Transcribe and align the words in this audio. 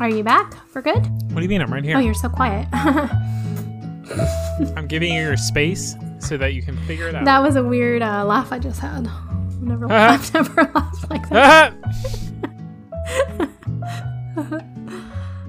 Are 0.00 0.08
you 0.08 0.24
back 0.24 0.54
for 0.68 0.80
good? 0.80 0.96
What 1.32 1.36
do 1.36 1.42
you 1.42 1.48
mean? 1.48 1.60
I'm 1.60 1.70
right 1.70 1.84
here. 1.84 1.94
Oh, 1.96 2.00
you're 2.00 2.14
so 2.14 2.30
quiet. 2.30 2.66
I'm 4.74 4.86
giving 4.88 5.12
you 5.12 5.20
your 5.20 5.36
space 5.36 5.94
so 6.18 6.38
that 6.38 6.54
you 6.54 6.62
can 6.62 6.76
figure 6.86 7.08
it 7.08 7.14
out. 7.14 7.26
that 7.26 7.40
was 7.42 7.56
a 7.56 7.62
weird 7.62 8.00
uh, 8.00 8.24
laugh 8.24 8.50
I 8.50 8.58
just 8.58 8.80
had. 8.80 9.06
I've 9.06 9.60
never, 9.62 9.92
I've 9.92 10.32
never 10.34 10.70
laughed 10.74 11.10
like 11.10 11.28
that. 11.28 11.74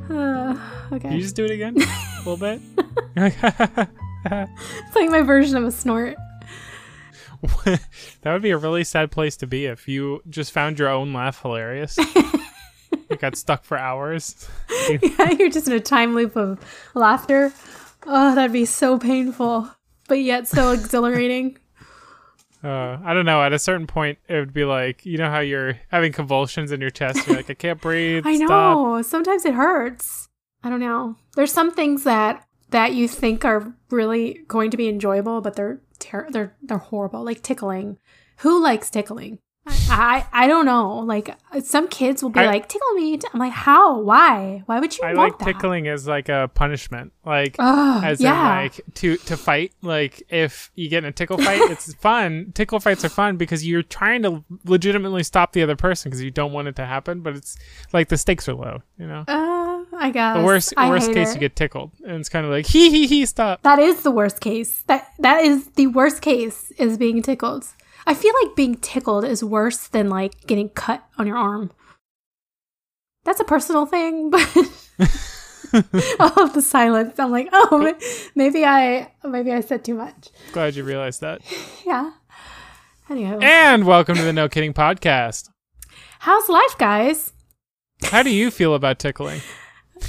Uh, 0.09 0.53
Can 0.89 0.95
okay. 0.95 1.15
you 1.15 1.21
just 1.21 1.37
do 1.37 1.45
it 1.45 1.51
again? 1.51 1.77
a 1.81 2.17
little 2.29 2.35
bit? 2.35 2.59
It's 3.15 4.95
like 4.95 5.09
my 5.09 5.21
version 5.21 5.55
of 5.55 5.63
a 5.63 5.71
snort. 5.71 6.17
that 7.63 7.79
would 8.25 8.41
be 8.41 8.51
a 8.51 8.57
really 8.57 8.83
sad 8.83 9.11
place 9.11 9.37
to 9.37 9.47
be 9.47 9.65
if 9.65 9.87
you 9.87 10.21
just 10.29 10.51
found 10.51 10.77
your 10.77 10.89
own 10.89 11.13
laugh 11.13 11.41
hilarious. 11.41 11.97
You 13.11 13.17
got 13.17 13.35
stuck 13.35 13.63
for 13.63 13.77
hours. 13.77 14.47
yeah, 14.89 15.31
you're 15.31 15.49
just 15.49 15.67
in 15.67 15.73
a 15.73 15.79
time 15.79 16.15
loop 16.15 16.35
of 16.35 16.59
laughter. 16.93 17.53
Oh, 18.07 18.33
that'd 18.33 18.51
be 18.51 18.65
so 18.65 18.97
painful, 18.97 19.69
but 20.07 20.15
yet 20.15 20.47
so 20.47 20.71
exhilarating. 20.71 21.57
Uh, 22.63 22.99
I 23.03 23.15
don't 23.15 23.25
know. 23.25 23.41
At 23.41 23.53
a 23.53 23.57
certain 23.57 23.87
point, 23.87 24.19
it 24.27 24.35
would 24.35 24.53
be 24.53 24.65
like 24.65 25.03
you 25.03 25.17
know 25.17 25.31
how 25.31 25.39
you're 25.39 25.79
having 25.87 26.11
convulsions 26.11 26.71
in 26.71 26.79
your 26.79 26.91
chest. 26.91 27.25
You're 27.25 27.37
like, 27.37 27.49
I 27.49 27.55
can't 27.55 27.81
breathe. 27.81 28.23
I 28.27 28.35
Stop. 28.35 28.49
know. 28.49 29.01
Sometimes 29.01 29.45
it 29.45 29.55
hurts. 29.55 30.29
I 30.63 30.69
don't 30.69 30.79
know. 30.79 31.15
There's 31.35 31.51
some 31.51 31.71
things 31.71 32.03
that 32.03 32.45
that 32.69 32.93
you 32.93 33.07
think 33.07 33.43
are 33.45 33.73
really 33.89 34.41
going 34.47 34.69
to 34.69 34.77
be 34.77 34.87
enjoyable, 34.87 35.41
but 35.41 35.55
they're 35.55 35.81
ter- 35.97 36.29
they're 36.29 36.55
they're 36.61 36.77
horrible. 36.77 37.23
Like 37.23 37.41
tickling. 37.41 37.97
Who 38.41 38.61
likes 38.61 38.91
tickling? 38.91 39.39
I 39.67 40.25
I, 40.33 40.47
don't 40.47 40.65
know. 40.65 40.99
Like 40.99 41.35
some 41.63 41.87
kids 41.87 42.23
will 42.23 42.29
be 42.31 42.39
I- 42.39 42.45
like, 42.47 42.67
"Tickle 42.67 42.93
me." 42.93 43.19
I'm 43.33 43.39
like, 43.39 43.51
"How? 43.51 43.99
Why? 43.99 44.63
Why 44.65 44.79
would 44.79 44.97
you? 44.97 45.03
I 45.03 45.13
like 45.13 45.37
that?" 45.37 45.45
tickling 45.45 45.87
as 45.87 46.07
like 46.07 46.29
a 46.29 46.49
punishment, 46.53 47.13
like 47.25 47.55
Ugh, 47.59 48.03
as 48.03 48.19
yeah. 48.19 48.57
in 48.59 48.63
like 48.63 48.81
to 48.95 49.17
to 49.17 49.37
fight. 49.37 49.73
Like 49.81 50.23
if 50.29 50.71
you 50.75 50.89
get 50.89 50.99
in 50.99 51.05
a 51.05 51.11
tickle 51.11 51.37
fight, 51.37 51.61
it's 51.69 51.93
fun. 52.01 52.51
Tickle 52.55 52.79
fights 52.79 53.05
are 53.05 53.09
fun 53.09 53.37
because 53.37 53.65
you're 53.67 53.83
trying 53.83 54.23
to 54.23 54.43
legitimately 54.65 55.23
stop 55.23 55.53
the 55.53 55.61
other 55.61 55.75
person 55.75 56.09
because 56.09 56.23
you 56.23 56.31
don't 56.31 56.53
want 56.53 56.67
it 56.67 56.75
to 56.77 56.85
happen. 56.85 57.21
But 57.21 57.35
it's 57.35 57.55
like 57.93 58.09
the 58.09 58.17
stakes 58.17 58.49
are 58.49 58.55
low, 58.55 58.81
you 58.97 59.05
know. 59.07 59.25
uh, 59.27 59.83
I 59.95 60.09
guess. 60.11 60.37
The 60.37 60.43
worst 60.43 60.73
I 60.75 60.89
worst 60.89 61.13
case 61.13 61.31
it. 61.31 61.33
you 61.35 61.39
get 61.39 61.55
tickled, 61.55 61.91
and 62.03 62.19
it's 62.19 62.29
kind 62.29 62.45
of 62.45 62.51
like 62.51 62.65
hee 62.65 62.89
hee 62.89 63.05
hee 63.07 63.25
stop. 63.27 63.61
That 63.61 63.77
is 63.79 64.01
the 64.01 64.11
worst 64.11 64.39
case. 64.41 64.81
That 64.87 65.07
that 65.19 65.43
is 65.43 65.67
the 65.75 65.87
worst 65.87 66.21
case 66.21 66.71
is 66.79 66.97
being 66.97 67.21
tickled. 67.21 67.67
I 68.07 68.13
feel 68.13 68.33
like 68.43 68.55
being 68.55 68.75
tickled 68.75 69.25
is 69.25 69.43
worse 69.43 69.87
than 69.87 70.09
like 70.09 70.45
getting 70.47 70.69
cut 70.69 71.03
on 71.17 71.27
your 71.27 71.37
arm. 71.37 71.71
That's 73.23 73.39
a 73.39 73.43
personal 73.45 73.85
thing, 73.85 74.29
but 74.31 74.55
love 76.19 76.53
the 76.53 76.61
silence. 76.63 77.19
I'm 77.19 77.31
like, 77.31 77.49
oh, 77.53 77.93
maybe 78.35 78.65
I 78.65 79.11
maybe 79.23 79.51
I 79.51 79.61
said 79.61 79.85
too 79.85 79.93
much. 79.93 80.29
Glad 80.51 80.75
you 80.75 80.83
realized 80.83 81.21
that. 81.21 81.41
Yeah. 81.85 82.11
Anyway, 83.09 83.39
And 83.41 83.85
welcome 83.85 84.15
to 84.15 84.21
the 84.23 84.31
No 84.31 84.47
Kidding 84.47 84.73
podcast. 84.73 85.49
how's 86.19 86.47
life, 86.47 86.77
guys? 86.77 87.33
How 88.03 88.23
do 88.23 88.29
you 88.29 88.49
feel 88.51 88.73
about 88.75 88.99
tickling? 88.99 89.41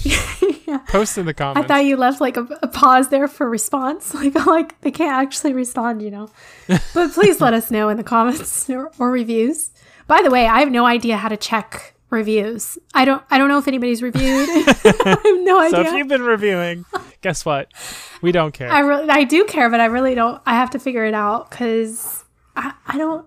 Yeah. 0.02 0.78
Post 0.88 1.18
in 1.18 1.26
the 1.26 1.34
comments. 1.34 1.64
I 1.64 1.66
thought 1.66 1.84
you 1.84 1.96
left 1.96 2.20
like 2.20 2.36
a, 2.36 2.46
a 2.62 2.68
pause 2.68 3.08
there 3.08 3.28
for 3.28 3.48
response. 3.48 4.14
Like, 4.22 4.46
like 4.46 4.80
they 4.82 4.90
can't 4.90 5.12
actually 5.12 5.52
respond, 5.52 6.02
you 6.02 6.10
know. 6.10 6.30
But 6.94 7.12
please 7.12 7.40
let 7.40 7.54
us 7.54 7.70
know 7.70 7.88
in 7.88 7.96
the 7.96 8.04
comments 8.04 8.70
or, 8.70 8.90
or 8.98 9.10
reviews. 9.10 9.70
By 10.06 10.22
the 10.22 10.30
way, 10.30 10.46
I 10.46 10.60
have 10.60 10.70
no 10.70 10.84
idea 10.84 11.16
how 11.16 11.28
to 11.28 11.36
check 11.36 11.94
reviews. 12.10 12.78
I 12.94 13.04
don't. 13.04 13.22
I 13.30 13.38
don't 13.38 13.48
know 13.48 13.58
if 13.58 13.66
anybody's 13.66 14.02
reviewed. 14.02 14.48
I 14.48 15.18
have 15.24 15.44
no 15.44 15.68
so 15.70 15.80
if 15.80 15.86
idea. 15.86 15.98
you've 15.98 16.08
been 16.08 16.22
reviewing, 16.22 16.84
guess 17.20 17.44
what? 17.44 17.72
We 18.20 18.30
don't 18.30 18.52
care. 18.52 18.70
I 18.70 18.80
really, 18.80 19.08
I 19.08 19.24
do 19.24 19.44
care, 19.44 19.68
but 19.70 19.80
I 19.80 19.86
really 19.86 20.14
don't. 20.14 20.40
I 20.46 20.54
have 20.54 20.70
to 20.70 20.78
figure 20.78 21.04
it 21.04 21.14
out 21.14 21.50
because 21.50 22.24
I, 22.54 22.74
I 22.86 22.98
don't. 22.98 23.26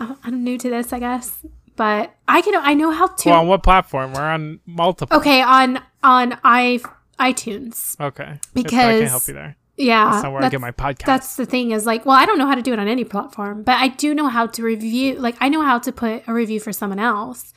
I'm 0.00 0.42
new 0.42 0.58
to 0.58 0.70
this, 0.70 0.92
I 0.92 0.98
guess. 0.98 1.44
But 1.78 2.12
I 2.26 2.42
can. 2.42 2.56
I 2.56 2.74
know 2.74 2.90
how 2.90 3.06
to. 3.06 3.30
well, 3.30 3.40
on 3.40 3.46
what 3.46 3.62
platform? 3.62 4.12
We're 4.12 4.20
on 4.20 4.58
multiple. 4.66 5.16
okay, 5.16 5.40
on 5.40 5.80
on 6.02 6.36
i 6.42 6.80
iTunes. 7.20 7.98
Okay. 8.00 8.40
because 8.52 8.74
I 8.74 8.98
can't 8.98 9.08
help 9.08 9.28
you 9.28 9.34
there. 9.34 9.56
Yeah, 9.76 10.10
That's 10.10 10.24
not 10.24 10.32
where 10.32 10.42
I 10.42 10.48
get 10.48 10.60
my 10.60 10.72
podcast. 10.72 11.06
That's 11.06 11.36
the 11.36 11.46
thing 11.46 11.70
is 11.70 11.86
like, 11.86 12.04
well, 12.04 12.16
I 12.16 12.26
don't 12.26 12.36
know 12.36 12.48
how 12.48 12.56
to 12.56 12.62
do 12.62 12.72
it 12.72 12.80
on 12.80 12.88
any 12.88 13.04
platform, 13.04 13.62
but 13.62 13.76
I 13.76 13.86
do 13.86 14.12
know 14.12 14.26
how 14.26 14.48
to 14.48 14.62
review. 14.64 15.14
Like, 15.14 15.36
I 15.40 15.48
know 15.48 15.62
how 15.62 15.78
to 15.78 15.92
put 15.92 16.24
a 16.26 16.32
review 16.32 16.58
for 16.58 16.72
someone 16.72 16.98
else, 16.98 17.52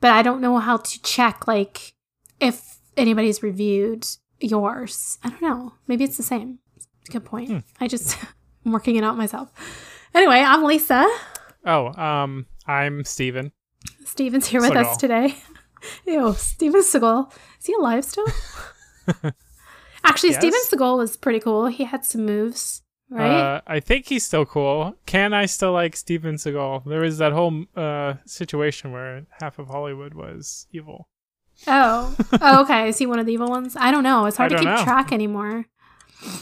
but 0.00 0.12
I 0.12 0.22
don't 0.22 0.40
know 0.40 0.58
how 0.58 0.76
to 0.76 1.02
check 1.02 1.48
like 1.48 1.94
if 2.38 2.78
anybody's 2.96 3.42
reviewed 3.42 4.06
yours. 4.38 5.18
I 5.24 5.30
don't 5.30 5.42
know. 5.42 5.72
Maybe 5.88 6.04
it's 6.04 6.16
the 6.16 6.22
same. 6.22 6.60
Good 7.10 7.24
point. 7.24 7.48
Hmm. 7.48 7.58
I 7.80 7.88
just 7.88 8.16
I'm 8.64 8.70
working 8.70 8.94
it 8.94 9.02
out 9.02 9.16
myself. 9.16 9.50
Anyway, 10.14 10.38
I'm 10.38 10.62
Lisa. 10.62 11.08
oh, 11.66 11.92
um, 12.00 12.46
I'm 12.68 13.02
Steven. 13.04 13.52
Steven's 14.04 14.46
here 14.46 14.60
with 14.60 14.76
us 14.76 14.98
today. 14.98 15.34
Ew, 16.06 16.34
Steven 16.34 16.82
Seagal. 16.82 17.32
Is 17.58 17.66
he 17.66 17.72
alive 17.72 18.04
still? 18.04 18.26
Actually, 20.04 20.30
Yes. 20.30 20.38
Steven 20.38 20.60
Seagal 20.66 20.98
was 20.98 21.16
pretty 21.16 21.40
cool. 21.40 21.66
He 21.66 21.84
had 21.84 22.04
some 22.04 22.26
moves, 22.26 22.82
right? 23.08 23.30
Uh, 23.30 23.60
I 23.66 23.80
think 23.80 24.06
he's 24.06 24.26
still 24.26 24.44
cool. 24.44 24.94
Can 25.06 25.32
I 25.32 25.46
still 25.46 25.72
like 25.72 25.96
Steven 25.96 26.34
Seagal? 26.34 26.84
There 26.84 27.00
was 27.00 27.18
that 27.18 27.32
whole 27.32 27.64
uh, 27.74 28.14
situation 28.26 28.92
where 28.92 29.24
half 29.40 29.58
of 29.58 29.68
Hollywood 29.68 30.12
was 30.14 30.66
evil. 30.70 31.08
Oh, 31.66 32.14
oh, 32.40 32.62
okay. 32.62 32.88
Is 32.88 32.98
he 32.98 33.06
one 33.06 33.18
of 33.18 33.24
the 33.26 33.32
evil 33.32 33.48
ones? 33.48 33.76
I 33.78 33.90
don't 33.90 34.04
know. 34.04 34.26
It's 34.26 34.36
hard 34.36 34.50
to 34.50 34.58
keep 34.58 34.66
know. 34.66 34.84
track 34.84 35.10
anymore. 35.10 35.64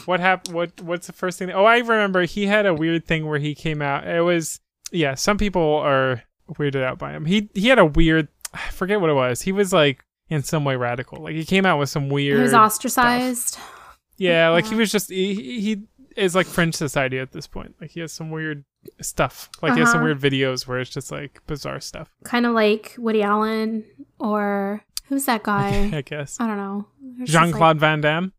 What 0.05 0.19
happened? 0.19 0.55
What 0.55 0.81
What's 0.81 1.07
the 1.07 1.13
first 1.13 1.39
thing? 1.39 1.51
Oh, 1.51 1.63
I 1.65 1.77
remember 1.77 2.23
he 2.23 2.47
had 2.47 2.65
a 2.65 2.73
weird 2.73 3.05
thing 3.05 3.27
where 3.27 3.39
he 3.39 3.55
came 3.55 3.81
out. 3.81 4.07
It 4.07 4.21
was 4.21 4.59
yeah. 4.91 5.15
Some 5.15 5.37
people 5.37 5.75
are 5.75 6.23
weirded 6.51 6.83
out 6.83 6.97
by 6.99 7.11
him. 7.11 7.25
He 7.25 7.49
he 7.53 7.67
had 7.67 7.79
a 7.79 7.85
weird. 7.85 8.27
I 8.53 8.69
forget 8.71 9.01
what 9.01 9.09
it 9.09 9.13
was. 9.13 9.41
He 9.41 9.51
was 9.51 9.73
like 9.73 10.03
in 10.29 10.43
some 10.43 10.63
way 10.65 10.75
radical. 10.75 11.21
Like 11.23 11.35
he 11.35 11.45
came 11.45 11.65
out 11.65 11.79
with 11.79 11.89
some 11.89 12.09
weird. 12.09 12.37
He 12.37 12.43
was 12.43 12.53
ostracized. 12.53 13.57
Yeah, 14.17 14.49
like 14.49 14.65
he 14.65 14.75
was 14.75 14.91
just 14.91 15.09
he, 15.09 15.33
he 15.61 15.83
is 16.15 16.33
like 16.35 16.47
fringe 16.47 16.75
society 16.75 17.19
at 17.19 17.31
this 17.31 17.45
point. 17.47 17.75
Like 17.79 17.91
he 17.91 17.99
has 17.99 18.11
some 18.11 18.31
weird 18.31 18.63
stuff. 19.01 19.49
Like 19.61 19.73
he 19.73 19.79
has 19.81 19.89
some 19.91 19.99
Uh-huh. 19.99 20.05
weird 20.05 20.19
videos 20.19 20.65
where 20.67 20.79
it's 20.79 20.89
just 20.89 21.11
like 21.11 21.41
bizarre 21.45 21.79
stuff. 21.79 22.09
Kind 22.23 22.45
of 22.45 22.53
like 22.53 22.95
Woody 22.97 23.21
Allen 23.21 23.83
or 24.19 24.81
who's 25.07 25.25
that 25.25 25.43
guy? 25.51 25.91
I 25.93 26.01
guess 26.01 26.39
I 26.39 26.47
don't 26.47 26.57
know. 26.57 26.87
Jean 27.25 27.51
Claude 27.51 27.79
Van 27.79 28.01
Damme. 28.01 28.33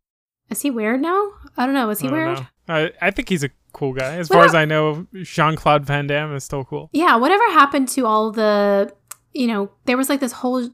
Is 0.51 0.63
he 0.63 0.71
weird 0.71 1.01
now? 1.03 1.31
I 1.57 1.67
don't 1.67 1.75
know. 1.75 1.91
Is 1.91 2.01
he 2.01 2.09
weird? 2.09 2.39
know. 2.39 2.47
I 2.69 2.91
I 3.01 3.11
think 3.11 3.29
he's 3.29 3.45
a 3.45 3.51
cool 3.79 3.93
guy. 3.93 4.17
As 4.17 4.29
far 4.29 4.45
as 4.45 4.55
I 4.55 4.65
know, 4.65 5.07
Jean 5.23 5.57
Claude 5.57 5.85
Van 5.87 6.07
Damme 6.07 6.35
is 6.35 6.45
still 6.45 6.65
cool. 6.65 6.91
Yeah. 6.93 7.17
Whatever 7.17 7.45
happened 7.53 7.89
to 7.91 8.07
all 8.07 8.33
the, 8.33 8.93
you 9.33 9.47
know, 9.47 9.71
there 9.85 9.97
was 9.97 10.09
like 10.09 10.21
this 10.21 10.33
whole 10.33 10.69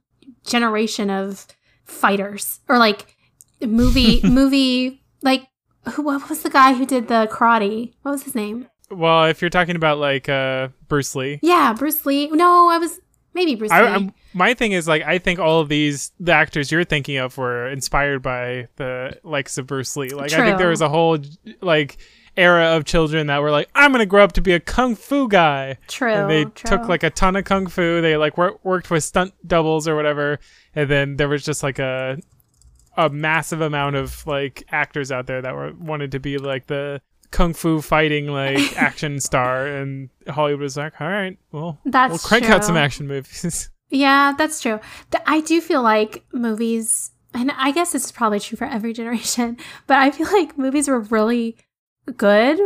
generation 0.44 1.10
of 1.10 1.46
fighters 1.84 2.60
or 2.68 2.78
like 2.78 3.16
movie 3.60 4.20
movie 4.24 5.02
like 5.22 5.46
who 5.92 6.02
what 6.02 6.28
was 6.28 6.42
the 6.42 6.50
guy 6.50 6.72
who 6.74 6.86
did 6.86 7.08
the 7.08 7.28
karate? 7.30 7.92
What 8.02 8.12
was 8.12 8.22
his 8.22 8.34
name? 8.34 8.68
Well, 8.90 9.24
if 9.26 9.40
you're 9.40 9.50
talking 9.50 9.76
about 9.76 9.98
like 9.98 10.28
uh 10.28 10.68
Bruce 10.88 11.14
Lee, 11.14 11.40
Yeah, 11.42 11.72
Bruce 11.72 12.04
Lee. 12.06 12.28
No, 12.28 12.68
I 12.70 12.78
was 12.78 13.00
maybe 13.34 13.54
Bruce 13.54 13.70
I, 13.70 13.82
Lee. 13.82 13.88
I'm, 13.88 14.14
my 14.32 14.54
thing 14.54 14.72
is 14.72 14.88
like 14.88 15.02
I 15.02 15.18
think 15.18 15.38
all 15.38 15.60
of 15.60 15.68
these 15.68 16.12
the 16.18 16.32
actors 16.32 16.72
you're 16.72 16.84
thinking 16.84 17.18
of 17.18 17.36
were 17.36 17.68
inspired 17.68 18.22
by 18.22 18.68
the 18.76 19.18
likes 19.24 19.58
of 19.58 19.66
Bruce 19.66 19.96
Lee. 19.96 20.10
Like 20.10 20.32
I 20.32 20.44
think 20.44 20.58
there 20.58 20.70
was 20.70 20.80
a 20.80 20.88
whole 20.88 21.18
like 21.60 21.98
era 22.36 22.76
of 22.76 22.84
children 22.84 23.26
that 23.28 23.40
were 23.42 23.50
like 23.50 23.68
I'm 23.74 23.92
gonna 23.92 24.06
grow 24.06 24.24
up 24.24 24.32
to 24.32 24.40
be 24.40 24.52
a 24.52 24.60
kung 24.60 24.96
fu 24.96 25.28
guy. 25.28 25.78
true. 25.88 26.12
and 26.12 26.30
they 26.30 26.44
true. 26.44 26.70
took 26.70 26.88
like 26.88 27.02
a 27.02 27.10
ton 27.10 27.36
of 27.36 27.44
kung 27.44 27.66
fu. 27.66 28.00
They 28.00 28.16
like 28.16 28.36
wor- 28.36 28.58
worked 28.62 28.90
with 28.90 29.04
stunt 29.04 29.34
doubles 29.46 29.86
or 29.88 29.96
whatever, 29.96 30.38
and 30.74 30.90
then 30.90 31.16
there 31.16 31.28
was 31.28 31.44
just 31.44 31.62
like 31.62 31.78
a 31.78 32.18
a 32.96 33.08
massive 33.10 33.60
amount 33.60 33.96
of 33.96 34.26
like 34.26 34.64
actors 34.70 35.10
out 35.10 35.26
there 35.26 35.42
that 35.42 35.54
were 35.54 35.72
wanted 35.78 36.12
to 36.12 36.20
be 36.20 36.38
like 36.38 36.66
the 36.66 37.00
kung 37.30 37.52
fu 37.52 37.80
fighting 37.80 38.28
like 38.28 38.76
action 38.80 39.18
star, 39.20 39.66
and 39.66 40.08
Hollywood 40.28 40.60
was 40.62 40.76
like, 40.76 41.00
all 41.00 41.08
right, 41.08 41.36
well, 41.52 41.78
That's 41.84 42.10
we'll 42.10 42.18
crank 42.18 42.48
out 42.48 42.64
some 42.64 42.76
action 42.76 43.06
movies. 43.06 43.70
Yeah, 43.90 44.34
that's 44.36 44.60
true. 44.60 44.80
I 45.26 45.40
do 45.42 45.60
feel 45.60 45.80
like 45.82 46.24
movies, 46.32 47.12
and 47.32 47.52
I 47.52 47.70
guess 47.70 47.92
this 47.92 48.06
is 48.06 48.10
probably 48.12 48.40
true 48.40 48.56
for 48.56 48.64
every 48.64 48.92
generation, 48.92 49.56
but 49.86 49.98
I 49.98 50.10
feel 50.10 50.26
like 50.32 50.58
movies 50.58 50.88
were 50.88 51.00
really 51.00 51.56
good 52.16 52.60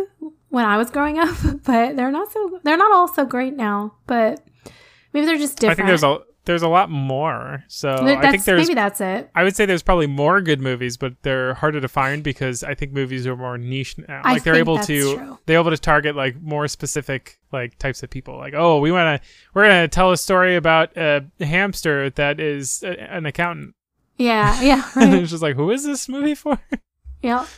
when 0.48 0.64
I 0.64 0.76
was 0.76 0.90
growing 0.90 1.18
up, 1.18 1.36
but 1.64 1.96
they're 1.96 2.10
not 2.10 2.32
so. 2.32 2.60
They're 2.62 2.76
not 2.76 2.92
all 2.92 3.08
so 3.08 3.24
great 3.24 3.54
now. 3.54 3.94
But 4.06 4.40
maybe 5.12 5.26
they're 5.26 5.36
just 5.36 5.58
different. 5.58 5.72
I 5.72 5.74
think 5.76 5.88
there's 5.88 6.04
a 6.04 6.20
there's 6.44 6.62
a 6.62 6.68
lot 6.68 6.88
more. 6.90 7.62
So 7.68 7.94
Th- 8.06 8.16
I 8.18 8.30
think 8.30 8.44
there's 8.44 8.66
maybe 8.66 8.74
that's 8.74 9.02
it. 9.02 9.30
I 9.34 9.44
would 9.44 9.54
say 9.54 9.66
there's 9.66 9.82
probably 9.82 10.06
more 10.06 10.40
good 10.40 10.60
movies, 10.62 10.96
but 10.96 11.12
they're 11.22 11.52
harder 11.54 11.78
to 11.80 11.88
find 11.88 12.22
because 12.24 12.64
I 12.64 12.74
think 12.74 12.92
movies 12.92 13.26
are 13.26 13.36
more 13.36 13.58
niche 13.58 13.98
now. 13.98 14.22
I 14.24 14.32
Like 14.32 14.44
they're 14.44 14.54
able 14.54 14.76
that's 14.76 14.86
to 14.86 15.16
true. 15.16 15.38
they're 15.44 15.60
able 15.60 15.70
to 15.70 15.76
target 15.78 16.16
like 16.16 16.40
more 16.40 16.66
specific 16.66 17.38
like 17.52 17.78
types 17.78 18.02
of 18.02 18.08
people. 18.08 18.38
Like, 18.38 18.54
oh, 18.56 18.80
we 18.80 18.90
want 18.90 19.22
to 19.22 19.28
we're 19.52 19.64
gonna 19.64 19.88
tell 19.88 20.10
a 20.10 20.16
story 20.16 20.56
about 20.56 20.96
a 20.96 21.22
hamster 21.38 22.08
that 22.10 22.40
is 22.40 22.82
a, 22.82 22.98
an 23.12 23.26
accountant. 23.26 23.74
Yeah, 24.16 24.60
yeah, 24.62 24.90
and 24.96 25.14
it's 25.14 25.30
just 25.30 25.42
like, 25.42 25.54
who 25.54 25.70
is 25.70 25.84
this 25.84 26.08
movie 26.08 26.34
for? 26.34 26.58
yeah. 27.22 27.46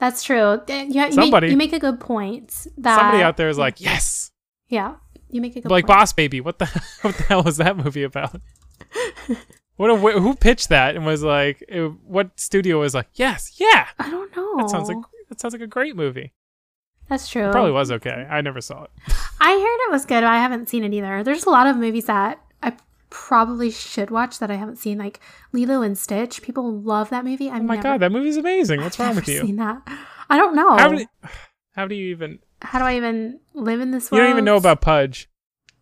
That's 0.00 0.22
true. 0.24 0.60
Yeah, 0.66 0.82
you, 0.84 0.94
make, 0.94 1.12
Somebody. 1.12 1.50
you 1.50 1.56
make 1.56 1.72
a 1.74 1.78
good 1.78 2.00
point. 2.00 2.66
That 2.78 2.96
Somebody 2.98 3.22
out 3.22 3.36
there 3.36 3.48
is 3.50 3.58
like, 3.58 3.80
yes, 3.80 4.32
Yeah, 4.68 4.94
you 5.28 5.40
make 5.40 5.54
a 5.56 5.60
good 5.60 5.70
like 5.70 5.86
point. 5.86 5.98
Boss 5.98 6.12
Baby. 6.14 6.40
What 6.40 6.58
the 6.58 6.66
what 7.02 7.14
the 7.16 7.22
hell 7.24 7.42
was 7.42 7.58
that 7.58 7.76
movie 7.76 8.02
about? 8.02 8.40
What 9.76 9.88
a, 9.88 9.96
who 9.96 10.34
pitched 10.34 10.68
that 10.68 10.94
and 10.94 11.06
was 11.06 11.22
like, 11.22 11.64
it- 11.66 11.90
what 12.04 12.38
studio 12.38 12.80
was 12.80 12.92
like, 12.94 13.08
yes, 13.14 13.54
yeah, 13.58 13.86
I 13.98 14.10
don't 14.10 14.36
know. 14.36 14.56
that 14.58 14.68
sounds 14.68 14.88
like 14.88 14.98
that 15.30 15.40
sounds 15.40 15.54
like 15.54 15.62
a 15.62 15.66
great 15.66 15.96
movie. 15.96 16.34
that's 17.08 17.26
true. 17.30 17.48
It 17.48 17.52
probably 17.52 17.72
was 17.72 17.90
okay. 17.90 18.26
I 18.28 18.42
never 18.42 18.60
saw 18.60 18.82
it. 18.84 18.90
I 19.40 19.52
heard 19.52 19.88
it 19.88 19.90
was 19.90 20.04
good. 20.04 20.16
But 20.20 20.24
I 20.24 20.36
haven't 20.36 20.68
seen 20.68 20.84
it 20.84 20.92
either. 20.92 21.22
There's 21.24 21.44
a 21.44 21.50
lot 21.50 21.66
of 21.66 21.78
movies 21.78 22.04
that 22.06 22.42
probably 23.10 23.70
should 23.70 24.10
watch 24.10 24.38
that 24.38 24.50
I 24.50 24.54
haven't 24.54 24.76
seen, 24.76 24.98
like 24.98 25.20
Lilo 25.52 25.82
and 25.82 25.98
Stitch. 25.98 26.42
People 26.42 26.80
love 26.80 27.10
that 27.10 27.24
movie. 27.24 27.50
I've 27.50 27.60
Oh 27.60 27.64
my 27.64 27.74
never, 27.76 27.88
god, 27.88 28.00
that 28.00 28.12
movie's 28.12 28.36
amazing. 28.36 28.80
What's 28.82 28.98
wrong 28.98 29.08
never 29.08 29.20
with 29.20 29.28
you? 29.28 29.40
Seen 29.40 29.56
that? 29.56 29.82
I 30.28 30.36
don't 30.36 30.54
know. 30.54 30.76
How 30.76 30.88
do, 30.88 31.06
how 31.72 31.86
do 31.86 31.94
you 31.94 32.10
even? 32.10 32.38
How 32.62 32.78
do 32.78 32.84
I 32.84 32.96
even 32.96 33.40
live 33.54 33.80
in 33.80 33.90
this 33.90 34.10
world? 34.10 34.20
You 34.20 34.22
don't 34.24 34.32
even 34.32 34.44
know 34.44 34.56
about 34.56 34.80
Pudge. 34.80 35.28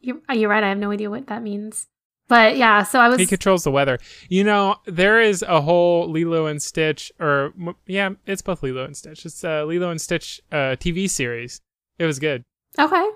You're, 0.00 0.18
uh, 0.28 0.34
you're 0.34 0.48
right. 0.50 0.62
I 0.62 0.68
have 0.68 0.78
no 0.78 0.90
idea 0.90 1.10
what 1.10 1.26
that 1.26 1.42
means. 1.42 1.86
But 2.28 2.56
yeah, 2.58 2.82
so 2.82 3.00
I 3.00 3.08
was. 3.08 3.18
He 3.18 3.26
controls 3.26 3.64
the 3.64 3.70
weather. 3.70 3.98
You 4.28 4.44
know, 4.44 4.76
there 4.86 5.20
is 5.20 5.42
a 5.42 5.60
whole 5.62 6.10
Lilo 6.10 6.46
and 6.46 6.62
Stitch, 6.62 7.10
or 7.18 7.52
yeah, 7.86 8.10
it's 8.26 8.42
both 8.42 8.62
Lilo 8.62 8.84
and 8.84 8.96
Stitch. 8.96 9.24
It's 9.24 9.42
a 9.44 9.64
Lilo 9.64 9.90
and 9.90 10.00
Stitch 10.00 10.40
uh, 10.52 10.76
TV 10.76 11.08
series. 11.08 11.60
It 11.98 12.04
was 12.04 12.18
good. 12.18 12.44
okay. 12.78 13.08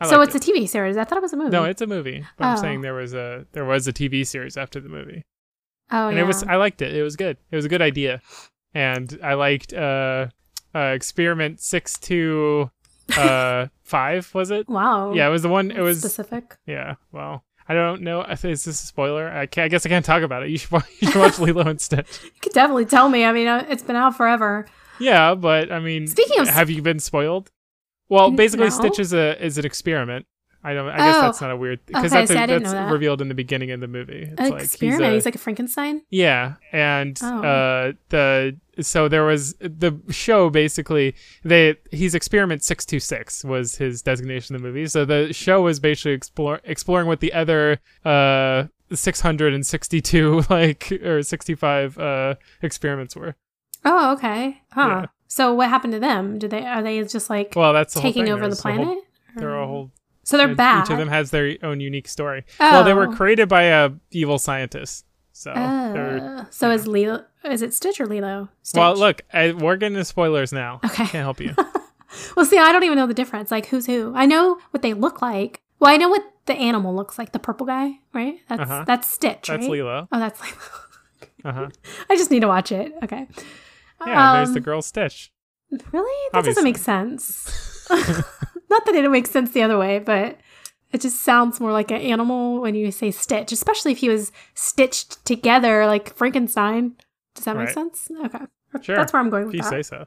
I 0.00 0.08
So 0.08 0.20
it's 0.20 0.34
it. 0.34 0.46
a 0.46 0.52
TV 0.52 0.68
series. 0.68 0.96
I 0.96 1.04
thought 1.04 1.18
it 1.18 1.22
was 1.22 1.32
a 1.32 1.36
movie. 1.36 1.50
no, 1.50 1.64
it's 1.64 1.80
a 1.82 1.86
movie. 1.86 2.24
But 2.36 2.44
I'm 2.44 2.58
Oh. 2.58 2.60
saying 2.60 2.80
there 2.82 2.94
was 2.94 3.14
a 3.14 3.46
there 3.52 3.64
was 3.64 3.86
a 3.88 3.92
TV 3.92 4.26
series 4.26 4.56
after 4.56 4.80
the 4.80 4.88
movie, 4.88 5.24
oh 5.90 6.08
and 6.08 6.16
yeah. 6.16 6.22
it 6.24 6.26
was 6.26 6.42
I 6.44 6.56
liked 6.56 6.82
it. 6.82 6.94
It 6.94 7.02
was 7.02 7.16
good. 7.16 7.36
It 7.50 7.56
was 7.56 7.64
a 7.64 7.68
good 7.68 7.82
idea, 7.82 8.20
and 8.74 9.18
I 9.22 9.34
liked 9.34 9.72
uh, 9.72 10.26
uh 10.74 10.78
Experiment 10.94 11.60
Six 11.60 11.98
to 12.00 12.70
uh 13.16 13.66
Five. 13.84 14.34
Was 14.34 14.50
it? 14.50 14.68
wow. 14.68 15.12
Yeah, 15.12 15.28
it 15.28 15.30
was 15.30 15.42
the 15.42 15.48
one. 15.48 15.70
It 15.70 15.80
was 15.80 16.00
specific. 16.00 16.56
Yeah, 16.66 16.96
well, 17.12 17.44
I 17.68 17.74
don't 17.74 18.02
know. 18.02 18.22
Is 18.22 18.42
this 18.42 18.66
a 18.66 18.72
spoiler? 18.74 19.28
I, 19.30 19.42
I 19.42 19.68
guess 19.68 19.86
I 19.86 19.88
can't 19.88 20.04
talk 20.04 20.22
about 20.22 20.42
it. 20.42 20.50
You 20.50 20.58
should, 20.58 20.72
wa- 20.72 20.82
you 21.00 21.10
should 21.10 21.20
watch 21.20 21.38
Lilo 21.38 21.62
and 21.68 21.80
Stitch. 21.80 22.20
You 22.24 22.30
could 22.42 22.52
definitely 22.52 22.84
tell 22.86 23.08
me. 23.08 23.24
I 23.24 23.32
mean, 23.32 23.46
uh, 23.46 23.64
it's 23.68 23.82
been 23.84 23.96
out 23.96 24.16
forever. 24.16 24.66
Yeah, 24.98 25.34
but 25.36 25.70
I 25.72 25.78
mean, 25.78 26.06
Speaking 26.06 26.40
of- 26.40 26.48
have 26.48 26.68
you 26.68 26.82
been 26.82 26.98
spoiled? 26.98 27.50
Well, 28.08 28.30
basically, 28.30 28.66
no. 28.66 28.70
Stitch 28.70 28.98
is 28.98 29.12
a 29.12 29.42
is 29.44 29.58
an 29.58 29.64
experiment. 29.66 30.26
I 30.64 30.74
don't. 30.74 30.88
I 30.88 30.96
guess 30.96 31.16
Oh. 31.16 31.20
that's 31.22 31.40
not 31.40 31.50
a 31.52 31.56
weird 31.56 31.78
because 31.86 32.06
Okay, 32.12 32.26
that's, 32.26 32.30
a, 32.30 32.34
that's 32.34 32.64
know 32.64 32.70
that. 32.72 32.90
revealed 32.92 33.20
in 33.22 33.28
the 33.28 33.34
beginning 33.34 33.70
of 33.70 33.78
the 33.80 33.86
movie. 33.86 34.28
It's 34.32 34.40
An 34.40 34.50
like 34.50 34.62
experiment. 34.64 35.04
He's 35.04 35.14
He's, 35.14 35.24
a, 35.24 35.28
like 35.28 35.34
a 35.36 35.38
Frankenstein. 35.38 36.02
yeah, 36.10 36.54
and 36.72 37.16
Oh. 37.22 37.42
uh, 37.44 37.92
the 38.08 38.56
so 38.80 39.06
there 39.08 39.24
was 39.24 39.54
the 39.60 39.96
show 40.10 40.50
basically 40.50 41.14
they 41.44 41.76
he's 41.92 42.14
experiment 42.16 42.62
six 42.64 42.84
two 42.84 42.98
six 43.00 43.44
was 43.44 43.76
his 43.76 44.02
designation 44.02 44.56
in 44.56 44.62
the 44.62 44.66
movie. 44.68 44.86
So 44.86 45.04
the 45.04 45.32
show 45.32 45.62
was 45.62 45.78
basically 45.78 46.12
explore, 46.12 46.60
exploring 46.64 47.06
what 47.06 47.20
the 47.20 47.32
other 47.32 47.78
uh 48.04 48.64
662 48.92 50.42
like 50.50 50.92
or 51.04 51.22
65 51.22 51.98
uh 51.98 52.34
experiments 52.62 53.14
were. 53.16 53.36
Oh, 53.84 54.12
okay. 54.14 54.62
Huh. 54.72 54.88
Yeah. 55.02 55.06
So 55.28 55.52
what 55.54 55.68
happened 55.68 55.92
to 55.94 56.00
them? 56.00 56.38
Did 56.38 56.50
they 56.50 56.64
are 56.66 56.82
they 56.82 57.02
just 57.04 57.28
like 57.30 57.52
Well, 57.56 57.72
that's 57.72 57.94
taking 57.94 58.28
over 58.28 58.42
the 58.42 58.48
There's 58.48 58.60
whole- 58.62 58.72
planet? 58.74 58.98
They're 59.36 59.54
a 59.60 59.66
whole 59.66 59.90
so 60.22 60.36
they're 60.36 60.54
bad. 60.54 60.84
Each 60.86 60.90
of 60.90 60.98
them 60.98 61.08
has 61.08 61.30
their 61.30 61.56
own 61.62 61.78
unique 61.80 62.08
story. 62.08 62.44
Well, 62.58 62.82
they 62.84 62.94
were 62.94 63.08
Oh. 63.08 63.14
created 63.14 63.48
by 63.48 63.64
a 63.64 63.90
evil 64.10 64.38
scientist. 64.38 65.04
So 65.32 65.52
Uh, 65.52 66.44
so 66.50 66.70
is 66.70 66.86
Lilo? 66.88 67.24
Is 67.44 67.62
it 67.62 67.72
Stitch 67.74 68.00
or 68.00 68.06
Lilo? 68.06 68.48
Stitch? 68.62 68.78
well, 68.80 68.96
look, 68.96 69.22
I, 69.32 69.52
we're 69.52 69.76
getting 69.76 69.94
into 69.96 70.04
spoilers 70.04 70.52
now. 70.52 70.80
Okay. 70.84 71.06
Can't 71.06 71.22
help 71.24 71.40
you. 71.40 71.54
Well, 72.36 72.46
see, 72.46 72.56
I 72.56 72.70
don't 72.72 72.84
even 72.84 72.96
know 72.96 73.06
the 73.08 73.12
difference. 73.14 73.50
Like, 73.50 73.66
who's 73.66 73.84
who? 73.86 74.12
I 74.14 74.26
know 74.26 74.58
what 74.70 74.80
they 74.80 74.94
look 74.94 75.20
like. 75.20 75.60
Well, 75.80 75.92
I 75.92 75.96
know 75.96 76.08
what 76.08 76.22
the 76.46 76.54
animal 76.54 76.94
looks 76.94 77.18
like. 77.18 77.32
The 77.32 77.40
purple 77.40 77.66
guy, 77.66 77.98
right? 78.14 78.38
That's 78.48 78.62
Uh-huh. 78.62 78.84
that's 78.86 79.10
Stitch, 79.10 79.48
That's 79.48 79.62
right? 79.62 79.70
Lilo. 79.70 80.08
Oh, 80.12 80.18
that's 80.18 80.40
Lilo. 80.40 80.56
Uh 81.44 81.52
huh. 81.52 81.68
I 82.08 82.16
just 82.16 82.30
need 82.30 82.40
to 82.40 82.48
watch 82.48 82.72
it. 82.72 82.92
Okay. 83.02 83.26
Yeah, 84.04 84.34
there's 84.34 84.50
the 84.52 84.58
Um, 84.58 84.62
girl 84.64 84.82
Stitch. 84.82 85.30
Really? 85.92 86.30
That 86.32 86.44
doesn't 86.44 86.64
make 86.64 86.78
sense. 86.78 87.84
Not 87.90 88.84
that 88.84 88.94
it 88.94 89.02
don't 89.02 89.12
make 89.12 89.26
sense 89.26 89.50
the 89.52 89.62
other 89.62 89.78
way, 89.78 89.98
but 90.00 90.38
it 90.92 91.00
just 91.00 91.22
sounds 91.22 91.60
more 91.60 91.72
like 91.72 91.90
an 91.90 92.00
animal 92.00 92.60
when 92.60 92.74
you 92.74 92.90
say 92.90 93.10
Stitch, 93.10 93.52
especially 93.52 93.92
if 93.92 93.98
he 93.98 94.08
was 94.08 94.32
stitched 94.54 95.24
together 95.24 95.86
like 95.86 96.14
Frankenstein. 96.16 96.94
Does 97.34 97.44
that 97.44 97.56
make 97.56 97.70
sense? 97.70 98.08
Okay. 98.24 98.38
Sure. 98.82 98.96
That's 98.96 99.12
where 99.12 99.20
I'm 99.20 99.30
going 99.30 99.42
If 99.42 99.46
with 99.48 99.54
you 99.56 99.62
that. 99.62 99.70
say 99.70 99.82
so. 99.82 100.06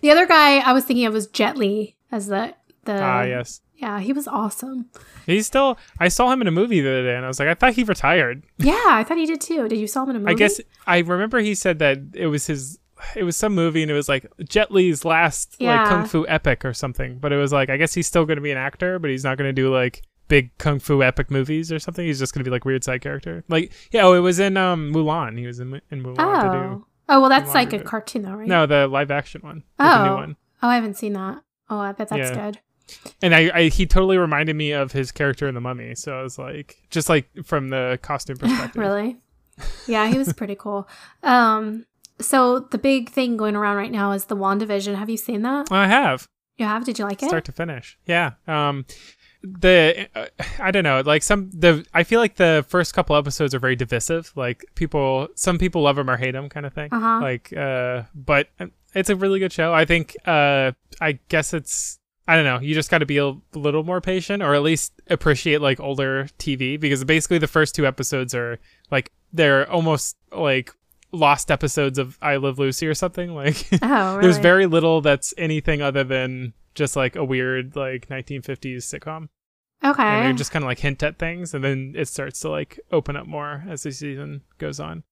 The 0.00 0.10
other 0.10 0.26
guy 0.26 0.58
I 0.58 0.72
was 0.72 0.84
thinking 0.84 1.06
of 1.06 1.12
was 1.12 1.26
Jet 1.26 1.56
Li 1.56 1.96
as 2.10 2.28
the 2.28 2.54
the 2.84 3.00
Ah, 3.02 3.22
yes. 3.22 3.60
Yeah, 3.74 4.00
he 4.00 4.12
was 4.12 4.26
awesome. 4.26 4.86
He's 5.26 5.46
still. 5.46 5.78
I 6.00 6.08
saw 6.08 6.32
him 6.32 6.40
in 6.40 6.48
a 6.48 6.50
movie 6.50 6.80
the 6.80 6.88
other 6.88 7.02
day, 7.04 7.14
and 7.14 7.24
I 7.24 7.28
was 7.28 7.38
like, 7.38 7.48
I 7.48 7.54
thought 7.54 7.74
he 7.74 7.84
retired. 7.84 8.42
Yeah, 8.58 8.74
I 8.86 9.04
thought 9.04 9.18
he 9.18 9.26
did 9.26 9.40
too. 9.40 9.68
Did 9.68 9.78
you 9.78 9.86
saw 9.86 10.02
him 10.02 10.10
in 10.10 10.16
a 10.16 10.18
movie? 10.20 10.32
I 10.32 10.34
guess 10.34 10.60
I 10.86 10.98
remember 10.98 11.38
he 11.38 11.54
said 11.54 11.78
that 11.78 11.98
it 12.14 12.26
was 12.26 12.46
his. 12.46 12.78
It 13.16 13.22
was 13.24 13.36
some 13.36 13.54
movie, 13.54 13.82
and 13.82 13.90
it 13.90 13.94
was 13.94 14.08
like 14.08 14.26
Jet 14.48 14.70
Li's 14.72 15.04
last 15.04 15.56
Yeah. 15.58 15.80
like 15.82 15.88
kung 15.88 16.06
fu 16.06 16.26
epic 16.28 16.64
or 16.64 16.72
something. 16.74 17.18
But 17.18 17.32
it 17.32 17.36
was 17.36 17.52
like 17.52 17.70
I 17.70 17.76
guess 17.76 17.94
he's 17.94 18.06
still 18.06 18.24
going 18.24 18.36
to 18.36 18.42
be 18.42 18.50
an 18.50 18.58
actor, 18.58 18.98
but 18.98 19.10
he's 19.10 19.24
not 19.24 19.38
going 19.38 19.48
to 19.48 19.52
do 19.52 19.72
like 19.72 20.02
big 20.28 20.56
kung 20.58 20.78
fu 20.78 21.02
epic 21.02 21.30
movies 21.30 21.72
or 21.72 21.78
something. 21.78 22.04
He's 22.04 22.18
just 22.18 22.34
going 22.34 22.40
to 22.44 22.48
be 22.48 22.52
like 22.52 22.64
weird 22.64 22.84
side 22.84 23.00
character. 23.00 23.44
Like 23.48 23.72
yeah, 23.92 24.04
oh, 24.04 24.12
it 24.14 24.20
was 24.20 24.38
in 24.40 24.56
um 24.56 24.92
Mulan. 24.92 25.38
He 25.38 25.46
was 25.46 25.60
in 25.60 25.80
in 25.90 26.02
Mulan 26.02 26.16
to 26.16 26.50
do. 26.50 26.58
Oh. 26.58 26.84
Oh 27.10 27.20
well 27.20 27.30
that's 27.30 27.54
like 27.54 27.72
a 27.72 27.78
cartoon 27.78 28.22
though, 28.22 28.34
right? 28.34 28.46
No, 28.48 28.66
the 28.66 28.86
live 28.86 29.10
action 29.10 29.40
one. 29.42 29.62
like 29.78 29.90
the 29.92 30.04
new 30.04 30.10
Oh. 30.10 30.16
one. 30.16 30.36
Oh, 30.62 30.68
I 30.68 30.74
haven't 30.74 30.94
seen 30.98 31.12
that. 31.14 31.42
Oh, 31.70 31.78
I 31.78 31.92
bet 31.92 32.08
that's 32.08 32.30
Yeah. 32.30 32.50
good. 32.50 32.58
And 33.22 33.34
I, 33.34 33.50
I 33.54 33.62
he 33.68 33.86
totally 33.86 34.16
reminded 34.18 34.56
me 34.56 34.72
of 34.72 34.92
his 34.92 35.12
character 35.12 35.46
in 35.46 35.54
the 35.54 35.60
Mummy. 35.60 35.94
So 35.94 36.18
I 36.18 36.22
was 36.22 36.38
like, 36.38 36.76
just 36.90 37.08
like 37.08 37.28
from 37.44 37.68
the 37.68 37.98
costume 38.02 38.36
perspective. 38.38 38.76
Really? 38.80 39.18
Yeah, 39.86 40.08
he 40.08 40.16
was 40.18 40.32
pretty 40.32 40.54
cool. 40.54 40.88
Um, 41.22 41.84
so 42.20 42.60
the 42.60 42.78
big 42.78 43.10
thing 43.10 43.36
going 43.36 43.56
around 43.56 43.76
right 43.76 43.92
now 43.92 44.12
is 44.12 44.26
the 44.26 44.36
WandaVision. 44.36 44.96
Have 44.96 45.10
you 45.10 45.16
seen 45.16 45.42
that? 45.42 45.70
I 45.70 45.86
have. 45.86 46.28
You 46.56 46.66
have? 46.66 46.84
Did 46.84 46.98
you 46.98 47.04
like 47.04 47.22
it? 47.22 47.28
start 47.28 47.44
to 47.44 47.52
finish. 47.52 47.98
Yeah. 48.06 48.32
Um, 48.46 48.84
the 49.42 50.08
uh, 50.14 50.26
I 50.58 50.70
don't 50.70 50.82
know, 50.82 51.00
like 51.00 51.22
some 51.22 51.50
the 51.52 51.86
I 51.94 52.02
feel 52.02 52.20
like 52.20 52.36
the 52.36 52.64
first 52.68 52.94
couple 52.94 53.16
episodes 53.16 53.54
are 53.54 53.60
very 53.60 53.76
divisive. 53.76 54.32
Like 54.34 54.64
people, 54.74 55.28
some 55.36 55.58
people 55.58 55.82
love 55.82 55.96
them 55.96 56.10
or 56.10 56.16
hate 56.16 56.32
them, 56.32 56.48
kind 56.48 56.66
of 56.66 56.72
thing. 56.72 56.88
Uh-huh. 56.92 57.20
Like, 57.20 57.52
uh, 57.56 58.02
but 58.14 58.48
it's 58.94 59.10
a 59.10 59.16
really 59.16 59.38
good 59.38 59.52
show. 59.52 59.72
I 59.72 59.84
think. 59.84 60.16
Uh, 60.26 60.72
I 61.00 61.18
guess 61.28 61.54
it's. 61.54 61.98
I 62.26 62.36
don't 62.36 62.44
know. 62.44 62.60
You 62.60 62.74
just 62.74 62.90
got 62.90 62.98
to 62.98 63.06
be 63.06 63.16
a 63.16 63.32
little 63.54 63.84
more 63.84 64.02
patient, 64.02 64.42
or 64.42 64.54
at 64.54 64.62
least 64.62 64.92
appreciate 65.08 65.62
like 65.62 65.80
older 65.80 66.24
TV, 66.38 66.78
because 66.78 67.02
basically 67.04 67.38
the 67.38 67.46
first 67.46 67.74
two 67.74 67.86
episodes 67.86 68.34
are 68.34 68.58
like 68.90 69.12
they're 69.32 69.70
almost 69.70 70.16
like 70.32 70.74
lost 71.12 71.50
episodes 71.50 71.98
of 71.98 72.18
I 72.20 72.36
Love 72.36 72.58
Lucy 72.58 72.86
or 72.86 72.94
something. 72.94 73.34
Like 73.34 73.66
Oh, 73.82 74.16
really? 74.16 74.22
there's 74.22 74.38
very 74.38 74.66
little 74.66 75.00
that's 75.00 75.32
anything 75.38 75.82
other 75.82 76.04
than 76.04 76.52
just 76.74 76.96
like 76.96 77.16
a 77.16 77.24
weird 77.24 77.74
like 77.76 78.08
1950s 78.08 78.78
sitcom 78.78 79.28
and 79.82 79.92
okay. 79.92 80.26
they 80.26 80.32
just 80.34 80.50
kind 80.50 80.64
of 80.64 80.68
like 80.68 80.78
hint 80.78 81.02
at 81.02 81.18
things 81.18 81.54
and 81.54 81.64
then 81.64 81.92
it 81.96 82.06
starts 82.06 82.40
to 82.40 82.48
like 82.48 82.78
open 82.92 83.16
up 83.16 83.26
more 83.26 83.64
as 83.68 83.82
the 83.82 83.92
season 83.92 84.42
goes 84.58 84.78
on 84.78 85.02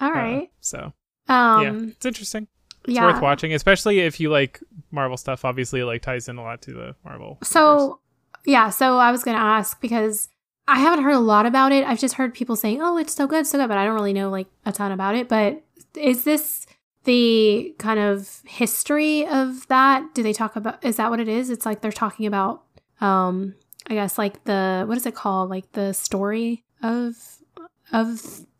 All 0.00 0.12
right. 0.12 0.44
Uh, 0.44 0.46
so 0.60 0.92
Um, 1.28 1.62
yeah 1.62 1.86
it's 1.92 2.06
interesting 2.06 2.46
it's 2.84 2.94
yeah. 2.94 3.04
worth 3.04 3.22
watching 3.22 3.54
especially 3.54 4.00
if 4.00 4.20
you 4.20 4.28
like 4.30 4.60
marvel 4.90 5.16
stuff 5.16 5.44
obviously 5.44 5.80
it 5.80 5.86
like 5.86 6.02
ties 6.02 6.28
in 6.28 6.36
a 6.36 6.42
lot 6.42 6.60
to 6.62 6.72
the 6.72 6.94
marvel 7.04 7.26
universe. 7.26 7.48
So, 7.48 8.00
yeah, 8.44 8.70
so 8.70 8.98
I 8.98 9.10
was 9.10 9.24
going 9.24 9.36
to 9.36 9.42
ask 9.42 9.80
because 9.80 10.28
I 10.68 10.78
haven't 10.78 11.02
heard 11.04 11.14
a 11.14 11.18
lot 11.18 11.46
about 11.46 11.72
it. 11.72 11.84
I've 11.86 11.98
just 11.98 12.14
heard 12.14 12.34
people 12.34 12.54
saying, 12.54 12.80
"Oh, 12.82 12.96
it's 12.98 13.14
so 13.14 13.26
good, 13.26 13.46
so 13.46 13.58
good," 13.58 13.68
but 13.68 13.78
I 13.78 13.84
don't 13.84 13.94
really 13.94 14.12
know 14.12 14.28
like 14.30 14.46
a 14.66 14.70
ton 14.72 14.92
about 14.92 15.14
it. 15.16 15.28
But 15.28 15.62
is 15.96 16.24
this 16.24 16.66
the 17.04 17.74
kind 17.78 17.98
of 17.98 18.42
history 18.46 19.26
of 19.26 19.66
that? 19.68 20.14
Do 20.14 20.22
they 20.22 20.32
talk 20.32 20.56
about 20.56 20.84
is 20.84 20.96
that 20.96 21.10
what 21.10 21.20
it 21.20 21.28
is? 21.28 21.48
It's 21.50 21.64
like 21.66 21.80
they're 21.80 21.90
talking 21.92 22.26
about 22.26 22.62
um 23.00 23.54
I 23.88 23.94
guess 23.94 24.18
like 24.18 24.44
the 24.44 24.84
what 24.86 24.96
is 24.98 25.06
it 25.06 25.14
called? 25.14 25.48
Like 25.50 25.72
the 25.72 25.92
story 25.94 26.64
of 26.82 27.14
of 27.92 28.06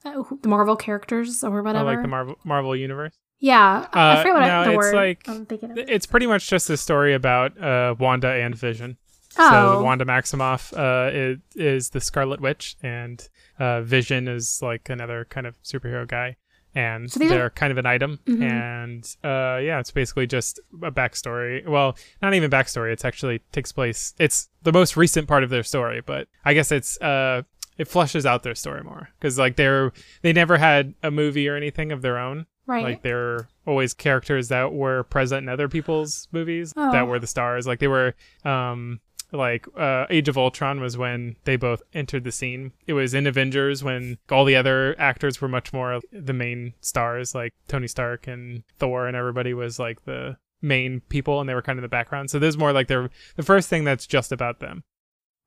uh, 0.05 0.23
the 0.41 0.49
Marvel 0.49 0.77
characters 0.77 1.45
or 1.45 1.61
Oh, 1.61 1.63
whatever. 1.63 1.85
like 1.85 2.03
the 2.03 2.09
marvel 2.09 2.37
marvel 2.45 2.75
universe 2.75 3.15
yeah, 3.41 3.87
I- 3.93 4.01
I 4.01 4.13
Uh, 4.15 4.17
forget 4.23 4.35
what 4.35 4.43
I, 4.43 4.65
the 4.65 4.71
it's 4.71 4.77
word. 4.79 4.95
Like, 4.95 5.29
I'm 5.29 5.47
thinking 5.47 5.71
of. 5.71 5.79
it's 5.79 6.07
pretty 6.07 6.27
much 6.27 6.49
just 6.49 6.71
a 6.71 6.77
story 6.77 7.15
about 7.15 7.61
uh 7.63 7.95
wanda 7.99 8.29
and 8.29 8.55
vision 8.55 8.97
Oh. 9.37 9.77
So 9.79 9.83
Wanda 9.85 10.05
Maximoff 10.05 10.73
uh, 10.77 11.11
is, 11.13 11.39
is 11.55 11.91
the 11.91 12.01
Scarlet 12.01 12.41
Witch, 12.41 12.77
and 12.83 13.27
uh, 13.59 13.83
Vision 13.83 14.27
is 14.29 14.61
like 14.63 14.89
another 14.89 15.27
kind 15.29 15.47
of 15.47 15.55
superhero 15.63 16.09
guy, 16.09 16.37
and 16.75 17.11
So 17.11 17.21
these 17.21 17.31
are- 17.31 17.35
they're 17.35 17.51
kind 17.51 17.71
of 17.71 17.79
an 17.79 17.87
item. 17.87 18.19
Mhm. 18.27 18.43
And 18.51 19.05
uh, 19.23 19.59
yeah, 19.61 19.81
it's 19.81 19.91
basically 19.91 20.27
just 20.27 20.61
a 20.83 20.91
backstory. 20.91 21.67
Well, 21.67 21.97
not 22.23 22.35
even 22.35 22.51
backstory. 22.51 22.93
It's 22.93 23.05
actually 23.05 23.41
takes 23.53 23.71
place. 23.73 24.15
It's 24.19 24.49
the 24.63 24.73
most 24.73 24.97
recent 24.97 25.29
part 25.29 25.45
of 25.45 25.51
their 25.51 25.63
story, 25.63 26.01
but 26.05 26.27
I 26.45 26.55
guess 26.55 26.73
it's 26.73 27.01
uh, 27.01 27.43
it 27.77 27.87
flushes 27.87 28.25
out 28.27 28.43
their 28.43 28.55
story 28.55 28.83
more 28.83 29.09
because 29.21 29.39
like 29.39 29.57
they're 29.57 29.93
they 30.23 30.33
never 30.33 30.57
had 30.57 30.95
a 31.03 31.11
movie 31.11 31.49
or 31.49 31.55
anything 31.57 31.93
of 31.93 32.01
their 32.03 32.19
own. 32.19 32.47
Right. 32.67 32.83
Like 32.85 33.03
they're 33.03 33.49
always 33.67 33.95
characters 33.95 34.49
that 34.49 34.73
were 34.75 35.05
present 35.05 35.43
in 35.45 35.49
other 35.49 35.69
people's 35.69 36.29
movies 36.33 36.75
Oh. 36.77 36.93
that 36.93 37.07
were 37.07 37.19
the 37.19 37.27
stars. 37.27 37.67
Like 37.67 37.79
they 37.79 37.89
were 37.89 38.15
um 38.45 39.01
like 39.33 39.67
uh 39.77 40.07
Age 40.11 40.29
of 40.29 40.39
Ultron 40.39 40.81
was 40.81 40.97
when 40.97 41.37
they 41.45 41.57
both 41.57 41.83
entered 41.93 42.25
the 42.25 42.33
scene. 42.33 42.73
It 42.87 42.95
was 42.95 43.13
in 43.15 43.27
Avengers 43.27 43.85
when 43.85 44.19
all 44.31 44.45
the 44.45 44.57
other 44.57 44.95
actors 44.99 45.41
were 45.41 45.49
much 45.49 45.73
more 45.73 46.01
the 46.13 46.33
main 46.33 46.73
stars 46.81 47.35
like 47.35 47.53
Tony 47.69 47.89
Stark 47.89 48.27
and 48.27 48.63
Thor 48.79 49.07
and 49.07 49.17
everybody 49.17 49.53
was 49.55 49.79
like 49.79 50.05
the 50.05 50.37
main 50.63 51.01
people 51.09 51.41
and 51.41 51.49
they 51.49 51.55
were 51.55 51.63
kind 51.63 51.79
of 51.79 51.83
the 51.83 51.89
background. 51.89 52.31
So 52.31 52.39
there's 52.39 52.57
more 52.59 52.73
like 52.73 52.89
they're 52.89 53.11
the 53.37 53.43
first 53.43 53.69
thing 53.69 53.85
that's 53.85 54.07
just 54.07 54.33
about 54.33 54.61
them. 54.61 54.83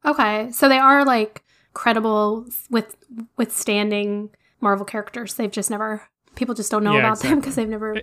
okay. 0.05 0.51
So 0.51 0.69
they 0.69 0.77
are 0.79 1.03
like 1.03 1.43
credible 1.73 2.45
with 2.69 2.95
withstanding 3.37 4.29
Marvel 4.59 4.85
characters. 4.85 5.33
They've 5.33 5.51
just 5.51 5.69
never 5.69 6.03
people 6.35 6.55
just 6.55 6.71
don't 6.71 6.83
know 6.83 6.93
Yeah, 6.93 6.99
about 6.99 7.19
them 7.19 7.39
because 7.39 7.55
they've 7.55 7.67
never 7.67 8.01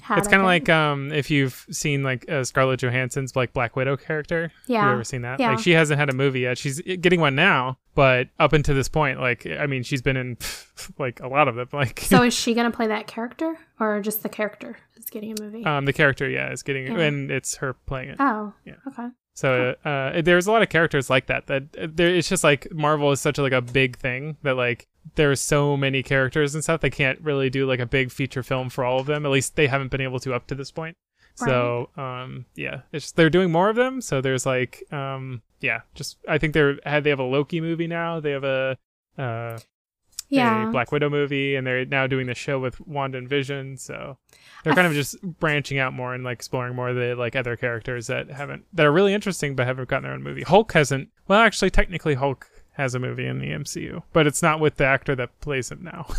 had. 0.00 0.18
it's 0.18 0.28
kind 0.28 0.40
of 0.40 0.46
like 0.46 0.68
um 0.68 1.12
if 1.12 1.30
you've 1.30 1.66
seen 1.70 2.02
like 2.02 2.28
uh, 2.30 2.44
Scarlett 2.44 2.80
Johansson's 2.80 3.34
like 3.36 3.52
Black 3.52 3.76
Widow 3.76 3.96
character. 3.96 4.52
yeah. 4.66 4.80
Have 4.80 4.88
you 4.88 4.94
ever 4.94 5.04
seen 5.04 5.22
that? 5.22 5.40
Yeah. 5.40 5.50
Like 5.50 5.58
she 5.60 5.72
hasn't 5.72 5.98
had 5.98 6.08
a 6.10 6.14
movie 6.14 6.40
yet. 6.40 6.58
She's 6.58 6.80
getting 6.80 7.20
one 7.20 7.34
now, 7.34 7.78
but 7.94 8.28
up 8.38 8.52
until 8.52 8.74
this 8.74 8.88
point, 8.88 9.20
like 9.20 9.46
I 9.46 9.66
mean, 9.66 9.82
she's 9.82 10.02
been 10.02 10.16
in 10.16 10.36
like 10.98 11.20
a 11.20 11.28
lot 11.28 11.48
of 11.48 11.54
them. 11.56 11.68
Like 11.72 12.00
so 12.00 12.22
is 12.24 12.34
she 12.34 12.54
gonna 12.54 12.70
play 12.70 12.86
that 12.86 13.06
character 13.06 13.58
or 13.78 14.00
just 14.00 14.22
the 14.22 14.28
character 14.28 14.76
is 14.96 15.06
getting 15.06 15.32
a 15.38 15.42
movie? 15.42 15.64
um, 15.64 15.84
the 15.86 15.92
character, 15.92 16.28
yeah, 16.28 16.52
is 16.52 16.62
getting, 16.62 16.86
Yeah. 16.86 17.00
and 17.00 17.30
it's 17.30 17.56
her 17.56 17.74
playing 17.74 18.10
it. 18.10 18.16
oh. 18.20 18.52
yeah. 18.64 18.74
Okay. 18.88 19.08
So 19.40 19.74
uh, 19.86 20.20
there's 20.20 20.46
a 20.46 20.52
lot 20.52 20.60
of 20.60 20.68
characters 20.68 21.08
like 21.08 21.26
that. 21.28 21.46
That 21.46 21.62
uh, 21.80 21.86
there, 21.90 22.14
it's 22.14 22.28
just 22.28 22.44
like 22.44 22.70
Marvel 22.74 23.10
is 23.10 23.22
such 23.22 23.38
a, 23.38 23.42
like 23.42 23.54
a 23.54 23.62
big 23.62 23.96
thing 23.96 24.36
that 24.42 24.54
like 24.54 24.86
there's 25.14 25.40
so 25.40 25.78
many 25.78 26.02
characters 26.02 26.54
and 26.54 26.62
stuff. 26.62 26.82
They 26.82 26.90
can't 26.90 27.18
really 27.22 27.48
do 27.48 27.64
like 27.64 27.80
a 27.80 27.86
big 27.86 28.10
feature 28.12 28.42
film 28.42 28.68
for 28.68 28.84
all 28.84 29.00
of 29.00 29.06
them. 29.06 29.24
At 29.24 29.32
least 29.32 29.56
they 29.56 29.66
haven't 29.66 29.90
been 29.90 30.02
able 30.02 30.20
to 30.20 30.34
up 30.34 30.46
to 30.48 30.54
this 30.54 30.70
point. 30.70 30.94
So 31.36 31.88
um, 31.96 32.44
yeah, 32.54 32.82
it's 32.92 33.06
just, 33.06 33.16
they're 33.16 33.30
doing 33.30 33.50
more 33.50 33.70
of 33.70 33.76
them. 33.76 34.02
So 34.02 34.20
there's 34.20 34.44
like 34.44 34.84
um, 34.92 35.40
yeah, 35.60 35.80
just 35.94 36.18
I 36.28 36.36
think 36.36 36.52
they're 36.52 36.78
had 36.84 37.04
they 37.04 37.10
have 37.10 37.18
a 37.18 37.24
Loki 37.24 37.62
movie 37.62 37.86
now. 37.86 38.20
They 38.20 38.32
have 38.32 38.44
a 38.44 38.76
uh, 39.16 39.58
Yeah. 40.30 40.68
a 40.68 40.72
Black 40.72 40.92
Widow 40.92 41.10
movie, 41.10 41.56
and 41.56 41.66
they're 41.66 41.84
now 41.84 42.06
doing 42.06 42.26
the 42.26 42.34
show 42.34 42.58
with 42.58 42.80
Wanda 42.86 43.18
and 43.18 43.28
Vision. 43.28 43.76
So 43.76 44.16
they're 44.64 44.74
kind 44.74 44.86
of 44.86 44.92
just 44.92 45.20
branching 45.22 45.78
out 45.78 45.92
more 45.92 46.14
and 46.14 46.24
like 46.24 46.36
exploring 46.38 46.74
more 46.74 46.88
of 46.90 46.96
the 46.96 47.14
like 47.14 47.36
other 47.36 47.56
characters 47.56 48.06
that 48.06 48.30
haven't 48.30 48.64
that 48.72 48.86
are 48.86 48.92
really 48.92 49.12
interesting 49.14 49.54
but 49.56 49.66
haven't 49.66 49.88
gotten 49.88 50.04
their 50.04 50.12
own 50.12 50.22
movie. 50.22 50.42
Hulk 50.42 50.72
hasn't. 50.72 51.08
Well, 51.28 51.40
actually, 51.40 51.70
technically, 51.70 52.14
Hulk 52.14 52.48
has 52.72 52.94
a 52.94 52.98
movie 52.98 53.26
in 53.26 53.38
the 53.40 53.48
MCU, 53.48 54.02
but 54.12 54.26
it's 54.26 54.42
not 54.42 54.60
with 54.60 54.76
the 54.76 54.84
actor 54.86 55.14
that 55.16 55.38
plays 55.40 55.70
him 55.70 55.82
now. 55.82 56.06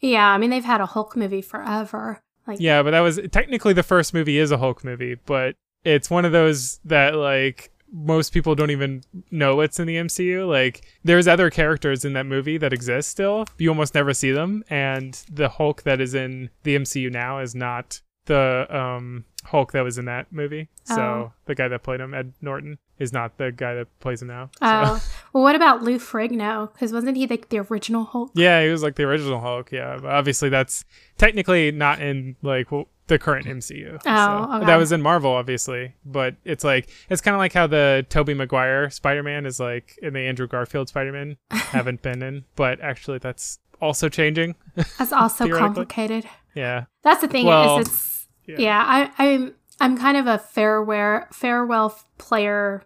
Yeah. 0.00 0.28
I 0.28 0.36
mean, 0.36 0.50
they've 0.50 0.62
had 0.62 0.82
a 0.82 0.86
Hulk 0.86 1.16
movie 1.16 1.40
forever. 1.40 2.22
Like. 2.46 2.60
yeah, 2.60 2.82
but 2.82 2.90
that 2.90 3.00
was 3.00 3.18
technically 3.32 3.72
the 3.72 3.82
first 3.82 4.12
movie 4.12 4.36
is 4.38 4.50
a 4.50 4.58
Hulk 4.58 4.84
movie, 4.84 5.14
but 5.24 5.56
it's 5.84 6.10
one 6.10 6.26
of 6.26 6.32
those 6.32 6.78
that 6.84 7.14
like 7.14 7.70
most 7.96 8.32
people 8.32 8.56
don't 8.56 8.72
even 8.72 9.02
know 9.30 9.60
it's 9.60 9.78
in 9.78 9.86
the 9.86 9.94
MCU. 9.96 10.48
Like 10.48 10.84
there's 11.04 11.28
other 11.28 11.48
characters 11.48 12.04
in 12.04 12.12
that 12.14 12.26
movie 12.26 12.58
that 12.58 12.72
exist 12.72 13.08
still. 13.08 13.44
You 13.56 13.68
almost 13.68 13.94
never 13.94 14.12
see 14.12 14.32
them 14.32 14.64
and 14.68 15.14
the 15.32 15.48
Hulk 15.48 15.84
that 15.84 16.00
is 16.00 16.12
in 16.14 16.50
the 16.64 16.74
MCU 16.76 17.10
now 17.12 17.38
is 17.38 17.54
not 17.54 18.00
the 18.26 18.66
um 18.74 19.24
Hulk 19.44 19.72
that 19.72 19.82
was 19.82 19.96
in 19.98 20.06
that 20.06 20.32
movie. 20.32 20.68
So 20.84 21.00
Oh. 21.00 21.32
the 21.44 21.54
guy 21.54 21.68
that 21.68 21.82
played 21.82 22.00
him, 22.00 22.14
Ed 22.14 22.32
Norton, 22.40 22.78
is 22.98 23.12
not 23.12 23.36
the 23.36 23.52
guy 23.52 23.74
that 23.74 23.86
plays 24.00 24.22
him 24.22 24.28
now. 24.28 24.46
So. 24.58 24.64
Oh. 24.66 25.02
well, 25.32 25.42
what 25.44 25.54
about 25.54 25.82
Lou 25.82 25.98
Ferrigno? 25.98 26.72
Because 26.72 26.92
wasn't 26.92 27.16
he 27.16 27.26
like 27.26 27.50
the 27.50 27.58
original 27.58 28.04
Hulk? 28.04 28.30
Yeah, 28.34 28.64
he 28.64 28.70
was 28.70 28.82
like 28.82 28.96
the 28.96 29.02
original 29.04 29.40
Hulk. 29.40 29.70
Yeah, 29.70 29.98
but 30.00 30.10
obviously 30.10 30.48
that's 30.48 30.84
technically 31.18 31.70
not 31.70 32.00
in 32.00 32.36
like 32.42 32.72
well, 32.72 32.88
the 33.06 33.18
current 33.18 33.46
MCU. 33.46 33.98
Oh, 34.06 34.46
So- 34.48 34.56
okay. 34.56 34.66
that 34.66 34.76
was 34.76 34.92
in 34.92 35.02
Marvel, 35.02 35.32
obviously. 35.32 35.94
But 36.04 36.36
it's 36.44 36.64
like 36.64 36.88
it's 37.10 37.20
kind 37.20 37.34
of 37.34 37.38
like 37.38 37.52
how 37.52 37.66
the 37.66 38.06
Tobey 38.08 38.34
Maguire 38.34 38.88
Spider-Man 38.90 39.46
is 39.46 39.60
like 39.60 39.98
in 40.02 40.14
the 40.14 40.20
Andrew 40.20 40.46
Garfield 40.46 40.88
Spider-Man 40.88 41.36
haven't 41.50 42.02
been 42.02 42.22
in, 42.22 42.44
but 42.56 42.80
actually 42.80 43.18
that's 43.18 43.58
also 43.80 44.08
changing. 44.08 44.54
That's 44.98 45.12
also 45.12 45.48
complicated. 45.58 46.24
Yeah, 46.54 46.84
That's 47.02 47.20
the 47.20 47.28
thing 47.28 47.46
Well, 47.46 47.78
is 47.80 47.88
it's 47.88 48.28
yeah. 48.46 48.56
yeah. 48.58 48.84
I 48.86 49.10
I'm 49.28 49.54
I'm 49.80 49.98
kind 49.98 50.16
of 50.16 50.26
a 50.26 50.38
farewell 50.38 51.26
farewell 51.32 51.98
player, 52.16 52.84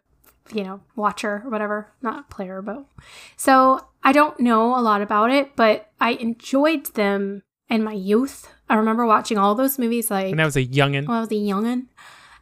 you 0.55 0.65
know, 0.65 0.81
watcher 0.97 1.43
or 1.45 1.51
whatever. 1.51 1.93
Not 2.03 2.31
player, 2.31 2.63
but 2.63 2.87
so 3.37 3.87
I 4.03 4.13
don't 4.13 4.41
know 4.41 4.75
a 4.75 4.81
lot 4.81 5.03
about 5.03 5.31
it, 5.31 5.55
but 5.55 5.91
I 6.01 6.13
enjoyed 6.13 6.87
them 6.95 7.43
in 7.69 7.85
my 7.85 7.93
youth. 7.93 8.53
I 8.69 8.77
remember 8.77 9.07
watching 9.07 9.39
all 9.39 9.55
those 9.55 9.79
movies 9.79 10.11
like 10.11 10.31
and 10.31 10.39
that 10.39 10.45
was 10.45 10.57
a 10.57 10.65
youngin. 10.67 11.07
when 11.09 11.17
I 11.17 11.21
was 11.21 11.31
a 11.31 11.35
youngin, 11.35 11.87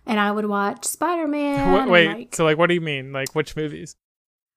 and 0.06 0.18
I 0.20 0.30
would 0.32 0.46
watch 0.46 0.84
Spider 0.84 1.26
Man. 1.28 1.88
Wait, 1.90 2.34
so 2.34 2.44
like, 2.44 2.58
what 2.58 2.66
do 2.68 2.74
you 2.74 2.80
mean? 2.80 3.12
Like, 3.12 3.34
which 3.34 3.54
movies? 3.56 3.96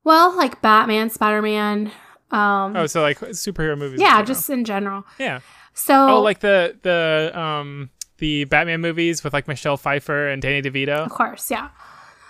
well, 0.03 0.35
like 0.35 0.61
Batman, 0.61 1.09
Spider 1.09 1.41
Man. 1.41 1.91
Um, 2.31 2.75
Oh, 2.75 2.85
so 2.88 3.01
like 3.01 3.19
superhero 3.19 3.77
movies. 3.77 3.99
yeah, 3.99 4.09
general. 4.11 4.25
just 4.25 4.49
in 4.49 4.63
general. 4.65 5.03
yeah. 5.19 5.39
So 5.73 5.93
Oh, 6.17 6.21
like 6.21 6.39
the 6.39 6.77
the 6.81 7.31
um 7.39 7.89
the 8.17 8.43
Batman 8.45 8.81
movies 8.81 9.23
with 9.23 9.33
like 9.33 9.47
Michelle 9.47 9.77
Pfeiffer 9.77 10.27
and 10.29 10.41
Danny 10.41 10.61
DeVito. 10.61 11.05
of 11.05 11.09
course, 11.11 11.49
yeah. 11.49 11.69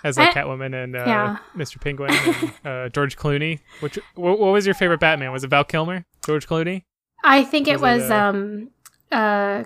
as 0.04 0.16
like 0.16 0.36
Eh, 0.36 0.40
Catwoman 0.42 0.72
and 0.84 0.94
uh, 0.96 1.04
yeah. 1.06 1.36
Mr. 1.56 1.80
Penguin 1.80 2.10
and 2.64 2.66
uh, 2.66 2.88
George 2.90 3.16
Clooney. 3.16 3.60
Which 3.80 3.98
what, 4.14 4.38
what 4.38 4.52
was 4.52 4.66
your 4.66 4.74
favorite 4.74 5.00
Batman? 5.00 5.32
Was 5.32 5.42
it 5.44 5.48
Val 5.48 5.64
Kilmer? 5.64 6.04
George 6.24 6.46
Clooney? 6.46 6.84
I 7.24 7.42
think 7.44 7.66
it 7.68 7.80
Was 7.80 8.04
it, 8.04 8.10
uh, 8.12 8.16
um 8.28 8.70
uh 9.12 9.64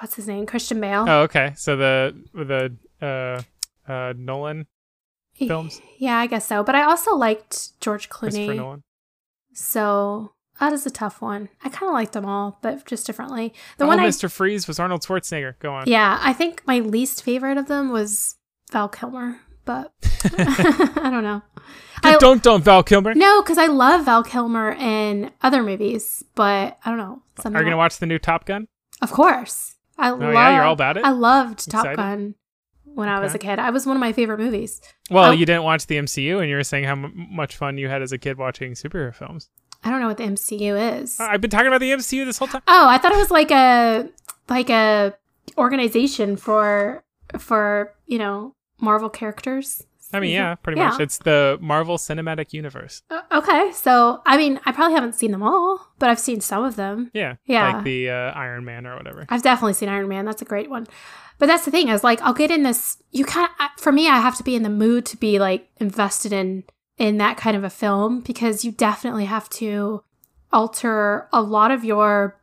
what's 0.00 0.14
his 0.14 0.28
name 0.28 0.46
Christian 0.46 0.80
Bale. 0.80 1.04
Oh, 1.08 1.22
okay. 1.22 1.52
So 1.56 1.76
the 1.76 2.14
the 2.34 2.76
uh, 3.04 3.90
uh, 3.90 4.14
Nolan 4.16 4.66
films. 5.34 5.80
Yeah, 5.98 6.18
I 6.18 6.26
guess 6.26 6.46
so. 6.46 6.62
But 6.62 6.74
I 6.74 6.82
also 6.82 7.14
liked 7.16 7.80
George 7.80 8.08
Clooney. 8.08 8.56
Nolan. 8.56 8.82
So 9.54 10.32
that 10.60 10.72
is 10.72 10.86
a 10.86 10.90
tough 10.90 11.20
one. 11.20 11.48
I 11.64 11.68
kind 11.68 11.88
of 11.88 11.94
liked 11.94 12.12
them 12.12 12.26
all, 12.26 12.58
but 12.62 12.86
just 12.86 13.06
differently. 13.06 13.52
The 13.78 13.84
oh, 13.84 13.88
one 13.88 14.00
I 14.00 14.06
Mr. 14.06 14.30
Freeze 14.30 14.68
was 14.68 14.78
Arnold 14.78 15.02
Schwarzenegger. 15.02 15.58
Go 15.58 15.72
on. 15.74 15.84
yeah, 15.86 16.18
I 16.20 16.32
think 16.32 16.62
my 16.66 16.78
least 16.78 17.22
favorite 17.22 17.58
of 17.58 17.66
them 17.66 17.90
was 17.90 18.36
Val 18.70 18.88
Kilmer, 18.88 19.40
but 19.64 19.92
I 20.24 21.08
don't 21.10 21.24
know. 21.24 21.42
I, 22.04 22.16
don't 22.18 22.42
don't 22.42 22.64
Val 22.64 22.82
Kilmer. 22.82 23.14
no, 23.14 23.42
because 23.42 23.58
I 23.58 23.66
love 23.66 24.06
Val 24.06 24.24
Kilmer 24.24 24.72
in 24.72 25.30
other 25.40 25.62
movies, 25.62 26.24
but 26.34 26.78
I 26.84 26.90
don't 26.90 26.98
know. 26.98 27.22
Are 27.44 27.50
you 27.50 27.64
gonna 27.64 27.76
watch 27.76 27.98
the 27.98 28.06
new 28.06 28.18
Top 28.18 28.44
Gun? 28.44 28.66
Of 29.02 29.10
course, 29.12 29.74
I 29.98 30.10
Oh 30.10 30.14
love. 30.14 30.32
yeah, 30.32 30.54
you're 30.54 30.64
all 30.64 30.72
about 30.72 30.96
it. 30.96 31.04
I 31.04 31.10
loved 31.10 31.70
Top 31.70 31.84
Excited? 31.84 31.96
Gun 31.96 32.34
when 32.84 33.08
I 33.08 33.20
was 33.20 33.34
a 33.34 33.38
kid. 33.38 33.58
I 33.58 33.70
was 33.70 33.84
one 33.86 33.96
of 33.96 34.00
my 34.00 34.12
favorite 34.12 34.38
movies. 34.38 34.80
Well, 35.10 35.34
you 35.34 35.44
didn't 35.44 35.64
watch 35.64 35.86
the 35.86 35.96
MCU, 35.96 36.40
and 36.40 36.48
you 36.48 36.56
were 36.56 36.64
saying 36.64 36.84
how 36.84 36.92
m- 36.92 37.26
much 37.30 37.56
fun 37.56 37.76
you 37.78 37.88
had 37.88 38.00
as 38.02 38.12
a 38.12 38.18
kid 38.18 38.38
watching 38.38 38.72
superhero 38.72 39.14
films. 39.14 39.50
I 39.84 39.90
don't 39.90 40.00
know 40.00 40.06
what 40.08 40.16
the 40.18 40.24
MCU 40.24 40.76
is. 41.02 41.18
I- 41.20 41.32
I've 41.32 41.40
been 41.40 41.50
talking 41.50 41.66
about 41.66 41.80
the 41.80 41.90
MCU 41.90 42.24
this 42.24 42.38
whole 42.38 42.48
time. 42.48 42.62
Oh, 42.68 42.86
I 42.88 42.98
thought 42.98 43.12
it 43.12 43.18
was 43.18 43.30
like 43.30 43.50
a 43.50 44.08
like 44.48 44.70
a 44.70 45.14
organization 45.58 46.36
for 46.36 47.02
for 47.38 47.94
you 48.06 48.18
know 48.18 48.54
Marvel 48.80 49.08
characters. 49.10 49.86
I 50.12 50.20
mean, 50.20 50.30
yeah, 50.32 50.54
pretty 50.56 50.78
Yeah. 50.78 50.88
much. 50.90 51.00
It's 51.00 51.18
the 51.18 51.58
Marvel 51.60 51.96
Cinematic 51.98 52.52
Universe. 52.52 53.02
Uh, 53.10 53.22
okay, 53.32 53.72
so 53.72 54.20
I 54.26 54.36
mean, 54.36 54.60
I 54.66 54.72
probably 54.72 54.94
haven't 54.94 55.14
seen 55.14 55.30
them 55.30 55.42
all, 55.42 55.92
but 55.98 56.10
I've 56.10 56.18
seen 56.20 56.40
some 56.40 56.64
of 56.64 56.76
them. 56.76 57.10
Yeah, 57.14 57.36
Yeah. 57.46 57.72
like 57.72 57.84
the 57.84 58.10
uh, 58.10 58.32
Iron 58.32 58.64
Man 58.64 58.86
or 58.86 58.96
whatever. 58.96 59.26
I've 59.28 59.42
definitely 59.42 59.74
seen 59.74 59.88
Iron 59.88 60.08
Man. 60.08 60.24
That's 60.24 60.42
a 60.42 60.46
great 60.46 60.68
one. 60.70 60.86
But 61.38 61.46
that's 61.46 61.64
the 61.64 61.70
thing 61.70 61.88
is 61.88 62.04
like 62.04 62.20
I'll 62.22 62.34
get 62.34 62.50
in 62.50 62.62
this. 62.62 63.02
You 63.10 63.24
kind 63.24 63.48
of 63.58 63.80
for 63.82 63.90
me, 63.92 64.08
I 64.08 64.20
have 64.20 64.36
to 64.36 64.44
be 64.44 64.54
in 64.54 64.62
the 64.62 64.70
mood 64.70 65.06
to 65.06 65.16
be 65.16 65.38
like 65.38 65.68
invested 65.78 66.32
in 66.32 66.64
in 66.98 67.16
that 67.18 67.36
kind 67.36 67.56
of 67.56 67.64
a 67.64 67.70
film 67.70 68.20
because 68.20 68.64
you 68.64 68.70
definitely 68.70 69.24
have 69.24 69.48
to 69.50 70.04
alter 70.52 71.28
a 71.32 71.40
lot 71.42 71.70
of 71.70 71.84
your 71.84 72.38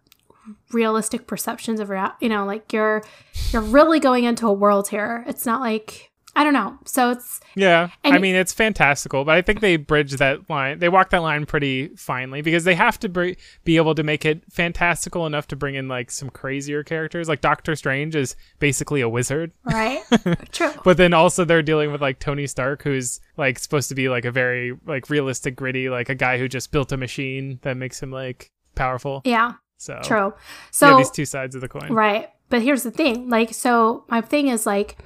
realistic 0.72 1.28
perceptions 1.28 1.80
of 1.80 1.90
real. 1.90 2.12
You 2.20 2.30
know, 2.30 2.46
like 2.46 2.74
you're 2.74 3.04
you're 3.52 3.62
really 3.62 4.00
going 4.00 4.24
into 4.24 4.48
a 4.48 4.54
world 4.54 4.90
here. 4.90 5.24
It's 5.28 5.46
not 5.46 5.62
like 5.62 6.09
I 6.40 6.46
don't 6.46 6.54
know. 6.54 6.80
So 6.86 7.12
it's 7.12 7.42
Yeah, 7.56 7.90
I 8.06 8.18
mean 8.18 8.34
it's 8.34 8.54
fantastical, 8.54 9.26
but 9.26 9.36
I 9.36 9.42
think 9.42 9.60
they 9.60 9.76
bridge 9.76 10.14
that 10.14 10.50
line. 10.50 10.80
They 10.80 10.88
walk 10.88 11.10
that 11.10 11.22
line 11.22 11.46
pretty 11.46 11.90
finely 11.98 12.42
because 12.42 12.64
they 12.64 12.76
have 12.76 12.98
to 13.02 13.10
br- 13.10 13.32
be 13.66 13.76
able 13.76 13.94
to 13.96 14.04
make 14.04 14.24
it 14.24 14.42
fantastical 14.50 15.26
enough 15.26 15.48
to 15.48 15.58
bring 15.58 15.76
in 15.76 15.90
like 15.90 16.10
some 16.10 16.30
crazier 16.30 16.82
characters. 16.82 17.28
Like 17.28 17.42
Doctor 17.42 17.76
Strange 17.76 18.16
is 18.16 18.38
basically 18.60 19.02
a 19.02 19.10
wizard, 19.10 19.52
right. 19.66 20.02
True. 20.54 20.72
but 20.86 20.96
then 20.96 21.14
also 21.14 21.44
they're 21.44 21.62
dealing 21.62 21.92
with 21.92 22.02
like 22.02 22.20
Tony 22.20 22.48
Stark, 22.48 22.84
who's 22.84 23.20
like 23.36 23.60
supposed 23.60 23.90
to 23.90 23.96
be 23.96 24.08
like 24.08 24.24
a 24.24 24.32
very 24.32 24.78
like 24.88 25.10
realistic, 25.10 25.58
gritty, 25.58 25.90
like 25.90 26.08
a 26.08 26.16
guy 26.16 26.38
who 26.38 26.48
just 26.48 26.72
built 26.72 26.94
a 26.94 26.98
machine 26.98 27.60
that 27.64 27.76
makes 27.76 28.02
him 28.02 28.12
like 28.12 28.50
powerful. 28.76 29.22
Yeah. 29.26 29.56
So 29.76 30.00
True. 30.06 30.34
So 30.72 30.96
these 30.96 31.12
two 31.12 31.26
sides 31.26 31.54
of 31.54 31.60
the 31.60 31.68
coin. 31.68 31.92
Right. 31.92 32.30
But 32.48 32.62
here's 32.62 32.84
the 32.84 32.92
thing. 32.92 33.28
Like, 33.28 33.54
so 33.54 34.06
my 34.08 34.22
thing 34.22 34.48
is 34.48 34.66
like, 34.66 34.98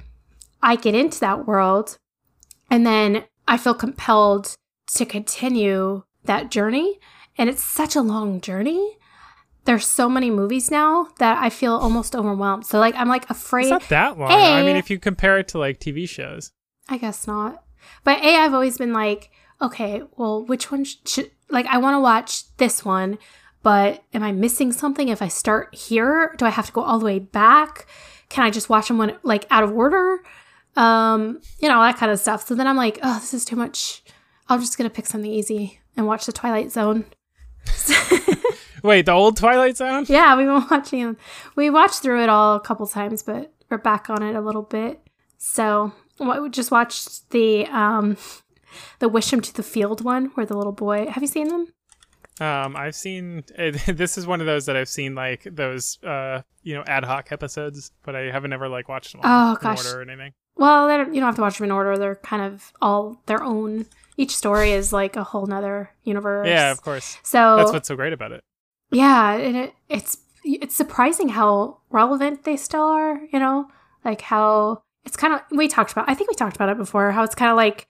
I 0.64 0.76
get 0.76 0.94
into 0.94 1.20
that 1.20 1.46
world 1.46 1.98
and 2.70 2.86
then 2.86 3.24
I 3.46 3.56
feel 3.58 3.74
compelled 3.74 4.56
to 4.94 5.04
continue 5.04 6.02
that 6.24 6.50
journey. 6.50 6.98
And 7.36 7.50
it's 7.50 7.62
such 7.62 7.96
a 7.96 8.00
long 8.00 8.40
journey. 8.40 8.96
There's 9.64 9.86
so 9.86 10.08
many 10.08 10.30
movies 10.30 10.70
now 10.70 11.08
that 11.18 11.42
I 11.42 11.50
feel 11.50 11.74
almost 11.74 12.14
overwhelmed. 12.16 12.66
So 12.66 12.78
like 12.78 12.94
I'm 12.96 13.08
like 13.08 13.28
afraid. 13.30 13.64
It's 13.64 13.70
not 13.70 13.88
that 13.88 14.18
long. 14.18 14.30
I 14.30 14.60
A- 14.60 14.64
mean, 14.64 14.76
if 14.76 14.90
you 14.90 14.98
compare 14.98 15.38
it 15.38 15.48
to 15.48 15.58
like 15.58 15.80
TV 15.80 16.08
shows. 16.08 16.52
I 16.88 16.98
guess 16.98 17.26
not. 17.26 17.62
But 18.02 18.20
A, 18.22 18.36
I've 18.36 18.54
always 18.54 18.78
been 18.78 18.92
like, 18.92 19.30
okay, 19.60 20.02
well, 20.16 20.44
which 20.44 20.70
one 20.70 20.84
should, 20.84 21.30
like, 21.48 21.66
I 21.66 21.78
want 21.78 21.94
to 21.94 22.00
watch 22.00 22.54
this 22.56 22.84
one, 22.84 23.18
but 23.62 24.02
am 24.12 24.22
I 24.22 24.32
missing 24.32 24.72
something 24.72 25.08
if 25.08 25.22
I 25.22 25.28
start 25.28 25.74
here? 25.74 26.34
Do 26.38 26.44
I 26.44 26.50
have 26.50 26.66
to 26.66 26.72
go 26.72 26.82
all 26.82 26.98
the 26.98 27.04
way 27.04 27.18
back? 27.18 27.86
Can 28.28 28.44
I 28.44 28.50
just 28.50 28.68
watch 28.68 28.88
them 28.88 28.98
when, 28.98 29.16
like, 29.22 29.46
out 29.50 29.62
of 29.64 29.72
order? 29.72 30.22
Um, 30.76 31.40
you 31.60 31.68
know, 31.68 31.80
that 31.82 31.96
kind 31.96 32.10
of 32.12 32.18
stuff. 32.18 32.46
So 32.46 32.54
then 32.54 32.66
I'm 32.66 32.76
like, 32.76 32.98
oh, 33.02 33.18
this 33.20 33.32
is 33.34 33.44
too 33.44 33.56
much. 33.56 34.02
I'm 34.48 34.60
just 34.60 34.76
going 34.76 34.88
to 34.90 34.94
pick 34.94 35.06
something 35.06 35.30
easy 35.30 35.80
and 35.96 36.06
watch 36.06 36.26
The 36.26 36.32
Twilight 36.32 36.70
Zone. 36.72 37.04
Wait, 38.82 39.06
the 39.06 39.12
old 39.12 39.36
Twilight 39.36 39.76
Zone? 39.78 40.04
Yeah, 40.08 40.36
we've 40.36 40.46
been 40.46 40.66
watching 40.70 41.00
it. 41.10 41.16
We 41.56 41.70
watched 41.70 42.02
through 42.02 42.22
it 42.22 42.28
all 42.28 42.56
a 42.56 42.60
couple 42.60 42.86
times, 42.86 43.22
but 43.22 43.52
we're 43.70 43.78
back 43.78 44.10
on 44.10 44.22
it 44.22 44.34
a 44.36 44.40
little 44.42 44.62
bit. 44.62 45.00
So 45.38 45.92
we 46.20 46.48
just 46.50 46.70
watched 46.70 47.30
the 47.30 47.66
um 47.68 48.16
the 48.98 49.08
Wish 49.08 49.32
Him 49.32 49.40
to 49.40 49.54
the 49.54 49.62
Field 49.62 50.02
one 50.04 50.26
where 50.34 50.44
the 50.46 50.56
little 50.56 50.72
boy 50.72 51.06
have 51.06 51.22
you 51.22 51.26
seen 51.28 51.48
them? 51.48 51.66
Um, 52.40 52.76
I've 52.76 52.94
seen 52.94 53.44
this 53.56 54.18
is 54.18 54.26
one 54.26 54.40
of 54.40 54.46
those 54.46 54.66
that 54.66 54.76
I've 54.76 54.88
seen 54.88 55.14
like 55.14 55.44
those 55.50 55.98
uh 56.02 56.42
you 56.62 56.74
know 56.74 56.84
ad 56.86 57.04
hoc 57.04 57.32
episodes, 57.32 57.90
but 58.04 58.14
I 58.14 58.30
haven't 58.30 58.52
ever 58.52 58.68
like 58.68 58.88
watched 58.88 59.12
them 59.12 59.22
all 59.24 59.52
Oh, 59.52 59.56
gosh. 59.60 59.84
order 59.86 60.00
or 60.00 60.02
anything. 60.02 60.32
Well, 60.56 60.86
they 60.88 60.96
don't, 60.96 61.12
you 61.14 61.20
don't 61.20 61.28
have 61.28 61.34
to 61.36 61.40
watch 61.42 61.58
them 61.58 61.64
in 61.64 61.70
order. 61.72 61.96
They're 61.98 62.14
kind 62.16 62.42
of 62.42 62.72
all 62.80 63.20
their 63.26 63.42
own. 63.42 63.86
Each 64.16 64.36
story 64.36 64.70
is 64.72 64.92
like 64.92 65.16
a 65.16 65.24
whole 65.24 65.46
nother 65.46 65.90
universe. 66.04 66.46
Yeah, 66.48 66.70
of 66.70 66.80
course. 66.82 67.18
So 67.24 67.56
That's 67.56 67.72
what's 67.72 67.88
so 67.88 67.96
great 67.96 68.12
about 68.12 68.30
it. 68.32 68.44
yeah, 68.92 69.32
and 69.34 69.56
it, 69.56 69.74
it's 69.88 70.18
it's 70.44 70.76
surprising 70.76 71.30
how 71.30 71.78
relevant 71.90 72.44
they 72.44 72.56
still 72.56 72.82
are. 72.84 73.20
You 73.32 73.40
know, 73.40 73.68
like 74.04 74.20
how 74.20 74.82
it's 75.04 75.16
kind 75.16 75.34
of 75.34 75.40
we 75.50 75.66
talked 75.66 75.90
about. 75.90 76.08
I 76.08 76.14
think 76.14 76.30
we 76.30 76.36
talked 76.36 76.54
about 76.54 76.68
it 76.68 76.76
before. 76.76 77.10
How 77.10 77.24
it's 77.24 77.34
kind 77.34 77.50
of 77.50 77.56
like 77.56 77.88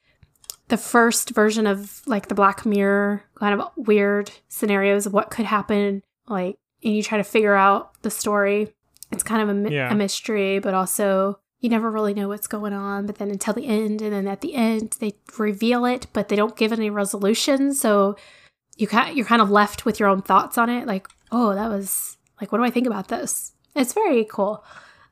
the 0.68 0.78
first 0.78 1.30
version 1.30 1.66
of 1.66 2.00
like 2.06 2.28
the 2.28 2.34
Black 2.34 2.64
Mirror 2.64 3.22
kind 3.38 3.60
of 3.60 3.68
weird 3.76 4.30
scenarios 4.48 5.04
of 5.04 5.12
what 5.12 5.30
could 5.30 5.44
happen. 5.44 6.02
Like, 6.26 6.56
and 6.82 6.94
you 6.96 7.02
try 7.02 7.18
to 7.18 7.24
figure 7.24 7.54
out 7.54 8.00
the 8.00 8.10
story. 8.10 8.72
It's 9.12 9.22
kind 9.22 9.42
of 9.42 9.50
a, 9.50 9.54
mi- 9.54 9.74
Yeah. 9.74 9.92
a 9.92 9.94
mystery, 9.94 10.58
but 10.60 10.72
also 10.72 11.38
you 11.64 11.70
never 11.70 11.90
really 11.90 12.12
know 12.12 12.28
what's 12.28 12.46
going 12.46 12.74
on. 12.74 13.06
But 13.06 13.16
then 13.16 13.30
until 13.30 13.54
the 13.54 13.64
end, 13.64 14.02
and 14.02 14.12
then 14.12 14.28
at 14.28 14.42
the 14.42 14.54
end 14.54 14.98
they 15.00 15.14
reveal 15.38 15.86
it, 15.86 16.06
but 16.12 16.28
they 16.28 16.36
don't 16.36 16.58
give 16.58 16.74
any 16.74 16.90
resolution. 16.90 17.72
So 17.72 18.16
you 18.76 18.86
ca- 18.86 19.12
you're 19.14 19.24
kind 19.24 19.40
of 19.40 19.50
left 19.50 19.86
with 19.86 19.98
your 19.98 20.10
own 20.10 20.20
thoughts 20.20 20.58
on 20.58 20.68
it. 20.68 20.86
Like, 20.86 21.08
oh, 21.32 21.54
that 21.54 21.70
was 21.70 22.18
like, 22.38 22.52
what 22.52 22.58
do 22.58 22.64
I 22.64 22.70
think 22.70 22.86
about 22.86 23.08
this? 23.08 23.52
It's 23.74 23.94
very 23.94 24.26
cool. 24.26 24.62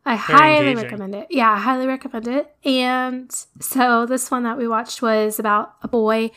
I 0.04 0.14
highly 0.16 0.68
engaging. 0.68 0.82
recommend 0.82 1.14
it. 1.14 1.28
Yeah, 1.30 1.52
I 1.52 1.58
highly 1.58 1.86
recommend 1.86 2.28
it. 2.28 2.54
And 2.66 3.32
so 3.58 4.04
this 4.04 4.30
one 4.30 4.42
that 4.42 4.58
we 4.58 4.68
watched 4.68 5.00
was 5.00 5.38
about 5.38 5.76
a 5.82 5.88
boy 5.88 6.32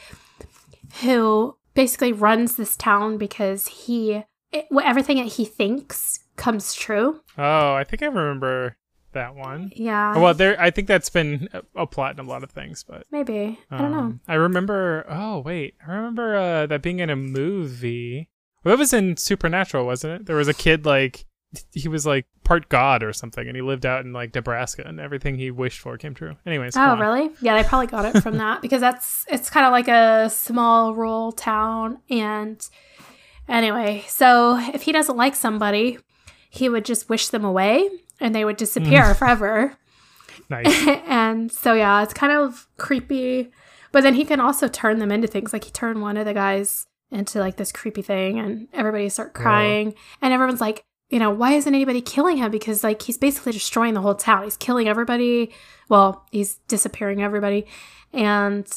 who 1.02 1.58
basically 1.74 2.14
runs 2.14 2.56
this 2.56 2.78
town 2.78 3.18
because 3.18 3.68
he 3.68 4.24
it, 4.54 4.68
everything 4.82 5.18
that 5.18 5.34
he 5.34 5.44
thinks 5.44 6.22
comes 6.38 6.74
true. 6.74 7.20
Oh, 7.38 7.74
I 7.74 7.84
think 7.84 8.02
I 8.02 8.06
remember 8.06 8.78
that 9.16 9.36
one. 9.36 9.72
Yeah. 9.76 10.18
Well, 10.18 10.34
there 10.34 10.60
I 10.62 10.70
think 10.70 10.88
that's 10.88 11.10
been 11.10 11.50
a, 11.74 11.86
plot 11.88 12.18
in 12.18 12.26
a 12.26 12.30
lot 12.30 12.44
of 12.44 12.52
things, 12.52 12.84
but 12.88 13.04
maybe. 13.12 13.60
I 13.72 13.78
don't 13.80 13.92
know. 13.92 13.98
um, 14.00 14.20
I 14.28 14.36
remember. 14.36 15.06
Oh 15.10 15.40
wait, 15.40 15.76
I 15.86 15.92
remember 15.92 16.36
uh, 16.38 16.66
that 16.68 16.82
being 16.82 17.00
in 17.00 17.10
a 17.10 17.16
movie. 17.16 18.30
Well, 18.64 18.76
that 18.76 18.80
was 18.80 18.94
in 18.94 19.18
Supernatural, 19.18 19.86
wasn't 19.86 20.22
it? 20.22 20.26
There 20.28 20.36
was 20.38 20.48
a 20.48 20.54
kid 20.54 20.86
like 20.86 21.26
he 21.74 21.88
was 21.88 22.06
like 22.06 22.26
part 22.44 22.68
god 22.70 23.02
or 23.04 23.14
something, 23.14 23.48
and 23.48 23.56
he 23.56 23.62
lived 23.62 23.86
out 23.86 24.04
in 24.06 24.14
like 24.14 24.34
Nebraska, 24.36 24.84
and 24.86 25.00
everything 25.00 25.36
he 25.38 25.52
wished 25.52 25.80
for 25.80 25.98
came 25.98 26.14
true. 26.14 26.36
Anyways, 26.46 26.76
Oh, 26.78 26.98
really? 26.98 27.32
Yeah, 27.42 27.62
they 27.62 27.68
probably 27.68 27.88
got 27.88 28.06
it 28.06 28.22
from 28.22 28.38
that 28.44 28.62
because 28.62 28.82
that's 28.82 29.26
it's 29.30 29.50
kind 29.50 29.66
of 29.66 29.72
like 29.72 29.88
a 29.88 30.30
small 30.30 30.94
rural 30.96 31.32
town. 31.32 32.00
And 32.10 32.68
anyway, 33.48 34.04
so 34.08 34.58
if 34.74 34.84
he 34.84 34.92
doesn't 34.92 35.16
like 35.18 35.36
somebody, 35.36 36.00
he 36.50 36.70
would 36.70 36.86
just 36.86 37.10
wish 37.10 37.28
them 37.30 37.46
away 37.46 37.90
and 38.20 38.34
they 38.34 38.46
would 38.46 38.56
mm. 38.56 38.60
disappear 38.60 39.14
forever. 39.14 39.78
Nice. 40.48 40.88
and 41.08 41.52
so 41.52 41.74
yeah, 41.74 42.04
it's 42.04 42.14
kind 42.14 42.32
of 42.32 42.68
creepy. 42.78 43.52
But 43.92 44.02
then 44.02 44.14
he 44.14 44.26
can 44.26 44.40
also 44.40 44.68
turn 44.68 45.00
them 45.00 45.12
into 45.12 45.28
things. 45.28 45.54
Like 45.54 45.64
he 45.64 45.72
turned 45.72 46.04
one 46.04 46.18
of 46.18 46.26
the 46.26 46.36
guys 46.36 46.86
into 47.10 47.40
like 47.40 47.56
this 47.56 47.72
creepy 47.72 48.04
thing, 48.04 48.38
and 48.38 48.68
everybody 48.74 49.10
start 49.10 49.34
crying, 49.34 49.96
and 50.22 50.34
everyone's 50.34 50.62
like, 50.62 50.84
you 51.10 51.18
know, 51.18 51.32
why 51.32 51.54
isn't 51.54 51.74
anybody 51.74 52.02
killing 52.02 52.38
him? 52.38 52.52
Because 52.52 52.84
like 52.84 53.02
he's 53.02 53.18
basically 53.18 53.54
destroying 53.54 53.94
the 53.94 54.02
whole 54.02 54.14
town. 54.14 54.44
He's 54.44 54.58
killing 54.58 54.88
everybody. 54.88 55.52
Well, 55.90 56.26
he's 56.32 56.56
disappearing 56.68 57.24
everybody, 57.24 57.66
and 58.14 58.68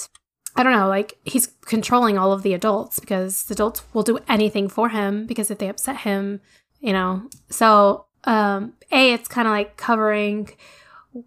I 0.56 0.62
don't 0.62 0.72
know, 0.72 0.88
like 0.88 1.18
he's 1.24 1.46
controlling 1.66 2.18
all 2.18 2.32
of 2.32 2.42
the 2.42 2.54
adults 2.54 2.98
because 2.98 3.44
the 3.44 3.54
adults 3.54 3.82
will 3.94 4.02
do 4.02 4.18
anything 4.28 4.68
for 4.68 4.88
him 4.88 5.26
because 5.26 5.50
if 5.50 5.58
they 5.58 5.68
upset 5.68 5.98
him, 5.98 6.40
you 6.80 6.92
know. 6.92 7.28
So, 7.50 8.06
um, 8.24 8.74
A, 8.90 9.12
it's 9.12 9.28
kind 9.28 9.48
of 9.48 9.52
like 9.52 9.76
covering 9.76 10.50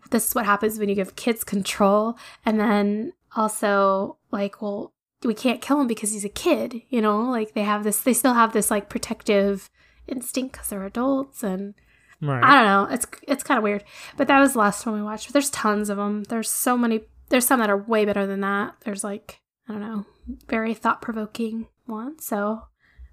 this 0.09 0.27
is 0.27 0.35
what 0.35 0.45
happens 0.45 0.79
when 0.79 0.89
you 0.89 0.95
give 0.95 1.15
kids 1.15 1.43
control. 1.43 2.17
And 2.45 2.59
then 2.59 3.13
also, 3.35 4.17
like, 4.31 4.61
well, 4.61 4.93
we 5.23 5.33
can't 5.33 5.61
kill 5.61 5.81
him 5.81 5.87
because 5.87 6.11
he's 6.11 6.25
a 6.25 6.29
kid, 6.29 6.81
you 6.89 7.01
know? 7.01 7.21
Like, 7.21 7.53
they 7.53 7.63
have 7.63 7.83
this, 7.83 7.99
they 7.99 8.13
still 8.13 8.33
have 8.33 8.53
this, 8.53 8.71
like, 8.71 8.89
protective 8.89 9.69
instinct 10.07 10.53
because 10.53 10.69
they're 10.69 10.85
adults. 10.85 11.43
And 11.43 11.73
right. 12.21 12.43
I 12.43 12.55
don't 12.55 12.65
know. 12.65 12.93
It's, 12.93 13.05
it's 13.27 13.43
kind 13.43 13.57
of 13.57 13.63
weird. 13.63 13.83
But 14.17 14.27
that 14.27 14.39
was 14.39 14.53
the 14.53 14.59
last 14.59 14.85
one 14.85 14.95
we 14.95 15.01
watched. 15.01 15.27
But 15.27 15.33
there's 15.33 15.49
tons 15.49 15.89
of 15.89 15.97
them. 15.97 16.23
There's 16.23 16.49
so 16.49 16.77
many, 16.77 17.01
there's 17.29 17.45
some 17.45 17.59
that 17.59 17.69
are 17.69 17.77
way 17.77 18.05
better 18.05 18.25
than 18.25 18.41
that. 18.41 18.75
There's, 18.81 19.03
like, 19.03 19.41
I 19.67 19.73
don't 19.73 19.81
know, 19.81 20.05
very 20.47 20.73
thought 20.73 21.01
provoking 21.01 21.67
ones. 21.87 22.25
So, 22.25 22.63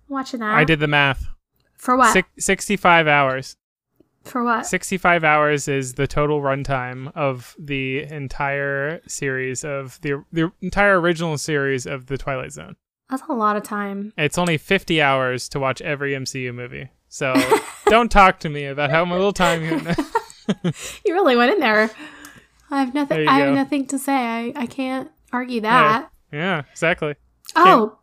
I'm 0.09 0.13
watching 0.13 0.41
that. 0.41 0.55
I 0.55 0.65
did 0.65 0.81
the 0.81 0.87
math. 0.87 1.27
For 1.77 1.97
what? 1.97 2.13
Six, 2.13 2.29
65 2.39 3.07
hours. 3.07 3.57
For 4.29 4.45
what? 4.45 4.67
65 4.67 5.25
hours 5.25 5.69
is 5.69 5.95
the 5.95 6.07
total 6.07 6.41
runtime 6.41 7.11
of 7.15 7.57
the 7.59 8.03
entire 8.03 9.01
series 9.07 9.65
of 9.65 10.01
the 10.03 10.25
the 10.33 10.53
entire 10.61 11.01
original 11.01 11.39
series 11.39 11.87
of 11.87 12.07
the 12.07 12.19
Twilight 12.19 12.53
Zone. 12.53 12.77
That's 13.11 13.23
a 13.29 13.33
lot 13.33 13.57
of 13.57 13.63
time. 13.63 14.13
It's 14.19 14.37
only 14.37 14.59
50 14.59 15.01
hours 15.01 15.49
to 15.51 15.61
watch 15.61 15.81
every 15.81 16.13
MCU 16.13 16.55
movie. 16.55 16.91
So 17.09 17.35
don't 17.87 18.11
talk 18.11 18.39
to 18.41 18.49
me 18.49 18.67
about 18.67 18.91
how 18.91 19.05
my 19.05 19.17
little 19.17 19.33
time 19.33 19.65
you 19.65 19.81
You 21.07 21.15
really 21.15 21.37
went 21.37 21.53
in 21.53 21.61
there. 21.61 21.91
I 22.71 22.81
have 22.81 22.95
nothing. 22.95 23.27
I 23.27 23.39
have 23.41 23.55
nothing 23.55 23.87
to 23.89 23.99
say. 23.99 24.15
I, 24.15 24.53
I 24.55 24.67
can't 24.67 25.11
argue 25.33 25.63
that. 25.63 26.11
Yeah, 26.33 26.65
exactly. 26.71 27.15
Oh, 27.57 27.99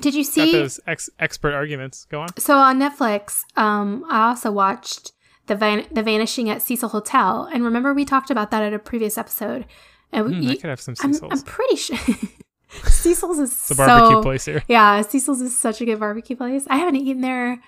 did 0.00 0.14
you 0.14 0.24
Got 0.24 0.32
see? 0.32 0.52
those 0.52 0.80
ex- 0.86 1.10
expert 1.20 1.54
arguments. 1.54 2.04
Go 2.06 2.20
on. 2.20 2.28
So 2.38 2.56
on 2.56 2.80
Netflix, 2.80 3.42
um, 3.56 4.04
I 4.10 4.28
also 4.28 4.50
watched 4.50 5.12
the 5.46 5.54
Van- 5.54 5.86
the 5.90 6.02
Vanishing 6.02 6.48
at 6.50 6.62
Cecil 6.62 6.88
Hotel, 6.90 7.48
and 7.52 7.64
remember 7.64 7.92
we 7.94 8.04
talked 8.04 8.30
about 8.30 8.50
that 8.50 8.62
at 8.62 8.72
a 8.72 8.78
previous 8.78 9.16
episode. 9.18 9.66
And 10.12 10.26
Mm, 10.28 10.50
I 10.50 10.54
could 10.56 10.70
have 10.70 10.80
some 10.80 10.94
I'm, 11.02 11.12
Cecil's. 11.12 11.32
I'm 11.32 11.42
pretty 11.42 11.76
sure 11.76 11.98
Cecil's 12.86 13.38
is 13.38 13.50
it's 13.52 13.70
a 13.70 13.74
barbecue 13.74 14.16
so, 14.16 14.22
place 14.22 14.44
here. 14.44 14.62
Yeah, 14.68 15.00
Cecil's 15.02 15.40
is 15.40 15.58
such 15.58 15.80
a 15.80 15.84
good 15.84 15.98
barbecue 16.00 16.36
place. 16.36 16.66
I 16.70 16.76
haven't 16.76 16.96
eaten 16.96 17.20
there 17.20 17.60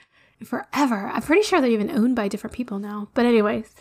forever. 0.44 1.08
I'm 1.12 1.22
pretty 1.22 1.42
sure 1.42 1.60
they're 1.60 1.70
even 1.70 1.90
owned 1.90 2.16
by 2.16 2.28
different 2.28 2.54
people 2.54 2.78
now. 2.78 3.08
But 3.14 3.26
anyways, 3.26 3.74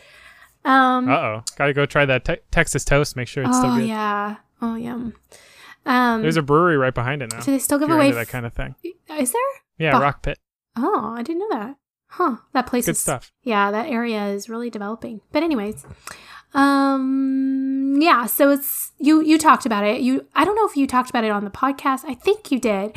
um, 0.63 1.09
Uh 1.09 1.15
oh. 1.17 1.43
Gotta 1.57 1.73
go 1.73 1.85
try 1.85 2.05
that 2.05 2.25
te- 2.25 2.37
Texas 2.51 2.83
toast. 2.85 3.15
Make 3.15 3.27
sure 3.27 3.43
it's 3.43 3.57
still 3.57 3.71
oh 3.71 3.77
good. 3.77 3.87
yeah, 3.87 4.37
oh 4.61 4.75
yum. 4.75 5.13
Um, 5.85 6.21
There's 6.23 6.37
a 6.37 6.41
brewery 6.41 6.77
right 6.77 6.93
behind 6.93 7.21
it 7.21 7.31
now. 7.31 7.41
do 7.41 7.51
they 7.51 7.59
still 7.59 7.77
give 7.77 7.91
away? 7.91 8.11
that 8.11 8.27
kind 8.27 8.45
of 8.47 8.53
thing. 8.53 8.73
is 9.19 9.31
there? 9.31 9.41
Yeah, 9.77 9.91
Bah. 9.91 9.99
Rock 9.99 10.23
Pit. 10.23 10.39
Oh, 10.75 11.13
I 11.15 11.21
didn't 11.21 11.39
know 11.39 11.49
that. 11.59 11.75
Huh? 12.17 12.37
That 12.53 12.65
place 12.65 12.85
Good 12.85 12.91
is 12.91 12.99
stuff. 13.01 13.33
Yeah, 13.43 13.71
that 13.71 13.89
area 13.89 14.27
is 14.27 14.47
really 14.47 14.69
developing. 14.69 15.19
But 15.33 15.43
anyways, 15.43 15.85
um 16.53 17.97
yeah, 17.99 18.25
so 18.25 18.51
it's 18.51 18.93
you 18.99 19.21
you 19.21 19.37
talked 19.37 19.65
about 19.65 19.83
it. 19.83 19.99
You 19.99 20.25
I 20.33 20.45
don't 20.45 20.55
know 20.55 20.65
if 20.65 20.77
you 20.77 20.87
talked 20.87 21.09
about 21.09 21.25
it 21.25 21.31
on 21.31 21.43
the 21.43 21.51
podcast. 21.51 22.05
I 22.07 22.13
think 22.13 22.51
you 22.53 22.59
did 22.59 22.95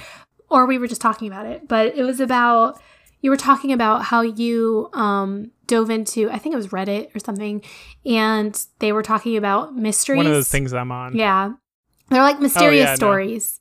or 0.49 0.67
we 0.67 0.79
were 0.79 0.87
just 0.87 1.01
talking 1.01 1.27
about 1.27 1.47
it, 1.47 1.67
but 1.67 1.97
it 1.97 2.05
was 2.05 2.21
about 2.21 2.81
you 3.21 3.31
were 3.31 3.37
talking 3.37 3.73
about 3.73 4.05
how 4.05 4.21
you 4.21 4.89
um 4.93 5.51
dove 5.67 5.91
into 5.91 6.31
I 6.31 6.39
think 6.39 6.53
it 6.53 6.57
was 6.57 6.69
Reddit 6.69 7.13
or 7.15 7.19
something 7.19 7.61
and 8.07 8.57
they 8.79 8.93
were 8.93 9.03
talking 9.03 9.37
about 9.37 9.75
mysteries. 9.75 10.19
One 10.19 10.27
of 10.27 10.33
those 10.33 10.49
things 10.49 10.73
I'm 10.73 10.93
on. 10.93 11.17
Yeah. 11.17 11.55
They're 12.09 12.23
like 12.23 12.39
mysterious 12.39 12.85
yeah, 12.85 12.91
no. 12.91 12.95
stories. 12.95 13.61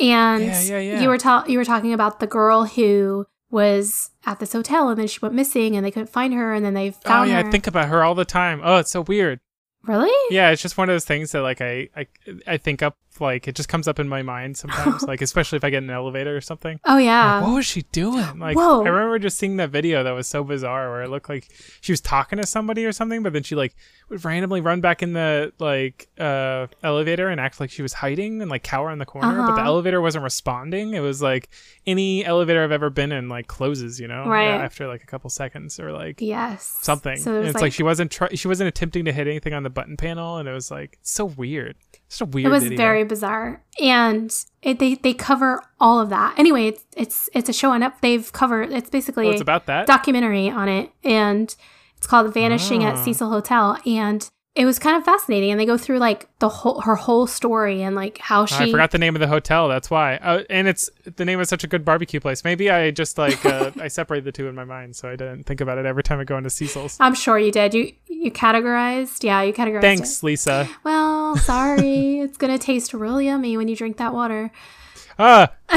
And 0.00 0.42
Yeah, 0.42 0.60
yeah, 0.62 0.78
yeah. 0.78 1.00
you 1.00 1.08
were 1.08 1.16
ta- 1.16 1.44
you 1.46 1.58
were 1.58 1.64
talking 1.64 1.92
about 1.92 2.18
the 2.18 2.26
girl 2.26 2.64
who 2.64 3.26
was 3.50 4.10
at 4.24 4.40
this 4.40 4.52
hotel 4.52 4.88
and 4.88 4.98
then 4.98 5.06
she 5.06 5.20
went 5.20 5.34
missing 5.34 5.76
and 5.76 5.84
they 5.84 5.90
couldn't 5.90 6.08
find 6.08 6.34
her 6.34 6.52
and 6.52 6.64
then 6.64 6.74
they 6.74 6.88
oh, 6.88 6.92
found 6.92 7.30
her. 7.30 7.34
Oh 7.34 7.36
yeah, 7.36 7.42
her. 7.42 7.48
I 7.48 7.50
think 7.50 7.66
about 7.66 7.88
her 7.88 8.02
all 8.02 8.14
the 8.14 8.24
time. 8.24 8.60
Oh, 8.62 8.78
it's 8.78 8.90
so 8.90 9.02
weird. 9.02 9.40
Really? 9.86 10.34
Yeah, 10.34 10.50
it's 10.50 10.62
just 10.62 10.76
one 10.76 10.88
of 10.88 10.94
those 10.94 11.04
things 11.04 11.32
that 11.32 11.42
like 11.42 11.60
I 11.60 11.88
I, 11.96 12.06
I 12.46 12.56
think 12.56 12.82
up 12.82 12.96
like 13.18 13.48
it 13.48 13.54
just 13.54 13.70
comes 13.70 13.88
up 13.88 13.98
in 13.98 14.06
my 14.08 14.20
mind 14.20 14.58
sometimes, 14.58 15.02
like 15.08 15.22
especially 15.22 15.56
if 15.56 15.64
I 15.64 15.70
get 15.70 15.82
in 15.82 15.88
an 15.88 15.96
elevator 15.96 16.36
or 16.36 16.42
something. 16.42 16.78
Oh 16.84 16.98
yeah. 16.98 17.36
Like, 17.36 17.46
what 17.46 17.54
was 17.54 17.64
she 17.66 17.80
doing? 17.92 18.38
Like 18.38 18.56
Whoa. 18.56 18.84
I 18.84 18.88
remember 18.88 19.18
just 19.18 19.38
seeing 19.38 19.56
that 19.56 19.70
video 19.70 20.02
that 20.04 20.10
was 20.12 20.26
so 20.26 20.44
bizarre 20.44 20.90
where 20.90 21.02
it 21.02 21.08
looked 21.08 21.28
like 21.30 21.48
she 21.80 21.92
was 21.92 22.02
talking 22.02 22.38
to 22.38 22.46
somebody 22.46 22.84
or 22.84 22.92
something, 22.92 23.22
but 23.22 23.32
then 23.32 23.42
she 23.42 23.54
like 23.54 23.74
would 24.10 24.22
randomly 24.22 24.60
run 24.60 24.82
back 24.82 25.02
in 25.02 25.14
the 25.14 25.50
like 25.58 26.08
uh 26.18 26.66
elevator 26.82 27.28
and 27.28 27.40
act 27.40 27.58
like 27.58 27.70
she 27.70 27.80
was 27.80 27.94
hiding 27.94 28.42
and 28.42 28.50
like 28.50 28.62
cower 28.62 28.90
in 28.90 28.98
the 28.98 29.06
corner, 29.06 29.28
but 29.38 29.46
the 29.46 29.52
Uh-huh. 29.62 29.64
elevator 29.64 30.02
wasn't 30.02 30.22
responding. 30.24 30.92
It 30.92 31.00
was 31.00 31.22
like 31.22 31.48
any 31.86 32.22
elevator 32.22 32.62
I've 32.62 32.72
ever 32.72 32.90
been 32.90 33.12
in 33.12 33.30
like 33.30 33.46
closes, 33.46 33.98
you 33.98 34.08
know, 34.08 34.26
Right. 34.26 34.48
after 34.60 34.86
like 34.88 35.02
a 35.02 35.06
couple 35.06 35.30
seconds 35.30 35.80
or 35.80 35.90
like 35.90 36.20
yes. 36.20 36.76
something. 36.82 37.16
So 37.16 37.32
there's 37.32 37.54
it's 37.54 37.62
like, 37.62 37.72
she 37.72 37.82
wasn't 37.82 38.10
try- 38.10 38.34
she 38.34 38.46
wasn't 38.46 38.68
attempting 38.68 39.06
to 39.06 39.12
hit 39.12 39.26
anything 39.26 39.54
on 39.54 39.62
the 39.62 39.70
button 39.76 39.96
panel, 39.96 40.38
and 40.38 40.48
it 40.48 40.52
was 40.52 40.70
like 40.72 40.98
so 41.02 41.26
weird. 41.26 41.76
It's 42.06 42.20
a 42.20 42.24
weird. 42.24 42.46
it 42.46 42.50
was 42.50 42.62
video. 42.64 42.76
very 42.76 43.04
bizarre 43.04 43.62
and 43.80 44.32
it, 44.62 44.78
they 44.78 44.94
they 44.94 45.12
cover 45.12 45.60
all 45.80 45.98
of 46.00 46.08
that 46.10 46.38
anyway 46.38 46.68
it's 46.68 46.84
it's 46.96 47.28
it's 47.34 47.48
a 47.48 47.52
show 47.52 47.72
on 47.72 47.82
up 47.82 48.00
they've 48.00 48.32
covered 48.32 48.70
it's 48.72 48.88
basically 48.90 49.26
Oh, 49.26 49.30
it's 49.32 49.40
about 49.40 49.66
that. 49.66 49.88
documentary 49.88 50.48
on 50.48 50.68
it 50.68 50.92
and 51.02 51.54
it's 51.96 52.06
called 52.06 52.32
vanishing 52.32 52.84
at 52.84 52.94
Ah. 52.94 53.02
cecil 53.04 53.28
hotel 53.30 53.76
and 53.84 54.30
it 54.56 54.64
was 54.64 54.78
kind 54.78 54.96
of 54.96 55.04
fascinating 55.04 55.50
and 55.50 55.60
they 55.60 55.66
go 55.66 55.76
through 55.76 55.98
like 55.98 56.28
the 56.38 56.48
whole 56.48 56.80
her 56.80 56.96
whole 56.96 57.26
story 57.26 57.82
and 57.82 57.94
like 57.94 58.16
how 58.18 58.46
she 58.46 58.54
I 58.56 58.70
forgot 58.70 58.90
the 58.90 58.98
name 58.98 59.14
of 59.14 59.20
the 59.20 59.26
hotel. 59.28 59.68
That's 59.68 59.90
why. 59.90 60.16
Uh, 60.16 60.44
and 60.48 60.66
it's 60.66 60.88
the 61.16 61.24
name 61.26 61.38
of 61.40 61.46
such 61.46 61.62
a 61.62 61.66
good 61.66 61.84
barbecue 61.84 62.20
place. 62.20 62.42
Maybe 62.42 62.70
I 62.70 62.90
just 62.90 63.18
like 63.18 63.44
uh, 63.44 63.70
I 63.80 63.88
separate 63.88 64.24
the 64.24 64.32
two 64.32 64.48
in 64.48 64.54
my 64.54 64.64
mind, 64.64 64.96
so 64.96 65.08
I 65.08 65.16
didn't 65.16 65.44
think 65.44 65.60
about 65.60 65.76
it 65.76 65.84
every 65.84 66.02
time 66.02 66.18
I 66.20 66.24
go 66.24 66.38
into 66.38 66.48
Cecil's. 66.50 66.96
i'm 67.00 67.14
sure 67.14 67.38
you 67.38 67.52
did 67.52 67.74
you 67.74 67.92
you 68.08 68.30
categorized 68.32 69.22
yeah 69.22 69.42
you 69.42 69.52
categorized 69.52 69.82
Thanks, 69.82 70.22
it. 70.22 70.26
Lisa. 70.26 70.68
well 70.84 71.36
sorry 71.52 72.20
it's 72.20 72.38
gonna 72.38 72.58
taste 72.58 72.94
real 72.94 73.20
yummy 73.20 73.56
when 73.58 73.68
you 73.68 73.76
drink 73.76 73.98
that 73.98 74.12
water 74.14 74.50
Ah, 75.18 75.52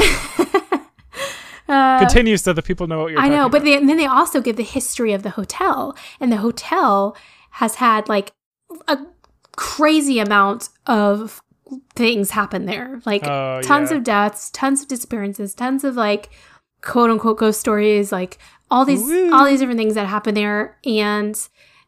uh, 1.68 1.98
continue 1.98 2.36
so 2.36 2.52
that 2.52 2.64
people 2.64 2.86
know 2.86 3.02
what 3.02 3.12
you're. 3.12 3.20
I 3.20 3.28
know, 3.28 3.48
but 3.48 3.64
they, 3.64 3.74
and 3.76 3.88
then 3.88 3.96
they 3.96 4.06
also 4.06 4.40
give 4.40 4.56
the 4.56 4.62
history 4.62 5.12
of 5.12 5.22
the 5.22 5.30
hotel, 5.30 5.96
and 6.18 6.30
the 6.30 6.38
hotel 6.38 7.16
has 7.52 7.76
had 7.76 8.08
like 8.08 8.32
a 8.88 8.98
crazy 9.56 10.18
amount 10.18 10.68
of 10.86 11.42
things 11.94 12.30
happen 12.30 12.66
there, 12.66 13.00
like 13.04 13.24
Oh, 13.24 13.60
tons 13.62 13.90
yeah. 13.90 13.98
of 13.98 14.04
deaths, 14.04 14.50
tons 14.50 14.82
of 14.82 14.88
disappearances, 14.88 15.54
tons 15.54 15.84
of 15.84 15.96
like 15.96 16.30
quote 16.82 17.10
unquote 17.10 17.38
ghost 17.38 17.60
stories, 17.60 18.10
like 18.12 18.38
all 18.70 18.84
these 18.84 19.02
Woo. 19.02 19.32
all 19.32 19.44
these 19.44 19.60
different 19.60 19.78
things 19.78 19.94
that 19.94 20.06
happen 20.06 20.34
there, 20.34 20.78
and 20.84 21.36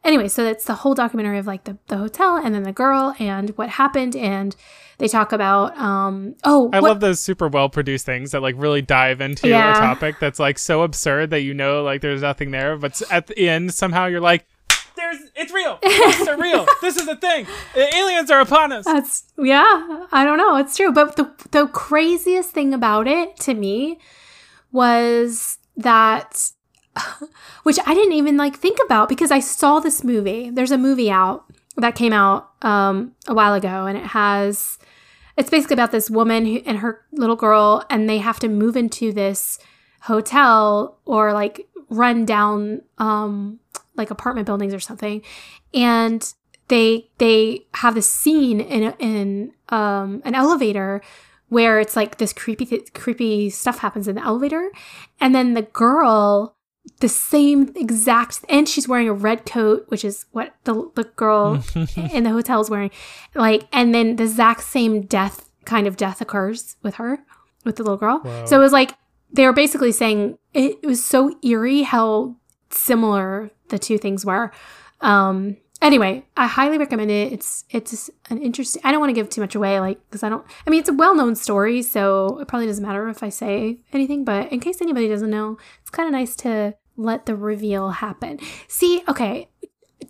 anyway, 0.03 0.27
so 0.27 0.45
it's 0.45 0.65
the 0.65 0.73
whole 0.75 0.93
documentary 0.93 1.37
of 1.37 1.47
like 1.47 1.63
the, 1.63 1.77
the 1.87 1.97
hotel 1.97 2.37
and 2.37 2.53
then 2.53 2.63
the 2.63 2.71
girl 2.73 3.15
and 3.19 3.49
what 3.51 3.69
happened 3.69 4.15
and 4.15 4.55
they 4.99 5.07
talk 5.07 5.31
about 5.31 5.75
um 5.77 6.35
oh 6.43 6.69
I 6.71 6.79
what- 6.79 6.89
love 6.89 6.99
those 6.99 7.19
super 7.19 7.47
well 7.47 7.67
produced 7.69 8.05
things 8.05 8.31
that 8.31 8.41
like 8.41 8.55
really 8.57 8.81
dive 8.81 9.21
into 9.21 9.47
Yeah. 9.47 9.71
a 9.77 9.79
topic 9.79 10.19
that's 10.19 10.39
like 10.39 10.59
so 10.59 10.83
absurd 10.83 11.29
that 11.31 11.41
you 11.41 11.53
know 11.53 11.83
like 11.83 12.01
there's 12.01 12.21
nothing 12.21 12.51
there, 12.51 12.77
but 12.77 13.01
at 13.11 13.27
the 13.27 13.49
end 13.49 13.73
somehow 13.73 14.05
you're 14.05 14.21
like, 14.21 14.45
"There's 15.03 15.31
it's 15.35 15.53
real. 15.53 15.79
Ghosts 15.81 16.27
are 16.27 16.39
real. 16.39 16.65
This 16.81 16.97
is 16.97 17.07
a 17.07 17.15
thing. 17.15 17.45
A- 17.75 17.95
Aliens 17.95 18.31
are 18.31 18.41
upon 18.41 18.71
us." 18.71 18.85
That's 18.85 19.23
yeah, 19.37 20.05
I 20.11 20.23
don't 20.23 20.37
know, 20.37 20.55
it's 20.57 20.75
true. 20.77 20.91
But 20.91 21.15
the 21.15 21.31
the 21.51 21.67
craziest 21.67 22.51
thing 22.51 22.73
about 22.73 23.07
it 23.07 23.37
to 23.37 23.53
me 23.53 23.99
was 24.71 25.57
that 25.77 26.51
which 27.63 27.79
I 27.85 27.93
didn't 27.93 28.13
even 28.13 28.37
like 28.37 28.55
think 28.55 28.77
about 28.85 29.09
because 29.09 29.31
I 29.31 29.39
saw 29.39 29.79
this 29.79 30.03
movie. 30.03 30.49
There's 30.49 30.71
a 30.71 30.77
movie 30.77 31.11
out 31.11 31.45
that 31.77 31.95
came 31.95 32.13
out 32.13 32.51
um 32.61 33.13
a 33.27 33.33
while 33.33 33.53
ago 33.53 33.85
and 33.87 33.97
it 33.97 34.05
has 34.05 34.77
it's 35.35 35.49
basically 35.49 35.73
about 35.73 35.91
this 35.91 36.11
woman 36.11 36.45
who, 36.45 36.61
and 36.65 36.77
her 36.77 37.01
little 37.11 37.35
girl 37.35 37.83
and 37.89 38.07
they 38.07 38.19
have 38.19 38.39
to 38.39 38.47
move 38.47 38.77
into 38.77 39.11
this 39.11 39.57
hotel 40.01 40.99
or 41.05 41.33
like 41.33 41.67
run 41.89 42.25
down 42.25 42.81
um 42.99 43.59
like 43.95 44.09
apartment 44.11 44.45
buildings 44.45 44.73
or 44.73 44.79
something 44.79 45.21
and 45.73 46.33
they 46.67 47.09
they 47.17 47.65
have 47.75 47.95
this 47.95 48.11
scene 48.11 48.59
in 48.59 48.93
in 48.99 49.51
um 49.69 50.21
an 50.25 50.35
elevator 50.35 51.01
where 51.49 51.79
it's 51.79 51.95
like 51.95 52.17
this 52.17 52.33
creepy 52.33 52.65
th- 52.65 52.93
creepy 52.93 53.49
stuff 53.49 53.79
happens 53.79 54.07
in 54.07 54.15
the 54.15 54.23
elevator 54.23 54.71
and 55.19 55.35
then 55.35 55.53
the 55.53 55.61
girl 55.61 56.55
the 56.99 57.09
same 57.09 57.71
exact 57.75 58.39
and 58.49 58.67
she's 58.67 58.87
wearing 58.87 59.07
a 59.07 59.13
red 59.13 59.45
coat 59.45 59.85
which 59.87 60.03
is 60.03 60.25
what 60.31 60.53
the, 60.65 60.89
the 60.95 61.03
girl 61.15 61.63
in 62.11 62.23
the 62.23 62.31
hotel 62.31 62.59
is 62.59 62.69
wearing 62.69 62.91
like 63.35 63.67
and 63.71 63.93
then 63.93 64.15
the 64.15 64.23
exact 64.23 64.63
same 64.63 65.01
death 65.01 65.49
kind 65.65 65.87
of 65.87 65.95
death 65.95 66.19
occurs 66.21 66.75
with 66.81 66.95
her 66.95 67.19
with 67.63 67.77
the 67.77 67.83
little 67.83 67.97
girl 67.97 68.19
Whoa. 68.19 68.45
so 68.45 68.57
it 68.57 68.63
was 68.63 68.73
like 68.73 68.95
they 69.31 69.45
were 69.45 69.53
basically 69.53 69.91
saying 69.91 70.37
it, 70.53 70.77
it 70.81 70.87
was 70.87 71.03
so 71.03 71.37
eerie 71.43 71.83
how 71.83 72.35
similar 72.73 73.51
the 73.69 73.79
two 73.79 73.97
things 73.97 74.25
were. 74.25 74.51
Um 75.01 75.57
anyway 75.81 76.23
i 76.37 76.47
highly 76.47 76.77
recommend 76.77 77.11
it. 77.11 77.33
It's 77.33 77.65
it's 77.69 78.09
an 78.29 78.37
interesting 78.41 78.81
i 78.85 78.91
don't 78.91 79.01
want 79.01 79.09
to 79.09 79.13
give 79.13 79.29
too 79.29 79.41
much 79.41 79.53
away 79.53 79.81
like 79.81 79.99
because 80.09 80.23
i 80.23 80.29
don't 80.29 80.45
i 80.65 80.69
mean 80.69 80.79
it's 80.79 80.87
a 80.87 80.93
well-known 80.93 81.35
story 81.35 81.81
so 81.81 82.39
it 82.39 82.47
probably 82.47 82.67
doesn't 82.67 82.85
matter 82.85 83.09
if 83.09 83.21
i 83.21 83.27
say 83.27 83.79
anything 83.91 84.23
but 84.23 84.49
in 84.49 84.61
case 84.61 84.81
anybody 84.81 85.09
doesn't 85.09 85.29
know 85.29 85.57
it's 85.81 85.89
kind 85.89 86.07
of 86.07 86.13
nice 86.13 86.37
to 86.37 86.73
let 86.97 87.25
the 87.25 87.35
reveal 87.35 87.89
happen. 87.89 88.39
See 88.67 89.03
okay 89.07 89.49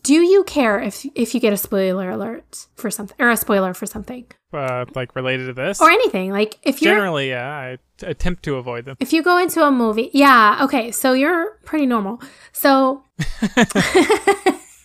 do 0.03 0.13
you 0.21 0.43
care 0.43 0.79
if 0.79 1.05
if 1.15 1.33
you 1.33 1.39
get 1.39 1.53
a 1.53 1.57
spoiler 1.57 2.09
alert 2.11 2.67
for 2.75 2.91
something 2.91 3.15
or 3.19 3.29
a 3.31 3.37
spoiler 3.37 3.73
for 3.73 3.85
something 3.85 4.25
uh, 4.53 4.85
like 4.95 5.15
related 5.15 5.47
to 5.47 5.53
this. 5.53 5.81
or 5.81 5.89
anything 5.89 6.31
like 6.31 6.59
if 6.63 6.81
you're 6.81 6.93
Generally, 6.95 7.29
yeah, 7.29 7.47
I 7.49 7.77
t- 7.97 8.05
attempt 8.07 8.43
to 8.43 8.55
avoid 8.55 8.85
them. 8.85 8.97
if 8.99 9.11
you 9.13 9.23
go 9.23 9.37
into 9.37 9.63
a 9.63 9.71
movie 9.71 10.09
yeah 10.13 10.59
okay 10.63 10.91
so 10.91 11.13
you're 11.13 11.57
pretty 11.65 11.85
normal 11.85 12.21
so 12.51 13.03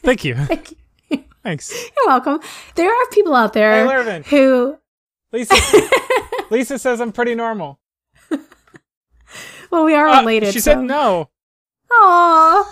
Thank 0.03 0.25
you. 0.25 0.35
like, 0.51 0.73
Thanks. 1.43 1.71
You're 1.73 2.07
welcome. 2.07 2.41
There 2.77 2.89
are 2.91 3.07
people 3.13 3.35
out 3.35 3.55
Hey, 3.55 3.61
there 3.61 3.87
Lervin. 3.87 4.25
who, 4.27 4.79
Lisa. 5.33 5.55
Lisa 6.51 6.79
says 6.79 7.01
I'm 7.01 7.13
pretty 7.13 7.35
normal. 7.35 7.79
well, 9.71 9.85
we 9.85 9.95
are 9.95 10.09
Uh, 10.09 10.21
related. 10.21 10.53
she 10.53 10.61
so. 10.61 10.73
said 10.73 10.81
no. 10.83 11.29
Aww. 11.91 12.65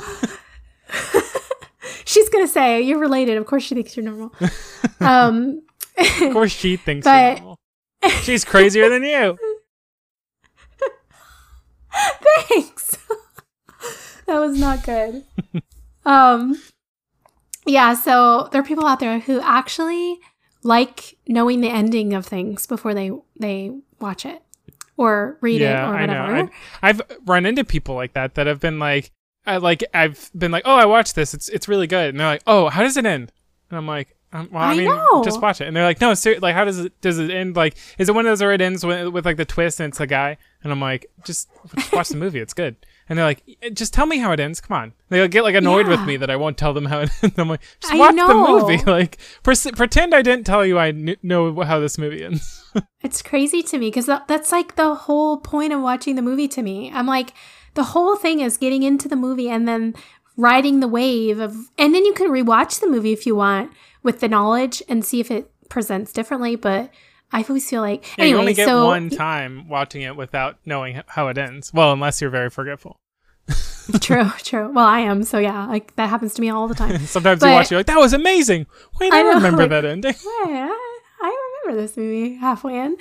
She's 2.06 2.28
gonna 2.30 2.48
say 2.48 2.80
you're 2.80 2.98
related. 2.98 3.36
Of 3.36 3.44
course, 3.46 3.62
she 3.64 3.74
thinks 3.74 3.96
you're 3.96 4.04
normal. 4.04 4.32
Um, 5.00 5.62
Of 5.98 6.32
course, 6.32 6.52
she 6.52 6.76
thinks 6.86 7.04
But- 7.04 7.36
you're 7.36 7.40
normal. 7.40 7.58
She's 8.22 8.44
crazier 8.44 8.88
than 8.88 9.02
you. 9.02 9.36
thanks. 12.48 12.98
that 14.26 14.38
was 14.38 14.58
not 14.58 14.84
good. 14.84 15.24
um, 16.04 16.60
yeah. 17.64 17.94
So 17.94 18.48
there 18.52 18.60
are 18.60 18.64
people 18.64 18.86
out 18.86 19.00
there 19.00 19.18
who 19.18 19.40
actually 19.40 20.18
like 20.62 21.16
knowing 21.26 21.60
the 21.60 21.68
ending 21.68 22.12
of 22.14 22.26
things 22.26 22.66
before 22.66 22.94
they 22.94 23.10
they 23.38 23.72
watch 24.00 24.24
it 24.26 24.42
or 24.96 25.38
read 25.40 25.60
it 25.62 25.72
or 25.72 25.76
I 25.78 26.00
whatever. 26.02 26.32
know. 26.44 26.50
I, 26.82 26.88
I've 26.88 27.00
run 27.26 27.46
into 27.46 27.64
people 27.64 27.94
like 27.94 28.12
that 28.14 28.34
that 28.36 28.46
have 28.46 28.60
been 28.60 28.78
like, 28.78 29.10
I 29.46 29.58
like 29.58 29.84
I've 29.94 30.30
been 30.36 30.50
like, 30.50 30.62
oh, 30.66 30.74
I 30.74 30.86
watched 30.86 31.14
this. 31.14 31.34
It's 31.34 31.48
it's 31.48 31.68
really 31.68 31.86
good. 31.86 32.10
And 32.10 32.20
they're 32.20 32.26
like, 32.26 32.42
oh, 32.46 32.68
how 32.68 32.82
does 32.82 32.96
it 32.96 33.06
end? 33.06 33.32
And 33.70 33.78
I'm 33.78 33.86
like, 33.86 34.16
um, 34.32 34.48
well, 34.52 34.62
I, 34.62 34.72
I 34.72 34.76
mean, 34.76 34.86
know. 34.86 35.22
just 35.24 35.40
watch 35.40 35.60
it. 35.60 35.66
And 35.68 35.76
they're 35.76 35.84
like, 35.84 36.00
no, 36.00 36.12
ser- 36.14 36.38
like, 36.40 36.54
how 36.54 36.64
does 36.64 36.78
it 36.80 37.00
does 37.00 37.18
it 37.18 37.30
end? 37.30 37.56
Like, 37.56 37.76
is 37.98 38.08
it 38.08 38.14
one 38.14 38.26
of 38.26 38.30
those 38.30 38.40
where 38.42 38.52
it 38.52 38.60
ends 38.60 38.84
with, 38.84 39.08
with 39.08 39.24
like 39.24 39.36
the 39.36 39.44
twist 39.44 39.80
and 39.80 39.90
it's 39.92 40.00
a 40.00 40.06
guy? 40.06 40.36
And 40.62 40.72
I'm 40.72 40.80
like, 40.80 41.06
just, 41.24 41.48
just 41.76 41.92
watch 41.92 42.08
the 42.08 42.16
movie. 42.16 42.40
It's 42.40 42.52
good. 42.54 42.76
And 43.08 43.16
they're 43.16 43.24
like, 43.24 43.44
just 43.72 43.94
tell 43.94 44.04
me 44.06 44.18
how 44.18 44.32
it 44.32 44.40
ends. 44.40 44.60
Come 44.60 44.76
on. 44.76 44.92
They 45.10 45.26
get 45.28 45.44
like 45.44 45.54
annoyed 45.54 45.86
with 45.86 46.00
me 46.04 46.16
that 46.16 46.28
I 46.28 46.34
won't 46.34 46.58
tell 46.58 46.74
them 46.74 46.86
how 46.86 47.00
it 47.00 47.10
ends. 47.22 47.38
I'm 47.38 47.48
like, 47.48 47.60
just 47.80 47.92
I 47.94 47.98
watch 47.98 48.14
know. 48.16 48.26
the 48.26 48.34
movie. 48.66 48.82
Like, 48.90 49.18
pres- 49.44 49.70
pretend 49.72 50.12
I 50.12 50.22
didn't 50.22 50.44
tell 50.44 50.66
you 50.66 50.76
I 50.78 50.90
kn- 50.90 51.16
know 51.22 51.62
how 51.62 51.78
this 51.78 51.98
movie 51.98 52.24
ends. 52.24 52.62
It's 53.02 53.22
crazy 53.22 53.62
to 53.62 53.78
me 53.78 53.86
because 53.86 54.06
that, 54.06 54.26
that's 54.28 54.50
like 54.52 54.74
the 54.74 54.94
whole 54.94 55.38
point 55.38 55.72
of 55.72 55.80
watching 55.80 56.16
the 56.16 56.22
movie 56.22 56.48
to 56.48 56.60
me. 56.62 56.90
I'm 56.92 57.06
like, 57.06 57.32
the 57.76 57.84
whole 57.84 58.16
thing 58.16 58.40
is 58.40 58.56
getting 58.56 58.82
into 58.82 59.06
the 59.08 59.16
movie 59.16 59.48
and 59.48 59.68
then 59.68 59.94
riding 60.36 60.80
the 60.80 60.88
wave 60.88 61.38
of, 61.38 61.54
and 61.78 61.94
then 61.94 62.04
you 62.04 62.12
can 62.12 62.28
rewatch 62.30 62.80
the 62.80 62.88
movie 62.88 63.12
if 63.12 63.24
you 63.26 63.36
want 63.36 63.70
with 64.02 64.20
the 64.20 64.28
knowledge 64.28 64.82
and 64.88 65.04
see 65.04 65.20
if 65.20 65.30
it 65.30 65.50
presents 65.68 66.12
differently. 66.12 66.56
But 66.56 66.90
I 67.32 67.42
always 67.48 67.68
feel 67.70 67.80
like, 67.82 68.04
Yeah, 68.18 68.24
anyway, 68.24 68.30
you 68.30 68.38
only 68.40 68.54
get 68.54 68.66
so 68.66 68.86
one 68.86 69.08
time 69.10 69.68
watching 69.68 70.02
it 70.02 70.16
without 70.16 70.58
knowing 70.66 71.00
how 71.06 71.28
it 71.28 71.38
ends. 71.38 71.72
Well, 71.72 71.92
unless 71.92 72.20
you're 72.20 72.30
very 72.30 72.50
forgetful. 72.50 72.98
true, 74.00 74.30
true. 74.42 74.72
Well, 74.72 74.84
I 74.86 75.00
am. 75.00 75.22
So 75.22 75.38
yeah, 75.38 75.66
like 75.66 75.94
that 75.96 76.08
happens 76.10 76.34
to 76.34 76.40
me 76.40 76.50
all 76.50 76.66
the 76.68 76.74
time. 76.74 76.98
Sometimes 77.06 77.40
But- 77.40 77.46
you 77.46 77.52
watch, 77.52 77.70
you're 77.70 77.78
like, 77.80 77.86
that 77.86 77.98
was 77.98 78.12
amazing. 78.12 78.66
Wait, 79.00 79.12
I, 79.12 79.20
I 79.20 79.22
know, 79.22 79.34
remember 79.34 79.62
like- 79.62 79.70
that 79.70 79.84
ending. 79.84 80.14
Yeah, 80.48 80.68
I 81.22 81.60
remember 81.64 81.80
this 81.82 81.96
movie 81.96 82.34
halfway 82.34 82.78
in. 82.78 82.96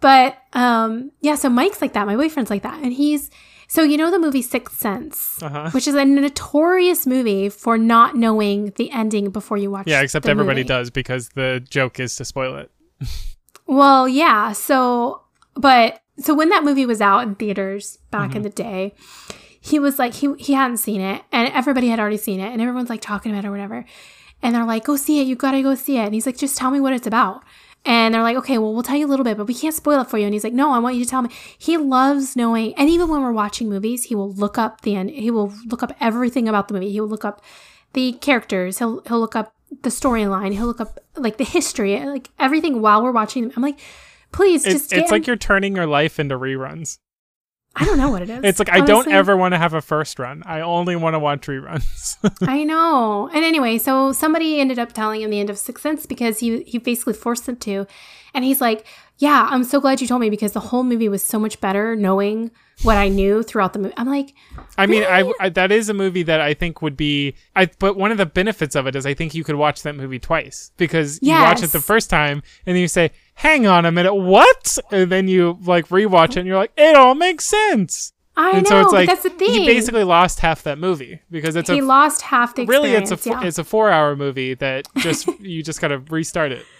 But 0.00 0.36
um 0.52 1.12
yeah, 1.20 1.36
so 1.36 1.48
Mike's 1.48 1.80
like 1.80 1.92
that. 1.94 2.06
My 2.06 2.16
boyfriend's 2.16 2.50
like 2.50 2.62
that. 2.62 2.82
And 2.82 2.92
he's 2.92 3.30
So 3.68 3.82
you 3.82 3.96
know 3.96 4.10
the 4.10 4.18
movie 4.18 4.42
Sixth 4.42 4.78
Sense, 4.78 5.42
Uh-huh. 5.42 5.70
which 5.70 5.88
is 5.88 5.94
a 5.94 6.04
notorious 6.04 7.06
movie 7.06 7.48
for 7.48 7.78
not 7.78 8.16
knowing 8.16 8.72
the 8.76 8.90
ending 8.90 9.30
before 9.30 9.56
you 9.56 9.70
watch. 9.70 9.86
It. 9.86 9.90
Yeah, 9.90 10.02
except 10.02 10.26
everybody 10.26 10.60
movie. 10.60 10.68
does 10.68 10.90
because 10.90 11.30
the 11.30 11.64
joke 11.68 11.98
is 12.00 12.14
to 12.16 12.24
spoil 12.24 12.56
it. 12.56 12.70
Well, 13.66 14.06
yeah. 14.08 14.52
So, 14.52 15.22
but 15.54 16.00
so 16.18 16.34
when 16.34 16.50
that 16.50 16.64
movie 16.64 16.86
was 16.86 17.00
out 17.00 17.20
in 17.26 17.34
theaters 17.34 17.98
back 18.10 18.28
Mm-hmm. 18.30 18.36
in 18.36 18.42
the 18.42 18.50
day, 18.50 18.94
he 19.60 19.78
was 19.78 19.98
like 19.98 20.14
he 20.14 20.34
he 20.38 20.52
hadn't 20.52 20.76
seen 20.78 21.00
it, 21.00 21.22
and 21.32 21.48
everybody 21.52 21.88
had 21.88 21.98
already 21.98 22.18
seen 22.18 22.40
it, 22.40 22.52
and 22.52 22.60
everyone's 22.60 22.90
like 22.90 23.00
talking 23.00 23.32
about 23.32 23.44
it 23.44 23.48
or 23.48 23.50
whatever, 23.50 23.84
and 24.42 24.54
they're 24.54 24.64
like, 24.66 24.84
"Go 24.84 24.96
see 24.96 25.20
it! 25.20 25.26
You 25.26 25.36
gotta 25.36 25.62
go 25.62 25.74
see 25.74 25.96
it!" 25.96 26.04
And 26.04 26.14
he's 26.14 26.26
like, 26.26 26.36
"Just 26.36 26.56
tell 26.58 26.70
me 26.70 26.80
what 26.80 26.92
it's 26.92 27.06
about." 27.06 27.42
And 27.86 28.14
they're 28.14 28.22
like, 28.22 28.36
"Okay, 28.38 28.58
well, 28.58 28.72
we'll 28.72 28.82
tell 28.82 28.96
you 28.96 29.06
a 29.06 29.08
little 29.08 29.24
bit, 29.24 29.36
but 29.36 29.46
we 29.46 29.54
can't 29.54 29.74
spoil 29.74 30.00
it 30.00 30.08
for 30.08 30.18
you." 30.18 30.24
And 30.24 30.32
he's 30.32 30.44
like, 30.44 30.52
"No, 30.52 30.72
I 30.72 30.78
want 30.78 30.96
you 30.96 31.04
to 31.04 31.10
tell 31.10 31.22
me." 31.22 31.30
He 31.58 31.76
loves 31.76 32.34
knowing, 32.34 32.74
and 32.74 32.88
even 32.88 33.08
when 33.08 33.22
we're 33.22 33.32
watching 33.32 33.68
movies, 33.68 34.04
he 34.04 34.14
will 34.14 34.32
look 34.32 34.56
up 34.56 34.80
the 34.82 34.96
end. 34.96 35.10
He 35.10 35.30
will 35.30 35.52
look 35.66 35.82
up 35.82 35.92
everything 36.00 36.48
about 36.48 36.68
the 36.68 36.74
movie. 36.74 36.90
He 36.90 37.00
will 37.00 37.08
look 37.08 37.24
up 37.24 37.42
the 37.92 38.12
characters. 38.12 38.78
He'll 38.78 39.00
he'll 39.06 39.20
look 39.20 39.36
up 39.36 39.54
the 39.82 39.90
storyline. 39.90 40.52
He'll 40.52 40.66
look 40.66 40.80
up 40.80 41.00
like 41.16 41.36
the 41.36 41.44
history, 41.44 41.98
like 42.04 42.30
everything 42.38 42.80
while 42.80 43.02
we're 43.02 43.12
watching. 43.12 43.52
I'm 43.56 43.62
like, 43.62 43.78
please, 44.32 44.64
just 44.64 44.90
get 44.90 45.00
it's 45.00 45.10
like 45.10 45.26
you're 45.26 45.36
turning 45.36 45.76
your 45.76 45.86
life 45.86 46.18
into 46.18 46.38
reruns. 46.38 46.98
I 47.76 47.84
don't 47.84 47.98
know 47.98 48.10
what 48.10 48.22
it 48.22 48.30
is. 48.30 48.40
It's 48.44 48.58
like 48.58 48.70
I 48.70 48.80
don't 48.80 49.08
ever 49.08 49.36
want 49.36 49.52
to 49.52 49.58
have 49.58 49.74
a 49.74 49.80
first 49.80 50.18
run. 50.18 50.42
I 50.46 50.60
only 50.60 50.94
want 50.94 51.14
to 51.14 51.18
watch 51.18 51.46
reruns. 51.46 52.16
I 52.48 52.62
know. 52.62 53.28
And 53.34 53.44
anyway, 53.44 53.78
so 53.78 54.12
somebody 54.12 54.60
ended 54.60 54.78
up 54.78 54.92
telling 54.92 55.22
him 55.22 55.30
the 55.30 55.40
end 55.40 55.50
of 55.50 55.58
Sixth 55.58 55.82
Sense 55.82 56.06
because 56.06 56.38
he 56.38 56.62
he 56.62 56.78
basically 56.78 57.14
forced 57.14 57.46
them 57.46 57.56
to, 57.56 57.86
and 58.32 58.44
he's 58.44 58.60
like, 58.60 58.86
"Yeah, 59.18 59.48
I'm 59.50 59.64
so 59.64 59.80
glad 59.80 60.00
you 60.00 60.06
told 60.06 60.20
me 60.20 60.30
because 60.30 60.52
the 60.52 60.60
whole 60.60 60.84
movie 60.84 61.08
was 61.08 61.22
so 61.22 61.38
much 61.38 61.60
better 61.60 61.94
knowing 61.96 62.50
what 62.82 62.96
I 62.96 63.08
knew 63.08 63.42
throughout 63.42 63.72
the 63.72 63.78
movie." 63.78 63.94
I'm 63.96 64.08
like, 64.08 64.34
I 64.76 64.86
mean, 64.86 65.04
I, 65.04 65.32
I 65.40 65.48
that 65.50 65.70
is 65.72 65.88
a 65.88 65.94
movie 65.94 66.22
that 66.24 66.40
I 66.40 66.54
think 66.54 66.82
would 66.82 66.96
be. 66.96 67.34
I 67.54 67.66
but 67.78 67.96
one 67.96 68.10
of 68.10 68.18
the 68.18 68.26
benefits 68.26 68.74
of 68.74 68.86
it 68.86 68.96
is 68.96 69.06
I 69.06 69.14
think 69.14 69.34
you 69.34 69.44
could 69.44 69.56
watch 69.56 69.82
that 69.82 69.94
movie 69.94 70.18
twice 70.18 70.72
because 70.76 71.18
you 71.22 71.32
watch 71.32 71.62
it 71.62 71.72
the 71.72 71.80
first 71.80 72.10
time 72.10 72.42
and 72.66 72.74
then 72.74 72.80
you 72.80 72.88
say, 72.88 73.10
"Hang 73.34 73.66
on 73.66 73.84
a 73.84 73.92
minute, 73.92 74.14
what?" 74.14 74.78
And 74.90 75.10
then 75.10 75.28
you 75.28 75.58
like 75.62 75.88
rewatch 75.88 76.30
it 76.30 76.38
and 76.38 76.46
you're 76.46 76.56
like, 76.58 76.72
"It 76.76 76.96
all 76.96 77.14
makes 77.14 77.44
sense." 77.44 78.12
I 78.36 78.50
and 78.50 78.64
know, 78.64 78.70
so 78.70 78.80
it's 78.80 78.86
but 78.86 78.92
like 78.92 79.08
that's 79.08 79.22
the 79.22 79.30
thing. 79.30 79.52
he 79.52 79.66
basically 79.66 80.02
lost 80.02 80.40
half 80.40 80.64
that 80.64 80.78
movie 80.78 81.20
because 81.30 81.54
it's 81.54 81.70
he 81.70 81.78
a 81.78 81.84
lost 81.84 82.22
half 82.22 82.56
the 82.56 82.66
really 82.66 82.92
it's 82.92 83.12
a 83.12 83.28
yeah. 83.28 83.44
it's 83.44 83.58
a 83.58 83.64
four 83.64 83.90
hour 83.90 84.16
movie 84.16 84.54
that 84.54 84.88
just 84.96 85.28
you 85.40 85.62
just 85.62 85.80
gotta 85.80 85.98
restart 85.98 86.52
it. 86.52 86.64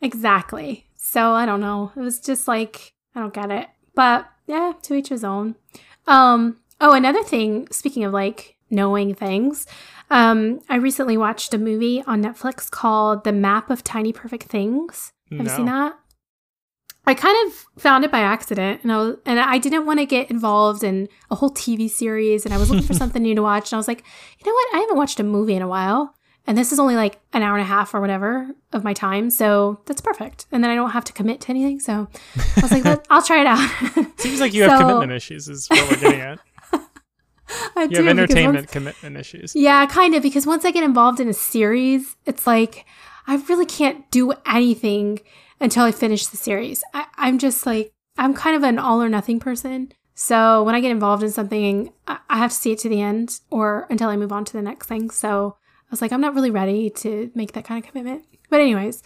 Exactly. 0.00 0.86
So 1.14 1.30
I 1.30 1.46
don't 1.46 1.60
know. 1.60 1.92
It 1.94 2.00
was 2.00 2.18
just 2.18 2.48
like 2.48 2.92
I 3.14 3.20
don't 3.20 3.32
get 3.32 3.52
it. 3.52 3.68
But 3.94 4.28
yeah, 4.48 4.72
to 4.82 4.94
each 4.94 5.10
his 5.10 5.22
own. 5.22 5.54
Um 6.08 6.56
oh, 6.80 6.92
another 6.92 7.22
thing, 7.22 7.68
speaking 7.70 8.02
of 8.02 8.12
like 8.12 8.56
knowing 8.68 9.14
things, 9.14 9.68
um, 10.10 10.60
I 10.68 10.74
recently 10.74 11.16
watched 11.16 11.54
a 11.54 11.58
movie 11.58 12.02
on 12.04 12.20
Netflix 12.20 12.68
called 12.68 13.22
The 13.22 13.32
Map 13.32 13.70
of 13.70 13.84
Tiny 13.84 14.12
Perfect 14.12 14.44
Things. 14.44 15.12
Have 15.30 15.46
you 15.46 15.48
seen 15.48 15.66
that? 15.66 15.96
I 17.06 17.14
kind 17.14 17.36
of 17.46 17.66
found 17.80 18.04
it 18.04 18.10
by 18.10 18.20
accident, 18.20 18.80
and 18.82 18.90
I 18.90 18.96
was, 18.96 19.16
and 19.24 19.38
I 19.38 19.58
didn't 19.58 19.86
want 19.86 20.00
to 20.00 20.06
get 20.06 20.30
involved 20.30 20.82
in 20.82 21.08
a 21.30 21.36
whole 21.36 21.50
TV 21.50 21.88
series, 21.88 22.44
and 22.44 22.52
I 22.52 22.58
was 22.58 22.70
looking 22.70 22.86
for 22.86 22.94
something 23.02 23.22
new 23.22 23.36
to 23.36 23.42
watch, 23.42 23.70
and 23.70 23.76
I 23.76 23.78
was 23.78 23.88
like, 23.88 24.02
you 24.38 24.46
know 24.46 24.54
what? 24.54 24.74
I 24.74 24.78
haven't 24.80 24.96
watched 24.96 25.20
a 25.20 25.24
movie 25.24 25.54
in 25.54 25.62
a 25.62 25.68
while, 25.68 26.14
and 26.46 26.56
this 26.58 26.72
is 26.72 26.78
only 26.78 26.94
like 26.96 27.20
an 27.32 27.42
hour 27.42 27.54
and 27.54 27.62
a 27.62 27.66
half 27.66 27.94
or 27.94 28.00
whatever 28.00 28.48
of 28.72 28.84
my 28.84 28.92
time, 28.92 29.30
so 29.30 29.80
that's 29.86 30.00
perfect. 30.00 30.46
And 30.52 30.62
then 30.62 30.70
I 30.70 30.74
don't 30.74 30.90
have 30.90 31.04
to 31.04 31.12
commit 31.12 31.40
to 31.42 31.50
anything, 31.50 31.80
so 31.80 32.08
I 32.56 32.60
was 32.60 32.70
like, 32.72 32.84
Let, 32.86 33.06
I'll 33.10 33.22
try 33.22 33.40
it 33.40 33.46
out. 33.46 34.10
Seems 34.20 34.40
like 34.40 34.52
you 34.54 34.62
have 34.64 34.80
commitment 34.80 35.12
issues. 35.12 35.48
Is 35.48 35.66
what 35.68 35.90
we're 35.90 36.00
getting 36.00 36.20
at. 36.20 36.38
I 37.76 37.82
You 37.84 37.88
do, 37.88 37.96
have 37.96 38.06
entertainment 38.18 38.56
once- 38.64 38.70
commitment 38.72 39.16
issues. 39.16 39.54
Yeah, 39.54 39.84
kind 39.86 40.14
of, 40.14 40.22
because 40.22 40.46
once 40.46 40.64
I 40.64 40.70
get 40.70 40.82
involved 40.84 41.20
in 41.20 41.28
a 41.28 41.32
series, 41.34 42.16
it's 42.26 42.46
like 42.46 42.86
I 43.26 43.36
really 43.48 43.66
can't 43.66 44.10
do 44.10 44.32
anything 44.46 45.20
until 45.60 45.84
I 45.84 45.92
finish 45.92 46.26
the 46.26 46.36
series. 46.36 46.82
I, 46.94 47.06
I'm 47.16 47.38
just 47.38 47.64
like, 47.66 47.92
I'm 48.18 48.34
kind 48.34 48.56
of 48.56 48.62
an 48.62 48.78
all 48.78 49.02
or 49.02 49.08
nothing 49.08 49.40
person. 49.40 49.92
So 50.14 50.62
when 50.62 50.74
I 50.74 50.80
get 50.80 50.90
involved 50.90 51.22
in 51.22 51.30
something, 51.32 51.92
I, 52.06 52.18
I 52.28 52.38
have 52.38 52.50
to 52.50 52.56
see 52.56 52.72
it 52.72 52.78
to 52.80 52.88
the 52.88 53.00
end 53.00 53.40
or 53.50 53.86
until 53.90 54.08
I 54.08 54.16
move 54.16 54.32
on 54.32 54.44
to 54.46 54.52
the 54.52 54.62
next 54.62 54.86
thing. 54.86 55.10
So 55.10 55.56
I 55.86 55.90
was 55.90 56.02
like, 56.02 56.12
I'm 56.12 56.20
not 56.20 56.34
really 56.34 56.50
ready 56.50 56.90
to 56.90 57.30
make 57.34 57.52
that 57.52 57.64
kind 57.64 57.82
of 57.82 57.88
commitment. 57.90 58.24
But, 58.50 58.60
anyways, 58.60 59.02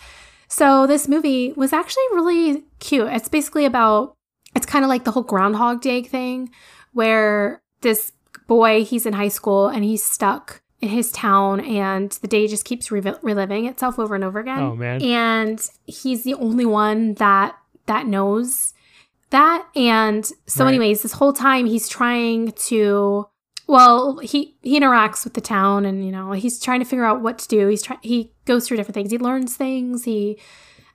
so 0.49 0.87
this 0.87 1.09
movie 1.09 1.53
was 1.53 1.73
actually 1.73 2.05
really 2.13 2.65
cute. 2.81 3.09
It's 3.09 3.29
basically 3.29 3.65
about, 3.65 4.15
it's 4.55 4.67
kind 4.67 4.85
of 4.85 4.89
like 4.89 5.05
the 5.05 5.11
whole 5.11 5.23
Groundhog 5.23 5.81
Day 5.81 6.03
thing 6.03 6.51
where 6.93 7.61
this 7.83 8.13
boy, 8.47 8.85
he's 8.85 9.05
in 9.07 9.13
high 9.13 9.29
school 9.29 9.69
and 9.69 9.85
he's 9.85 10.03
stuck 10.03 10.63
in 10.81 10.89
his 10.89 11.11
town 11.13 11.61
and 11.61 12.13
the 12.23 12.29
day 12.29 12.47
just 12.47 12.65
keeps 12.65 12.91
re- 12.91 13.15
reliving 13.23 13.67
itself 13.67 13.99
over 13.99 14.15
and 14.15 14.25
over 14.25 14.39
again. 14.39 14.61
Oh, 14.61 14.77
man. 14.77 15.03
And 15.03 15.69
he's 15.85 16.25
the 16.25 16.35
only 16.35 16.65
one 16.65 17.15
that 17.15 17.57
that 17.87 18.07
knows 18.07 18.75
that 19.31 19.67
and 19.75 20.25
so 20.47 20.65
Right. 20.65 20.71
anyways, 20.75 21.03
this 21.03 21.13
whole 21.13 21.33
time 21.33 21.67
he's 21.67 21.89
trying 21.89 22.53
to 22.69 23.27
well, 23.69 24.19
he 24.19 24.57
he 24.63 24.81
interacts 24.81 25.23
with 25.25 25.35
the 25.35 25.41
town 25.41 25.85
and 25.85 26.05
you 26.05 26.11
know, 26.11 26.33
he's 26.33 26.59
trying 26.59 26.81
to 26.81 26.87
figure 26.87 27.05
out 27.05 27.21
what 27.21 27.39
to 27.39 27.49
do. 27.49 27.69
He's 27.69 27.83
trying 27.83 28.01
he 28.03 28.33
goes 28.47 28.67
through 28.67 28.79
different 28.79 28.95
things. 28.95 29.11
He 29.13 29.19
learns 29.19 29.57
things, 29.57 30.05
he 30.05 30.41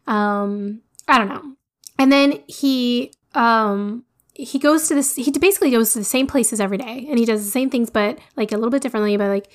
um 0.08 0.82
I 1.08 1.20
don't 1.20 1.30
know. 1.30 1.56
And 2.00 2.12
then 2.12 2.44
he 2.48 3.14
um 3.36 4.04
he 4.34 4.58
goes 4.58 4.88
to 4.88 4.96
this 4.96 5.16
he 5.16 5.30
basically 5.32 5.70
goes 5.70 5.94
to 5.94 6.00
the 6.00 6.06
same 6.06 6.26
places 6.26 6.60
every 6.60 6.78
day 6.78 7.06
and 7.08 7.20
he 7.20 7.26
does 7.26 7.46
the 7.46 7.52
same 7.52 7.70
things 7.70 7.90
but 7.90 8.18
like 8.36 8.52
a 8.52 8.56
little 8.56 8.72
bit 8.72 8.82
differently 8.82 9.16
but 9.16 9.28
like 9.30 9.48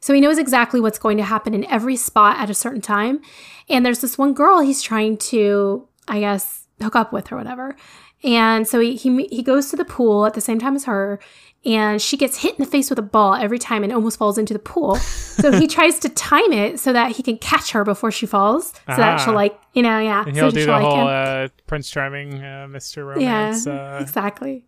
so 0.00 0.12
he 0.12 0.20
knows 0.20 0.38
exactly 0.38 0.80
what's 0.80 0.98
going 0.98 1.16
to 1.16 1.24
happen 1.24 1.54
in 1.54 1.64
every 1.64 1.96
spot 1.96 2.38
at 2.38 2.50
a 2.50 2.54
certain 2.54 2.82
time 2.82 3.20
and 3.70 3.84
there's 3.86 4.00
this 4.00 4.18
one 4.18 4.34
girl 4.34 4.60
he's 4.60 4.82
trying 4.82 5.16
to 5.16 5.88
i 6.08 6.20
guess 6.20 6.66
hook 6.82 6.94
up 6.94 7.10
with 7.12 7.32
or 7.32 7.36
whatever 7.36 7.74
and 8.22 8.68
so 8.68 8.80
he 8.80 8.96
he, 8.96 9.24
he 9.26 9.42
goes 9.42 9.70
to 9.70 9.76
the 9.76 9.84
pool 9.84 10.26
at 10.26 10.34
the 10.34 10.40
same 10.40 10.58
time 10.58 10.76
as 10.76 10.84
her 10.84 11.18
and 11.64 12.00
she 12.00 12.16
gets 12.16 12.38
hit 12.38 12.56
in 12.58 12.64
the 12.64 12.70
face 12.70 12.88
with 12.90 12.98
a 12.98 13.02
ball 13.02 13.34
every 13.34 13.58
time 13.58 13.82
and 13.84 13.92
almost 13.92 14.16
falls 14.18 14.38
into 14.38 14.52
the 14.54 14.60
pool 14.60 14.94
so 14.96 15.50
he 15.58 15.66
tries 15.76 15.98
to 15.98 16.08
time 16.08 16.52
it 16.52 16.78
so 16.78 16.92
that 16.92 17.12
he 17.16 17.22
can 17.22 17.36
catch 17.38 17.72
her 17.72 17.84
before 17.84 18.10
she 18.12 18.26
falls 18.26 18.68
so 18.68 18.74
that 18.86 19.00
Ah. 19.00 19.24
she'll 19.24 19.34
like 19.34 19.58
you 19.74 19.82
know 19.82 19.98
yeah 19.98 20.24
And 20.26 20.36
he'll 20.36 20.50
do 20.50 20.64
the 20.64 20.78
whole 20.78 21.00
him. 21.00 21.06
uh, 21.08 21.48
Prince 21.66 21.90
Charming, 21.90 22.34
uh, 22.34 22.66
Mr. 22.70 23.04
Romance. 23.06 23.66
Yeah, 23.66 23.72
uh, 23.96 23.98
exactly. 24.02 24.64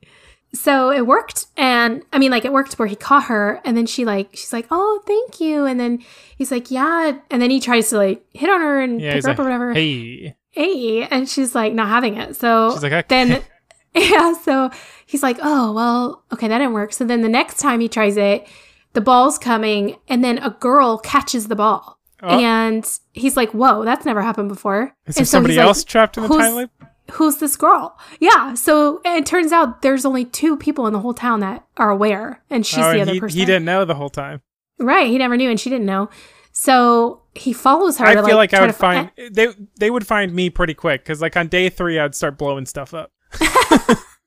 So 0.53 0.91
it 0.91 1.07
worked, 1.07 1.47
and 1.57 2.03
I 2.13 2.19
mean, 2.19 2.33
like 2.33 2.45
it 2.45 2.53
worked 2.53 2.73
where 2.77 2.89
he 2.89 2.97
caught 2.97 3.27
her, 3.27 3.61
and 3.65 3.77
then 3.77 3.87
she 3.87 4.05
like 4.05 4.31
she's 4.33 4.53
like, 4.53 4.67
"Oh, 4.73 5.01
thank 5.07 5.39
you," 5.41 5.65
and 5.65 5.79
then 5.79 6.03
he's 6.37 6.51
like, 6.51 6.73
"Yeah," 6.73 7.19
and 7.31 7.41
then 7.41 7.51
he 7.51 7.61
tries 7.61 7.89
to 7.91 7.99
like 7.99 8.25
hit 8.33 8.51
on 8.51 8.61
her 8.61 8.81
and 8.81 9.01
yeah, 9.01 9.13
pick 9.13 9.25
her 9.27 9.31
up 9.31 9.39
like, 9.39 9.47
or 9.47 9.49
whatever. 9.49 9.73
Hey, 9.75 10.35
Hey, 10.51 11.05
and 11.09 11.29
she's 11.29 11.55
like 11.55 11.73
not 11.73 11.87
having 11.87 12.17
it. 12.17 12.35
So 12.35 12.73
she's 12.73 12.83
like, 12.83 12.91
okay. 12.93 13.07
then, 13.09 13.43
yeah, 13.95 14.33
so 14.43 14.73
he's 15.11 15.25
like, 15.25 15.39
"Oh, 15.43 15.73
well, 15.73 16.25
okay, 16.33 16.47
that 16.47 16.59
didn't 16.59 16.73
work." 16.73 16.93
So 16.93 17.05
then 17.05 17.21
the 17.21 17.29
next 17.29 17.59
time 17.59 17.81
he 17.81 17.89
tries 17.89 18.17
it, 18.17 18.47
the 18.93 19.01
ball's 19.01 19.39
coming, 19.39 19.97
and 20.09 20.23
then 20.23 20.39
a 20.39 20.51
girl 20.51 20.99
catches 20.99 21.49
the 21.49 21.57
ball. 21.57 21.99
Oh. 22.23 22.39
And 22.39 22.89
he's 23.13 23.37
like, 23.37 23.51
"Whoa, 23.51 23.85
that's 23.85 24.05
never 24.05 24.23
happened 24.23 24.49
before." 24.49 24.95
is 25.07 25.17
there 25.17 25.25
so 25.25 25.31
somebody 25.31 25.57
like, 25.57 25.67
else 25.67 25.85
trapped 25.85 26.17
in 26.17 26.23
the 26.23 26.29
"Who's- 26.29 26.41
time 26.47 26.55
loop? 26.55 26.71
who's 27.15 27.39
this 27.39 27.57
girl? 27.57 27.99
Yeah. 28.21 28.55
So 28.55 29.01
it 29.05 29.27
turns 29.27 29.51
out 29.51 29.83
there's 29.83 30.05
only 30.05 30.25
two 30.25 30.57
people 30.57 30.87
in 30.87 30.93
the 30.93 31.01
whole 31.01 31.15
town 31.15 31.41
that 31.41 31.67
are 31.77 31.91
aware, 31.91 32.43
and 32.49 32.65
she's 32.65 32.85
oh, 32.85 32.93
the 32.93 33.01
other 33.01 33.15
he, 33.15 33.21
person. 33.21 33.39
he 33.39 33.45
didn't 33.45 33.65
know 33.65 33.85
the 33.85 33.97
whole 33.97 34.11
time. 34.11 34.43
Right. 34.79 35.09
He 35.09 35.19
never 35.19 35.37
knew, 35.37 35.51
and 35.51 35.59
she 35.59 35.71
didn't 35.71 35.87
know. 35.87 36.09
So 36.53 37.23
he 37.35 37.53
follows 37.53 37.99
her. 37.99 38.07
I 38.07 38.15
feel 38.25 38.37
like, 38.37 38.55
I 38.55 38.59
try 38.59 38.67
would 38.67 38.73
to 38.73 38.79
fi- 38.79 39.11
find 39.17 39.35
they 39.35 39.49
they 39.79 39.91
would 39.91 40.07
find 40.07 40.33
me 40.33 40.51
pretty 40.51 40.75
quick 40.75 41.03
because 41.03 41.21
like 41.21 41.37
on 41.37 41.49
day 41.49 41.69
three 41.69 41.99
I'd 41.99 42.15
start 42.15 42.39
blowing 42.39 42.67
stuff 42.67 42.95
up. 42.95 43.11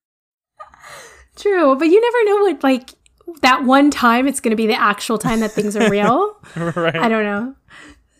True, 1.35 1.75
but 1.75 1.85
you 1.85 1.99
never 2.01 2.25
know 2.25 2.43
what 2.43 2.63
like 2.63 2.89
that 3.41 3.63
one 3.63 3.89
time 3.91 4.27
it's 4.27 4.39
going 4.39 4.51
to 4.51 4.55
be 4.55 4.67
the 4.67 4.79
actual 4.79 5.17
time 5.17 5.39
that 5.39 5.51
things 5.51 5.75
are 5.75 5.89
real. 5.89 6.35
right. 6.55 6.95
I 6.95 7.07
don't 7.09 7.23
know. 7.23 7.55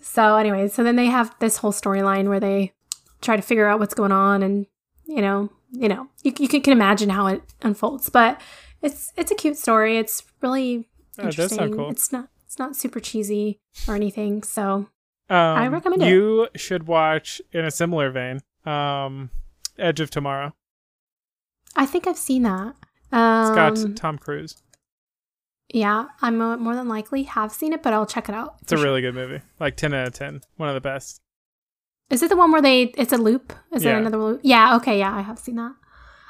So 0.02 0.36
anyway, 0.38 0.67
so 0.67 0.84
then 0.84 0.95
they 0.95 1.08
have 1.08 1.34
this 1.39 1.58
whole 1.58 1.71
storyline 1.71 2.28
where 2.30 2.39
they 2.39 2.73
try 3.21 3.36
to 3.36 3.41
figure 3.41 3.67
out 3.67 3.80
what's 3.80 3.93
going 3.93 4.12
on, 4.12 4.43
and 4.43 4.65
you 5.06 5.21
know, 5.21 5.49
you 5.71 5.88
know, 5.89 6.08
you, 6.23 6.34
you 6.39 6.47
can, 6.47 6.62
can 6.62 6.73
imagine 6.73 7.10
how 7.10 7.28
it 7.28 7.41
unfolds. 7.62 8.10
But 8.10 8.39
it's 8.82 9.12
it's 9.17 9.32
a 9.32 9.36
cute 9.36 9.58
story. 9.58 9.97
It's 9.97 10.23
really 10.41 10.88
Oh, 11.19 11.26
interesting. 11.26 11.73
cool. 11.76 11.89
It's 11.91 12.12
not 12.12 12.30
it's 12.45 12.58
not 12.60 12.76
super 12.76 12.99
cheesy 12.99 13.60
or 13.88 13.95
anything. 13.95 14.41
So 14.43 14.65
Um, 14.73 14.88
I 15.30 15.67
recommend 15.67 16.02
it. 16.04 16.10
You 16.10 16.47
should 16.56 16.88
watch 16.88 17.41
in 17.52 17.65
a 17.65 17.71
similar 17.71 18.10
vein, 18.12 18.41
um, 18.65 19.30
Edge 19.78 19.99
of 19.99 20.10
Tomorrow. 20.10 20.54
I 21.76 21.86
think 21.88 22.06
I've 22.08 22.17
seen 22.17 22.43
that. 22.43 22.76
It's 23.13 23.56
got 23.56 23.78
Um, 23.78 23.95
Tom 23.95 24.17
Cruise. 24.17 24.62
yeah, 25.69 26.06
I'm 26.21 26.38
more 26.38 26.76
than 26.76 26.88
likely 26.88 27.23
have 27.23 27.52
seen 27.52 27.73
it, 27.73 27.84
but 27.84 27.93
I'll 27.93 28.06
check 28.06 28.28
it 28.30 28.36
out. 28.36 28.56
It's 28.62 28.71
a 28.71 28.76
sure. 28.78 28.86
really 28.86 29.02
good 29.02 29.15
movie. 29.15 29.41
Like 29.60 29.76
ten 29.78 29.93
out 29.93 30.08
of 30.08 30.13
ten. 30.13 30.41
One 30.58 30.69
of 30.69 30.76
the 30.76 30.82
best. 30.82 31.21
Is 32.10 32.21
it 32.21 32.30
the 32.30 32.36
one 32.36 32.52
where 32.52 32.62
they? 32.62 32.84
It's 32.84 33.13
a 33.13 33.17
loop. 33.17 33.54
Is 33.71 33.84
there 33.84 33.97
another 33.97 34.17
loop? 34.17 34.41
Yeah. 34.43 34.76
Okay. 34.78 34.99
Yeah, 34.99 35.15
I 35.15 35.21
have 35.21 35.39
seen 35.39 35.56
that. 35.56 35.73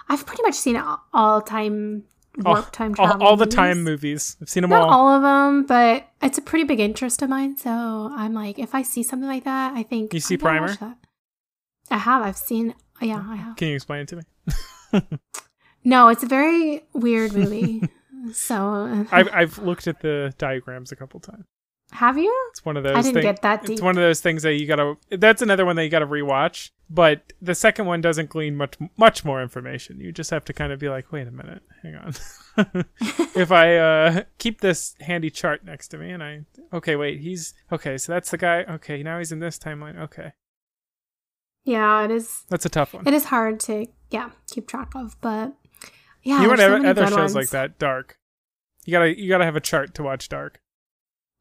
I've 0.10 0.26
pretty 0.26 0.43
much 0.43 0.56
seen 0.56 0.76
all, 0.78 1.02
all 1.13 1.41
time 1.41 2.04
All- 2.46 2.54
warp 2.56 2.72
time 2.72 2.93
all, 3.00 3.24
all 3.24 3.38
the 3.38 3.46
time 3.46 3.84
movies. 3.84 4.36
I've 4.41 4.50
seen 4.50 4.62
them 4.62 4.69
Not 4.69 4.84
all. 4.84 5.08
all 5.10 5.15
of 5.15 5.22
them, 5.24 5.65
but 5.65 6.08
it's 6.22 6.38
a 6.38 6.41
pretty 6.41 6.65
big 6.65 6.80
interest 6.80 7.22
of 7.22 7.30
mine. 7.30 7.56
So 7.58 7.69
I'm 7.69 8.34
like, 8.34 8.60
if 8.60 8.76
I 8.76 8.82
see 8.82 9.04
something 9.04 9.28
like 9.28 9.46
that, 9.46 9.74
I 9.74 9.84
think 9.84 10.13
You 10.13 10.19
see 10.19 10.36
I 10.36 10.38
gotta 10.38 10.62
watch 10.62 10.78
Primer? 10.78 10.96
I 11.91 11.98
have. 11.98 12.22
I've 12.22 12.38
seen. 12.38 12.76
Yeah, 13.02 13.24
I 13.28 13.36
have. 13.36 13.56
Can 13.58 13.69
you 13.69 13.76
explain 13.76 14.02
it 14.02 14.08
to 14.10 14.15
me? 14.17 15.02
No, 15.84 16.08
it's 16.10 16.24
a 16.24 16.28
very 16.28 16.84
weird 16.93 17.34
movie. 17.34 17.84
so 18.34 19.06
I've 19.12 19.30
I've 19.34 19.58
looked 19.60 19.88
at 19.88 20.00
the 20.02 20.34
diagrams 20.38 20.91
a 20.91 20.96
couple 20.96 21.19
times. 21.19 21.46
have 21.91 22.17
you? 22.17 22.34
It's 22.52 22.63
one 22.65 22.78
of 22.78 22.84
those. 22.84 22.96
I 22.96 23.02
didn't 23.02 23.13
thing- 23.15 23.24
get 23.24 23.41
that 23.41 23.62
deep. 23.63 23.72
It's 23.74 23.82
one 23.82 23.98
of 23.98 24.02
those 24.04 24.22
things 24.22 24.43
that 24.43 24.54
you 24.54 24.65
gotta. 24.67 24.96
That's 25.12 25.41
another 25.41 25.65
one 25.65 25.76
that 25.76 25.84
you 25.84 25.89
gotta 25.89 26.08
rewatch. 26.08 26.72
But 26.89 27.34
the 27.41 27.56
second 27.56 27.86
one 27.88 28.02
doesn't 28.02 28.30
glean 28.30 28.56
much 28.56 28.76
much 28.98 29.26
more 29.26 29.41
information. 29.41 30.00
You 30.00 30.12
just 30.12 30.30
have 30.30 30.46
to 30.46 30.54
kind 30.54 30.72
of 30.72 30.80
be 30.80 30.89
like, 30.89 31.12
wait 31.12 31.28
a 31.28 31.32
minute, 31.32 31.63
hang 31.82 31.96
on. 31.96 32.13
if 33.36 33.52
I 33.52 33.78
uh, 33.78 34.24
keep 34.38 34.62
this 34.62 34.93
handy 35.02 35.30
chart 35.32 35.65
next 35.65 35.88
to 35.89 35.98
me, 35.98 36.12
and 36.12 36.22
I 36.24 36.41
okay, 36.72 36.96
wait, 36.96 37.19
he's 37.22 37.54
okay. 37.72 37.98
So 37.98 38.12
that's 38.13 38.30
the 38.32 38.38
guy. 38.38 38.63
Okay, 38.69 39.02
now 39.02 39.17
he's 39.17 39.32
in 39.32 39.39
this 39.39 39.58
timeline. 39.58 39.98
Okay, 40.00 40.34
Yeah, 41.63 42.04
it 42.04 42.12
is. 42.12 42.43
that's 42.50 42.65
a 42.65 42.69
tough 42.69 42.93
one. 42.93 43.08
It 43.08 43.13
is 43.13 43.26
hard 43.26 43.60
to 43.62 43.88
yeah 44.12 44.30
keep 44.52 44.67
track 44.67 44.91
of, 44.96 45.19
but 45.22 45.54
yeah. 46.24 46.42
you 46.42 46.48
want 46.48 46.60
so 46.60 46.76
other, 46.76 46.88
other 46.88 47.08
shows 47.08 47.18
ones. 47.18 47.36
like 47.36 47.50
that? 47.50 47.80
Dark. 47.80 48.18
You 48.86 48.92
gotta 48.92 49.20
you 49.20 49.30
gotta 49.30 49.46
have 49.46 49.56
a 49.56 49.62
chart 49.62 49.94
to 49.96 50.04
watch 50.04 50.30
Dark. 50.30 50.60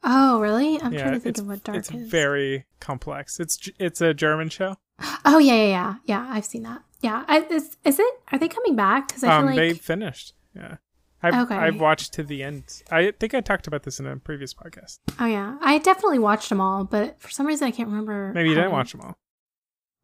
Oh, 0.05 0.41
really? 0.41 0.81
I'm 0.81 0.93
yeah, 0.93 1.03
trying 1.03 1.15
to 1.15 1.21
think 1.21 1.39
of 1.39 1.47
what 1.47 1.63
dark 1.63 1.79
it's 1.79 1.91
is. 1.91 2.11
very 2.11 2.67
complex. 2.81 3.39
It's 3.39 3.71
it's 3.79 4.01
a 4.01 4.13
German 4.13 4.49
show. 4.49 4.77
Oh 5.25 5.39
yeah, 5.39 5.55
yeah, 5.55 5.67
yeah, 5.67 5.95
yeah. 6.07 6.27
I've 6.29 6.45
seen 6.45 6.63
that. 6.65 6.83
Yeah, 7.01 7.25
I, 7.29 7.41
is 7.51 7.77
is 7.85 7.99
it? 7.99 8.15
Are 8.31 8.39
they 8.39 8.49
coming 8.49 8.77
back? 8.77 9.09
Because 9.09 9.25
I 9.25 9.37
um, 9.37 9.49
feel 9.49 9.57
they 9.57 9.75
finished. 9.75 10.35
Yeah. 10.55 10.77
I've, 11.25 11.35
Okay. 11.35 11.55
I've 11.55 11.81
watched 11.81 12.15
to 12.15 12.25
the 12.25 12.43
end. 12.43 12.83
I 12.91 13.13
think 13.13 13.33
I 13.33 13.41
talked 13.41 13.69
about 13.69 13.85
this 13.85 14.01
in 14.01 14.07
a 14.07 14.17
previous 14.17 14.53
podcast. 14.55 14.99
oh 15.21 15.27
yeah, 15.27 15.57
I 15.61 15.79
definitely 15.79 16.19
watched 16.19 16.49
them 16.49 16.61
all, 16.61 16.85
but 16.85 17.21
for 17.21 17.31
some 17.31 17.47
reason 17.47 17.69
I 17.69 17.71
can't 17.71 17.89
remember. 17.89 18.33
Maybe 18.35 18.49
you 18.49 18.57
didn't 18.57 18.73
watch 18.73 18.91
them 18.93 19.03
all. 19.03 19.17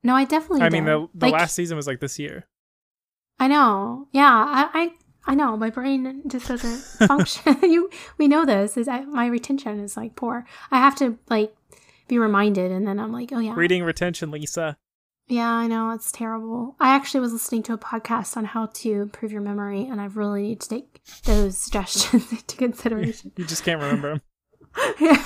No, 0.04 0.14
I 0.14 0.24
definitely. 0.24 0.62
I 0.62 0.68
mean, 0.68 0.84
the 0.84 1.08
the 1.14 1.26
Like, 1.26 1.32
last 1.32 1.54
season 1.56 1.76
was 1.76 1.88
like 1.88 1.98
this 1.98 2.18
year. 2.20 2.46
I 3.40 3.46
know. 3.48 4.08
Yeah, 4.12 4.30
I, 4.32 4.68
I, 4.74 4.90
I 5.32 5.34
know. 5.34 5.56
My 5.56 5.70
brain 5.70 6.22
just 6.26 6.48
doesn't 6.48 6.78
function. 7.08 7.56
you, 7.62 7.90
we 8.18 8.28
know 8.28 8.44
this. 8.44 8.76
Is 8.76 8.88
I, 8.88 9.00
my 9.02 9.26
retention 9.26 9.80
is 9.80 9.96
like 9.96 10.16
poor. 10.16 10.46
I 10.70 10.78
have 10.78 10.96
to 10.96 11.18
like 11.28 11.54
be 12.08 12.18
reminded, 12.18 12.72
and 12.72 12.86
then 12.86 12.98
I'm 12.98 13.12
like, 13.12 13.30
oh 13.32 13.38
yeah, 13.38 13.54
Reading 13.54 13.84
retention, 13.84 14.30
Lisa. 14.30 14.76
yeah, 15.28 15.50
I 15.50 15.66
know 15.66 15.90
it's 15.90 16.10
terrible. 16.10 16.74
I 16.80 16.94
actually 16.94 17.20
was 17.20 17.32
listening 17.32 17.62
to 17.64 17.74
a 17.74 17.78
podcast 17.78 18.36
on 18.36 18.46
how 18.46 18.66
to 18.66 18.90
improve 19.02 19.30
your 19.30 19.42
memory, 19.42 19.82
and 19.86 20.00
I 20.00 20.06
really 20.06 20.42
need 20.42 20.60
to 20.62 20.68
take 20.70 21.00
those 21.24 21.56
suggestions 21.64 22.32
into 22.32 22.56
consideration. 22.56 23.32
You 23.36 23.44
just 23.44 23.62
can't 23.64 23.80
remember 23.80 24.08
them. 24.14 24.22
yeah. 25.00 25.22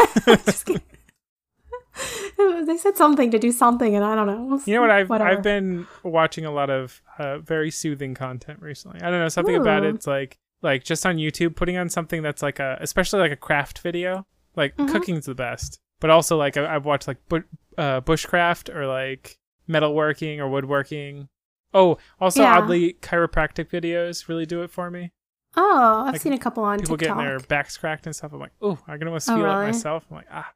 they 2.66 2.76
said 2.76 2.96
something 2.96 3.30
to 3.30 3.38
do 3.38 3.52
something, 3.52 3.94
and 3.94 4.04
I 4.04 4.14
don't 4.14 4.26
know. 4.26 4.60
You 4.64 4.74
know 4.74 4.80
what? 4.80 4.90
I've 4.90 5.08
Whatever. 5.10 5.30
I've 5.30 5.42
been 5.42 5.86
watching 6.02 6.44
a 6.44 6.50
lot 6.50 6.70
of 6.70 7.02
uh, 7.18 7.38
very 7.38 7.70
soothing 7.70 8.14
content 8.14 8.60
recently. 8.62 9.00
I 9.02 9.10
don't 9.10 9.20
know 9.20 9.28
something 9.28 9.56
about 9.56 9.84
Ooh. 9.84 9.88
it. 9.88 9.94
It's 9.96 10.06
like 10.06 10.38
like 10.62 10.84
just 10.84 11.04
on 11.04 11.16
YouTube, 11.16 11.56
putting 11.56 11.76
on 11.76 11.88
something 11.88 12.22
that's 12.22 12.42
like 12.42 12.58
a 12.60 12.78
especially 12.80 13.20
like 13.20 13.32
a 13.32 13.36
craft 13.36 13.80
video. 13.80 14.26
Like 14.56 14.76
Mhm. 14.76 14.90
cooking's 14.90 15.26
the 15.26 15.34
best, 15.34 15.80
but 16.00 16.10
also 16.10 16.36
like 16.36 16.56
I, 16.56 16.74
I've 16.74 16.84
watched 16.84 17.08
like 17.08 17.18
bu- 17.28 17.42
uh, 17.78 18.00
bushcraft 18.02 18.74
or 18.74 18.86
like 18.86 19.38
metalworking 19.68 20.38
or 20.38 20.48
woodworking. 20.48 21.28
Oh, 21.74 21.96
also 22.20 22.42
Yeah. 22.42 22.58
oddly, 22.58 22.94
chiropractic 23.00 23.70
videos 23.70 24.28
really 24.28 24.44
do 24.46 24.62
it 24.62 24.70
for 24.70 24.90
me. 24.90 25.10
Oh, 25.56 26.04
I've 26.06 26.12
Like, 26.14 26.20
seen 26.22 26.32
a 26.34 26.38
couple 26.38 26.64
on 26.64 26.80
People 26.80 26.96
TikTok. 26.96 27.16
getting 27.18 27.30
their 27.30 27.40
backs 27.40 27.76
cracked 27.78 28.06
and 28.06 28.14
stuff. 28.14 28.32
I'm 28.32 28.40
like, 28.40 28.52
oh, 28.60 28.78
I'm 28.86 28.98
gonna 28.98 29.10
want 29.10 29.22
to 29.24 29.32
Oh, 29.32 29.36
feel 29.36 29.46
it 29.46 29.54
myself. 29.64 30.06
I'm 30.10 30.16
like, 30.18 30.26
ah, 30.30 30.50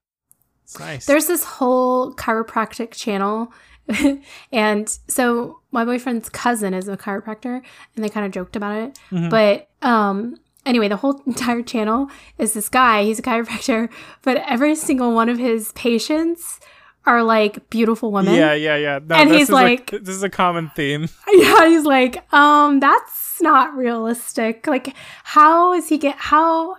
it's 0.66 0.78
nice. 0.80 1.06
There's 1.06 1.26
this 1.26 1.44
whole 1.44 2.12
chiropractic 2.14 2.90
channel. 2.90 3.52
and 4.52 4.98
so 5.08 5.60
my 5.70 5.84
boyfriend's 5.84 6.28
cousin 6.28 6.74
is 6.74 6.88
a 6.88 6.96
chiropractor 6.96 7.62
and 7.94 8.04
they 8.04 8.08
kind 8.08 8.26
of 8.26 8.32
joked 8.32 8.56
about 8.56 8.76
it. 8.76 8.98
Mhm. 9.12 9.30
But 9.30 9.68
um 9.86 10.36
anyway, 10.64 10.88
the 10.88 10.96
whole 10.96 11.22
entire 11.26 11.62
channel 11.62 12.10
is 12.38 12.52
this 12.52 12.68
guy, 12.68 13.04
he's 13.04 13.18
a 13.20 13.22
chiropractor, 13.22 13.88
but 14.22 14.38
every 14.48 14.74
single 14.74 15.14
one 15.14 15.28
of 15.28 15.38
his 15.38 15.70
patients 15.72 16.58
are 17.04 17.22
like 17.22 17.70
beautiful 17.70 18.10
women. 18.10 18.34
Yeah, 18.34 18.52
yeah, 18.54 18.74
yeah. 18.76 18.98
No, 19.06 19.14
And 19.14 19.30
this 19.30 19.36
he's 19.38 19.42
is 19.44 19.50
a- 19.50 19.54
like- 19.54 19.90
this 19.92 20.08
is 20.16 20.24
a 20.24 20.30
common 20.30 20.70
theme. 20.74 21.08
Yeah, 21.32 21.68
he's 21.68 21.84
like, 21.84 22.26
um, 22.34 22.80
that's 22.80 23.40
not 23.40 23.76
realistic. 23.76 24.66
Like, 24.66 24.96
how 25.22 25.72
is 25.74 25.88
he 25.88 25.98
get 25.98 26.16
how 26.16 26.74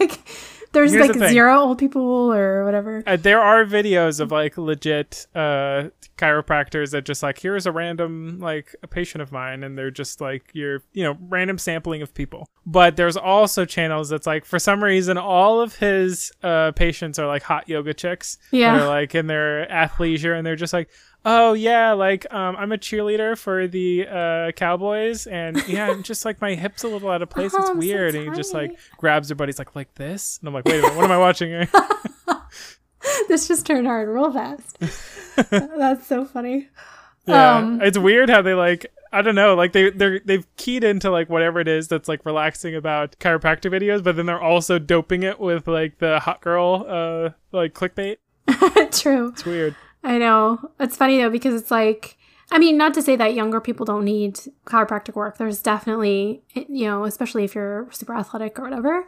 like 0.00 0.18
there's 0.72 0.92
Here's 0.92 1.08
like 1.08 1.18
the 1.18 1.28
zero 1.28 1.58
old 1.58 1.78
people 1.78 2.32
or 2.32 2.64
whatever. 2.64 3.02
Uh, 3.06 3.16
there 3.16 3.40
are 3.40 3.64
videos 3.64 4.20
of 4.20 4.30
like 4.32 4.56
legit 4.58 5.26
uh 5.34 5.84
chiropractors 6.16 6.90
that 6.92 7.04
just 7.04 7.22
like 7.22 7.38
here's 7.40 7.66
a 7.66 7.72
random 7.72 8.38
like 8.38 8.76
a 8.82 8.86
patient 8.86 9.20
of 9.22 9.32
mine 9.32 9.64
and 9.64 9.76
they're 9.76 9.90
just 9.90 10.20
like 10.20 10.44
your 10.52 10.82
you 10.92 11.02
know 11.02 11.16
random 11.28 11.58
sampling 11.58 12.00
of 12.00 12.14
people 12.14 12.46
but 12.64 12.96
there's 12.96 13.16
also 13.16 13.64
channels 13.64 14.08
that's 14.08 14.26
like 14.26 14.44
for 14.44 14.58
some 14.60 14.84
reason 14.84 15.18
all 15.18 15.60
of 15.60 15.74
his 15.76 16.30
uh 16.44 16.70
patients 16.72 17.18
are 17.18 17.26
like 17.26 17.42
hot 17.42 17.68
yoga 17.68 17.92
chicks 17.92 18.38
Yeah. 18.52 18.76
that 18.76 18.82
are 18.84 18.88
like 18.88 19.14
in 19.16 19.26
their 19.26 19.66
athleisure 19.66 20.36
and 20.36 20.46
they're 20.46 20.54
just 20.54 20.72
like 20.72 20.88
oh 21.24 21.52
yeah 21.52 21.92
like 21.92 22.26
um 22.32 22.56
i'm 22.56 22.72
a 22.72 22.78
cheerleader 22.78 23.38
for 23.38 23.66
the 23.68 24.06
uh 24.08 24.50
cowboys 24.52 25.26
and 25.26 25.62
yeah 25.68 25.88
I'm 25.90 26.02
just 26.02 26.24
like 26.24 26.40
my 26.40 26.54
hips 26.54 26.82
a 26.82 26.88
little 26.88 27.10
out 27.10 27.22
of 27.22 27.30
place 27.30 27.52
Oh, 27.56 27.58
it's 27.58 27.68
so 27.68 27.74
weird 27.76 28.14
and 28.14 28.28
he 28.28 28.36
just 28.36 28.52
like 28.54 28.76
grabs 28.98 29.28
her 29.28 29.34
buddies 29.34 29.58
like 29.58 29.74
like 29.76 29.94
this 29.94 30.38
and 30.40 30.48
i'm 30.48 30.54
like 30.54 30.64
wait 30.64 30.78
a 30.80 30.82
minute 30.82 30.96
what 30.96 31.04
am 31.04 31.12
i 31.12 31.18
watching 31.18 31.50
here 31.50 31.68
this 33.28 33.48
just 33.48 33.66
turned 33.66 33.86
hard 33.86 34.08
real 34.08 34.32
fast. 34.32 34.78
That's 35.50 36.06
so 36.06 36.24
funny. 36.24 36.68
Yeah, 37.26 37.56
Um, 37.56 37.80
it's 37.82 37.98
weird 37.98 38.28
how 38.30 38.42
they 38.42 38.54
like. 38.54 38.86
I 39.12 39.20
don't 39.22 39.34
know, 39.34 39.54
like 39.54 39.72
they 39.72 39.90
they 39.90 40.20
they've 40.24 40.46
keyed 40.56 40.84
into 40.84 41.10
like 41.10 41.28
whatever 41.28 41.60
it 41.60 41.68
is 41.68 41.86
that's 41.86 42.08
like 42.08 42.24
relaxing 42.24 42.74
about 42.74 43.18
chiropractic 43.18 43.70
videos, 43.70 44.02
but 44.02 44.16
then 44.16 44.26
they're 44.26 44.40
also 44.40 44.78
doping 44.78 45.22
it 45.22 45.38
with 45.38 45.68
like 45.68 45.98
the 45.98 46.18
hot 46.20 46.40
girl 46.40 46.86
uh 46.88 47.30
like 47.52 47.74
clickbait. 47.74 48.16
True. 48.92 49.28
It's 49.28 49.44
weird. 49.44 49.76
I 50.04 50.18
know. 50.18 50.70
It's 50.80 50.96
funny 50.96 51.18
though 51.18 51.30
because 51.30 51.54
it's 51.60 51.70
like 51.70 52.16
I 52.50 52.58
mean, 52.58 52.76
not 52.76 52.92
to 52.94 53.02
say 53.02 53.16
that 53.16 53.34
younger 53.34 53.62
people 53.62 53.86
don't 53.86 54.04
need 54.04 54.38
chiropractic 54.66 55.14
work. 55.14 55.38
There's 55.38 55.62
definitely, 55.62 56.42
you 56.54 56.84
know, 56.86 57.04
especially 57.04 57.44
if 57.44 57.54
you're 57.54 57.88
super 57.92 58.14
athletic 58.14 58.58
or 58.58 58.64
whatever. 58.64 59.06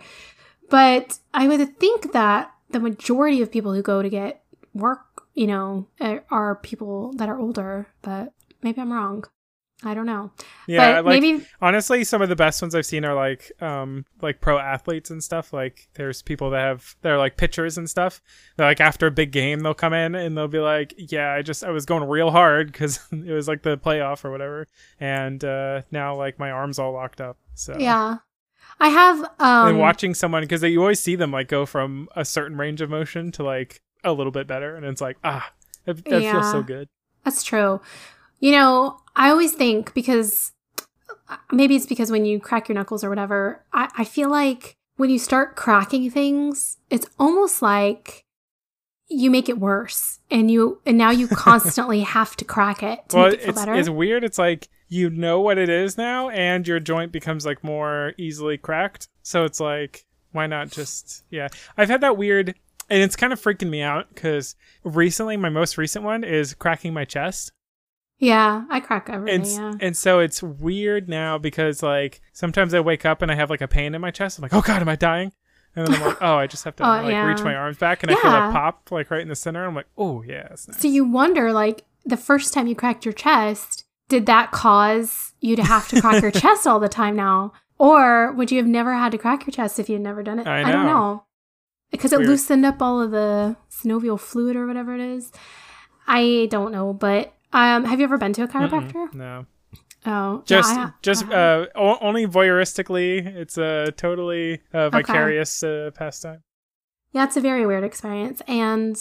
But 0.71 1.19
I 1.35 1.47
would 1.47 1.79
think 1.79 2.13
that 2.13 2.51
the 2.71 2.81
majority 2.81 3.43
of 3.43 3.53
people 3.53 3.75
who 3.75 3.83
go 3.83 4.01
to 4.01 4.09
get 4.09 4.43
work, 4.73 5.25
you 5.35 5.47
know, 5.47 5.89
are- 6.01 6.25
are 6.31 6.55
people 6.57 7.13
that 7.17 7.29
are 7.29 7.39
older. 7.39 7.87
But 8.01 8.33
maybe 8.63 8.81
I'm 8.81 8.93
wrong. 8.93 9.25
I 9.83 9.93
don't 9.93 10.07
know. 10.07 10.31
Yeah, 10.67 11.03
but 11.03 11.07
like 11.07 11.21
maybe 11.21 11.45
honestly, 11.61 12.05
some 12.05 12.23
of 12.23 12.29
the 12.29 12.37
best 12.37 12.63
ones 12.63 12.75
I've 12.75 12.87
seen 12.87 13.05
are 13.05 13.15
like 13.15 13.51
um 13.61 14.07
like 14.23 14.41
pro 14.41 14.59
athletes 14.59 15.11
and 15.11 15.23
stuff. 15.23 15.53
Like 15.53 15.89
there's 15.95 16.23
people 16.23 16.51
that 16.51 16.61
have 16.61 16.97
they're 17.03 17.19
like 17.19 17.37
pitchers 17.37 17.77
and 17.77 17.91
stuff. 17.91 18.23
They're 18.57 18.67
like 18.67 18.81
after 18.81 19.07
a 19.07 19.11
big 19.11 19.33
game 19.33 19.61
they'll 19.61 19.75
come 19.75 19.93
in 19.93 20.15
and 20.15 20.37
they'll 20.37 20.49
be 20.49 20.61
like, 20.61 20.95
yeah, 20.97 21.33
I 21.33 21.43
just 21.43 21.65
I 21.65 21.71
was 21.71 21.87
going 21.87 22.09
real 22.09 22.31
hard 22.31 22.71
because 22.71 23.01
it 23.13 23.33
was 23.33 23.49
like 23.49 23.63
the 23.63 23.77
playoff 23.77 24.25
or 24.25 24.31
whatever, 24.31 24.67
and 25.01 25.45
uh 25.45 25.83
now 25.91 26.15
like 26.15 26.39
my 26.39 26.51
arms 26.51 26.79
all 26.79 26.93
locked 26.93 27.21
up. 27.21 27.37
So 27.55 27.77
yeah. 27.79 28.19
I 28.81 28.89
have 28.89 29.21
um 29.39 29.69
and 29.69 29.79
watching 29.79 30.15
someone 30.15 30.43
because 30.43 30.63
you 30.63 30.81
always 30.81 31.01
see 31.01 31.17
them 31.17 31.31
like 31.31 31.49
go 31.49 31.67
from 31.67 32.09
a 32.17 32.25
certain 32.25 32.57
range 32.57 32.81
of 32.81 32.91
motion 32.91 33.33
to 33.33 33.45
like 33.45 33.83
a 34.03 34.13
little 34.13 34.33
bit 34.33 34.47
better 34.47 34.75
and 34.75 34.85
it's 34.85 35.01
like 35.01 35.17
ah 35.23 35.53
that, 35.85 36.05
that 36.05 36.23
feels 36.23 36.51
so 36.51 36.63
good 36.63 36.89
That's 37.25 37.43
true. 37.43 37.81
You 38.45 38.53
know, 38.53 39.01
I 39.17 39.31
always 39.31 39.55
think 39.55 39.95
because 39.95 40.53
uh, 41.31 41.37
maybe 41.51 41.77
it's 41.77 41.87
because 41.87 42.11
when 42.11 42.27
you 42.27 42.39
crack 42.39 42.69
your 42.69 42.75
knuckles 42.75 43.03
or 43.03 43.09
whatever, 43.09 43.65
I, 43.73 43.89
I 43.97 44.05
feel 44.05 44.29
like 44.29 44.77
when 44.97 45.09
you 45.09 45.19
start 45.19 45.57
cracking 45.57 46.11
things, 46.11 46.77
it's 46.91 47.07
almost 47.19 47.63
like 47.63 48.27
you 49.09 49.31
make 49.31 49.49
it 49.49 49.59
worse 49.59 50.21
and 50.31 50.51
you 50.51 50.79
and 50.85 50.99
now 50.99 51.11
you 51.11 51.27
constantly 51.27 52.01
have 52.17 52.37
to 52.37 52.45
crack 52.45 52.83
it 52.83 53.09
to 53.09 53.17
well 53.17 53.25
make 53.31 53.35
it 53.37 53.41
feel 53.41 53.49
it's, 53.49 53.59
better. 53.61 53.75
it's 53.77 53.89
weird. 53.89 54.25
It's 54.25 54.39
like 54.39 54.69
you 54.89 55.09
know 55.09 55.41
what 55.41 55.57
it 55.57 55.71
is 55.71 55.97
now 55.97 56.29
and 56.29 56.69
your 56.69 56.81
joint 56.81 57.13
becomes 57.13 57.47
like 57.47 57.65
more 57.65 58.13
easily 58.19 58.59
cracked. 58.59 59.09
So 59.23 59.45
it's 59.45 59.59
like 59.59 60.05
why 60.33 60.49
not 60.49 60.69
just 60.69 61.25
yeah. 61.31 61.49
I've 61.79 61.89
had 61.89 62.03
that 62.03 62.19
weird 62.19 62.55
and 62.91 63.03
it's 63.03 63.17
kind 63.17 63.33
of 63.33 63.41
freaking 63.41 63.71
me 63.71 63.81
out 63.81 64.15
because 64.15 64.55
recently 64.83 65.39
my 65.39 65.49
most 65.49 65.79
recent 65.79 66.05
one 66.05 66.25
is 66.25 66.53
cracking 66.53 66.93
my 66.93 67.07
chest 67.07 67.51
yeah, 68.19 68.65
I 68.71 68.81
crack 68.81 69.09
everything, 69.11 69.43
and, 69.61 69.81
yeah. 69.81 69.87
and 69.87 69.97
so 69.97 70.21
it's 70.21 70.43
weird 70.43 71.09
now 71.09 71.37
because 71.39 71.83
like 71.83 72.21
sometimes 72.33 72.73
I 72.75 72.81
wake 72.81 73.05
up 73.05 73.23
and 73.23 73.31
I 73.31 73.35
have 73.35 73.51
like 73.51 73.61
a 73.61 73.69
pain 73.69 73.95
in 73.95 74.01
my 74.01 74.11
chest. 74.11 74.39
I'm 74.39 74.43
like, 74.43 74.55
oh 74.55 74.63
god, 74.63 74.81
am 74.81 74.89
I 74.89 74.97
dying? 74.97 75.33
And 75.77 75.87
then 75.87 75.95
I'm 76.01 76.07
like, 76.09 76.19
oh, 76.23 76.37
I 76.37 76.47
just 76.47 76.65
have 76.65 76.77
to 76.77 76.85
Oh, 76.85 76.89
like 76.89 77.11
yeah. 77.11 77.27
reach 77.27 77.43
my 77.43 77.55
arms 77.55 77.77
back 77.79 78.03
and 78.03 78.13
I 78.13 78.15
feel 78.15 78.31
Yeah. 78.31 78.41
that 78.47 78.53
pop 78.53 78.91
like 78.93 79.11
right 79.11 79.21
in 79.21 79.29
the 79.29 79.35
center. 79.37 79.67
I'm 79.67 79.75
like, 79.75 79.89
oh 79.99 80.23
yeah, 80.23 80.49
nice. 80.51 80.69
So 80.79 80.89
you 80.89 81.05
wonder, 81.05 81.53
like, 81.53 81.85
the 82.05 82.17
first 82.17 82.55
time 82.55 82.67
you 82.67 82.75
cracked 82.77 83.05
your 83.05 83.15
chest, 83.15 83.85
did 84.09 84.27
that 84.27 84.53
cause 84.53 85.33
you 85.41 85.57
to 85.57 85.65
have 85.65 85.89
to 85.89 86.01
crack 86.01 86.23
your 86.23 86.31
chest 86.43 86.67
all 86.67 86.79
the 86.79 86.89
time 86.89 87.17
now? 87.17 87.53
Or 87.79 88.33
would 88.33 88.53
you 88.53 88.59
have 88.59 88.67
never 88.69 88.95
had 88.95 89.11
to 89.13 89.19
crack 89.19 89.47
your 89.47 89.53
chest 89.53 89.79
if 89.81 89.89
you'd 89.89 90.01
never 90.01 90.23
done 90.23 90.39
it? 90.39 90.47
I 90.47 90.63
don't 90.63 90.87
know. 90.87 90.93
know. 90.93 91.25
Because 91.91 92.13
it 92.13 92.19
Weird. 92.19 92.29
loosened 92.31 92.65
up 92.67 92.81
all 92.81 93.01
of 93.03 93.11
the 93.11 93.57
synovial 93.71 94.19
fluid 94.21 94.55
or 94.57 94.67
whatever 94.67 94.95
it 94.95 95.01
is. 95.01 95.33
I 96.07 96.47
don't 96.51 96.71
know, 96.73 96.93
but 96.93 97.33
um, 97.55 97.85
have 97.85 97.99
you 98.01 98.05
ever 98.05 98.19
been 98.19 98.33
to 98.35 98.43
a 98.43 98.49
chiropractor? 98.49 99.09
Mm-mm, 99.09 99.15
no. 99.15 99.47
Oh, 100.07 100.43
Just, 100.45 100.75
yeah, 100.75 100.87
I 100.89 100.93
just 101.01 101.25
I 101.29 101.63
uh, 101.63 101.67
only 102.03 102.27
voyeuristically. 102.27 103.25
It's 103.25 103.57
a 103.57 103.91
totally 103.97 104.61
uh, 104.73 104.91
vicarious 104.91 105.63
uh, 105.63 105.93
pastime. 105.95 106.43
yeah, 107.13 107.25
it's 107.25 107.39
a 107.39 107.41
very 107.41 107.65
weird 107.65 107.85
experience, 107.85 108.43
and 108.47 109.01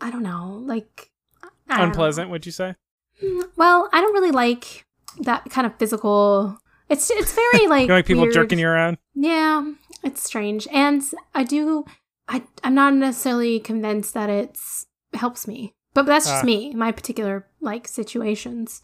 I 0.00 0.10
don't 0.12 0.22
know, 0.22 0.60
like 0.64 1.10
I 1.42 1.48
don't 1.68 1.78
know. 1.78 1.84
Unpleasant, 1.86 2.30
would 2.30 2.46
you 2.46 2.52
say? 2.52 2.76
Mm, 3.20 3.42
Well, 3.56 3.88
I 3.92 4.00
don't 4.00 4.12
really 4.14 4.30
like 4.30 4.84
that 5.22 5.50
kind 5.50 5.66
of 5.66 5.74
physical. 5.76 6.56
It's 6.88 7.10
it's 7.10 7.32
very 7.34 7.66
like 7.74 7.88
like 7.88 8.06
people 8.06 8.22
weird. 8.22 8.34
jerking 8.34 8.60
you 8.60 8.68
around? 8.68 8.98
Yeah, 9.16 9.72
it's 10.04 10.22
strange, 10.22 10.68
and 10.72 11.02
I 11.34 11.42
do. 11.42 11.84
I 12.28 12.44
I'm 12.62 12.74
not 12.76 12.94
necessarily 12.94 13.58
convinced 13.58 14.14
that 14.14 14.30
it's 14.30 14.86
helps 15.14 15.48
me, 15.48 15.74
but 15.94 16.06
that's 16.06 16.26
just 16.26 16.42
Ah. 16.42 16.46
me, 16.46 16.72
my 16.74 16.92
particular 16.92 17.46
like 17.60 17.86
situations. 17.88 18.82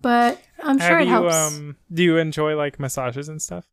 But 0.00 0.40
I'm 0.62 0.78
sure 0.78 0.98
it 1.00 1.04
you 1.06 1.10
helps. 1.10 1.34
um? 1.34 1.76
Do 1.92 2.02
you 2.04 2.16
enjoy 2.18 2.54
like 2.56 2.78
massages 2.78 3.28
and 3.28 3.42
stuff? 3.42 3.66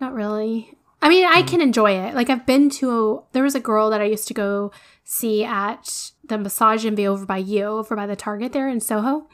Not 0.00 0.14
really. 0.14 0.74
I 1.02 1.08
mean. 1.08 1.26
I 1.26 1.42
can 1.42 1.60
enjoy 1.60 1.92
it. 1.92 2.14
Like 2.14 2.30
I've 2.30 2.46
been 2.46 2.70
to. 2.70 2.90
a, 2.90 3.22
There 3.32 3.42
was 3.42 3.54
a 3.54 3.60
girl 3.60 3.90
that 3.90 4.00
I 4.00 4.04
used 4.04 4.26
to 4.28 4.34
go 4.34 4.70
see 5.04 5.44
at 5.44 6.12
the 6.24 6.38
massage 6.38 6.84
and 6.86 6.96
be 6.96 7.06
over 7.06 7.26
by 7.26 7.38
you, 7.38 7.64
over 7.64 7.94
by 7.96 8.06
the 8.06 8.16
Target 8.16 8.52
there 8.52 8.68
in 8.68 8.80
Soho. 8.80 9.28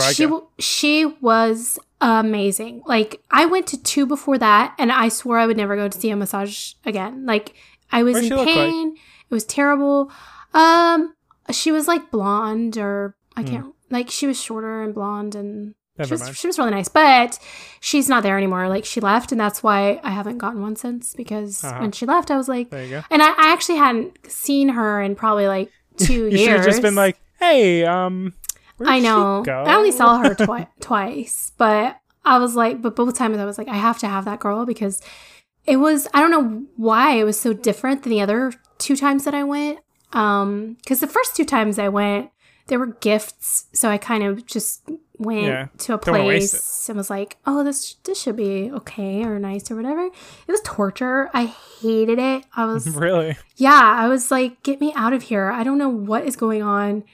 I 0.00 0.12
she 0.12 0.28
she 0.58 1.06
was 1.20 1.78
amazing. 2.00 2.82
Like 2.86 3.22
I 3.30 3.46
went 3.46 3.66
to 3.68 3.82
two 3.82 4.06
before 4.06 4.38
that, 4.38 4.74
and 4.78 4.90
I 4.92 5.08
swore 5.08 5.38
I 5.38 5.46
would 5.46 5.56
never 5.56 5.76
go 5.76 5.88
to 5.88 5.98
see 6.00 6.10
a 6.10 6.16
massage 6.16 6.74
again. 6.84 7.24
Like 7.26 7.54
I 7.90 8.02
was 8.02 8.14
What'd 8.14 8.30
in 8.30 8.36
look 8.36 8.46
like? 8.46 8.54
pain. 8.56 8.96
It 9.30 9.34
was 9.34 9.44
terrible. 9.44 10.10
Um, 10.54 11.14
she 11.52 11.72
was 11.72 11.86
like 11.88 12.10
blonde, 12.10 12.76
or 12.78 13.16
I 13.36 13.42
Hmm. 13.42 13.48
can't. 13.48 13.74
Like 13.90 14.10
she 14.10 14.26
was 14.26 14.40
shorter 14.40 14.82
and 14.82 14.94
blonde, 14.94 15.34
and 15.34 15.74
she 16.04 16.10
was, 16.10 16.20
mind. 16.22 16.36
she 16.36 16.46
was 16.46 16.58
really 16.58 16.72
nice. 16.72 16.88
But 16.88 17.38
she's 17.80 18.08
not 18.08 18.22
there 18.22 18.36
anymore. 18.36 18.68
Like 18.68 18.84
she 18.84 19.00
left, 19.00 19.32
and 19.32 19.40
that's 19.40 19.62
why 19.62 20.00
I 20.02 20.10
haven't 20.10 20.38
gotten 20.38 20.60
one 20.62 20.76
since. 20.76 21.14
Because 21.14 21.62
Uh-huh. 21.64 21.80
when 21.80 21.92
she 21.92 22.04
left, 22.06 22.30
I 22.30 22.36
was 22.36 22.48
like, 22.48 22.70
There 22.70 22.84
you 22.84 22.90
go. 22.90 23.02
and 23.10 23.22
I, 23.22 23.28
I 23.30 23.52
actually 23.52 23.78
hadn't 23.78 24.30
seen 24.30 24.70
her 24.70 25.00
in 25.00 25.14
probably 25.14 25.46
like 25.48 25.70
two 25.96 26.26
You 26.26 26.28
years. 26.28 26.40
should 26.40 26.50
have 26.56 26.64
just 26.66 26.82
been 26.82 26.94
like, 26.96 27.16
"Hey, 27.38 27.84
um, 27.84 28.34
I 28.84 28.98
know. 29.00 29.42
go?" 29.44 29.62
I 29.66 29.74
only 29.76 29.92
saw 29.92 30.18
her 30.18 30.34
twi- 30.34 30.68
twice, 30.80 31.52
but 31.56 31.98
I 32.24 32.38
was 32.38 32.56
like, 32.56 32.82
but 32.82 32.96
both 32.96 33.16
times 33.16 33.38
I 33.38 33.44
was 33.44 33.56
like, 33.56 33.68
I 33.68 33.76
have 33.76 33.98
to 34.00 34.08
have 34.08 34.24
that 34.24 34.40
girl 34.40 34.66
because 34.66 35.00
it 35.64 35.76
was. 35.76 36.08
I 36.12 36.20
don't 36.20 36.30
know 36.32 36.64
why 36.76 37.12
it 37.16 37.24
was 37.24 37.38
so 37.38 37.52
different 37.52 38.02
than 38.02 38.10
the 38.10 38.20
other 38.20 38.52
two 38.78 38.96
times 38.96 39.24
that 39.24 39.34
I 39.34 39.44
went. 39.44 39.78
Um, 40.12 40.76
because 40.82 41.00
the 41.00 41.06
first 41.06 41.36
two 41.36 41.44
times 41.44 41.78
I 41.78 41.88
went, 41.88 42.30
there 42.68 42.78
were 42.78 42.86
gifts, 42.86 43.66
so 43.72 43.88
I 43.90 43.98
kind 43.98 44.24
of 44.24 44.44
just 44.46 44.88
went 45.18 45.44
Yeah. 45.46 45.66
to 45.78 45.94
a 45.94 45.98
Don't 45.98 46.12
wanna 46.14 46.24
waste 46.26 46.52
place 46.52 46.88
and 46.88 46.96
was 46.98 47.10
like, 47.10 47.36
oh, 47.46 47.62
this 47.64 47.94
this 48.04 48.20
should 48.20 48.36
be 48.36 48.70
okay 48.72 49.24
or 49.24 49.38
nice 49.38 49.70
or 49.70 49.76
whatever. 49.76 50.06
It 50.06 50.12
was 50.48 50.60
torture. 50.64 51.30
I 51.32 51.44
hated 51.80 52.18
it. 52.18 52.44
I 52.56 52.64
was 52.72 52.88
really? 52.88 53.36
yeah, 53.56 53.80
I 53.98 54.08
was 54.08 54.30
like, 54.30 54.62
get 54.62 54.80
me 54.80 54.92
out 54.96 55.12
of 55.12 55.22
here. 55.22 55.50
I 55.50 55.62
don't 55.64 55.78
know 55.78 55.88
what 55.88 56.24
is 56.26 56.36
going 56.36 56.62
on. 56.62 57.04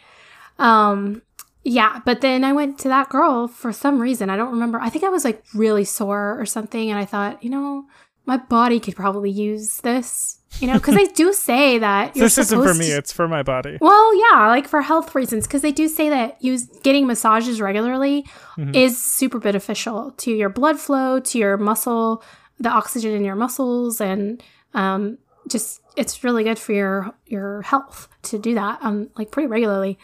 Um, 0.58 1.22
yeah, 1.64 2.00
but 2.04 2.20
then 2.22 2.44
I 2.44 2.52
went 2.52 2.78
to 2.80 2.88
that 2.88 3.08
girl 3.08 3.46
for 3.46 3.72
some 3.72 4.00
reason. 4.00 4.30
I 4.30 4.36
don't 4.36 4.52
remember. 4.52 4.80
I 4.80 4.88
think 4.90 5.04
I 5.04 5.08
was 5.10 5.24
like 5.24 5.42
really 5.54 5.84
sore 5.84 6.38
or 6.40 6.46
something. 6.46 6.90
And 6.90 6.98
I 6.98 7.04
thought, 7.04 7.42
you 7.44 7.50
know, 7.50 7.84
my 8.26 8.36
body 8.36 8.80
could 8.80 8.96
probably 8.96 9.30
use 9.30 9.78
this, 9.78 10.38
you 10.60 10.66
know, 10.66 10.74
because 10.74 10.94
they 10.94 11.06
do 11.06 11.32
say 11.32 11.78
that 11.78 12.14
this 12.14 12.38
isn't 12.38 12.62
for 12.62 12.74
me. 12.74 12.86
to- 12.86 12.98
It's 12.98 13.12
for 13.12 13.26
my 13.28 13.42
body. 13.42 13.78
well, 13.80 14.14
yeah, 14.30 14.48
like 14.48 14.68
for 14.68 14.82
health 14.82 15.14
reasons, 15.14 15.46
because 15.46 15.62
they 15.62 15.72
do 15.72 15.88
say 15.88 16.08
that 16.08 16.42
use 16.42 16.64
getting 16.82 17.06
massages 17.06 17.60
regularly 17.60 18.26
Mhm. 18.58 18.74
is 18.76 19.02
super 19.02 19.38
beneficial 19.38 20.12
to 20.18 20.30
your 20.30 20.48
blood 20.48 20.78
flow, 20.78 21.18
to 21.20 21.38
your 21.38 21.56
muscle, 21.56 22.22
the 22.60 22.68
oxygen 22.68 23.12
in 23.12 23.24
your 23.24 23.34
muscles, 23.36 24.00
and 24.00 24.42
um, 24.74 25.18
just 25.48 25.80
it's 25.96 26.22
really 26.24 26.44
good 26.44 26.58
for 26.58 26.72
your 26.72 27.12
your 27.26 27.62
health 27.62 28.08
to 28.22 28.38
do 28.38 28.54
that 28.54 28.78
um 28.82 29.08
like 29.18 29.30
pretty 29.30 29.48
regularly. 29.48 29.98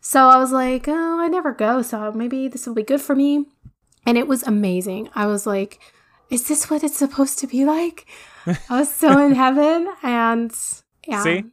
So 0.00 0.28
I 0.28 0.36
was 0.36 0.52
like, 0.52 0.86
oh, 0.86 1.20
I 1.20 1.26
never 1.28 1.52
go, 1.52 1.82
so 1.82 2.12
maybe 2.12 2.46
this 2.48 2.64
will 2.66 2.74
be 2.74 2.84
good 2.84 3.00
for 3.00 3.16
me, 3.16 3.46
and 4.06 4.16
it 4.16 4.28
was 4.28 4.44
amazing. 4.44 5.08
I 5.16 5.26
was 5.26 5.46
like, 5.46 5.80
is 6.30 6.46
this 6.46 6.70
what 6.70 6.84
it's 6.84 6.96
supposed 6.96 7.38
to 7.40 7.46
be 7.48 7.64
like? 7.64 8.06
I 8.46 8.78
was 8.80 8.92
so 8.94 9.18
in 9.26 9.34
heaven, 9.44 9.88
and 10.02 10.52
yeah, 11.06 11.22
See? 11.22 11.44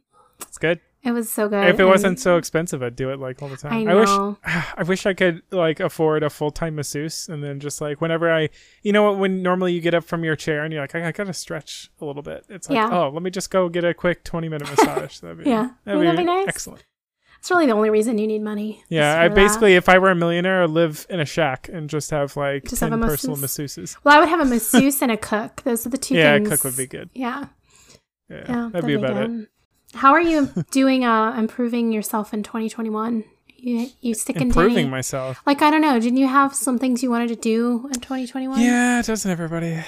It's 0.42 0.58
good. 0.58 0.80
it 1.02 1.12
was 1.12 1.30
so 1.30 1.48
good. 1.48 1.64
if 1.66 1.74
it 1.78 1.80
and- 1.80 1.88
wasn't 1.88 2.20
so 2.20 2.36
expensive, 2.36 2.82
I'd 2.82 2.96
do 2.96 3.10
it 3.10 3.18
like 3.18 3.42
all 3.42 3.48
the 3.48 3.56
time. 3.56 3.88
I 3.88 3.94
wish 3.94 4.08
know. 4.08 4.38
I 4.44 4.82
wish 4.86 5.06
I 5.06 5.14
could 5.14 5.42
like 5.50 5.80
afford 5.80 6.22
a 6.22 6.30
full 6.30 6.50
time 6.50 6.74
masseuse 6.76 7.28
and 7.28 7.42
then 7.42 7.60
just 7.60 7.80
like 7.80 8.00
whenever 8.00 8.32
I 8.32 8.48
you 8.82 8.92
know 8.92 9.02
what 9.04 9.18
when 9.18 9.42
normally 9.42 9.72
you 9.72 9.80
get 9.80 9.94
up 9.94 10.04
from 10.04 10.24
your 10.24 10.36
chair 10.36 10.62
and 10.64 10.72
you're 10.72 10.82
like 10.82 10.94
I, 10.94 11.08
I 11.08 11.12
gotta 11.12 11.32
stretch 11.32 11.90
a 12.00 12.04
little 12.04 12.22
bit. 12.22 12.44
It's 12.48 12.68
like 12.68 12.76
Yeah. 12.76 12.90
oh 12.92 13.10
let 13.10 13.22
me 13.22 13.30
just 13.30 13.50
go 13.50 13.68
get 13.68 13.84
a 13.84 13.94
quick 13.94 14.24
twenty 14.24 14.48
minute 14.48 14.68
massage. 14.70 15.18
That'd 15.20 15.38
be, 15.44 15.50
Yeah. 15.50 15.70
that'd 15.84 15.98
Wouldn't 15.98 16.16
that 16.16 16.22
be 16.22 16.26
nice? 16.26 16.48
excellent. 16.48 16.84
It's 17.44 17.50
really 17.50 17.66
the 17.66 17.72
only 17.72 17.90
reason 17.90 18.16
you 18.16 18.26
need 18.26 18.40
money. 18.40 18.82
Yeah, 18.88 19.20
I 19.20 19.24
for 19.28 19.34
that. 19.34 19.34
basically 19.34 19.74
if 19.74 19.86
I 19.86 19.98
were 19.98 20.10
a 20.10 20.14
millionaire, 20.14 20.62
I'd 20.62 20.70
live 20.70 21.06
in 21.10 21.20
a 21.20 21.26
shack 21.26 21.68
and 21.70 21.90
just 21.90 22.08
have 22.10 22.38
like 22.38 22.64
Just 22.64 22.80
have 22.80 22.88
ten 22.88 23.02
a 23.02 23.06
personal 23.06 23.36
masseuse. 23.36 23.76
masseuses. 23.76 23.96
Well, 24.02 24.16
I 24.16 24.20
would 24.20 24.30
have 24.30 24.40
a 24.40 24.46
masseuse 24.46 25.02
and 25.02 25.12
a 25.12 25.18
cook. 25.18 25.60
Those 25.62 25.86
are 25.86 25.90
the 25.90 25.98
two 25.98 26.14
Yeah, 26.14 26.32
a 26.32 26.38
things. 26.38 26.48
cook 26.48 26.64
would 26.64 26.76
be 26.78 26.86
good. 26.86 27.10
Yeah, 27.12 27.48
Yeah, 28.30 28.44
yeah, 28.48 28.70
that'd 28.72 28.86
be 28.86 28.94
about 28.94 29.28
it. 29.30 29.48
How 29.92 30.12
are 30.14 30.22
you 30.22 30.48
doing? 30.70 31.04
Uh, 31.04 31.34
improving 31.38 31.92
yourself 31.92 32.32
in 32.32 32.42
2021? 32.42 33.24
You 33.58 33.88
you 34.00 34.14
sticking 34.14 34.40
to 34.50 34.58
Improving 34.60 34.78
any- 34.78 34.88
myself. 34.88 35.42
Like 35.44 35.60
I 35.60 35.70
don't 35.70 35.82
know. 35.82 36.00
Didn't 36.00 36.16
you 36.16 36.28
have 36.28 36.54
some 36.54 36.78
things 36.78 37.02
you 37.02 37.10
wanted 37.10 37.28
to 37.28 37.36
do 37.36 37.90
in 37.92 38.00
2021? 38.00 38.58
Yeah, 38.58 39.02
doesn't 39.02 39.30
everybody? 39.30 39.84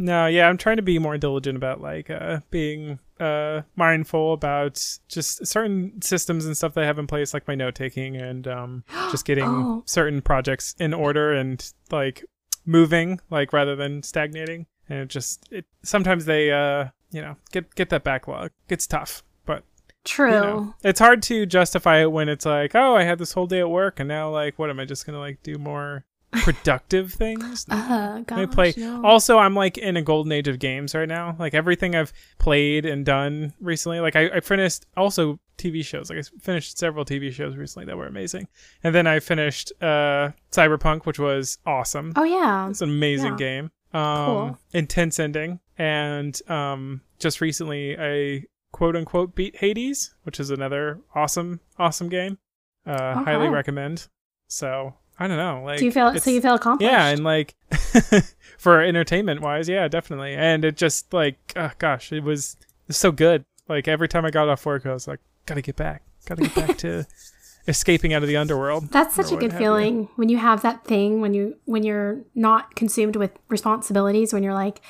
No, 0.00 0.26
yeah, 0.26 0.48
I'm 0.48 0.56
trying 0.56 0.76
to 0.78 0.82
be 0.82 0.98
more 0.98 1.18
diligent 1.18 1.56
about 1.56 1.82
like 1.82 2.08
uh 2.08 2.40
being 2.50 2.98
uh 3.20 3.62
mindful 3.76 4.32
about 4.32 4.82
just 5.08 5.46
certain 5.46 6.00
systems 6.00 6.46
and 6.46 6.56
stuff 6.56 6.72
that 6.74 6.84
I 6.84 6.86
have 6.86 6.98
in 6.98 7.06
place, 7.06 7.34
like 7.34 7.46
my 7.46 7.54
note 7.54 7.74
taking 7.74 8.16
and 8.16 8.48
um 8.48 8.84
just 9.10 9.26
getting 9.26 9.44
Oh. 9.44 9.82
certain 9.86 10.22
projects 10.22 10.74
in 10.80 10.94
order 10.94 11.32
and 11.32 11.62
like 11.90 12.24
moving, 12.64 13.20
like 13.30 13.52
rather 13.52 13.76
than 13.76 14.02
stagnating. 14.02 14.66
And 14.88 15.00
it 15.00 15.08
just 15.08 15.46
it 15.52 15.66
sometimes 15.82 16.24
they 16.24 16.50
uh 16.50 16.86
you 17.10 17.20
know 17.20 17.36
get 17.52 17.74
get 17.74 17.90
that 17.90 18.02
backlog. 18.02 18.52
It's 18.70 18.86
tough, 18.86 19.22
but 19.44 19.64
True. 20.04 20.32
you 20.34 20.40
know, 20.40 20.74
it's 20.82 20.98
hard 21.00 21.22
to 21.24 21.44
justify 21.44 21.98
it 22.00 22.10
when 22.10 22.30
it's 22.30 22.46
like, 22.46 22.74
oh, 22.74 22.96
I 22.96 23.02
had 23.02 23.18
this 23.18 23.34
whole 23.34 23.46
day 23.46 23.60
at 23.60 23.68
work, 23.70 24.00
and 24.00 24.08
now 24.08 24.30
like, 24.30 24.58
what 24.58 24.70
am 24.70 24.80
I 24.80 24.86
just 24.86 25.04
gonna 25.04 25.18
like 25.18 25.42
do 25.42 25.58
more 25.58 26.06
productive 26.32 27.12
things? 27.12 27.66
Uh, 27.90 28.20
gosh, 28.20 28.38
I 28.38 28.46
play. 28.46 28.74
no. 28.76 29.04
Also, 29.04 29.38
I'm 29.38 29.54
like 29.54 29.76
in 29.78 29.96
a 29.96 30.02
golden 30.02 30.32
age 30.32 30.48
of 30.48 30.58
games 30.58 30.94
right 30.94 31.08
now. 31.08 31.36
Like 31.38 31.54
everything 31.54 31.94
I've 31.94 32.12
played 32.38 32.84
and 32.86 33.04
done 33.04 33.52
recently. 33.60 34.00
Like 34.00 34.16
I, 34.16 34.28
I 34.28 34.40
finished 34.40 34.86
also 34.96 35.38
TV 35.58 35.84
shows. 35.84 36.08
Like 36.10 36.18
I 36.18 36.22
finished 36.40 36.78
several 36.78 37.04
TV 37.04 37.32
shows 37.32 37.56
recently 37.56 37.86
that 37.86 37.96
were 37.96 38.06
amazing. 38.06 38.48
And 38.84 38.94
then 38.94 39.06
I 39.06 39.18
finished 39.20 39.72
uh 39.82 40.30
Cyberpunk, 40.52 41.04
which 41.06 41.18
was 41.18 41.58
awesome. 41.66 42.12
oh 42.16 42.24
yeah. 42.24 42.68
It's 42.70 42.80
an 42.82 42.90
amazing 42.90 43.32
Yeah. 43.32 43.36
game. 43.38 43.70
Um 43.92 44.26
Cool. 44.26 44.58
intense 44.72 45.18
ending. 45.18 45.60
And 45.78 46.40
um 46.50 47.02
just 47.18 47.40
recently 47.40 47.96
I 47.98 48.44
quote 48.72 48.94
unquote 48.96 49.34
beat 49.34 49.56
Hades, 49.56 50.14
which 50.22 50.38
is 50.40 50.50
another 50.50 51.00
awesome, 51.14 51.60
awesome 51.78 52.08
game. 52.08 52.38
Uh 52.86 53.22
highly 53.24 53.48
recommend. 53.48 54.08
So 54.48 54.94
I 55.20 55.28
don't 55.28 55.36
know. 55.36 55.62
Like 55.62 55.78
Do 55.78 55.84
you 55.84 55.92
feel 55.92 56.18
so? 56.18 56.30
You 56.30 56.40
feel 56.40 56.54
accomplished? 56.54 56.90
yeah, 56.90 57.08
and 57.08 57.22
like 57.22 57.54
for 58.58 58.80
entertainment 58.80 59.42
wise, 59.42 59.68
yeah, 59.68 59.86
definitely. 59.86 60.34
And 60.34 60.64
it 60.64 60.76
just 60.78 61.12
like, 61.12 61.36
oh, 61.56 61.70
gosh, 61.78 62.10
it 62.10 62.24
was, 62.24 62.56
it 62.60 62.88
was 62.88 62.96
so 62.96 63.12
good. 63.12 63.44
Like 63.68 63.86
every 63.86 64.08
time 64.08 64.24
I 64.24 64.30
got 64.30 64.48
off 64.48 64.64
work, 64.64 64.86
I 64.86 64.92
was 64.94 65.06
like, 65.06 65.20
gotta 65.44 65.60
get 65.60 65.76
back, 65.76 66.02
gotta 66.24 66.42
get 66.42 66.54
back 66.54 66.78
to 66.78 67.06
escaping 67.68 68.14
out 68.14 68.22
of 68.22 68.28
the 68.28 68.36
underworld. 68.38 68.88
That's 68.88 69.14
such 69.14 69.30
a 69.30 69.36
good 69.36 69.52
feeling 69.52 70.08
when 70.16 70.30
you 70.30 70.38
have 70.38 70.62
that 70.62 70.84
thing 70.86 71.20
when 71.20 71.34
you 71.34 71.56
when 71.66 71.82
you're 71.82 72.22
not 72.34 72.74
consumed 72.74 73.16
with 73.16 73.32
responsibilities 73.48 74.32
when 74.32 74.42
you're 74.42 74.54
like, 74.54 74.80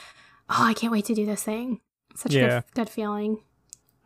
oh, 0.48 0.64
I 0.64 0.74
can't 0.74 0.92
wait 0.92 1.06
to 1.06 1.14
do 1.14 1.26
this 1.26 1.42
thing. 1.42 1.80
Such 2.14 2.34
a 2.36 2.40
good, 2.40 2.64
good 2.74 2.88
feeling. 2.90 3.42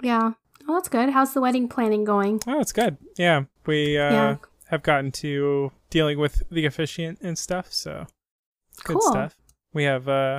Yeah. 0.02 0.32
Well, 0.66 0.78
that's 0.78 0.88
good. 0.88 1.10
How's 1.10 1.34
the 1.34 1.42
wedding 1.42 1.68
planning 1.68 2.04
going? 2.04 2.40
Oh, 2.46 2.60
it's 2.60 2.72
good. 2.72 2.96
Yeah, 3.18 3.44
we 3.66 3.98
uh, 3.98 4.10
Yeah. 4.10 4.36
Have 4.68 4.82
gotten 4.82 5.12
to 5.12 5.72
dealing 5.90 6.18
with 6.18 6.42
the 6.50 6.66
officiant 6.66 7.20
and 7.20 7.38
stuff, 7.38 7.72
so 7.72 8.06
good 8.84 8.98
Cool. 8.98 9.02
stuff. 9.10 9.36
We 9.72 9.84
have 9.84 10.08
uh, 10.08 10.38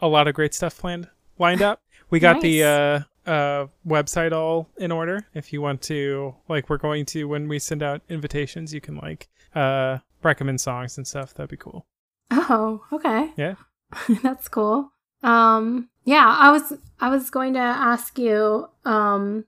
a 0.00 0.08
lot 0.08 0.28
of 0.28 0.34
great 0.34 0.54
stuff 0.54 0.78
planned, 0.78 1.08
lined 1.38 1.62
up. 1.62 1.80
We 2.10 2.20
got 2.20 2.42
the 2.42 2.62
uh, 2.62 3.28
uh, 3.28 3.66
website 3.84 4.30
all 4.32 4.68
in 4.76 4.92
order. 4.92 5.26
If 5.34 5.52
you 5.52 5.60
want 5.60 5.82
to, 5.82 6.34
like, 6.48 6.68
we're 6.68 6.76
going 6.76 7.06
to 7.06 7.26
when 7.26 7.48
we 7.48 7.58
send 7.58 7.82
out 7.82 8.02
invitations, 8.08 8.72
you 8.72 8.80
can 8.80 8.96
like 8.98 9.28
uh, 9.54 9.98
recommend 10.22 10.60
songs 10.60 10.96
and 10.96 11.06
stuff. 11.08 11.34
That'd 11.34 11.50
be 11.50 11.56
cool. 11.56 11.86
Oh, 12.30 12.84
okay. 12.92 13.32
Yeah. 13.36 13.54
That's 14.22 14.48
cool. 14.48 14.92
Um, 15.24 15.88
yeah, 16.04 16.36
I 16.38 16.52
was 16.52 16.74
I 17.00 17.08
was 17.08 17.30
going 17.30 17.54
to 17.54 17.60
ask 17.60 18.16
you. 18.18 18.68
Um, 18.84 19.46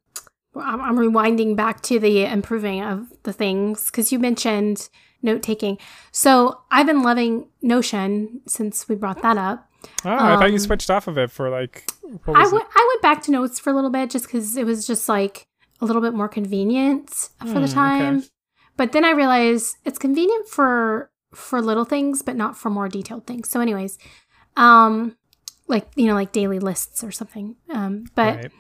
I'm, 0.61 0.81
I'm 0.81 0.97
rewinding 0.97 1.57
back 1.57 1.83
to 1.83 1.99
the 1.99 2.25
improving 2.25 2.83
of 2.83 3.07
the 3.25 3.33
things 3.33 3.87
because 3.87 4.13
you 4.13 4.19
mentioned 4.19 4.89
note 5.23 5.43
taking. 5.43 5.79
So 6.13 6.61
I've 6.71 6.87
been 6.87 7.03
loving 7.03 7.49
Notion 7.63 8.41
since 8.47 8.89
we 8.89 8.95
brought 8.97 9.23
that 9.23 9.37
up. 9.39 9.69
Oh, 10.05 10.11
I 10.11 10.37
thought 10.37 10.47
you 10.47 10.55
Um, 10.55 10.61
switched 10.61 10.91
off 10.91 11.09
of 11.09 11.19
it 11.19 11.31
for 11.31 11.49
like. 11.51 11.87
I 12.05 12.49
went 12.53 12.65
I 12.75 12.89
went 12.93 13.03
back 13.03 13.23
to 13.25 13.31
notes 13.31 13.59
for 13.59 13.71
a 13.71 13.75
little 13.75 13.91
bit 13.91 14.11
just 14.11 14.27
because 14.27 14.57
it 14.57 14.65
was 14.65 14.87
just 14.87 15.09
like 15.09 15.47
a 15.81 15.85
little 15.85 16.03
bit 16.03 16.15
more 16.15 16.29
convenient 16.29 17.11
for 17.11 17.47
Hmm, 17.47 17.57
the 17.59 17.65
okay. 17.65 17.75
time. 17.75 18.25
But 18.77 18.93
then 18.93 19.05
I 19.05 19.11
realized 19.11 19.77
it's 19.85 19.99
convenient 19.99 20.49
for 20.49 21.11
for 21.35 21.61
little 21.61 21.85
things, 21.85 22.23
but 22.23 22.37
not 22.37 22.57
for 22.57 22.71
more 22.71 22.89
detailed 22.89 23.27
things. 23.27 23.49
So, 23.51 23.61
anyways, 23.61 23.99
um, 24.57 25.17
like 25.67 25.89
you 25.97 26.07
know, 26.07 26.15
like 26.15 26.33
daily 26.33 26.59
lists 26.59 27.03
or 27.05 27.11
something. 27.11 27.57
Um, 27.71 28.05
but 28.15 28.37
Right. 28.37 28.53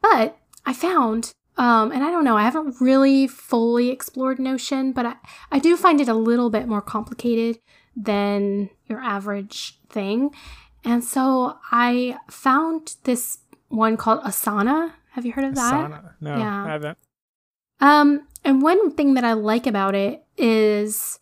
but 0.00 0.38
I 0.66 0.72
found, 0.72 1.32
um, 1.56 1.92
and 1.92 2.02
I 2.02 2.10
don't 2.10 2.24
know, 2.24 2.36
I 2.36 2.42
haven't 2.42 2.80
really 2.80 3.26
fully 3.26 3.90
explored 3.90 4.38
Notion, 4.38 4.92
but 4.92 5.06
I, 5.06 5.14
I 5.52 5.58
do 5.58 5.76
find 5.76 6.00
it 6.00 6.08
a 6.08 6.14
little 6.14 6.50
bit 6.50 6.66
more 6.66 6.82
complicated 6.82 7.58
than 7.96 8.70
your 8.86 9.00
average 9.00 9.78
thing. 9.88 10.30
And 10.84 11.02
so 11.02 11.58
I 11.70 12.18
found 12.28 12.96
this 13.04 13.38
one 13.68 13.96
called 13.96 14.22
Asana. 14.22 14.92
Have 15.12 15.24
you 15.24 15.32
heard 15.32 15.44
of 15.44 15.54
that? 15.54 15.90
Asana. 15.90 16.12
No, 16.20 16.36
Yeah. 16.36 16.64
I 16.64 16.68
haven't. 16.68 16.98
Um, 17.80 18.26
and 18.44 18.62
one 18.62 18.92
thing 18.92 19.14
that 19.14 19.24
I 19.24 19.32
like 19.32 19.66
about 19.66 19.94
it 19.94 20.24
is 20.36 21.18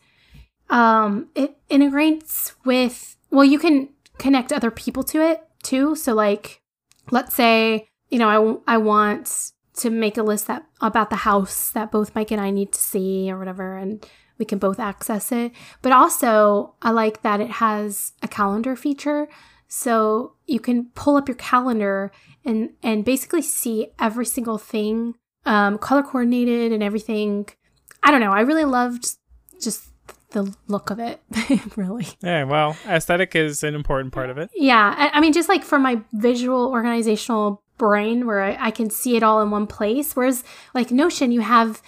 um, 0.71 1.29
it 1.35 1.57
integrates 1.69 2.55
with, 2.65 3.17
well, 3.31 3.45
you 3.45 3.59
can 3.59 3.91
connect 4.19 4.53
other 4.53 4.71
people 4.71 5.03
to 5.05 5.21
it 5.21 5.43
too. 5.63 5.95
So, 5.97 6.15
like, 6.15 6.63
let's 7.11 7.35
say, 7.35 7.89
you 8.13 8.19
know, 8.19 8.61
I, 8.67 8.75
I 8.75 8.77
want 8.77 9.53
to 9.77 9.89
make 9.89 10.19
a 10.19 10.23
list 10.23 10.47
that 10.47 10.67
about 10.83 11.09
the 11.09 11.17
house 11.17 11.71
that 11.71 11.91
both 11.91 12.15
Mike 12.15 12.31
and 12.31 12.41
I 12.41 12.51
need 12.51 12.73
to 12.73 12.79
see 12.79 13.33
or 13.33 13.39
whatever, 13.39 13.79
and 13.79 14.07
we 14.39 14.45
can 14.45 14.59
both 14.59 14.79
access 14.79 15.33
it. 15.33 15.53
But 15.81 15.93
also, 15.93 16.75
I 16.83 16.91
like 16.91 17.23
that 17.23 17.41
it 17.41 17.53
has 17.53 18.13
a 18.23 18.29
calendar 18.29 18.77
feature. 18.77 19.29
So 19.67 20.35
you 20.47 20.61
can 20.61 20.91
pull 20.95 21.17
up 21.17 21.27
your 21.27 21.37
calendar 21.39 22.13
and 22.45 22.75
and 22.83 23.03
basically 23.03 23.41
see 23.41 23.89
every 23.99 24.27
single 24.27 24.59
thing 24.59 25.15
um, 25.47 25.79
color 25.79 26.03
coordinated 26.03 26.71
and 26.71 26.83
everything. 26.83 27.49
I 28.03 28.11
don't 28.11 28.21
know. 28.21 28.33
I 28.33 28.43
really 28.43 28.67
loved 28.67 29.17
just 29.59 29.89
the 30.33 30.55
look 30.69 30.91
of 30.91 30.99
it. 30.99 31.23
really. 31.77 32.09
Yeah, 32.23 32.45
well, 32.45 32.77
aesthetic 32.87 33.35
is 33.35 33.63
an 33.63 33.75
important 33.75 34.13
part 34.13 34.29
of 34.29 34.37
it. 34.37 34.51
Yeah. 34.55 34.95
I, 34.97 35.17
I 35.17 35.21
mean, 35.21 35.33
just 35.33 35.49
like 35.49 35.65
for 35.65 35.79
my 35.79 36.03
visual 36.13 36.67
organizational 36.67 37.63
brain, 37.83 38.27
where 38.27 38.41
I, 38.43 38.57
I 38.69 38.71
can 38.71 38.89
see 38.91 39.17
it 39.17 39.23
all 39.25 39.43
in 39.43 39.51
one 39.51 39.67
place. 39.67 40.15
Whereas 40.15 40.45
like 40.73 40.91
Notion, 40.93 41.33
you 41.33 41.41
have 41.41 41.83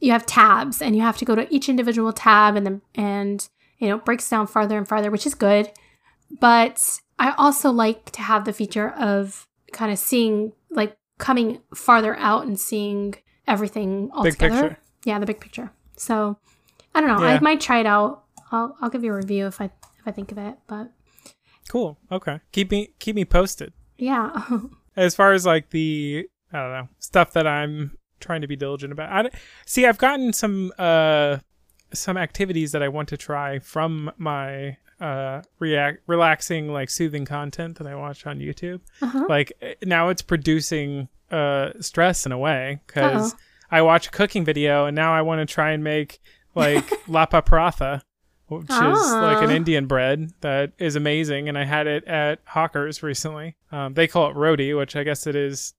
you 0.00 0.12
have 0.12 0.26
tabs, 0.26 0.82
and 0.82 0.94
you 0.94 1.02
have 1.02 1.16
to 1.18 1.24
go 1.24 1.34
to 1.34 1.52
each 1.54 1.68
individual 1.68 2.12
tab, 2.12 2.54
and 2.56 2.66
then 2.66 2.82
and 2.94 3.48
you 3.78 3.88
know 3.88 3.96
it 3.96 4.04
breaks 4.04 4.28
down 4.28 4.46
farther 4.46 4.76
and 4.76 4.86
farther, 4.86 5.10
which 5.10 5.26
is 5.26 5.34
good. 5.34 5.70
But 6.40 7.00
I 7.18 7.32
also 7.38 7.70
like 7.70 8.10
to 8.12 8.20
have 8.22 8.44
the 8.44 8.52
feature 8.52 8.90
of 8.90 9.46
kind 9.72 9.90
of 9.92 9.98
seeing 9.98 10.52
like 10.70 10.96
coming 11.18 11.60
farther 11.74 12.14
out 12.16 12.44
and 12.46 12.60
seeing 12.60 13.14
everything 13.46 14.10
all 14.12 14.24
Big 14.24 14.34
together. 14.34 14.62
picture. 14.68 14.78
Yeah, 15.04 15.18
the 15.18 15.26
big 15.26 15.40
picture. 15.40 15.70
So 15.96 16.36
I 16.94 17.00
don't 17.00 17.08
know. 17.08 17.24
I 17.26 17.40
might 17.40 17.60
try 17.60 17.80
it 17.80 17.86
out. 17.86 18.24
I'll 18.52 18.76
I'll 18.80 18.90
give 18.90 19.02
you 19.04 19.12
a 19.12 19.16
review 19.16 19.46
if 19.46 19.60
I 19.60 19.64
if 19.64 20.04
I 20.06 20.10
think 20.10 20.30
of 20.32 20.38
it. 20.38 20.56
But 20.66 20.92
Cool. 21.70 21.98
Okay. 22.12 22.40
Keep 22.52 22.70
me 22.70 22.80
keep 22.98 23.16
me 23.16 23.24
posted. 23.24 23.72
yeah. 23.96 24.44
As 24.98 25.14
far 25.14 25.32
as 25.32 25.46
like 25.46 25.70
the 25.70 26.28
I 26.52 26.58
don't 26.58 26.72
know 26.72 26.88
stuff 26.98 27.32
that 27.32 27.46
I'm 27.46 27.96
trying 28.20 28.40
to 28.40 28.48
be 28.48 28.56
diligent 28.56 28.92
about. 28.92 29.26
I 29.26 29.30
see. 29.66 29.86
I've 29.86 29.98
gotten 29.98 30.32
some 30.32 30.72
uh 30.78 31.38
some 31.92 32.16
activities 32.16 32.72
that 32.72 32.82
I 32.82 32.88
want 32.88 33.08
to 33.10 33.16
try 33.16 33.58
from 33.58 34.10
my 34.18 34.76
uh 35.00 35.42
react 35.58 36.00
relaxing 36.06 36.72
like 36.72 36.90
soothing 36.90 37.24
content 37.24 37.78
that 37.78 37.86
I 37.86 37.94
watch 37.94 38.26
on 38.26 38.40
YouTube. 38.40 38.80
uh-huh. 39.00 39.26
Like 39.28 39.52
eh, 39.62 39.74
now 39.84 40.08
it's 40.08 40.22
producing 40.22 41.08
uh 41.30 41.70
stress 41.80 42.26
in 42.26 42.32
a 42.32 42.38
way 42.38 42.80
because 42.86 43.34
I 43.70 43.82
watch 43.82 44.08
a 44.08 44.10
cooking 44.10 44.44
video 44.44 44.86
and 44.86 44.96
now 44.96 45.12
I 45.14 45.22
want 45.22 45.46
to 45.46 45.52
try 45.52 45.70
and 45.70 45.84
make 45.84 46.20
like 46.54 46.90
lapa 47.08 47.42
paratha, 47.42 48.02
which 48.48 48.64
is 48.70 48.70
like 48.70 49.42
an 49.42 49.50
Ah. 49.50 49.54
Indian 49.54 49.86
bread 49.86 50.32
that 50.40 50.72
is 50.78 50.96
amazing. 50.96 51.48
And 51.48 51.56
I 51.58 51.64
had 51.64 51.86
it 51.86 52.04
at 52.04 52.40
Hawkers 52.46 53.02
recently. 53.02 53.56
Um, 53.72 53.94
they 53.94 54.06
call 54.08 54.30
it 54.30 54.36
roti, 54.36 54.74
which 54.74 54.96
I 54.96 55.04
guess 55.04 55.26
it 55.26 55.36
is 55.36 55.74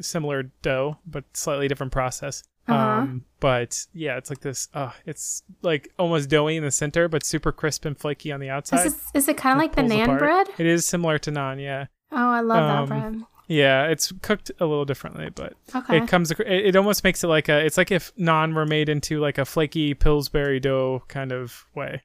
similar 0.00 0.44
dough, 0.62 0.98
but 1.06 1.24
slightly 1.34 1.68
different 1.68 1.92
process. 1.92 2.42
Uh-huh. 2.68 2.78
Um, 3.00 3.24
but 3.40 3.86
yeah, 3.92 4.16
it's 4.18 4.30
like 4.30 4.40
this. 4.40 4.68
Uh, 4.72 4.90
it's 5.04 5.42
like 5.62 5.88
almost 5.98 6.28
doughy 6.30 6.56
in 6.56 6.62
the 6.62 6.70
center, 6.70 7.08
but 7.08 7.24
super 7.24 7.50
crisp 7.50 7.84
and 7.84 7.98
flaky 7.98 8.30
on 8.30 8.38
the 8.40 8.50
outside. 8.50 8.86
Is, 8.86 8.94
this, 8.94 9.10
is 9.14 9.28
it 9.28 9.36
kind 9.36 9.54
of 9.56 9.58
like 9.62 9.74
the 9.74 9.82
nan 9.82 10.02
apart. 10.04 10.18
bread? 10.20 10.46
It 10.58 10.66
is 10.66 10.86
similar 10.86 11.18
to 11.18 11.32
naan, 11.32 11.60
yeah. 11.60 11.86
Oh, 12.12 12.28
I 12.30 12.40
love 12.40 12.62
Um, 12.62 12.88
that 12.88 13.00
bread. 13.10 13.22
Yeah, 13.52 13.86
it's 13.88 14.12
cooked 14.22 14.50
a 14.60 14.66
little 14.66 14.84
differently, 14.84 15.28
but 15.34 15.54
Okay. 15.74 15.98
it 15.98 16.08
comes. 16.08 16.30
It, 16.30 16.40
it 16.40 16.76
almost 16.76 17.04
makes 17.04 17.22
it 17.22 17.26
like 17.28 17.48
a. 17.48 17.58
It's 17.64 17.76
like 17.76 17.90
if 17.90 18.14
naan 18.16 18.54
were 18.54 18.66
made 18.66 18.88
into 18.88 19.20
like 19.20 19.36
a 19.38 19.44
flaky 19.44 19.94
Pillsbury 19.94 20.58
dough 20.60 21.02
kind 21.08 21.32
of 21.32 21.66
way. 21.74 22.02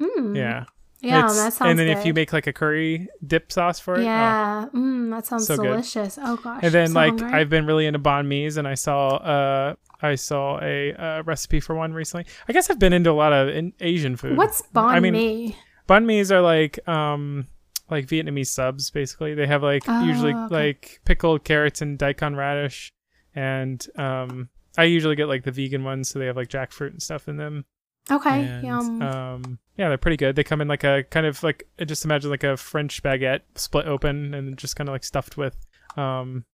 Mm. 0.00 0.36
Yeah, 0.36 0.64
Yeah, 1.00 1.18
It's- 1.18 1.36
that 1.36 1.52
sounds 1.52 1.70
And 1.70 1.78
then 1.78 1.86
good. 1.88 1.98
if 1.98 2.06
you 2.06 2.14
make 2.14 2.32
like 2.32 2.46
a 2.46 2.52
curry 2.52 3.08
dip 3.26 3.52
sauce 3.52 3.78
for 3.78 3.94
it, 3.96 4.00
oh. 4.00 4.04
Yeah. 4.04 4.66
Mm, 4.74 5.10
that 5.10 5.26
sounds 5.26 5.46
So 5.46 5.56
good. 5.56 5.64
delicious. 5.68 6.18
Oh 6.20 6.36
gosh. 6.36 6.60
and 6.64 6.72
then 6.72 6.88
so 6.88 6.94
like 6.94 7.18
hungry. 7.20 7.32
I've 7.40 7.48
been 7.50 7.66
really 7.66 7.86
into 7.86 7.98
banh 8.00 8.26
mi's, 8.26 8.56
and 8.56 8.66
I 8.66 8.74
saw 8.74 9.16
uh 9.16 9.74
I 10.00 10.16
saw 10.16 10.58
a 10.60 10.92
uh, 10.94 11.22
recipe 11.22 11.60
for 11.60 11.76
one 11.76 11.92
recently. 11.92 12.26
I 12.48 12.52
guess 12.52 12.70
I've 12.70 12.80
been 12.80 12.92
into 12.92 13.10
a 13.10 13.18
lot 13.24 13.32
of 13.32 13.48
in- 13.48 13.72
Asian 13.80 14.16
food. 14.16 14.36
What's 14.36 14.62
banh 14.74 14.84
I 14.96 14.98
mean, 15.00 15.12
mi? 15.12 15.56
banh 15.88 16.04
mi's 16.06 16.32
are 16.32 16.40
like 16.40 16.80
um 16.88 17.46
like 17.92 18.06
Vietnamese 18.06 18.48
subs 18.48 18.90
basically. 18.90 19.34
They 19.34 19.46
have 19.46 19.62
like 19.62 19.84
Oh, 19.86 20.04
usually 20.04 20.34
okay. 20.34 20.54
like 20.54 21.00
pickled 21.04 21.44
carrots 21.44 21.80
and 21.82 21.96
daikon 21.98 22.34
radish, 22.36 22.92
and 23.34 23.84
um 23.96 24.48
I 24.76 24.84
usually 24.84 25.14
get 25.16 25.28
like 25.28 25.44
the 25.44 25.52
vegan 25.52 25.84
ones, 25.84 26.08
so 26.10 26.18
they 26.18 26.26
have 26.26 26.36
like 26.36 26.48
jackfruit 26.48 26.90
and 26.90 27.02
stuff 27.02 27.28
in 27.28 27.36
them. 27.36 27.64
Okay. 28.10 28.44
And, 28.44 28.64
Yum. 28.66 29.02
um 29.02 29.58
yeah, 29.76 29.88
they're 29.88 29.98
pretty 29.98 30.16
good. 30.16 30.34
They 30.36 30.44
come 30.44 30.60
in 30.60 30.68
like 30.68 30.84
a 30.84 31.04
kind 31.04 31.24
of 31.26 31.42
like 31.42 31.68
just 31.86 32.04
imagine 32.04 32.30
like 32.30 32.44
a 32.44 32.56
French 32.56 33.02
baguette 33.02 33.42
split 33.54 33.86
open 33.86 34.34
and 34.34 34.56
just 34.58 34.74
kind 34.76 34.88
of 34.88 34.92
like 34.92 35.04
stuffed 35.04 35.36
with 35.36 35.56
um 35.96 36.44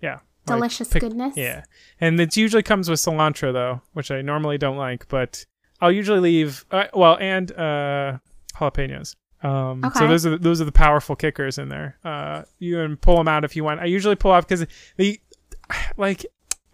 yeah 0.00 0.20
like 0.46 0.58
Delicious 0.58 0.88
pick- 0.88 1.00
goodness. 1.02 1.36
yeah, 1.36 1.64
and 2.00 2.20
it 2.20 2.36
usually 2.36 2.62
comes 2.62 2.88
with 2.88 3.00
cilantro 3.00 3.52
though, 3.52 3.80
which 3.94 4.12
I 4.12 4.22
normally 4.22 4.58
don't 4.58 4.76
like, 4.76 5.08
but 5.08 5.44
I'll 5.80 5.90
usually 5.90 6.20
leave. 6.20 6.64
Uh, 6.70 6.84
well, 6.94 7.18
and 7.20 7.50
uh, 7.50 8.18
jalapenos. 8.54 9.16
Um, 9.42 9.82
So 9.94 10.06
those 10.08 10.24
are 10.26 10.30
the, 10.30 10.38
those 10.38 10.60
are 10.60 10.64
the 10.64 10.72
powerful 10.72 11.14
kickers 11.16 11.58
in 11.58 11.68
there. 11.68 11.98
Uh, 12.04 12.42
you 12.58 12.76
can 12.76 12.96
pull 12.96 13.16
them 13.16 13.28
out 13.28 13.44
if 13.44 13.54
you 13.56 13.64
want. 13.64 13.80
I 13.80 13.84
usually 13.86 14.16
pull 14.16 14.30
off 14.32 14.46
because 14.46 14.66
they 14.96 15.20
like. 15.96 16.24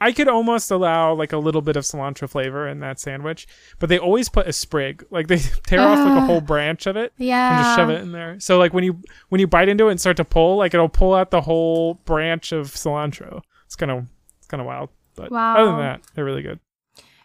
I 0.00 0.10
could 0.10 0.26
almost 0.26 0.72
allow 0.72 1.14
like 1.14 1.32
a 1.32 1.36
little 1.38 1.62
bit 1.62 1.76
of 1.76 1.84
cilantro 1.84 2.28
flavor 2.28 2.66
in 2.66 2.80
that 2.80 2.98
sandwich, 2.98 3.46
but 3.78 3.88
they 3.88 4.00
always 4.00 4.28
put 4.28 4.48
a 4.48 4.52
sprig. 4.52 5.06
Like 5.12 5.28
they 5.28 5.36
tear 5.68 5.78
off 5.80 5.96
like 5.96 6.18
a 6.18 6.26
whole 6.26 6.40
branch 6.40 6.88
of 6.88 6.96
it 6.96 7.12
Yeah. 7.18 7.56
and 7.56 7.64
just 7.64 7.76
shove 7.76 7.88
it 7.90 8.00
in 8.02 8.10
there. 8.10 8.40
So 8.40 8.58
like 8.58 8.72
when 8.74 8.82
you 8.82 9.00
when 9.28 9.40
you 9.40 9.46
bite 9.46 9.68
into 9.68 9.86
it 9.86 9.92
and 9.92 10.00
start 10.00 10.16
to 10.16 10.24
pull, 10.24 10.56
like 10.56 10.74
it'll 10.74 10.88
pull 10.88 11.14
out 11.14 11.30
the 11.30 11.42
whole 11.42 11.94
branch 12.04 12.50
of 12.50 12.66
cilantro. 12.66 13.42
It's 13.66 13.76
kind 13.76 13.92
of 13.92 14.06
it's 14.38 14.48
kind 14.48 14.60
of 14.60 14.66
wild, 14.66 14.88
but 15.14 15.30
wow. 15.30 15.54
other 15.58 15.66
than 15.70 15.78
that, 15.78 16.00
they're 16.16 16.24
really 16.24 16.42
good. 16.42 16.58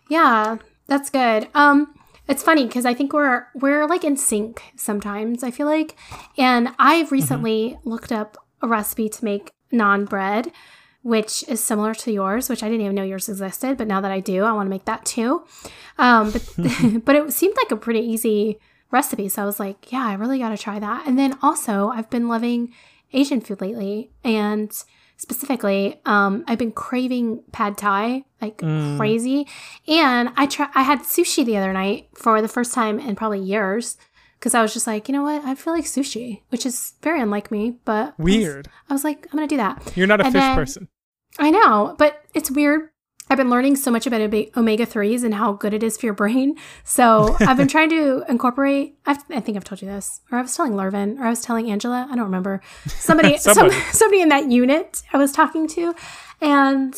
Yeah, 0.08 0.58
that's 0.86 1.10
good. 1.10 1.48
Um, 1.56 1.96
it's 2.28 2.44
funny 2.44 2.66
because 2.66 2.86
I 2.86 2.94
think 2.94 3.14
we're 3.14 3.48
we're 3.56 3.88
like 3.88 4.04
in 4.04 4.18
sync 4.18 4.62
sometimes. 4.76 5.44
I 5.44 5.52
feel 5.52 5.68
like, 5.68 5.96
and 6.38 6.70
I've 6.78 7.12
recently 7.12 7.78
looked 7.84 8.12
up 8.12 8.38
a 8.62 8.68
recipe 8.68 9.10
to 9.10 9.26
make 9.26 9.52
naan 9.72 10.08
bread, 10.08 10.52
which 11.04 11.44
is 11.48 11.64
similar 11.64 11.94
to 11.96 12.12
yours, 12.12 12.50
which 12.50 12.64
I 12.64 12.68
didn't 12.68 12.82
even 12.82 12.96
know 12.96 13.04
yours 13.04 13.30
existed, 13.30 13.78
but 13.78 13.88
now 13.88 14.02
that 14.02 14.12
I 14.12 14.20
do, 14.20 14.44
I 14.44 14.52
want 14.52 14.68
to 14.68 14.72
make 14.72 14.86
that 14.86 15.06
too. 15.06 15.46
Um, 15.98 16.32
but 16.32 16.44
but 17.06 17.16
it 17.16 17.34
seemed 17.34 17.56
like 17.58 17.72
a 17.72 17.78
pretty 17.78 18.02
easy 18.02 18.60
recipe, 18.92 19.30
so 19.30 19.44
I 19.44 19.46
was 19.46 19.60
like, 19.60 19.92
yeah, 19.92 20.06
I 20.06 20.14
really 20.14 20.40
got 20.40 20.50
to 20.50 20.58
try 20.58 20.80
that. 20.80 21.08
And 21.08 21.18
then 21.18 21.38
also, 21.42 21.90
I've 21.90 22.10
been 22.10 22.28
loving 22.28 22.74
Asian 23.14 23.42
food 23.42 23.62
lately, 23.62 24.12
and 24.24 24.72
specifically, 25.18 26.00
um, 26.06 26.44
I've 26.48 26.58
been 26.60 26.72
craving 26.72 27.44
pad 27.52 27.78
thai 27.78 28.26
like 28.42 28.58
Mm. 28.60 28.98
crazy. 28.98 29.48
And 29.88 30.30
I 30.38 30.46
try 30.46 30.68
I 30.76 30.84
had 30.84 31.00
sushi 31.02 31.44
the 31.46 31.58
other 31.58 31.74
night 31.74 32.10
for 32.14 32.42
the 32.42 32.48
first 32.48 32.74
time 32.74 33.00
in 33.00 33.16
probably 33.16 33.40
years 33.40 33.98
because 34.40 34.54
I 34.54 34.62
was 34.62 34.74
just 34.74 34.86
like, 34.86 35.08
you 35.08 35.14
know 35.14 35.24
what, 35.24 35.44
I 35.44 35.56
feel 35.56 35.74
like 35.74 35.86
sushi, 35.86 36.42
which 36.50 36.66
is 36.66 36.94
very 37.02 37.20
unlike 37.20 37.50
me, 37.50 37.78
but 37.86 38.14
I 38.20 38.22
was- 38.22 38.26
Weird. 38.26 38.70
I 38.90 38.94
was, 38.94 39.04
like, 39.04 39.26
I'm 39.32 39.38
gonna 39.38 39.48
do 39.48 39.58
that. 39.58 39.92
You're 39.96 40.06
not 40.08 40.22
a 40.22 40.26
And 40.26 40.34
fish 40.34 40.42
then- 40.42 40.56
person. 40.56 40.88
I 41.40 41.50
know, 41.52 41.96
but 41.98 42.24
it's 42.36 42.52
weird. 42.52 42.90
I've 43.30 43.38
been 43.38 43.50
learning 43.50 43.76
so 43.76 43.92
much 43.92 44.08
about 44.08 44.22
omega 44.22 44.86
3s 44.86 45.24
and 45.24 45.34
how 45.34 45.54
good 45.54 45.74
it 45.74 45.84
is 45.84 45.98
for 45.98 46.06
your 46.06 46.14
brain. 46.14 46.56
So 46.84 47.36
I've 47.42 47.58
been 47.58 47.68
trying 47.68 47.90
to 47.90 48.24
incorporate, 48.30 48.98
I've, 49.06 49.20
i 49.30 49.40
think 49.40 49.58
I've 49.58 49.64
told 49.64 49.82
you 49.82 49.88
this, 49.88 50.22
or 50.32 50.38
I 50.38 50.42
was 50.42 50.56
telling 50.56 50.74
Lervin, 50.74 51.20
or 51.20 51.26
I 51.26 51.30
was 51.30 51.42
telling 51.42 51.70
Angela, 51.70 52.08
I 52.10 52.16
don't 52.16 52.26
remember. 52.26 52.62
Somebody, 52.88 53.38
somebody. 53.38 53.72
Some, 53.72 53.94
somebody 53.94 54.22
in 54.22 54.30
that 54.30 54.50
unit 54.50 55.04
I 55.12 55.18
was 55.18 55.32
talking 55.32 55.68
to, 55.70 55.94
and 56.42 56.96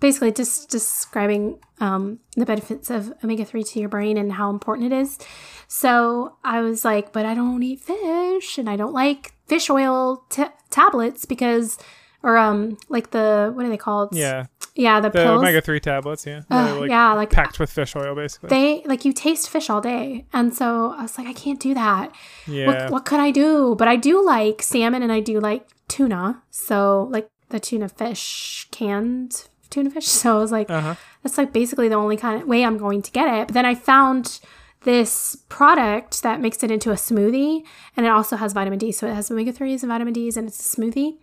basically 0.00 0.32
just 0.32 0.68
describing 0.68 1.58
um, 1.80 2.20
the 2.36 2.46
benefits 2.46 2.90
of 2.90 3.12
omega 3.24 3.44
3 3.44 3.64
to 3.64 3.80
your 3.80 3.88
brain 3.88 4.16
and 4.16 4.32
how 4.32 4.50
important 4.50 4.92
it 4.92 4.96
is. 4.96 5.18
So 5.66 6.36
I 6.44 6.60
was 6.60 6.84
like, 6.84 7.12
but 7.12 7.24
I 7.24 7.34
don't 7.34 7.62
eat 7.62 7.80
fish 7.80 8.58
and 8.58 8.68
I 8.68 8.76
don't 8.76 8.92
like 8.92 9.32
fish 9.46 9.70
oil 9.70 10.24
t- 10.28 10.44
tablets 10.70 11.24
because 11.24 11.78
or 12.22 12.36
um 12.36 12.78
like 12.88 13.10
the 13.10 13.52
what 13.54 13.64
are 13.64 13.68
they 13.68 13.76
called? 13.76 14.14
Yeah. 14.14 14.46
Yeah, 14.74 15.00
the, 15.00 15.10
the 15.10 15.28
omega 15.28 15.60
three 15.60 15.80
tablets. 15.80 16.24
Yeah, 16.24 16.42
uh, 16.50 16.76
like 16.80 16.88
yeah, 16.88 17.12
like 17.12 17.30
packed 17.30 17.60
with 17.60 17.70
fish 17.70 17.94
oil, 17.94 18.14
basically. 18.14 18.48
They 18.48 18.82
like 18.86 19.04
you 19.04 19.12
taste 19.12 19.50
fish 19.50 19.68
all 19.68 19.82
day, 19.82 20.24
and 20.32 20.54
so 20.54 20.94
I 20.96 21.02
was 21.02 21.18
like, 21.18 21.26
I 21.26 21.34
can't 21.34 21.60
do 21.60 21.74
that. 21.74 22.10
Yeah. 22.46 22.66
What, 22.66 22.90
what 22.90 23.04
could 23.04 23.20
I 23.20 23.32
do? 23.32 23.74
But 23.76 23.88
I 23.88 23.96
do 23.96 24.24
like 24.24 24.62
salmon, 24.62 25.02
and 25.02 25.12
I 25.12 25.20
do 25.20 25.40
like 25.40 25.68
tuna. 25.88 26.42
So 26.50 27.08
like 27.10 27.28
the 27.50 27.60
tuna 27.60 27.90
fish, 27.90 28.66
canned 28.70 29.48
tuna 29.68 29.90
fish. 29.90 30.06
So 30.22 30.38
I 30.38 30.40
was 30.40 30.52
like, 30.52 30.70
uh-huh. 30.70 30.94
that's 31.22 31.36
like 31.36 31.52
basically 31.52 31.88
the 31.88 31.96
only 31.96 32.16
kind 32.16 32.40
of 32.40 32.48
way 32.48 32.64
I'm 32.64 32.78
going 32.78 33.02
to 33.02 33.10
get 33.10 33.28
it. 33.28 33.48
But 33.48 33.54
then 33.54 33.66
I 33.66 33.74
found 33.74 34.40
this 34.84 35.36
product 35.48 36.22
that 36.22 36.40
makes 36.40 36.62
it 36.62 36.70
into 36.70 36.90
a 36.90 36.94
smoothie, 36.94 37.62
and 37.94 38.06
it 38.06 38.08
also 38.08 38.36
has 38.36 38.54
vitamin 38.54 38.78
D. 38.78 38.90
So 38.90 39.06
it 39.06 39.14
has 39.14 39.30
omega 39.30 39.52
threes 39.52 39.82
and 39.82 39.90
vitamin 39.90 40.14
D's, 40.14 40.38
and 40.38 40.48
it's 40.48 40.60
a 40.60 40.80
smoothie. 40.80 41.18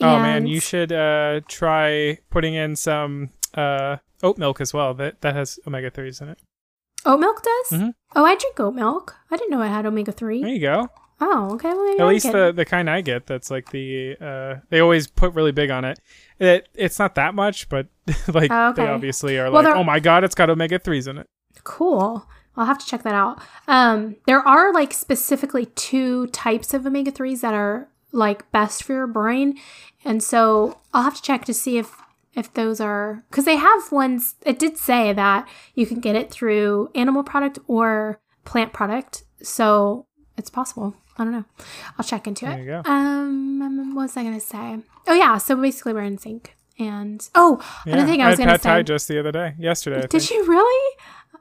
Oh 0.00 0.18
man, 0.18 0.46
you 0.46 0.60
should 0.60 0.92
uh, 0.92 1.40
try 1.48 2.18
putting 2.30 2.54
in 2.54 2.76
some 2.76 3.30
uh, 3.54 3.98
oat 4.22 4.38
milk 4.38 4.60
as 4.60 4.72
well. 4.72 4.94
That 4.94 5.20
that 5.20 5.34
has 5.34 5.58
omega 5.66 5.90
threes 5.90 6.20
in 6.20 6.28
it. 6.28 6.38
Oat 7.06 7.20
milk 7.20 7.42
does? 7.42 7.78
Mm-hmm. 7.78 7.90
Oh, 8.16 8.24
I 8.24 8.36
drink 8.36 8.60
oat 8.60 8.74
milk. 8.74 9.16
I 9.30 9.36
didn't 9.36 9.50
know 9.50 9.62
it 9.62 9.68
had 9.68 9.86
omega 9.86 10.12
three. 10.12 10.42
There 10.42 10.50
you 10.50 10.60
go. 10.60 10.88
Oh, 11.22 11.50
okay. 11.52 11.68
Well, 11.68 12.00
At 12.00 12.06
least 12.06 12.32
the, 12.32 12.50
the 12.50 12.64
kind 12.64 12.88
I 12.88 13.02
get, 13.02 13.26
that's 13.26 13.50
like 13.50 13.70
the 13.70 14.16
uh, 14.20 14.60
they 14.70 14.80
always 14.80 15.06
put 15.06 15.34
really 15.34 15.52
big 15.52 15.70
on 15.70 15.84
it. 15.84 16.00
It 16.38 16.68
it's 16.74 16.98
not 16.98 17.14
that 17.16 17.34
much, 17.34 17.68
but 17.68 17.88
like 18.28 18.50
oh, 18.50 18.70
okay. 18.70 18.82
they 18.84 18.88
obviously 18.88 19.38
are 19.38 19.50
well, 19.50 19.62
like, 19.62 19.76
oh 19.76 19.84
my 19.84 20.00
god, 20.00 20.24
it's 20.24 20.34
got 20.34 20.48
omega 20.48 20.78
threes 20.78 21.06
in 21.06 21.18
it. 21.18 21.26
Cool. 21.62 22.26
I'll 22.56 22.66
have 22.66 22.78
to 22.78 22.86
check 22.86 23.02
that 23.02 23.14
out. 23.14 23.40
Um, 23.68 24.16
there 24.26 24.40
are 24.46 24.72
like 24.72 24.92
specifically 24.92 25.66
two 25.66 26.26
types 26.28 26.74
of 26.74 26.86
omega 26.86 27.10
threes 27.10 27.42
that 27.42 27.54
are 27.54 27.88
like 28.12 28.50
best 28.52 28.84
for 28.84 28.92
your 28.92 29.06
brain, 29.06 29.58
and 30.04 30.22
so 30.22 30.78
I'll 30.92 31.02
have 31.02 31.16
to 31.16 31.22
check 31.22 31.44
to 31.46 31.54
see 31.54 31.78
if 31.78 31.96
if 32.34 32.52
those 32.54 32.80
are 32.80 33.24
because 33.30 33.44
they 33.44 33.56
have 33.56 33.92
ones. 33.92 34.36
It 34.44 34.58
did 34.58 34.76
say 34.76 35.12
that 35.12 35.48
you 35.74 35.86
can 35.86 36.00
get 36.00 36.16
it 36.16 36.30
through 36.30 36.90
animal 36.94 37.22
product 37.22 37.58
or 37.66 38.20
plant 38.44 38.72
product, 38.72 39.24
so 39.42 40.06
it's 40.36 40.50
possible. 40.50 40.94
I 41.18 41.24
don't 41.24 41.32
know. 41.32 41.44
I'll 41.98 42.04
check 42.04 42.26
into 42.26 42.46
there 42.46 42.58
it. 42.58 42.60
You 42.60 42.66
go. 42.66 42.82
Um, 42.86 43.94
what 43.94 44.02
was 44.02 44.16
I 44.16 44.22
gonna 44.22 44.40
say? 44.40 44.78
Oh 45.06 45.14
yeah, 45.14 45.38
so 45.38 45.56
basically 45.56 45.92
we're 45.92 46.02
in 46.02 46.18
sync. 46.18 46.56
And 46.78 47.28
oh, 47.34 47.60
yeah, 47.84 47.92
another 47.92 48.10
thing 48.10 48.22
I, 48.22 48.26
I 48.26 48.30
was 48.30 48.38
gonna 48.38 48.52
say 48.52 48.54
pad 48.54 48.62
say. 48.62 48.68
Thai 48.70 48.82
just 48.82 49.08
the 49.08 49.18
other 49.18 49.32
day, 49.32 49.54
yesterday. 49.58 50.06
Did 50.08 50.30
you 50.30 50.46
really? 50.46 50.96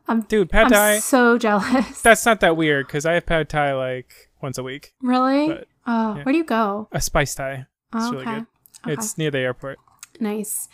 I'm, 0.07 0.21
Dude, 0.21 0.49
pad 0.49 0.69
thai. 0.69 0.95
I'm 0.95 1.01
so 1.01 1.37
jealous. 1.39 2.01
That's 2.01 2.25
not 2.25 2.41
that 2.41 2.57
weird 2.57 2.87
because 2.87 3.05
I 3.05 3.13
have 3.13 3.25
pad 3.25 3.47
thai 3.47 3.73
like 3.73 4.11
once 4.41 4.57
a 4.57 4.63
week. 4.63 4.93
Really? 5.01 5.47
But, 5.47 5.67
oh, 5.89 6.15
yeah. 6.15 6.23
where 6.23 6.31
do 6.31 6.37
you 6.37 6.45
go? 6.45 6.87
A 6.91 7.01
spice 7.01 7.35
thai. 7.35 7.65
It's 7.93 8.05
oh, 8.05 8.07
okay. 8.07 8.15
really 8.15 8.25
good. 8.25 8.47
Okay. 8.85 8.93
It's 8.93 9.17
near 9.17 9.31
the 9.31 9.39
airport. 9.39 9.79
Nice. 10.19 10.69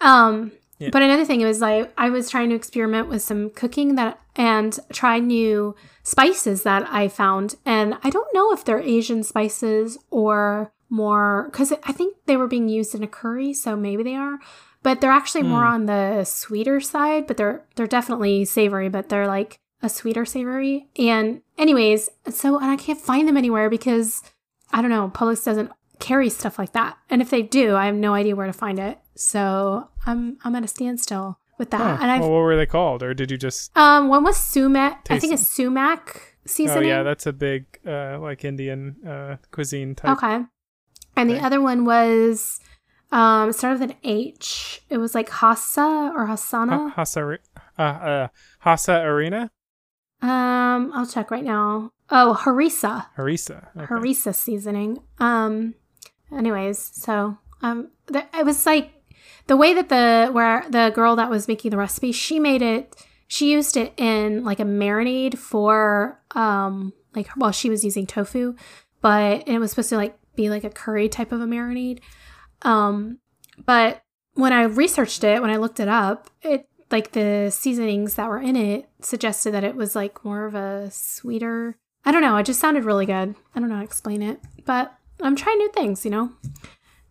Um, 0.00 0.52
yeah. 0.78 0.90
But 0.90 1.02
another 1.02 1.24
thing 1.24 1.40
it 1.40 1.46
was 1.46 1.60
like 1.60 1.92
I 1.96 2.10
was 2.10 2.28
trying 2.28 2.50
to 2.50 2.56
experiment 2.56 3.08
with 3.08 3.22
some 3.22 3.50
cooking 3.50 3.94
that 3.94 4.18
and 4.36 4.78
try 4.92 5.18
new 5.18 5.76
spices 6.02 6.64
that 6.64 6.88
I 6.90 7.08
found, 7.08 7.54
and 7.64 7.96
I 8.02 8.10
don't 8.10 8.34
know 8.34 8.52
if 8.52 8.64
they're 8.64 8.80
Asian 8.80 9.22
spices 9.22 9.98
or 10.10 10.72
more 10.90 11.48
because 11.50 11.72
I 11.84 11.92
think 11.92 12.16
they 12.26 12.36
were 12.36 12.48
being 12.48 12.68
used 12.68 12.94
in 12.94 13.02
a 13.02 13.08
curry, 13.08 13.54
so 13.54 13.76
maybe 13.76 14.02
they 14.02 14.16
are. 14.16 14.38
But 14.82 15.00
they're 15.00 15.10
actually 15.10 15.44
mm. 15.44 15.48
more 15.48 15.64
on 15.64 15.86
the 15.86 16.24
sweeter 16.24 16.80
side, 16.80 17.26
but 17.26 17.36
they're 17.36 17.64
they're 17.76 17.86
definitely 17.86 18.44
savory, 18.44 18.88
but 18.88 19.08
they're 19.08 19.28
like 19.28 19.58
a 19.80 19.88
sweeter 19.88 20.24
savory. 20.24 20.88
And 20.98 21.42
anyways, 21.56 22.10
so 22.30 22.58
and 22.58 22.70
I 22.70 22.76
can't 22.76 23.00
find 23.00 23.28
them 23.28 23.36
anywhere 23.36 23.70
because 23.70 24.22
I 24.74 24.82
don't 24.82 24.90
know, 24.90 25.08
Publix 25.14 25.44
doesn't 25.44 25.70
carry 26.00 26.28
stuff 26.28 26.58
like 26.58 26.72
that. 26.72 26.98
And 27.08 27.22
if 27.22 27.30
they 27.30 27.42
do, 27.42 27.76
I 27.76 27.86
have 27.86 27.94
no 27.94 28.12
idea 28.12 28.34
where 28.34 28.48
to 28.48 28.52
find 28.52 28.78
it. 28.78 28.98
So 29.14 29.88
I'm 30.04 30.36
I'm 30.44 30.54
at 30.56 30.64
a 30.64 30.68
standstill 30.68 31.38
with 31.58 31.70
that. 31.70 31.80
Huh. 31.80 31.98
And 32.02 32.10
I 32.10 32.18
well, 32.18 32.30
what 32.30 32.40
were 32.40 32.56
they 32.56 32.66
called, 32.66 33.02
or 33.02 33.14
did 33.14 33.30
you 33.30 33.36
just? 33.36 33.76
Um, 33.76 34.08
one 34.08 34.24
was 34.24 34.36
sumac. 34.36 35.06
I 35.08 35.20
think 35.20 35.32
it's 35.32 35.48
sumac 35.48 36.36
seasoning. 36.44 36.84
Oh 36.84 36.86
yeah, 36.86 37.02
that's 37.04 37.26
a 37.26 37.32
big 37.32 37.66
uh 37.86 38.18
like 38.18 38.44
Indian 38.44 38.96
uh 39.06 39.36
cuisine 39.52 39.94
type. 39.94 40.18
Okay. 40.18 40.44
And 41.16 41.30
thing. 41.30 41.38
the 41.38 41.44
other 41.44 41.60
one 41.60 41.84
was 41.84 42.58
um 43.12 43.50
it 43.50 43.52
started 43.52 43.80
with 43.80 43.90
an 43.90 43.96
H. 44.02 44.82
It 44.90 44.98
was 44.98 45.14
like 45.14 45.28
Hassa 45.28 46.12
or 46.12 46.26
Hasana. 46.26 46.90
Uh, 46.90 46.94
Hassa 46.96 47.38
uh, 47.78 47.82
uh 47.82 48.28
Hassa 48.64 49.04
Arena. 49.04 49.52
Um, 50.24 50.90
I'll 50.94 51.06
check 51.06 51.30
right 51.30 51.44
now. 51.44 51.92
Oh, 52.08 52.34
harissa. 52.40 53.06
Harissa. 53.14 53.68
Okay. 53.76 53.86
Harissa 53.86 54.34
seasoning. 54.34 55.02
Um, 55.18 55.74
anyways, 56.34 56.78
so 56.78 57.36
um, 57.60 57.90
th- 58.10 58.24
it 58.32 58.46
was 58.46 58.64
like 58.64 58.90
the 59.48 59.56
way 59.58 59.74
that 59.74 59.90
the 59.90 60.32
where 60.32 60.64
the 60.70 60.92
girl 60.94 61.16
that 61.16 61.28
was 61.28 61.46
making 61.46 61.72
the 61.72 61.76
recipe, 61.76 62.10
she 62.10 62.40
made 62.40 62.62
it. 62.62 62.96
She 63.28 63.52
used 63.52 63.76
it 63.76 63.92
in 63.98 64.44
like 64.44 64.60
a 64.60 64.64
marinade 64.64 65.36
for 65.36 66.22
um, 66.30 66.94
like 67.14 67.28
while 67.36 67.48
well, 67.48 67.52
she 67.52 67.68
was 67.68 67.84
using 67.84 68.06
tofu, 68.06 68.54
but 69.02 69.46
it 69.46 69.58
was 69.58 69.70
supposed 69.72 69.90
to 69.90 69.96
like 69.96 70.18
be 70.36 70.48
like 70.48 70.64
a 70.64 70.70
curry 70.70 71.10
type 71.10 71.32
of 71.32 71.42
a 71.42 71.46
marinade. 71.46 72.00
Um, 72.62 73.18
but 73.62 74.02
when 74.32 74.54
I 74.54 74.62
researched 74.62 75.22
it, 75.22 75.42
when 75.42 75.50
I 75.50 75.56
looked 75.56 75.80
it 75.80 75.88
up, 75.88 76.30
it 76.40 76.66
like 76.94 77.10
the 77.10 77.50
seasonings 77.50 78.14
that 78.14 78.28
were 78.28 78.38
in 78.38 78.54
it 78.54 78.88
suggested 79.00 79.50
that 79.50 79.64
it 79.64 79.74
was 79.74 79.96
like 79.96 80.24
more 80.24 80.46
of 80.46 80.54
a 80.54 80.88
sweeter. 80.92 81.74
I 82.04 82.12
don't 82.12 82.22
know. 82.22 82.36
It 82.36 82.46
just 82.46 82.60
sounded 82.60 82.84
really 82.84 83.04
good. 83.04 83.34
I 83.52 83.58
don't 83.58 83.68
know 83.68 83.74
how 83.74 83.80
to 83.80 83.84
explain 83.84 84.22
it, 84.22 84.38
but 84.64 84.94
I'm 85.20 85.34
trying 85.34 85.58
new 85.58 85.72
things, 85.72 86.04
you 86.04 86.12
know? 86.12 86.30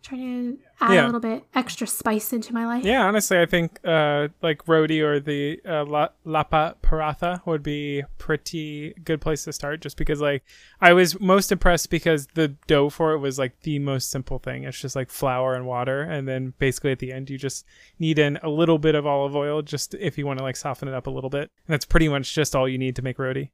Trying 0.04 0.58
to 0.58 0.60
add 0.82 0.94
yeah. 0.94 1.04
a 1.04 1.06
little 1.06 1.22
bit 1.22 1.46
extra 1.56 1.88
spice 1.88 2.34
into 2.34 2.54
my 2.54 2.66
life. 2.66 2.84
Yeah, 2.84 3.06
honestly, 3.06 3.40
I 3.40 3.46
think 3.46 3.80
uh, 3.86 4.28
like 4.42 4.68
roti 4.68 5.02
or 5.02 5.22
the 5.22 5.62
uh, 5.66 5.86
la- 5.86 6.10
lapa 6.26 6.76
paratha 6.84 7.40
would 7.46 7.64
be 7.64 8.04
pretty 8.18 8.94
good 9.06 9.22
place 9.22 9.46
to 9.46 9.54
start. 9.54 9.80
Just 9.80 9.96
because 9.96 10.20
like 10.20 10.44
I 10.82 10.92
was 10.92 11.22
most 11.22 11.54
impressed 11.54 11.90
because 11.90 12.28
the 12.34 12.50
dough 12.68 12.90
for 12.90 13.14
it 13.14 13.20
was 13.20 13.40
like 13.40 13.62
the 13.62 13.80
most 13.80 14.12
simple 14.12 14.40
thing. 14.40 14.66
It's 14.66 14.82
just 14.82 14.94
like 14.94 15.10
flour 15.10 15.56
and 15.56 15.66
water, 15.66 16.02
and 16.02 16.28
then 16.28 16.54
basically 16.60 16.92
at 16.92 17.00
the 17.00 17.14
end 17.14 17.30
you 17.30 17.38
just 17.38 17.66
knead 17.98 18.20
in 18.20 18.38
a 18.44 18.50
little 18.50 18.80
bit 18.80 18.96
of 18.96 19.08
olive 19.08 19.38
oil, 19.38 19.62
just 19.62 19.94
if 19.94 20.18
you 20.18 20.26
want 20.26 20.38
to 20.40 20.44
like 20.44 20.58
soften 20.58 20.90
it 20.90 20.94
up 20.94 21.08
a 21.08 21.12
little 21.12 21.30
bit. 21.30 21.44
And 21.66 21.74
that's 21.74 21.86
pretty 21.86 22.10
much 22.10 22.36
just 22.36 22.58
all 22.58 22.68
you 22.68 22.78
need 22.78 22.98
to 22.98 23.02
make 23.02 23.20
roti. 23.20 23.52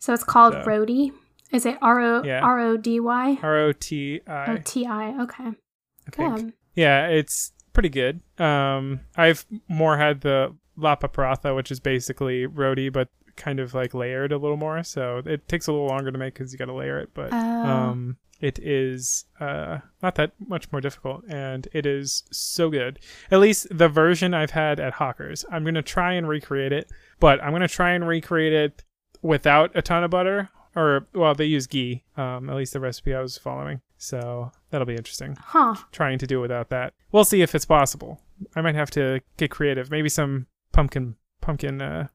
So 0.00 0.12
it's 0.12 0.24
called 0.24 0.54
so. 0.54 0.64
roti. 0.64 1.12
Is 1.52 1.66
it 1.66 1.78
R 1.80 2.00
O 2.00 2.28
R 2.28 2.58
O 2.58 2.76
D 2.76 2.98
Y? 2.98 3.38
R 3.40 3.58
O 3.58 3.72
T 3.72 4.20
I. 4.26 4.50
O 4.54 4.56
T 4.64 4.86
I. 4.86 5.22
Okay. 5.22 5.52
I 6.06 6.10
think. 6.10 6.36
Good. 6.36 6.52
Yeah, 6.74 7.06
it's 7.06 7.52
pretty 7.72 7.88
good. 7.88 8.20
Um, 8.38 9.00
I've 9.16 9.44
more 9.68 9.96
had 9.96 10.22
the 10.22 10.54
lapa 10.76 11.08
paratha, 11.08 11.54
which 11.54 11.70
is 11.70 11.80
basically 11.80 12.46
roti, 12.46 12.88
but 12.88 13.08
kind 13.36 13.60
of 13.60 13.74
like 13.74 13.94
layered 13.94 14.32
a 14.32 14.38
little 14.38 14.56
more. 14.56 14.82
So 14.82 15.22
it 15.24 15.48
takes 15.48 15.66
a 15.66 15.72
little 15.72 15.88
longer 15.88 16.10
to 16.10 16.18
make 16.18 16.34
because 16.34 16.52
you 16.52 16.58
got 16.58 16.66
to 16.66 16.74
layer 16.74 16.98
it. 16.98 17.10
But 17.14 17.32
oh. 17.32 17.36
um, 17.36 18.16
it 18.40 18.58
is 18.58 19.24
uh, 19.40 19.78
not 20.02 20.16
that 20.16 20.32
much 20.38 20.70
more 20.72 20.80
difficult, 20.80 21.24
and 21.28 21.68
it 21.72 21.86
is 21.86 22.24
so 22.30 22.70
good. 22.70 22.98
At 23.30 23.40
least 23.40 23.66
the 23.70 23.88
version 23.88 24.34
I've 24.34 24.50
had 24.50 24.80
at 24.80 24.94
Hawkers. 24.94 25.44
I'm 25.50 25.64
gonna 25.64 25.82
try 25.82 26.12
and 26.14 26.28
recreate 26.28 26.72
it, 26.72 26.90
but 27.20 27.42
I'm 27.42 27.52
gonna 27.52 27.68
try 27.68 27.92
and 27.92 28.06
recreate 28.06 28.52
it 28.52 28.84
without 29.22 29.70
a 29.74 29.82
ton 29.82 30.04
of 30.04 30.10
butter. 30.10 30.50
Or 30.76 31.06
well, 31.14 31.34
they 31.34 31.44
use 31.44 31.66
ghee. 31.66 32.02
Um, 32.16 32.50
at 32.50 32.56
least 32.56 32.72
the 32.72 32.80
recipe 32.80 33.14
I 33.14 33.20
was 33.20 33.38
following. 33.38 33.80
So 33.96 34.52
that'll 34.70 34.86
be 34.86 34.96
interesting. 34.96 35.36
Huh. 35.40 35.76
Trying 35.92 36.18
to 36.18 36.26
do 36.26 36.40
without 36.40 36.70
that. 36.70 36.94
We'll 37.12 37.24
see 37.24 37.42
if 37.42 37.54
it's 37.54 37.64
possible. 37.64 38.20
I 38.54 38.60
might 38.60 38.74
have 38.74 38.90
to 38.92 39.20
get 39.36 39.50
creative. 39.50 39.90
Maybe 39.90 40.08
some 40.08 40.46
pumpkin 40.72 41.16
pumpkin 41.40 41.80
uh 41.80 42.08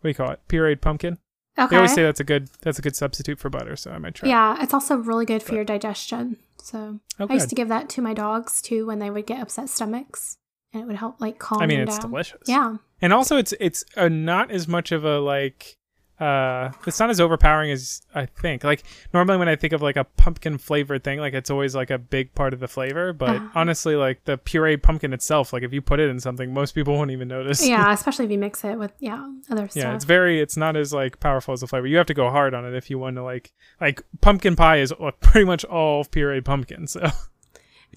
what 0.00 0.02
do 0.02 0.08
you 0.08 0.14
call 0.14 0.30
it? 0.30 0.40
Pureed 0.48 0.80
pumpkin. 0.80 1.18
Okay. 1.58 1.68
They 1.70 1.76
always 1.76 1.94
say 1.94 2.02
that's 2.02 2.20
a 2.20 2.24
good 2.24 2.48
that's 2.62 2.78
a 2.78 2.82
good 2.82 2.96
substitute 2.96 3.38
for 3.38 3.50
butter, 3.50 3.76
so 3.76 3.90
I 3.90 3.98
might 3.98 4.14
try. 4.14 4.28
Yeah, 4.28 4.62
it's 4.62 4.72
also 4.72 4.96
really 4.96 5.26
good 5.26 5.42
for 5.42 5.50
but. 5.50 5.56
your 5.56 5.64
digestion. 5.64 6.38
So 6.62 7.00
oh, 7.18 7.26
I 7.28 7.34
used 7.34 7.48
to 7.50 7.54
give 7.54 7.68
that 7.68 7.88
to 7.90 8.02
my 8.02 8.14
dogs 8.14 8.62
too 8.62 8.86
when 8.86 8.98
they 8.98 9.10
would 9.10 9.26
get 9.26 9.40
upset 9.40 9.68
stomachs, 9.68 10.38
and 10.72 10.82
it 10.82 10.86
would 10.86 10.96
help 10.96 11.20
like 11.20 11.38
calm. 11.38 11.60
I 11.60 11.66
mean, 11.66 11.80
it's 11.80 11.98
down. 11.98 12.10
delicious. 12.10 12.42
Yeah, 12.46 12.76
and 13.02 13.12
also 13.12 13.36
it's 13.36 13.52
it's 13.60 13.84
a, 13.96 14.08
not 14.08 14.50
as 14.50 14.68
much 14.68 14.92
of 14.92 15.04
a 15.04 15.18
like 15.18 15.76
uh 16.20 16.70
it's 16.86 17.00
not 17.00 17.08
as 17.10 17.18
overpowering 17.20 17.70
as 17.70 18.02
I 18.14 18.26
think. 18.26 18.62
Like 18.62 18.82
normally 19.14 19.38
when 19.38 19.48
I 19.48 19.56
think 19.56 19.72
of 19.72 19.80
like 19.80 19.96
a 19.96 20.04
pumpkin 20.04 20.58
flavored 20.58 21.02
thing, 21.02 21.18
like 21.18 21.32
it's 21.34 21.50
always 21.50 21.74
like 21.74 21.90
a 21.90 21.98
big 21.98 22.34
part 22.34 22.52
of 22.52 22.60
the 22.60 22.68
flavor. 22.68 23.12
But 23.12 23.36
Uh-huh. 23.36 23.48
honestly, 23.54 23.96
like 23.96 24.24
the 24.24 24.36
puree 24.36 24.76
pumpkin 24.76 25.12
itself, 25.12 25.52
like 25.52 25.62
if 25.62 25.72
you 25.72 25.80
put 25.80 25.98
it 25.98 26.10
in 26.10 26.20
something, 26.20 26.52
most 26.52 26.72
people 26.74 26.94
won't 26.94 27.10
even 27.10 27.28
notice. 27.28 27.66
Yeah, 27.66 27.90
especially 27.98 28.26
if 28.26 28.30
you 28.30 28.38
mix 28.38 28.62
it 28.64 28.78
with 28.78 28.92
yeah 29.00 29.26
other 29.50 29.66
stuff. 29.68 29.82
Yeah, 29.82 29.94
it's 29.94 30.04
very. 30.04 30.40
It's 30.40 30.56
not 30.56 30.76
as 30.76 30.92
like 30.92 31.20
powerful 31.20 31.54
as 31.54 31.60
the 31.60 31.66
flavor. 31.66 31.86
You 31.86 31.96
have 31.96 32.06
to 32.06 32.14
go 32.14 32.28
hard 32.30 32.52
on 32.54 32.64
it 32.66 32.74
if 32.74 32.90
you 32.90 32.98
want 32.98 33.16
to 33.16 33.22
like 33.22 33.52
like 33.80 34.02
pumpkin 34.20 34.56
pie 34.56 34.78
is 34.78 34.92
pretty 35.20 35.46
much 35.46 35.64
all 35.64 36.04
pureed 36.04 36.44
pumpkin. 36.44 36.86
So 36.86 37.08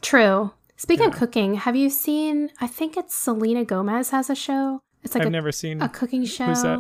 True. 0.02 0.52
Speaking 0.76 1.06
of 1.08 1.14
cooking, 1.14 1.56
have 1.56 1.76
you 1.76 1.90
seen? 1.90 2.50
I 2.60 2.68
think 2.68 2.98
it's 2.98 3.16
Selena 3.16 3.64
Gomez 3.64 4.10
has 4.10 4.30
a 4.30 4.36
show. 4.36 4.82
It's 5.04 5.14
like 5.16 5.22
I've 5.22 5.28
a, 5.28 5.32
never 5.32 5.52
seen. 5.52 5.82
a 5.82 5.88
cooking 5.90 6.26
show. 6.26 6.46
Who's 6.46 6.64
that? 6.64 6.80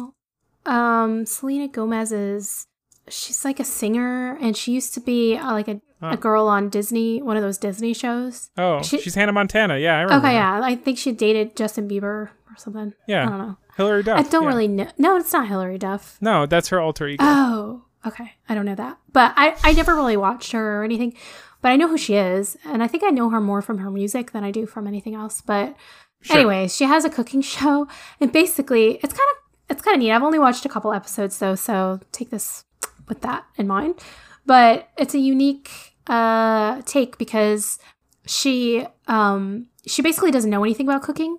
Um, 0.65 1.25
Selena 1.25 1.67
Gomez 1.67 2.11
is 2.11 2.67
she's 3.09 3.43
like 3.43 3.59
a 3.59 3.63
singer, 3.65 4.37
and 4.41 4.55
she 4.55 4.71
used 4.71 4.93
to 4.93 4.99
be 5.01 5.37
uh, 5.37 5.51
like 5.51 5.67
a, 5.67 5.81
Huh. 6.01 6.09
a 6.11 6.17
girl 6.17 6.47
on 6.49 6.67
Disney, 6.67 7.21
one 7.21 7.37
of 7.37 7.43
those 7.43 7.57
Disney 7.57 7.93
shows. 7.93 8.49
Oh, 8.57 8.81
she- 8.81 8.99
she's 8.99 9.15
Hannah 9.15 9.31
Montana. 9.31 9.77
Yeah, 9.77 9.97
I 9.97 10.01
remember. 10.01 10.27
Okay, 10.27 10.35
her. 10.35 10.41
yeah, 10.41 10.61
I 10.61 10.75
think 10.75 10.97
she 10.97 11.13
dated 11.13 11.55
Justin 11.55 11.87
Bieber 11.87 12.03
or 12.03 12.31
something. 12.57 12.93
Yeah, 13.07 13.25
I 13.25 13.29
don't 13.29 13.37
know. 13.37 13.57
Hilary 13.77 14.03
Duff. 14.03 14.19
I 14.19 14.23
don't 14.29 14.43
yeah. 14.43 14.47
really 14.49 14.67
know. 14.67 14.87
No, 14.97 15.15
it's 15.15 15.31
not 15.31 15.47
Hilary 15.47 15.77
Duff. 15.77 16.17
No, 16.19 16.45
that's 16.45 16.67
her 16.69 16.81
alter 16.81 17.07
ego. 17.07 17.23
Oh, 17.25 17.85
okay. 18.05 18.33
I 18.49 18.53
don't 18.53 18.65
know 18.65 18.75
that. 18.75 18.97
But 19.13 19.33
I, 19.37 19.55
I 19.63 19.71
never 19.71 19.95
really 19.95 20.17
watched 20.17 20.51
her 20.51 20.81
or 20.81 20.83
anything. 20.83 21.13
But 21.61 21.69
I 21.69 21.77
know 21.77 21.87
who 21.87 21.97
she 21.97 22.15
is. 22.15 22.57
And 22.65 22.83
I 22.83 22.87
think 22.87 23.03
I 23.05 23.09
know 23.09 23.29
her 23.29 23.39
more 23.39 23.61
from 23.61 23.77
her 23.77 23.89
music 23.89 24.31
than 24.33 24.43
I 24.43 24.51
do 24.51 24.65
from 24.65 24.85
anything 24.87 25.15
else. 25.15 25.39
But 25.41 25.73
Sure. 26.21 26.35
anyways, 26.37 26.75
she 26.75 26.83
has 26.83 27.05
a 27.05 27.09
cooking 27.09 27.41
show. 27.55 27.87
And 28.19 28.31
basically, 28.33 28.95
it's 29.01 29.13
kind 29.13 29.27
of 29.31 29.42
it's 29.73 29.81
kind 29.81 29.95
of 29.95 29.99
neat. 29.99 30.11
I've 30.11 30.23
only 30.23 30.39
watched 30.39 30.65
a 30.65 30.69
couple 30.69 30.93
episodes 30.93 31.37
though, 31.39 31.55
so 31.55 31.99
take 32.11 32.29
this 32.29 32.63
with 33.07 33.21
that 33.21 33.45
in 33.57 33.67
mind. 33.67 33.95
But 34.45 34.89
it's 34.97 35.13
a 35.13 35.19
unique 35.19 35.69
uh 36.07 36.81
take 36.85 37.17
because 37.17 37.79
she 38.25 38.85
um 39.07 39.67
she 39.87 40.01
basically 40.01 40.31
doesn't 40.31 40.49
know 40.49 40.63
anything 40.63 40.87
about 40.87 41.01
cooking. 41.01 41.37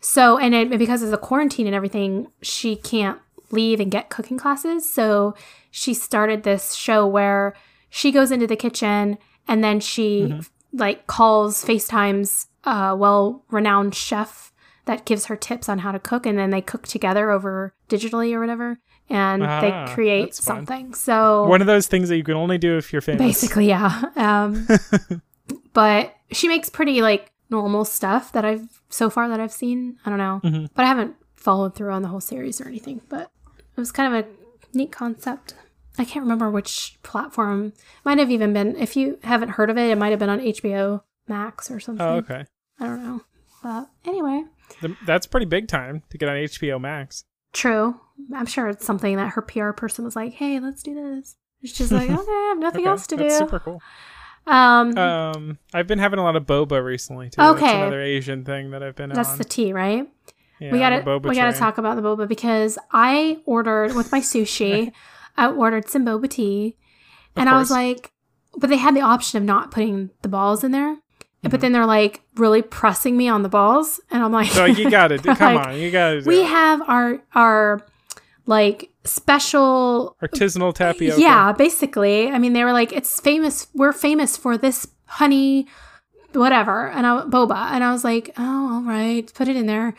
So 0.00 0.38
and 0.38 0.54
it, 0.54 0.78
because 0.78 1.02
of 1.02 1.10
the 1.10 1.18
quarantine 1.18 1.66
and 1.66 1.74
everything, 1.74 2.28
she 2.42 2.76
can't 2.76 3.18
leave 3.50 3.80
and 3.80 3.90
get 3.90 4.10
cooking 4.10 4.38
classes. 4.38 4.90
So 4.90 5.34
she 5.70 5.94
started 5.94 6.42
this 6.42 6.74
show 6.74 7.06
where 7.06 7.54
she 7.90 8.10
goes 8.10 8.30
into 8.30 8.46
the 8.46 8.56
kitchen 8.56 9.18
and 9.46 9.62
then 9.62 9.80
she 9.80 10.40
like 10.72 11.06
calls 11.06 11.64
FaceTimes 11.64 12.46
a 12.64 12.96
well 12.96 13.44
renowned 13.50 13.94
chef 13.94 14.51
that 14.86 15.04
gives 15.04 15.26
her 15.26 15.36
tips 15.36 15.68
on 15.68 15.78
how 15.80 15.92
to 15.92 15.98
cook 15.98 16.26
and 16.26 16.36
then 16.38 16.50
they 16.50 16.60
cook 16.60 16.86
together 16.88 17.30
over 17.30 17.72
digitally 17.88 18.32
or 18.34 18.40
whatever 18.40 18.78
and 19.10 19.42
Ah, 19.44 19.60
they 19.60 19.94
create 19.94 20.34
something. 20.34 20.94
So 20.94 21.46
One 21.48 21.60
of 21.60 21.66
those 21.66 21.86
things 21.86 22.08
that 22.08 22.16
you 22.16 22.24
can 22.24 22.34
only 22.34 22.58
do 22.58 22.76
if 22.78 22.92
you're 22.92 23.02
famous. 23.02 23.20
basically 23.20 23.66
yeah 23.68 24.02
um 24.16 24.66
but 25.72 26.14
she 26.30 26.48
makes 26.48 26.68
pretty 26.68 27.02
like 27.02 27.30
normal 27.50 27.84
stuff 27.84 28.32
that 28.32 28.44
i've 28.44 28.80
so 28.88 29.10
far 29.10 29.28
that 29.28 29.38
i've 29.40 29.52
seen 29.52 29.98
i 30.06 30.08
don't 30.10 30.18
know 30.18 30.40
Mhm. 30.42 30.68
but 30.74 30.84
i 30.84 30.88
haven't 30.88 31.16
followed 31.36 31.74
through 31.74 31.92
on 31.92 32.02
the 32.02 32.08
whole 32.08 32.20
series 32.20 32.60
or 32.60 32.68
anything 32.68 33.00
but 33.08 33.30
it 33.76 33.80
was 33.80 33.92
kind 33.92 34.14
of 34.14 34.24
a 34.24 34.28
neat 34.76 34.90
concept 34.92 35.54
i 35.98 36.04
can't 36.04 36.22
remember 36.22 36.50
which 36.50 36.96
platform 37.02 37.72
might 38.04 38.18
have 38.18 38.30
even 38.30 38.52
been 38.54 38.74
if 38.76 38.96
you 38.96 39.18
haven't 39.24 39.50
heard 39.50 39.68
of 39.68 39.76
it 39.76 39.90
it 39.90 39.98
might 39.98 40.10
have 40.10 40.18
been 40.18 40.30
on 40.30 40.40
hbo 40.40 41.02
max 41.28 41.70
or 41.70 41.78
something 41.78 42.06
Oh, 42.06 42.14
okay. 42.16 42.46
i 42.80 42.86
don't 42.86 43.02
know 43.04 43.20
but 43.62 43.88
anyway 44.06 44.44
That's 45.06 45.26
pretty 45.26 45.46
big 45.46 45.68
time 45.68 46.02
to 46.10 46.18
get 46.18 46.28
on 46.28 46.36
HBO 46.36 46.80
Max. 46.80 47.24
true 47.52 48.00
i'm 48.34 48.46
sure 48.46 48.68
it's 48.68 48.86
something 48.86 49.16
that 49.16 49.30
her 49.34 49.42
pr 49.42 49.70
person 49.72 50.04
was 50.04 50.14
like 50.16 50.32
hey 50.34 50.58
let's 50.60 50.82
do 50.82 50.94
this 50.94 51.36
just 51.62 51.90
like 51.92 52.08
okay 52.10 52.30
i 52.30 52.46
have 52.50 52.58
nothing 52.58 52.80
Okay, 52.82 52.88
else 52.90 53.06
to 53.08 53.16
that's 53.16 53.34
do 53.34 53.38
super 53.38 53.58
cool. 53.60 53.82
um 54.46 54.96
Um, 54.98 55.58
I've 55.74 55.86
been 55.86 55.98
having 55.98 56.18
a 56.18 56.22
lot 56.22 56.34
of 56.36 56.44
boba 56.46 56.82
recently 56.84 57.30
too. 57.30 57.40
That's 57.42 57.56
Okay. 57.58 57.76
another 57.76 58.00
Asian 58.00 58.44
thing 58.44 58.70
that 58.70 58.82
I've 58.82 58.96
been 58.96 59.10
that's 59.10 59.32
on. 59.32 59.38
the 59.38 59.44
tea 59.44 59.72
right 59.72 60.08
yeah, 60.60 60.72
we 60.72 60.78
gotta 60.78 61.18
we 61.28 61.34
gotta 61.34 61.52
talk 61.58 61.78
about 61.78 61.96
the 61.96 62.02
boba 62.02 62.26
because 62.28 62.78
I 62.92 63.40
ordered 63.44 63.94
with 63.94 64.10
my 64.12 64.20
sushi. 64.20 64.92
I 65.36 65.48
ordered 65.50 65.88
some 65.88 66.04
boba 66.06 66.28
tea, 66.30 66.76
and 67.36 67.48
I 67.48 67.58
was 67.58 67.70
like, 67.70 68.12
but 68.56 68.68
they 68.70 68.76
had 68.76 68.94
the 68.94 69.00
option 69.00 69.38
of 69.38 69.44
not 69.44 69.70
putting 69.72 70.10
the 70.22 70.28
balls 70.28 70.62
in 70.62 70.70
there. 70.72 70.98
Mm-hmm. 71.42 71.50
But 71.50 71.60
then 71.60 71.72
they're 71.72 71.86
like 71.86 72.22
really 72.36 72.62
pressing 72.62 73.16
me 73.16 73.28
on 73.28 73.42
the 73.42 73.48
balls, 73.48 74.00
and 74.10 74.22
I'm 74.22 74.30
like, 74.32 74.50
So 74.52 74.64
you 74.64 74.88
gotta 74.90 75.18
do. 75.18 75.34
Come 75.34 75.56
like, 75.56 75.66
on, 75.68 75.76
you 75.78 75.90
gotta. 75.90 76.22
Do 76.22 76.28
we 76.28 76.40
it. 76.42 76.46
have 76.46 76.82
our 76.88 77.20
our 77.34 77.84
like 78.46 78.90
special 79.04 80.16
artisanal 80.22 80.74
tapioca. 80.74 81.20
yeah, 81.20 81.52
basically. 81.52 82.28
I 82.30 82.38
mean, 82.38 82.52
they 82.52 82.64
were 82.64 82.72
like, 82.72 82.92
it's 82.92 83.20
famous. 83.20 83.66
We're 83.74 83.92
famous 83.92 84.36
for 84.36 84.56
this 84.56 84.86
honey, 85.06 85.66
whatever, 86.32 86.88
and 86.88 87.06
I 87.06 87.22
boba, 87.22 87.56
and 87.72 87.82
I 87.82 87.90
was 87.92 88.04
like, 88.04 88.30
oh, 88.38 88.74
all 88.74 88.82
right, 88.82 89.32
put 89.34 89.48
it 89.48 89.56
in 89.56 89.66
there. 89.66 89.94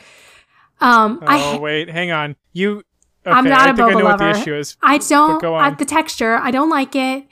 Um, 0.80 1.20
Oh 1.22 1.26
I 1.28 1.58
wait, 1.60 1.90
hang 1.90 2.12
on. 2.12 2.36
You. 2.54 2.84
Okay, 3.26 3.32
I'm 3.38 3.46
not 3.46 3.68
I 3.68 3.72
a 3.72 3.76
think 3.76 3.80
I 3.88 3.92
boba 3.94 4.00
know 4.00 4.06
what 4.06 4.18
the 4.18 4.26
lover. 4.26 4.40
issue 4.40 4.54
is. 4.56 4.76
I 4.82 4.98
don't 4.98 5.44
on. 5.44 5.76
the 5.78 5.86
texture. 5.86 6.36
I 6.36 6.52
don't 6.52 6.70
like 6.70 6.94
it. 6.96 7.26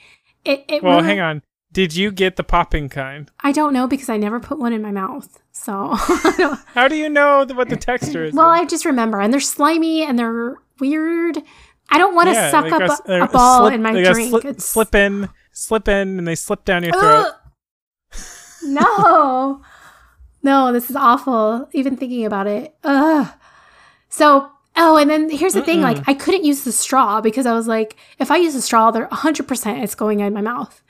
It, 0.45 0.64
it 0.70 0.84
Well, 0.84 0.97
really- 0.97 1.07
hang 1.07 1.20
on. 1.20 1.41
Did 1.74 1.95
you 1.95 2.11
get 2.11 2.36
the 2.36 2.43
popping 2.43 2.89
kind? 2.89 3.32
I 3.39 3.51
don't 3.53 3.72
know 3.74 3.88
because 3.88 4.09
I 4.09 4.17
never 4.17 4.39
put 4.39 4.59
one 4.59 4.74
in 4.74 4.82
my 4.82 4.91
mouth. 4.91 5.39
So, 5.53 5.89
How 6.74 6.88
do 6.88 6.95
you 6.95 7.07
know 7.09 7.45
what 7.45 7.69
the 7.69 7.78
texture 7.78 8.26
is? 8.26 8.34
well? 8.34 8.49
I 8.49 8.65
just 8.65 8.84
remember, 8.86 9.19
and 9.22 9.32
they're 9.34 9.39
slimy 9.39 10.03
and 10.03 10.17
they're 10.19 10.57
weird. 10.80 11.38
I 11.89 11.97
don't 11.97 12.15
want 12.15 12.28
to 12.30 12.34
Yeah, 12.34 12.51
suck 12.51 12.72
up 12.72 12.99
a, 13.07 13.22
a 13.24 13.28
ball 13.28 13.63
slip- 13.63 13.74
in 13.74 13.82
my 13.82 13.91
drink. 14.03 14.34
It's- 14.45 14.65
slip 14.65 14.95
in, 14.95 15.30
slip 15.51 15.88
in, 15.88 16.17
and 16.19 16.28
they 16.28 16.36
slip 16.36 16.65
down 16.65 16.84
your 16.84 16.93
throat. 16.93 17.28
No, 18.63 19.61
no, 20.43 20.72
this 20.72 20.89
is 20.91 20.95
awful. 20.95 21.67
Even 21.74 21.97
thinking 21.97 22.26
about 22.26 22.45
it. 22.45 22.76
Ugh. 22.84 23.28
So, 24.09 24.51
oh, 24.76 24.97
and 24.97 25.09
then 25.09 25.30
here's 25.32 25.53
the 25.53 25.63
thing: 25.63 25.82
like, 25.82 25.97
I 26.07 26.13
couldn't 26.13 26.43
use 26.45 26.63
the 26.63 26.72
straw 26.72 27.22
because 27.22 27.45
I 27.47 27.53
was 27.53 27.67
like, 27.67 27.95
if 28.19 28.30
I 28.30 28.38
use 28.38 28.53
the 28.53 28.61
straw, 28.61 28.91
they're 28.91 29.07
100 29.07 29.47
percent 29.47 29.84
it's 29.84 29.95
going 29.95 30.19
in 30.19 30.34
my 30.34 30.41
mouth. 30.41 30.84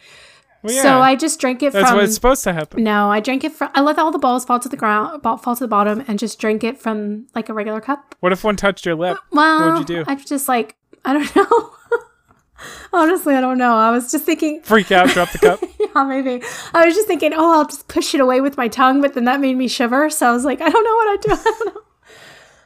Well, 0.63 0.73
yeah, 0.73 0.81
So 0.81 0.99
I 1.01 1.15
just 1.15 1.39
drank 1.39 1.63
it 1.63 1.71
from 1.71 1.81
that's 1.81 1.89
from. 1.91 1.99
what's 1.99 2.13
supposed 2.13 2.43
to 2.43 2.53
happen. 2.53 2.83
No, 2.83 3.09
I 3.09 3.19
drank 3.19 3.43
it 3.43 3.51
from. 3.51 3.71
I 3.73 3.81
let 3.81 3.97
all 3.97 4.11
the 4.11 4.19
balls 4.19 4.45
fall 4.45 4.59
to 4.59 4.69
the 4.69 4.77
ground, 4.77 5.23
fall 5.23 5.37
to 5.55 5.63
the 5.63 5.67
bottom, 5.67 6.03
and 6.07 6.19
just 6.19 6.39
drank 6.39 6.63
it 6.63 6.77
from 6.79 7.27
like 7.33 7.49
a 7.49 7.53
regular 7.53 7.81
cup. 7.81 8.15
What 8.19 8.31
if 8.31 8.43
one 8.43 8.55
touched 8.55 8.85
your 8.85 8.95
lip? 8.95 9.17
Well, 9.31 9.71
What'd 9.73 9.89
you 9.89 10.03
do? 10.03 10.03
I 10.07 10.15
just 10.15 10.47
like 10.47 10.75
I 11.05 11.13
don't 11.13 11.35
know. 11.35 11.71
Honestly, 12.93 13.33
I 13.33 13.41
don't 13.41 13.57
know. 13.57 13.73
I 13.73 13.89
was 13.89 14.11
just 14.11 14.23
thinking, 14.25 14.61
Freak 14.63 14.91
out, 14.91 15.09
drop 15.09 15.31
the 15.31 15.39
cup. 15.39 15.59
yeah, 15.79 16.03
maybe. 16.03 16.43
I 16.75 16.85
was 16.85 16.93
just 16.93 17.07
thinking, 17.07 17.33
oh, 17.33 17.53
I'll 17.53 17.65
just 17.65 17.87
push 17.87 18.13
it 18.13 18.21
away 18.21 18.39
with 18.41 18.55
my 18.55 18.67
tongue, 18.67 19.01
but 19.01 19.15
then 19.15 19.23
that 19.25 19.39
made 19.39 19.57
me 19.57 19.67
shiver. 19.67 20.11
So 20.11 20.27
I 20.27 20.31
was 20.31 20.45
like, 20.45 20.61
I 20.61 20.69
don't 20.69 20.83
know 20.83 20.95
what 20.95 21.07
I 21.07 21.17
do. 21.21 21.31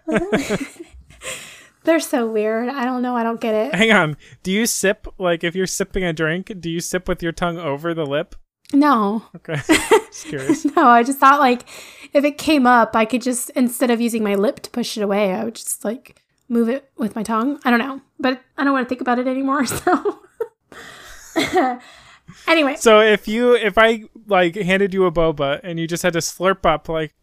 I 0.08 0.18
don't 0.20 0.32
know. 0.32 0.68
They're 1.86 2.00
so 2.00 2.28
weird. 2.28 2.68
I 2.70 2.84
don't 2.86 3.02
know. 3.02 3.16
I 3.16 3.24
don't 3.24 3.40
get 3.40 3.54
it. 3.56 3.74
Hang 3.76 3.92
on. 3.92 4.18
Do 4.44 4.52
you 4.52 4.66
sip 4.66 5.08
like 5.18 5.44
if 5.44 5.56
you're 5.56 5.68
sipping 5.68 6.04
a 6.04 6.12
drink? 6.14 6.52
Do 6.60 6.70
you 6.70 6.80
sip 6.80 7.08
with 7.08 7.24
your 7.24 7.32
tongue 7.32 7.58
over 7.58 7.94
the 7.94 8.06
lip? 8.06 8.36
No, 8.74 9.24
Okay, 9.36 9.56
just 9.68 10.26
curious. 10.26 10.66
no. 10.66 10.88
I 10.88 11.04
just 11.04 11.20
thought 11.20 11.40
like 11.40 11.64
if 12.14 12.24
it 12.26 12.38
came 12.38 12.66
up, 12.66 12.96
I 12.96 13.06
could 13.06 13.22
just 13.22 13.52
instead 13.52 13.92
of 13.92 14.02
using 14.02 14.24
my 14.24 14.34
lip 14.36 14.60
to 14.62 14.70
push 14.72 14.98
it 14.98 15.02
away, 15.04 15.34
I 15.34 15.44
would 15.46 15.56
just 15.56 15.86
like 15.86 16.20
move 16.50 16.68
it 16.70 16.90
with 16.98 17.16
my 17.16 17.22
tongue. 17.24 17.60
I 17.64 17.70
don't 17.70 17.80
know, 17.80 18.02
but 18.20 18.42
I 18.58 18.64
don't 18.64 18.74
want 18.74 18.86
to 18.86 18.90
think 18.90 19.02
about 19.02 19.20
it 19.20 19.28
anymore. 19.28 19.66
So 21.36 21.80
anyway, 22.48 22.76
So 22.78 23.02
if 23.02 23.28
you 23.28 23.56
if 23.56 23.78
I 23.78 24.06
like 24.28 24.56
handed 24.56 24.94
you 24.94 25.06
a 25.06 25.12
boba 25.12 25.60
and 25.64 25.80
you 25.80 25.88
just 25.88 26.02
had 26.04 26.14
to 26.14 26.20
slurp 26.20 26.66
up 26.66 26.90
like 26.90 27.14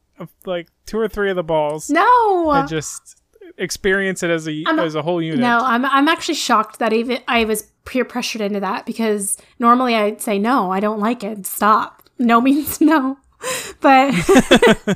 like 0.44 0.68
two 0.86 0.98
or 0.98 1.08
three 1.08 1.30
of 1.30 1.36
the 1.36 1.42
balls 1.42 1.90
no. 1.90 2.50
and 2.52 2.68
just 2.68 3.22
experience 3.59 4.22
it 4.22 4.30
as 4.30 4.46
a 4.48 4.64
I'm- 4.66 4.78
as 4.78 4.94
a 4.94 5.03
whole 5.03 5.22
unit. 5.22 5.40
No, 5.40 5.59
I'm 5.62 5.84
I'm 5.84 6.09
actually 6.09 6.34
shocked 6.34 6.78
that 6.78 6.92
even 6.92 7.18
I 7.28 7.44
was 7.44 7.70
peer 7.84 8.05
pressured 8.05 8.40
into 8.42 8.61
that 8.61 8.86
because 8.86 9.36
normally 9.59 9.94
I'd 9.94 10.20
say 10.20 10.38
no, 10.38 10.70
I 10.70 10.80
don't 10.80 11.00
like 11.00 11.22
it. 11.24 11.46
Stop. 11.46 12.03
No 12.18 12.40
means 12.40 12.80
no. 12.80 13.18
But 13.80 14.14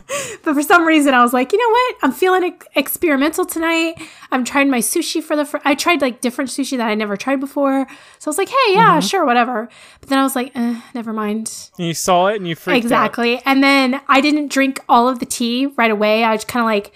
but 0.44 0.54
for 0.54 0.62
some 0.62 0.84
reason 0.86 1.14
I 1.14 1.22
was 1.22 1.32
like, 1.32 1.52
you 1.52 1.58
know 1.58 1.68
what? 1.72 1.96
I'm 2.02 2.12
feeling 2.12 2.44
ex- 2.44 2.66
experimental 2.76 3.44
tonight. 3.44 3.94
I'm 4.30 4.44
trying 4.44 4.70
my 4.70 4.78
sushi 4.78 5.20
for 5.20 5.34
the 5.34 5.44
fir- 5.44 5.60
I 5.64 5.74
tried 5.74 6.00
like 6.00 6.20
different 6.20 6.50
sushi 6.50 6.76
that 6.76 6.86
I 6.86 6.94
never 6.94 7.16
tried 7.16 7.40
before. 7.40 7.86
So 8.20 8.28
I 8.28 8.30
was 8.30 8.38
like, 8.38 8.48
hey, 8.48 8.74
yeah, 8.74 9.00
sure, 9.00 9.24
whatever. 9.26 9.68
But 10.00 10.10
then 10.10 10.18
I 10.18 10.22
was 10.22 10.36
like, 10.36 10.52
eh, 10.54 10.80
never 10.94 11.12
mind. 11.12 11.70
And 11.76 11.88
you 11.88 11.94
saw 11.94 12.28
it 12.28 12.36
and 12.36 12.46
you 12.46 12.54
freaked 12.54 12.76
out. 12.76 12.84
Exactly. 12.84 13.42
And 13.44 13.64
then 13.64 14.00
I 14.06 14.20
didn't 14.20 14.52
drink 14.52 14.78
all 14.88 15.08
of 15.08 15.18
the 15.18 15.26
tea 15.26 15.66
right 15.76 15.90
away. 15.90 16.22
I 16.22 16.36
just 16.36 16.46
kind 16.46 16.62
of 16.62 16.66
like 16.66 16.92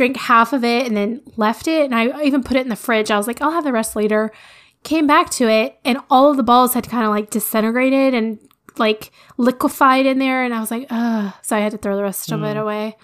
drank 0.00 0.16
half 0.16 0.54
of 0.54 0.64
it 0.64 0.86
and 0.86 0.96
then 0.96 1.20
left 1.36 1.68
it. 1.68 1.84
And 1.84 1.94
I 1.94 2.22
even 2.22 2.42
put 2.42 2.56
it 2.56 2.62
in 2.62 2.70
the 2.70 2.76
fridge. 2.76 3.10
I 3.10 3.18
was 3.18 3.26
like, 3.26 3.42
I'll 3.42 3.50
have 3.50 3.64
the 3.64 3.72
rest 3.72 3.94
later. 3.94 4.32
Came 4.82 5.06
back 5.06 5.28
to 5.32 5.46
it, 5.46 5.78
and 5.84 5.98
all 6.08 6.30
of 6.30 6.38
the 6.38 6.42
balls 6.42 6.72
had 6.72 6.88
kind 6.88 7.04
of 7.04 7.10
like 7.10 7.28
disintegrated 7.28 8.14
and 8.14 8.38
like 8.78 9.12
liquefied 9.36 10.06
in 10.06 10.18
there. 10.18 10.42
And 10.42 10.54
I 10.54 10.60
was 10.60 10.70
like, 10.70 10.86
ugh. 10.88 11.34
So 11.42 11.54
I 11.54 11.60
had 11.60 11.72
to 11.72 11.78
throw 11.78 11.96
the 11.96 12.02
rest 12.02 12.32
of 12.32 12.42
it 12.42 12.56
mm. 12.56 12.62
away. 12.62 12.96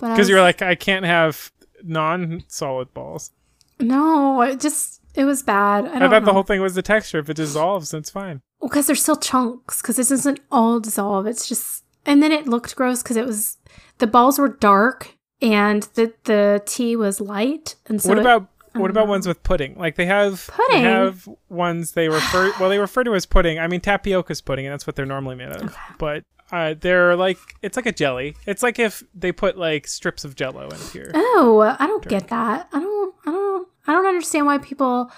Because 0.00 0.28
you 0.28 0.34
were 0.34 0.40
like, 0.40 0.60
I 0.60 0.74
can't 0.74 1.04
have 1.04 1.52
non-solid 1.84 2.92
balls. 2.92 3.30
no, 3.78 4.42
it 4.42 4.58
just 4.58 5.00
It 5.14 5.24
was 5.24 5.44
bad. 5.44 5.84
I 5.86 6.04
I, 6.04 6.08
thought 6.08 6.24
the 6.24 6.32
whole 6.32 6.42
thing 6.42 6.60
was 6.60 6.74
the 6.74 6.82
texture. 6.82 7.20
If 7.20 7.30
it 7.30 7.36
dissolves, 7.36 7.92
then 7.92 8.00
it's 8.00 8.10
fine. 8.10 8.40
Well, 8.60 8.68
because 8.68 8.88
they're 8.88 8.96
still 8.96 9.16
chunks 9.16 9.80
because 9.80 9.96
this 9.96 10.08
doesn't 10.08 10.40
all 10.50 10.80
dissolve 10.80 11.26
it's 11.26 11.48
just 11.48 11.84
and 12.04 12.22
then 12.22 12.32
it 12.32 12.46
looked 12.46 12.76
gross 12.76 13.02
because 13.02 13.16
it 13.16 13.24
was 13.24 13.56
the 13.98 14.06
balls 14.06 14.38
were 14.38 14.48
dark 14.48 15.16
and 15.42 15.84
the 15.94 16.12
the 16.24 16.62
tea 16.66 16.96
was 16.96 17.20
light 17.20 17.76
and 17.86 18.00
so 18.02 18.08
what 18.10 18.18
about 18.18 18.48
I 18.74 18.78
what 18.78 18.90
about 18.90 19.06
know. 19.06 19.10
ones 19.10 19.26
with 19.26 19.42
pudding? 19.42 19.74
Like 19.76 19.96
they 19.96 20.06
have 20.06 20.46
Pudding? 20.46 20.84
They 20.84 20.88
have 20.88 21.28
ones 21.48 21.92
they 21.92 22.08
refer 22.08 22.52
well 22.60 22.68
they 22.70 22.78
refer 22.78 23.02
to 23.04 23.14
as 23.14 23.26
pudding. 23.26 23.58
I 23.58 23.66
mean 23.66 23.80
tapioca's 23.80 24.40
pudding, 24.40 24.66
and 24.66 24.72
that's 24.72 24.86
what 24.86 24.94
they're 24.96 25.06
normally 25.06 25.34
made 25.36 25.48
of. 25.50 25.76
But 25.98 26.24
uh, 26.52 26.74
they're 26.80 27.16
like 27.16 27.38
it's 27.62 27.76
like 27.76 27.86
a 27.86 27.92
jelly. 27.92 28.36
It's 28.46 28.62
like 28.62 28.78
if 28.78 29.02
they 29.14 29.32
put 29.32 29.58
like 29.58 29.86
strips 29.86 30.24
of 30.24 30.34
Jello 30.36 30.68
in 30.68 30.78
here. 30.92 31.10
oh 31.14 31.76
i 31.78 31.86
don't 31.86 32.06
get 32.06 32.28
that 32.28 32.68
i 32.72 32.78
don't 32.80 33.14
i 33.26 33.30
don't 33.30 33.68
i 33.86 33.92
don't 33.92 34.06
understand 34.06 34.46
why 34.46 34.58
people 34.58 35.10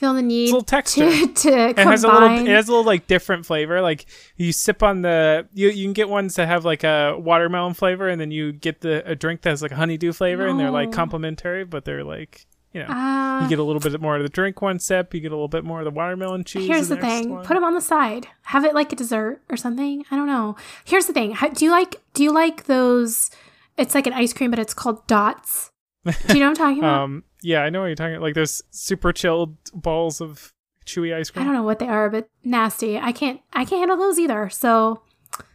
feel 0.00 0.14
the 0.14 0.22
need 0.22 0.46
little 0.46 0.62
texture. 0.62 1.08
to 1.10 1.26
to 1.28 1.68
It 1.70 1.78
has 1.78 2.02
a 2.02 2.08
little. 2.08 2.28
combine 2.28 2.46
It 2.46 2.50
has 2.56 2.66
a 2.68 2.72
little 2.72 2.84
like 2.86 3.06
different 3.06 3.46
flavor. 3.46 3.80
Like 3.80 4.06
you 4.36 4.52
sip 4.52 4.82
on 4.82 5.02
the. 5.02 5.46
You 5.54 5.68
you 5.68 5.84
can 5.84 5.92
get 5.92 6.08
ones 6.08 6.34
that 6.34 6.48
have 6.48 6.64
like 6.64 6.82
a 6.82 7.16
watermelon 7.18 7.74
flavor, 7.74 8.08
and 8.08 8.20
then 8.20 8.30
you 8.30 8.52
get 8.52 8.80
the 8.80 9.08
a 9.08 9.14
drink 9.14 9.42
that 9.42 9.50
has 9.50 9.62
like 9.62 9.72
a 9.72 9.76
honeydew 9.76 10.12
flavor, 10.12 10.46
and 10.48 10.58
they're 10.58 10.70
like 10.70 10.88
No. 10.90 10.96
complementary, 10.96 11.64
but 11.64 11.84
they're 11.84 12.02
like 12.04 12.46
you 12.72 12.80
know. 12.80 12.86
Ah, 12.88 13.42
you 13.42 13.48
get 13.48 13.58
a 13.58 13.64
little 13.64 13.80
bit 13.80 14.00
more 14.00 14.16
of 14.16 14.22
the 14.22 14.28
drink 14.28 14.62
one 14.62 14.78
sip. 14.78 15.12
You 15.12 15.20
get 15.20 15.32
a 15.32 15.34
little 15.34 15.48
bit 15.48 15.64
more 15.64 15.80
of 15.80 15.84
the 15.84 15.90
watermelon 15.90 16.44
cheese. 16.44 16.66
Here's 16.68 16.90
in 16.90 16.96
the 16.96 17.02
thing: 17.02 17.30
one. 17.30 17.44
put 17.44 17.54
them 17.54 17.64
on 17.64 17.74
the 17.74 17.80
side. 17.80 18.26
Have 18.42 18.64
it 18.64 18.74
like 18.74 18.92
a 18.92 18.96
dessert 18.96 19.42
or 19.50 19.56
something. 19.56 20.04
I 20.10 20.16
don't 20.16 20.26
know. 20.28 20.56
Here's 20.84 21.06
the 21.06 21.12
thing: 21.12 21.32
How, 21.32 21.48
do 21.48 21.64
you 21.64 21.70
like 21.70 22.00
do 22.14 22.22
you 22.22 22.32
like 22.32 22.64
those? 22.64 23.30
It's 23.76 23.94
like 23.94 24.06
an 24.06 24.12
ice 24.12 24.32
cream, 24.32 24.50
but 24.50 24.58
it's 24.58 24.74
called 24.74 25.06
dots. 25.06 25.70
Do 26.04 26.12
you 26.28 26.40
know 26.40 26.50
what 26.50 26.60
I'm 26.60 26.66
talking 26.68 26.78
about? 26.84 27.02
Um. 27.02 27.24
Yeah, 27.42 27.62
I 27.62 27.70
know 27.70 27.80
what 27.80 27.86
you're 27.86 27.94
talking. 27.96 28.14
about. 28.14 28.22
Like 28.22 28.34
those 28.34 28.62
super 28.70 29.12
chilled 29.12 29.56
balls 29.72 30.20
of 30.20 30.52
chewy 30.86 31.14
ice 31.14 31.30
cream. 31.30 31.42
I 31.42 31.44
don't 31.46 31.54
know 31.54 31.62
what 31.62 31.78
they 31.78 31.88
are, 31.88 32.10
but 32.10 32.28
nasty. 32.44 32.98
I 32.98 33.12
can't. 33.12 33.40
I 33.52 33.64
can't 33.64 33.80
handle 33.80 33.96
those 33.96 34.18
either. 34.18 34.50
So 34.50 35.02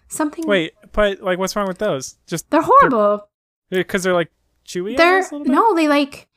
something. 0.07 0.45
Wait, 0.47 0.73
but 0.91 1.21
like, 1.21 1.37
what's 1.39 1.55
wrong 1.55 1.67
with 1.67 1.77
those? 1.79 2.15
Just 2.27 2.49
they're 2.49 2.61
horrible. 2.63 3.27
because 3.69 4.03
they're 4.03 4.13
like 4.13 4.31
chewy. 4.67 4.95
They're 4.97 5.19
guess, 5.21 5.31
a 5.31 5.35
little 5.35 5.45
bit? 5.45 5.51
no, 5.53 5.75
they 5.75 5.87
like. 5.87 6.27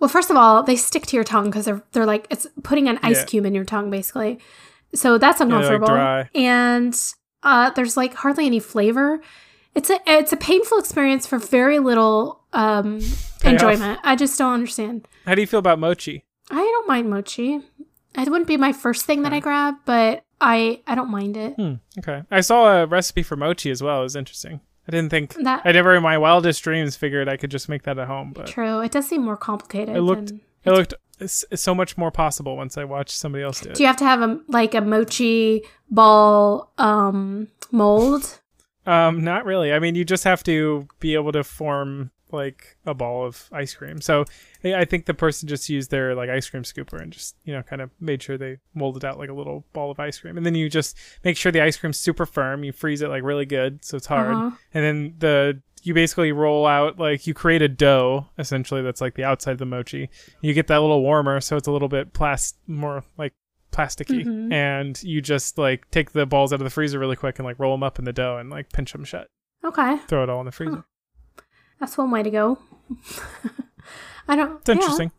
Well, 0.00 0.08
first 0.08 0.28
of 0.28 0.36
all, 0.36 0.62
they 0.62 0.76
stick 0.76 1.06
to 1.06 1.16
your 1.16 1.24
tongue 1.24 1.46
because 1.46 1.64
they're 1.64 1.82
they're 1.92 2.06
like 2.06 2.26
it's 2.30 2.46
putting 2.62 2.88
an 2.88 2.98
ice 3.02 3.18
Yeah. 3.20 3.24
cube 3.24 3.46
in 3.46 3.54
your 3.54 3.64
tongue, 3.64 3.90
basically. 3.90 4.38
So 4.94 5.18
that's 5.18 5.38
they're, 5.38 5.46
like, 5.48 5.56
uncomfortable. 5.56 5.86
dry. 5.88 6.28
And 6.34 6.96
uh, 7.42 7.70
there's 7.70 7.96
like 7.96 8.14
hardly 8.14 8.46
any 8.46 8.60
flavor. 8.60 9.20
It's 9.74 9.90
a 9.90 9.98
it's 10.06 10.32
a 10.32 10.36
painful 10.36 10.78
experience 10.78 11.26
for 11.26 11.38
very 11.38 11.78
little 11.78 12.43
um, 12.54 13.00
enjoyment. 13.44 14.00
I 14.02 14.16
just 14.16 14.38
don't 14.38 14.52
understand. 14.54 15.06
How 15.26 15.34
do 15.34 15.40
you 15.40 15.46
feel 15.46 15.58
about 15.60 15.78
mochi? 15.78 16.24
I 16.50 16.56
don't 16.56 16.88
mind 16.88 17.10
mochi. 17.10 17.60
It 18.16 18.28
wouldn't 18.28 18.46
be 18.48 18.56
my 18.56 18.72
first 18.72 19.06
thing 19.06 19.22
that 19.22 19.32
I 19.32 19.40
grab, 19.40 19.74
but 19.84 20.24
I 20.40 20.80
I 20.86 20.94
don't 20.94 21.10
mind 21.10 21.36
it. 21.36 21.54
Hmm. 21.56 21.74
Okay. 21.98 22.22
I 22.30 22.40
saw 22.42 22.82
a 22.82 22.86
recipe 22.86 23.22
for 23.22 23.36
mochi 23.36 23.70
as 23.70 23.82
well. 23.82 24.00
It 24.00 24.04
was 24.04 24.16
interesting. 24.16 24.60
I 24.86 24.90
didn't 24.90 25.10
think. 25.10 25.34
That 25.42 25.62
I 25.64 25.72
never 25.72 25.94
in 25.96 26.02
my 26.02 26.18
wildest 26.18 26.62
dreams 26.62 26.94
figured 26.96 27.28
I 27.28 27.36
could 27.36 27.50
just 27.50 27.68
make 27.68 27.82
that 27.84 27.98
at 27.98 28.06
home, 28.06 28.32
but 28.34 28.46
true. 28.46 28.80
It 28.80 28.92
does 28.92 29.08
seem 29.08 29.22
more 29.24 29.36
complicated. 29.36 29.96
It 29.96 30.02
looked- 30.02 30.32
it 30.66 30.70
looked 30.70 30.94
so 31.26 31.74
much 31.74 31.96
more 31.98 32.10
possible 32.10 32.56
once 32.56 32.76
I 32.78 32.84
watched 32.84 33.16
somebody 33.16 33.44
else 33.44 33.60
do 33.60 33.68
it. 33.70 33.76
Do 33.76 33.82
you 33.82 33.86
have 33.86 33.96
to 33.98 34.04
have 34.04 34.20
a 34.22 34.40
like 34.48 34.74
a 34.74 34.80
mochi 34.80 35.62
ball 35.90 36.72
um 36.78 37.48
mold? 37.72 38.40
Um, 38.86 39.24
not 39.24 39.44
really. 39.46 39.72
I 39.72 39.78
mean, 39.78 39.94
you 39.94 40.04
just 40.04 40.24
have 40.24 40.42
to 40.44 40.86
be 41.00 41.14
able 41.14 41.32
to 41.32 41.42
form 41.44 42.10
like 42.34 42.76
a 42.84 42.92
ball 42.94 43.24
of 43.24 43.48
ice 43.52 43.72
cream. 43.74 44.00
So 44.00 44.24
I 44.64 44.74
I 44.74 44.84
think 44.84 45.06
the 45.06 45.14
person 45.14 45.48
just 45.48 45.68
used 45.68 45.90
their 45.90 46.14
like 46.14 46.28
ice 46.28 46.48
cream 46.50 46.62
scooper 46.64 47.00
and 47.00 47.12
just 47.12 47.36
you 47.44 47.54
know 47.54 47.62
kind 47.62 47.80
of 47.80 47.90
made 48.00 48.22
sure 48.22 48.36
they 48.36 48.58
molded 48.74 49.04
out 49.04 49.18
like 49.18 49.30
a 49.30 49.34
little 49.34 49.64
ball 49.72 49.90
of 49.90 49.98
ice 50.00 50.18
cream, 50.18 50.36
and 50.36 50.44
then 50.44 50.54
you 50.54 50.68
just 50.68 50.96
make 51.24 51.36
sure 51.36 51.50
the 51.52 51.62
ice 51.62 51.76
cream's 51.76 51.98
super 51.98 52.26
firm. 52.26 52.64
You 52.64 52.72
freeze 52.72 53.00
it 53.02 53.08
like 53.08 53.22
really 53.22 53.46
good, 53.46 53.84
so 53.84 53.96
it's 53.96 54.06
hard, 54.06 54.34
Uh-huh. 54.34 54.50
and 54.74 54.84
then 54.84 55.14
the 55.18 55.62
you 55.82 55.92
basically 55.92 56.32
roll 56.32 56.66
out 56.66 56.98
like 56.98 57.26
you 57.26 57.34
create 57.34 57.60
a 57.60 57.68
dough 57.68 58.26
essentially 58.38 58.80
that's 58.80 59.02
like 59.02 59.14
the 59.16 59.24
outside 59.24 59.52
of 59.52 59.58
the 59.58 59.66
mochi. 59.66 60.08
You 60.40 60.54
get 60.54 60.66
that 60.68 60.78
a 60.78 60.80
little 60.80 61.02
warmer, 61.02 61.40
so 61.40 61.56
it's 61.56 61.68
a 61.68 61.72
little 61.72 61.88
bit 61.88 62.12
plas 62.14 62.54
more 62.66 63.04
like 63.18 63.34
plasticky, 63.70 64.24
Mhm. 64.24 64.52
and 64.52 65.02
you 65.02 65.20
just 65.20 65.58
like 65.58 65.90
take 65.90 66.12
the 66.12 66.24
balls 66.26 66.52
out 66.52 66.60
of 66.60 66.64
the 66.64 66.70
freezer 66.70 66.98
really 66.98 67.16
quick 67.16 67.38
and 67.38 67.44
like 67.44 67.58
roll 67.58 67.74
them 67.74 67.82
up 67.82 67.98
in 67.98 68.04
the 68.06 68.12
dough 68.14 68.38
and 68.38 68.48
like 68.48 68.72
pinch 68.72 68.92
them 68.92 69.04
shut. 69.04 69.26
Okay, 69.64 69.98
Throw 70.08 70.22
it 70.22 70.30
all 70.30 70.40
in 70.40 70.46
the 70.46 70.52
freezer. 70.52 70.84
That's 71.84 71.98
one 71.98 72.10
way 72.10 72.22
to 72.22 72.30
go. 72.30 72.58
I 74.28 74.36
don't. 74.36 74.58
It's 74.60 74.70
interesting. 74.70 75.12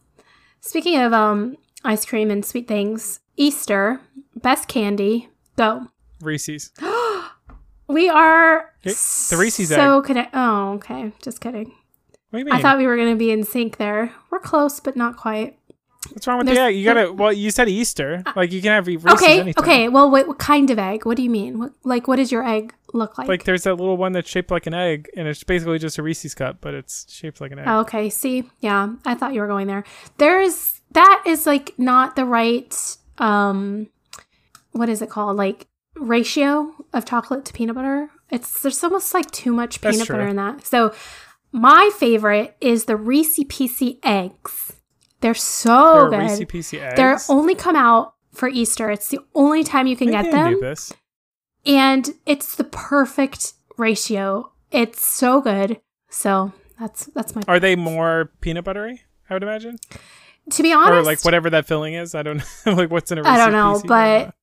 Speaking 0.61 0.99
of 0.99 1.13
um 1.13 1.57
ice 1.83 2.05
cream 2.05 2.31
and 2.31 2.43
sweet 2.43 2.67
things, 2.67 3.19
Easter 3.37 4.01
best 4.35 4.67
candy. 4.67 5.29
Go. 5.57 5.87
Reese's. 6.21 6.71
We 7.87 8.09
are 8.09 8.73
Okay, 8.83 8.95
the 9.29 9.37
Reese's 9.37 9.69
so 9.69 10.01
connect. 10.01 10.31
Oh, 10.33 10.73
okay. 10.73 11.11
Just 11.21 11.39
kidding. 11.39 11.67
What 12.31 12.31
do 12.31 12.39
you 12.39 12.45
mean? 12.45 12.55
I 12.55 12.59
thought 12.59 12.79
we 12.79 12.87
were 12.87 12.97
gonna 12.97 13.15
be 13.15 13.29
in 13.29 13.43
sync 13.43 13.77
there. 13.77 14.11
We're 14.31 14.39
close, 14.39 14.79
but 14.79 14.95
not 14.95 15.17
quite. 15.17 15.59
What's 16.11 16.27
wrong 16.27 16.37
with 16.37 16.47
the 16.47 16.53
there's- 16.53 16.69
egg? 16.69 16.75
You 16.75 16.85
gotta. 16.85 17.13
Well, 17.13 17.33
you 17.33 17.51
said 17.51 17.69
Easter. 17.69 18.23
Like 18.35 18.51
you 18.51 18.61
can 18.61 18.71
have 18.71 18.87
Reese's 18.87 19.05
okay. 19.13 19.41
anytime. 19.41 19.63
Okay. 19.63 19.89
Well, 19.89 20.09
wait, 20.09 20.27
what 20.27 20.39
kind 20.39 20.69
of 20.69 20.79
egg? 20.79 21.05
What 21.05 21.17
do 21.17 21.23
you 21.23 21.29
mean? 21.29 21.59
What, 21.59 21.73
like, 21.83 22.07
what 22.07 22.17
does 22.17 22.31
your 22.31 22.47
egg 22.47 22.73
look 22.93 23.17
like? 23.17 23.27
Like 23.27 23.43
there's 23.43 23.63
that 23.63 23.75
little 23.75 23.97
one 23.97 24.11
that's 24.13 24.29
shaped 24.29 24.51
like 24.51 24.65
an 24.67 24.73
egg, 24.73 25.09
and 25.15 25.27
it's 25.27 25.43
basically 25.43 25.79
just 25.79 25.97
a 25.97 26.03
Reese's 26.03 26.35
cup, 26.35 26.57
but 26.61 26.73
it's 26.73 27.11
shaped 27.11 27.41
like 27.41 27.51
an 27.51 27.59
egg. 27.59 27.65
Oh, 27.67 27.79
okay. 27.81 28.09
See, 28.09 28.49
yeah, 28.59 28.93
I 29.05 29.15
thought 29.15 29.33
you 29.33 29.41
were 29.41 29.47
going 29.47 29.67
there. 29.67 29.83
There's 30.17 30.81
that 30.91 31.23
is 31.25 31.45
like 31.45 31.77
not 31.77 32.15
the 32.15 32.25
right 32.25 32.97
um 33.17 33.87
what 34.71 34.89
is 34.89 35.01
it 35.01 35.09
called? 35.09 35.37
Like 35.37 35.67
ratio 35.95 36.73
of 36.93 37.05
chocolate 37.05 37.45
to 37.45 37.53
peanut 37.53 37.75
butter. 37.75 38.09
It's 38.29 38.61
there's 38.61 38.83
almost 38.83 39.13
like 39.13 39.31
too 39.31 39.53
much 39.53 39.81
peanut 39.81 40.07
butter 40.07 40.27
in 40.27 40.35
that. 40.35 40.65
So 40.65 40.93
my 41.51 41.89
favorite 41.97 42.57
is 42.59 42.85
the 42.85 42.97
Reese 42.97 43.39
PC 43.39 43.99
eggs. 44.03 44.73
They're 45.25 45.33
so 45.33 46.07
They're 46.11 46.21
good. 46.21 46.49
Eggs. 46.51 46.69
They're 46.95 47.17
only 47.29 47.55
come 47.55 47.75
out 47.75 48.13
for 48.31 48.47
Easter. 48.47 48.91
It's 48.91 49.07
the 49.07 49.21
only 49.33 49.63
time 49.63 49.87
you 49.87 49.95
can 49.97 50.05
They 50.05 50.13
get 50.13 50.31
them. 50.31 50.53
do 50.53 50.59
this. 50.59 50.93
And 51.65 52.13
it's 52.27 52.55
the 52.55 52.63
perfect 52.63 53.53
ratio. 53.75 54.51
It's 54.69 55.03
so 55.03 55.41
good. 55.41 55.81
So 56.11 56.53
that's 56.79 57.05
that's 57.07 57.35
my 57.35 57.41
Are 57.47 57.59
they 57.59 57.75
more 57.75 58.31
peanut 58.41 58.65
buttery? 58.65 59.01
I 59.27 59.33
would 59.33 59.41
imagine, 59.41 59.77
to 60.51 60.61
be 60.61 60.71
honest. 60.71 60.91
or 60.91 61.01
like 61.01 61.25
whatever 61.25 61.49
that 61.49 61.65
filling 61.65 61.95
is. 61.95 62.13
I 62.13 62.21
don't 62.21 62.37
know. 62.67 62.73
like 62.73 62.91
what's 62.91 63.11
in 63.11 63.17
a 63.17 63.23
I 63.27 63.37
don't 63.37 63.51
know, 63.51 63.81
Piece? 63.81 63.89
I 63.89 64.17
don't 64.19 64.33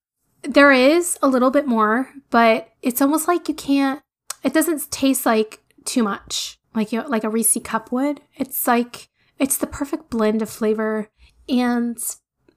but 0.43 0.51
there 0.53 0.73
is 0.73 1.17
a 1.21 1.29
little 1.29 1.49
bit 1.49 1.65
more, 1.65 2.09
but 2.29 2.67
it's 2.81 3.01
almost 3.01 3.29
like 3.29 3.47
you 3.47 3.55
can't. 3.55 4.01
It 4.43 4.53
doesn't 4.53 4.91
taste 4.91 5.25
like 5.25 5.61
too 5.85 6.03
much, 6.03 6.59
like 6.75 6.91
you 6.91 7.03
like 7.07 7.23
a 7.23 7.29
Reese 7.29 7.57
cup 7.63 7.93
would. 7.93 8.19
It's 8.35 8.67
like 8.67 9.07
it's 9.39 9.57
the 9.57 9.67
perfect 9.67 10.09
blend 10.09 10.41
of 10.41 10.49
flavor 10.49 11.09
and 11.49 11.97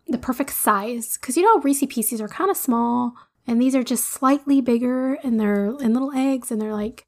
the 0.06 0.18
perfect 0.18 0.50
size. 0.50 1.18
Because 1.20 1.36
you 1.36 1.42
know 1.42 1.60
Reese 1.62 1.84
pieces 1.88 2.20
are 2.20 2.28
kind 2.28 2.50
of 2.50 2.56
small, 2.56 3.14
and 3.46 3.60
these 3.60 3.74
are 3.74 3.82
just 3.82 4.04
slightly 4.06 4.60
bigger, 4.60 5.14
and 5.22 5.38
they're 5.40 5.66
in 5.80 5.92
little 5.92 6.12
eggs, 6.12 6.50
and 6.50 6.60
they're 6.60 6.74
like 6.74 7.06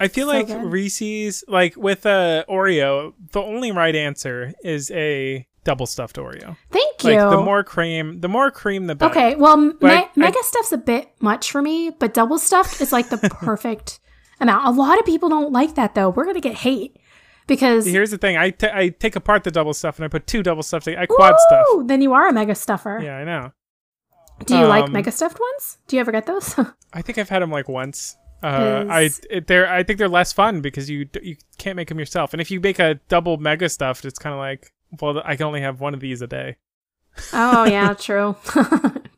I 0.00 0.08
feel 0.08 0.26
So 0.26 0.32
like 0.32 0.46
good. 0.48 0.64
Reese's, 0.64 1.44
like 1.46 1.76
with 1.76 2.04
uh, 2.04 2.44
Oreo, 2.48 3.14
the 3.32 3.40
only 3.40 3.70
right 3.72 3.94
answer 3.94 4.52
is 4.64 4.90
a 4.90 5.46
double 5.62 5.86
stuffed 5.86 6.16
Oreo. 6.16 6.56
thank 6.70 7.04
you. 7.04 7.12
Like 7.14 7.30
the 7.30 7.40
more 7.42 7.62
cream, 7.64 8.20
the 8.20 8.28
more 8.28 8.50
cream, 8.50 8.86
the 8.86 8.94
better. 8.96 9.10
Okay, 9.12 9.34
well, 9.36 9.56
me- 9.56 9.72
Like, 9.80 10.06
I- 10.06 10.10
mega 10.16 10.42
stuff's 10.42 10.72
a 10.72 10.76
bit 10.78 11.10
much 11.20 11.50
for 11.50 11.62
me, 11.62 11.90
but 11.90 12.12
double 12.12 12.38
stuffed 12.38 12.80
is 12.80 12.92
like 12.92 13.08
the 13.08 13.16
perfect 13.30 14.00
amount. 14.40 14.66
A 14.66 14.70
lot 14.72 14.98
of 14.98 15.06
people 15.06 15.28
don't 15.28 15.52
like 15.52 15.76
that 15.76 15.94
though. 15.94 16.10
We're 16.10 16.24
gonna 16.26 16.40
get 16.40 16.56
hate 16.56 16.98
because 17.46 17.86
Here's 17.86 18.10
the 18.10 18.18
thing: 18.18 18.36
I 18.36 18.52
I 18.62 18.88
take 18.88 19.16
apart 19.16 19.44
the 19.44 19.50
double 19.50 19.74
stuff 19.74 19.96
and 19.98 20.04
I 20.04 20.08
put 20.08 20.26
two 20.26 20.42
double 20.42 20.62
stuffed. 20.62 20.88
I 20.88 21.06
quad 21.06 21.34
stuff. 21.48 21.66
Ooh, 21.72 21.84
Then 21.86 22.00
you 22.02 22.12
are 22.12 22.28
a 22.28 22.32
mega 22.32 22.54
stuffer. 22.54 23.00
Yeah, 23.02 23.16
I 23.16 23.24
know. 23.24 23.52
Do 24.46 24.56
you 24.56 24.66
like 24.66 24.84
Um, 24.86 24.92
mega 24.92 25.12
stuffed 25.12 25.38
ones? 25.40 25.78
Do 25.86 25.96
you 25.96 26.00
ever 26.00 26.10
get 26.12 26.26
those? 26.26 26.54
I 26.92 27.02
think 27.02 27.18
I've 27.18 27.28
had 27.28 27.40
them 27.42 27.50
like 27.50 27.68
once. 27.68 28.16
Uh, 28.42 28.84
I 28.90 29.10
it, 29.30 29.46
they're 29.46 29.66
I 29.72 29.82
think 29.84 29.98
they're 29.98 30.08
less 30.08 30.32
fun 30.32 30.60
because 30.60 30.90
you 30.90 31.08
you 31.22 31.36
can't 31.56 31.76
make 31.76 31.88
them 31.88 31.98
yourself. 31.98 32.34
And 32.34 32.42
if 32.42 32.50
you 32.50 32.60
make 32.60 32.78
a 32.78 32.94
double 33.08 33.36
mega 33.38 33.68
stuffed, 33.68 34.04
it's 34.04 34.18
kind 34.18 34.34
of 34.34 34.38
like 34.38 34.72
well, 35.00 35.22
I 35.24 35.36
can 35.36 35.46
only 35.46 35.60
have 35.62 35.80
one 35.80 35.94
of 35.94 36.00
these 36.00 36.20
a 36.20 36.26
day. 36.26 36.56
oh 37.32 37.64
yeah, 37.64 37.94
true. 37.98 38.36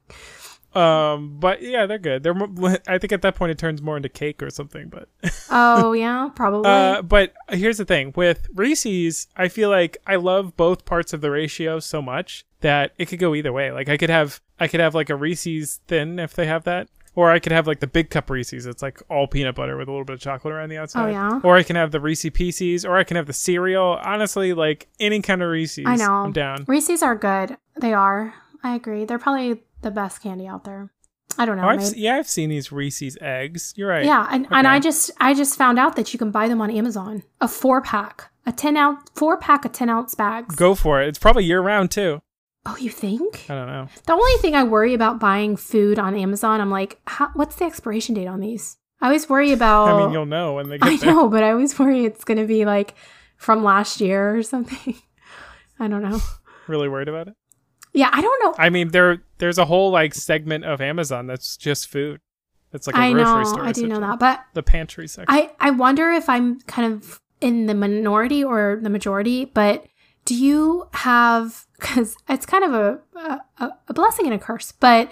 Um, 0.76 1.38
but 1.40 1.62
yeah, 1.62 1.86
they're 1.86 1.98
good. 1.98 2.22
They're 2.22 2.34
I 2.86 2.98
think 2.98 3.12
at 3.12 3.22
that 3.22 3.34
point 3.34 3.50
it 3.50 3.58
turns 3.58 3.80
more 3.80 3.96
into 3.96 4.08
cake 4.08 4.42
or 4.42 4.50
something. 4.50 4.88
But 4.88 5.08
oh 5.50 5.92
yeah, 5.92 6.28
probably. 6.34 6.70
uh, 6.70 7.02
but 7.02 7.32
here's 7.48 7.78
the 7.78 7.84
thing 7.84 8.12
with 8.14 8.46
Reese's, 8.54 9.28
I 9.36 9.48
feel 9.48 9.70
like 9.70 9.96
I 10.06 10.16
love 10.16 10.56
both 10.56 10.84
parts 10.84 11.12
of 11.12 11.20
the 11.20 11.30
ratio 11.30 11.80
so 11.80 12.02
much 12.02 12.44
that 12.60 12.92
it 12.98 13.06
could 13.06 13.18
go 13.18 13.34
either 13.34 13.52
way. 13.52 13.72
Like 13.72 13.88
I 13.88 13.96
could 13.96 14.10
have 14.10 14.40
I 14.60 14.68
could 14.68 14.80
have 14.80 14.94
like 14.94 15.10
a 15.10 15.16
Reese's 15.16 15.80
thin 15.86 16.18
if 16.18 16.34
they 16.34 16.46
have 16.46 16.64
that. 16.64 16.88
Or 17.14 17.30
I 17.30 17.38
could 17.38 17.52
have 17.52 17.66
like 17.66 17.80
the 17.80 17.86
big 17.86 18.10
cup 18.10 18.28
Reese's. 18.28 18.66
It's 18.66 18.82
like 18.82 19.00
all 19.08 19.26
peanut 19.26 19.54
butter 19.54 19.78
with 19.78 19.88
a 19.88 19.90
little 19.90 20.04
bit 20.04 20.12
of 20.12 20.20
chocolate 20.20 20.52
around 20.52 20.68
the 20.68 20.76
outside. 20.76 21.08
Oh, 21.08 21.10
yeah? 21.10 21.40
Or 21.42 21.56
I 21.56 21.62
can 21.62 21.74
have 21.74 21.90
the 21.90 21.98
Reese 21.98 22.26
Pieces. 22.34 22.84
Or 22.84 22.98
I 22.98 23.04
can 23.04 23.16
have 23.16 23.26
the 23.26 23.32
cereal. 23.32 23.98
Honestly, 24.04 24.52
like 24.52 24.86
any 25.00 25.22
kind 25.22 25.42
of 25.42 25.48
Reese's. 25.48 25.86
I 25.86 25.96
know. 25.96 26.12
I'm 26.12 26.32
down. 26.32 26.66
Reese's 26.68 27.02
are 27.02 27.16
good. 27.16 27.56
They 27.80 27.94
are. 27.94 28.34
I 28.62 28.74
agree. 28.74 29.06
They're 29.06 29.18
probably 29.18 29.62
the 29.82 29.90
best 29.90 30.22
candy 30.22 30.46
out 30.46 30.64
there. 30.64 30.92
I 31.38 31.44
don't 31.44 31.56
know. 31.56 31.64
Oh, 31.64 31.68
I've, 31.68 31.96
yeah, 31.96 32.16
I've 32.16 32.28
seen 32.28 32.48
these 32.50 32.72
Reese's 32.72 33.18
eggs. 33.20 33.74
You're 33.76 33.88
right. 33.88 34.04
Yeah, 34.04 34.26
and, 34.30 34.46
and 34.50 34.66
I 34.66 34.78
just 34.80 35.10
I 35.20 35.34
just 35.34 35.56
found 35.58 35.78
out 35.78 35.96
that 35.96 36.12
you 36.12 36.18
can 36.18 36.30
buy 36.30 36.48
them 36.48 36.60
on 36.62 36.70
Amazon. 36.70 37.24
A 37.40 37.48
four 37.48 37.82
pack, 37.82 38.30
a 38.46 38.52
ten 38.52 38.76
ounce 38.76 39.02
four 39.14 39.36
pack 39.36 39.64
of 39.64 39.72
ten 39.72 39.90
ounce 39.90 40.14
bags. 40.14 40.54
Go 40.54 40.74
for 40.74 41.02
it. 41.02 41.08
It's 41.08 41.18
probably 41.18 41.44
year 41.44 41.60
round 41.60 41.90
too. 41.90 42.22
Oh, 42.64 42.76
you 42.78 42.90
think? 42.90 43.46
I 43.48 43.54
don't 43.54 43.68
know. 43.68 43.86
The 44.06 44.12
only 44.12 44.40
thing 44.40 44.54
I 44.56 44.64
worry 44.64 44.92
about 44.94 45.20
buying 45.20 45.56
food 45.56 46.00
on 46.00 46.16
Amazon, 46.16 46.60
I'm 46.60 46.70
like, 46.70 46.98
how, 47.06 47.30
what's 47.34 47.54
the 47.56 47.64
expiration 47.64 48.14
date 48.14 48.26
on 48.26 48.40
these? 48.40 48.76
I 49.00 49.06
always 49.06 49.28
worry 49.28 49.52
about. 49.52 49.88
I 49.88 49.98
mean, 50.04 50.12
you'll 50.12 50.26
know 50.26 50.54
when 50.54 50.68
they 50.68 50.78
get 50.78 50.88
I 50.92 50.96
there. 50.96 51.10
know, 51.14 51.28
but 51.28 51.44
I 51.44 51.50
always 51.50 51.78
worry 51.78 52.04
it's 52.04 52.24
going 52.24 52.38
to 52.38 52.46
be 52.46 52.64
like 52.64 52.94
from 53.36 53.62
last 53.62 54.00
year 54.00 54.36
or 54.36 54.42
something. 54.42 54.96
I 55.78 55.86
don't 55.86 56.02
know. 56.02 56.20
Really 56.66 56.88
worried 56.88 57.08
about 57.08 57.28
it. 57.28 57.34
Yeah, 57.96 58.10
I 58.12 58.20
don't 58.20 58.44
know. 58.44 58.54
I 58.58 58.68
mean, 58.68 58.88
there 58.88 59.22
there's 59.38 59.56
a 59.56 59.64
whole 59.64 59.90
like 59.90 60.14
segment 60.14 60.64
of 60.64 60.82
Amazon 60.82 61.26
that's 61.26 61.56
just 61.56 61.88
food. 61.88 62.20
It's 62.72 62.86
like 62.86 62.94
a 62.94 62.98
I 62.98 63.12
grocery 63.12 63.42
know, 63.42 63.44
store. 63.44 63.64
I 63.64 63.72
do 63.72 63.86
know 63.86 64.00
that, 64.00 64.18
but 64.18 64.44
The 64.52 64.62
pantry 64.62 65.08
section. 65.08 65.26
I 65.28 65.50
I 65.58 65.70
wonder 65.70 66.12
if 66.12 66.28
I'm 66.28 66.60
kind 66.60 66.92
of 66.92 67.20
in 67.40 67.66
the 67.66 67.74
minority 67.74 68.44
or 68.44 68.78
the 68.82 68.90
majority. 68.90 69.46
But 69.46 69.86
do 70.26 70.34
you 70.34 70.88
have? 70.92 71.64
Because 71.78 72.16
it's 72.28 72.46
kind 72.46 72.64
of 72.64 72.74
a, 72.74 73.00
a 73.58 73.70
a 73.88 73.94
blessing 73.94 74.26
and 74.26 74.34
a 74.34 74.38
curse. 74.38 74.72
But 74.72 75.10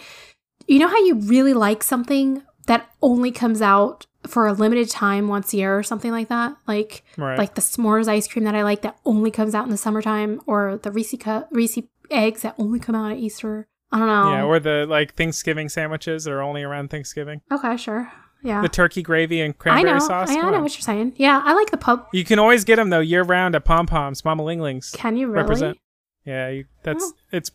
you 0.67 0.79
know 0.79 0.89
how 0.89 0.99
you 0.99 1.15
really 1.15 1.55
like 1.55 1.83
something 1.83 2.43
that 2.67 2.91
only 3.01 3.31
comes 3.31 3.63
out 3.63 4.07
for 4.27 4.47
a 4.47 4.53
limited 4.53 4.91
time 4.91 5.29
once 5.29 5.53
a 5.53 5.59
year 5.59 5.79
or 5.79 5.83
something 5.83 6.11
like 6.11 6.29
that, 6.29 6.57
like 6.67 7.05
right. 7.17 7.39
like 7.39 7.55
the 7.55 7.61
s'mores 7.61 8.09
ice 8.09 8.27
cream 8.27 8.45
that 8.45 8.55
I 8.55 8.63
like 8.63 8.83
that 8.83 8.99
only 9.05 9.31
comes 9.31 9.55
out 9.55 9.65
in 9.65 9.71
the 9.71 9.77
summertime, 9.77 10.41
or 10.47 10.79
the 10.83 10.91
Reese 10.91 11.15
cu- 11.19 11.45
Reese 11.51 11.79
eggs 12.11 12.43
that 12.43 12.55
only 12.59 12.79
come 12.79 12.95
out 12.95 13.13
at 13.13 13.19
Easter. 13.19 13.67
I 13.93 13.99
don't 13.99 14.09
know. 14.09 14.33
yeah, 14.33 14.43
or 14.45 14.59
the 14.59 14.87
like 14.89 15.15
Thanksgiving 15.15 15.69
sandwiches 15.69 16.25
that 16.25 16.33
are 16.33 16.43
only 16.43 16.63
around 16.63 16.91
Thanksgiving. 16.91 17.43
okay, 17.53 17.77
sure. 17.77 18.11
Yeah. 18.43 18.61
The 18.61 18.69
turkey 18.69 19.03
gravy 19.03 19.41
and 19.41 19.55
I 19.55 19.57
cranberry 19.57 19.99
know. 19.99 20.07
sauce. 20.07 20.29
I, 20.31 20.39
I 20.39 20.51
know 20.51 20.61
what 20.61 20.75
you're 20.75 20.83
saying. 20.83 21.15
Yeah, 21.17 21.41
I 21.43 21.55
like 21.55 21.71
the 21.71 21.79
pub. 21.79 22.07
You 22.13 22.25
can 22.25 22.39
always 22.39 22.65
get 22.65 22.77
them 22.77 22.91
though 22.91 23.01
year 23.01 23.23
round 23.23 23.55
at 23.55 23.65
Pom 23.65 23.87
Poms, 23.87 24.23
Mama 24.25 24.43
Ling 24.45 24.61
Lings. 24.61 24.91
Can 24.95 25.17
you 25.17 25.29
really? 25.29 25.43
Represent. 25.43 25.79
Yeah, 26.27 26.49
you, 26.51 26.65
that's 26.83 27.05
Oh. 27.05 27.13
it's 27.33 27.51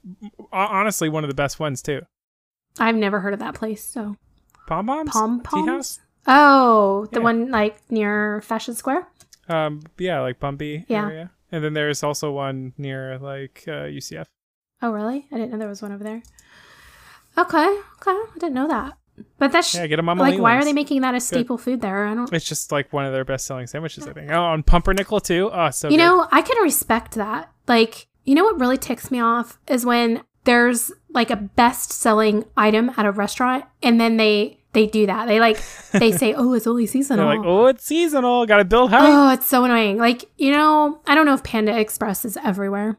honestly 0.51 1.09
one 1.09 1.23
of 1.23 1.27
the 1.27 1.35
best 1.35 1.59
ones 1.59 1.81
too. 1.81 2.01
I've 2.79 2.95
never 2.95 3.19
heard 3.19 3.33
of 3.33 3.39
that 3.39 3.53
place. 3.55 3.83
So 3.85 4.15
Pom 4.67 4.87
Poms. 4.87 5.11
Pom 5.11 5.41
Tea 5.41 5.65
House. 5.67 5.97
Poms. 5.97 5.99
Oh, 6.27 7.07
the 7.11 7.19
Yeah. 7.19 7.23
one 7.23 7.51
like 7.51 7.79
near 7.91 8.41
Fashion 8.41 8.75
Square. 8.75 9.07
Um, 9.47 9.81
yeah, 9.97 10.21
like 10.21 10.39
Bumpy 10.39 10.85
Yeah. 10.87 11.05
area. 11.05 11.31
And 11.51 11.63
then 11.63 11.73
there's 11.73 12.03
also 12.03 12.31
one 12.31 12.73
near 12.77 13.17
like 13.19 13.63
uh, 13.67 13.85
UCF. 13.89 14.25
Oh, 14.81 14.91
really? 14.91 15.27
I 15.31 15.37
didn't 15.37 15.51
know 15.51 15.57
there 15.57 15.67
was 15.67 15.81
one 15.81 15.91
over 15.91 16.03
there. 16.03 16.21
Okay, 17.37 17.57
okay, 17.67 18.11
I 18.11 18.31
didn't 18.35 18.53
know 18.53 18.67
that. 18.67 18.97
But 19.37 19.51
that's 19.51 19.73
Yeah, 19.73 19.87
get 19.87 19.99
a 19.99 20.03
Mama 20.03 20.21
like, 20.21 20.33
Ling 20.33 20.41
why 20.41 20.55
are 20.55 20.63
they 20.63 20.73
making 20.73 21.01
that 21.01 21.15
a 21.15 21.19
staple 21.19 21.57
food 21.57 21.81
there? 21.81 22.05
I 22.05 22.13
don't. 22.13 22.31
It's 22.33 22.47
just 22.47 22.71
like 22.71 22.91
one 22.93 23.05
of 23.05 23.13
their 23.13 23.25
best 23.25 23.45
selling 23.45 23.67
sandwiches, 23.67 24.07
I 24.07 24.13
think. 24.13 24.31
Oh, 24.31 24.41
on 24.41 24.63
Pumpernickel 24.63 25.19
too. 25.19 25.49
Oh, 25.51 25.69
so 25.69 25.89
you 25.89 25.97
good. 25.97 26.03
know, 26.03 26.27
I 26.31 26.41
can 26.41 26.61
respect 26.63 27.15
that. 27.15 27.51
Like, 27.67 28.07
you 28.25 28.35
know 28.35 28.43
what 28.43 28.59
really 28.59 28.77
ticks 28.77 29.11
me 29.11 29.19
off 29.19 29.59
is 29.67 29.85
when 29.85 30.23
there's 30.45 30.91
like 31.09 31.29
a 31.29 31.35
best 31.35 31.91
selling 31.91 32.45
item 32.55 32.91
at 32.97 33.05
a 33.05 33.11
restaurant, 33.11 33.65
and 33.83 33.99
then 33.99 34.17
they 34.17 34.59
they 34.73 34.85
do 34.87 35.05
that. 35.05 35.27
They 35.27 35.39
like 35.39 35.61
they 35.91 36.11
say, 36.11 36.33
"Oh, 36.33 36.53
it's 36.53 36.67
only 36.67 36.85
They're 36.85 36.91
seasonal." 36.91 37.25
like, 37.25 37.45
oh, 37.45 37.67
it's 37.67 37.85
seasonal. 37.85 38.45
Got 38.45 38.57
to 38.57 38.65
build 38.65 38.93
oh, 38.93 38.97
hype. 38.97 39.09
Oh, 39.09 39.29
it's 39.31 39.45
so 39.45 39.63
annoying. 39.65 39.97
Like, 39.97 40.25
you 40.37 40.51
know, 40.51 41.01
I 41.07 41.15
don't 41.15 41.25
know 41.25 41.33
if 41.33 41.43
Panda 41.43 41.77
Express 41.77 42.25
is 42.25 42.37
everywhere, 42.37 42.97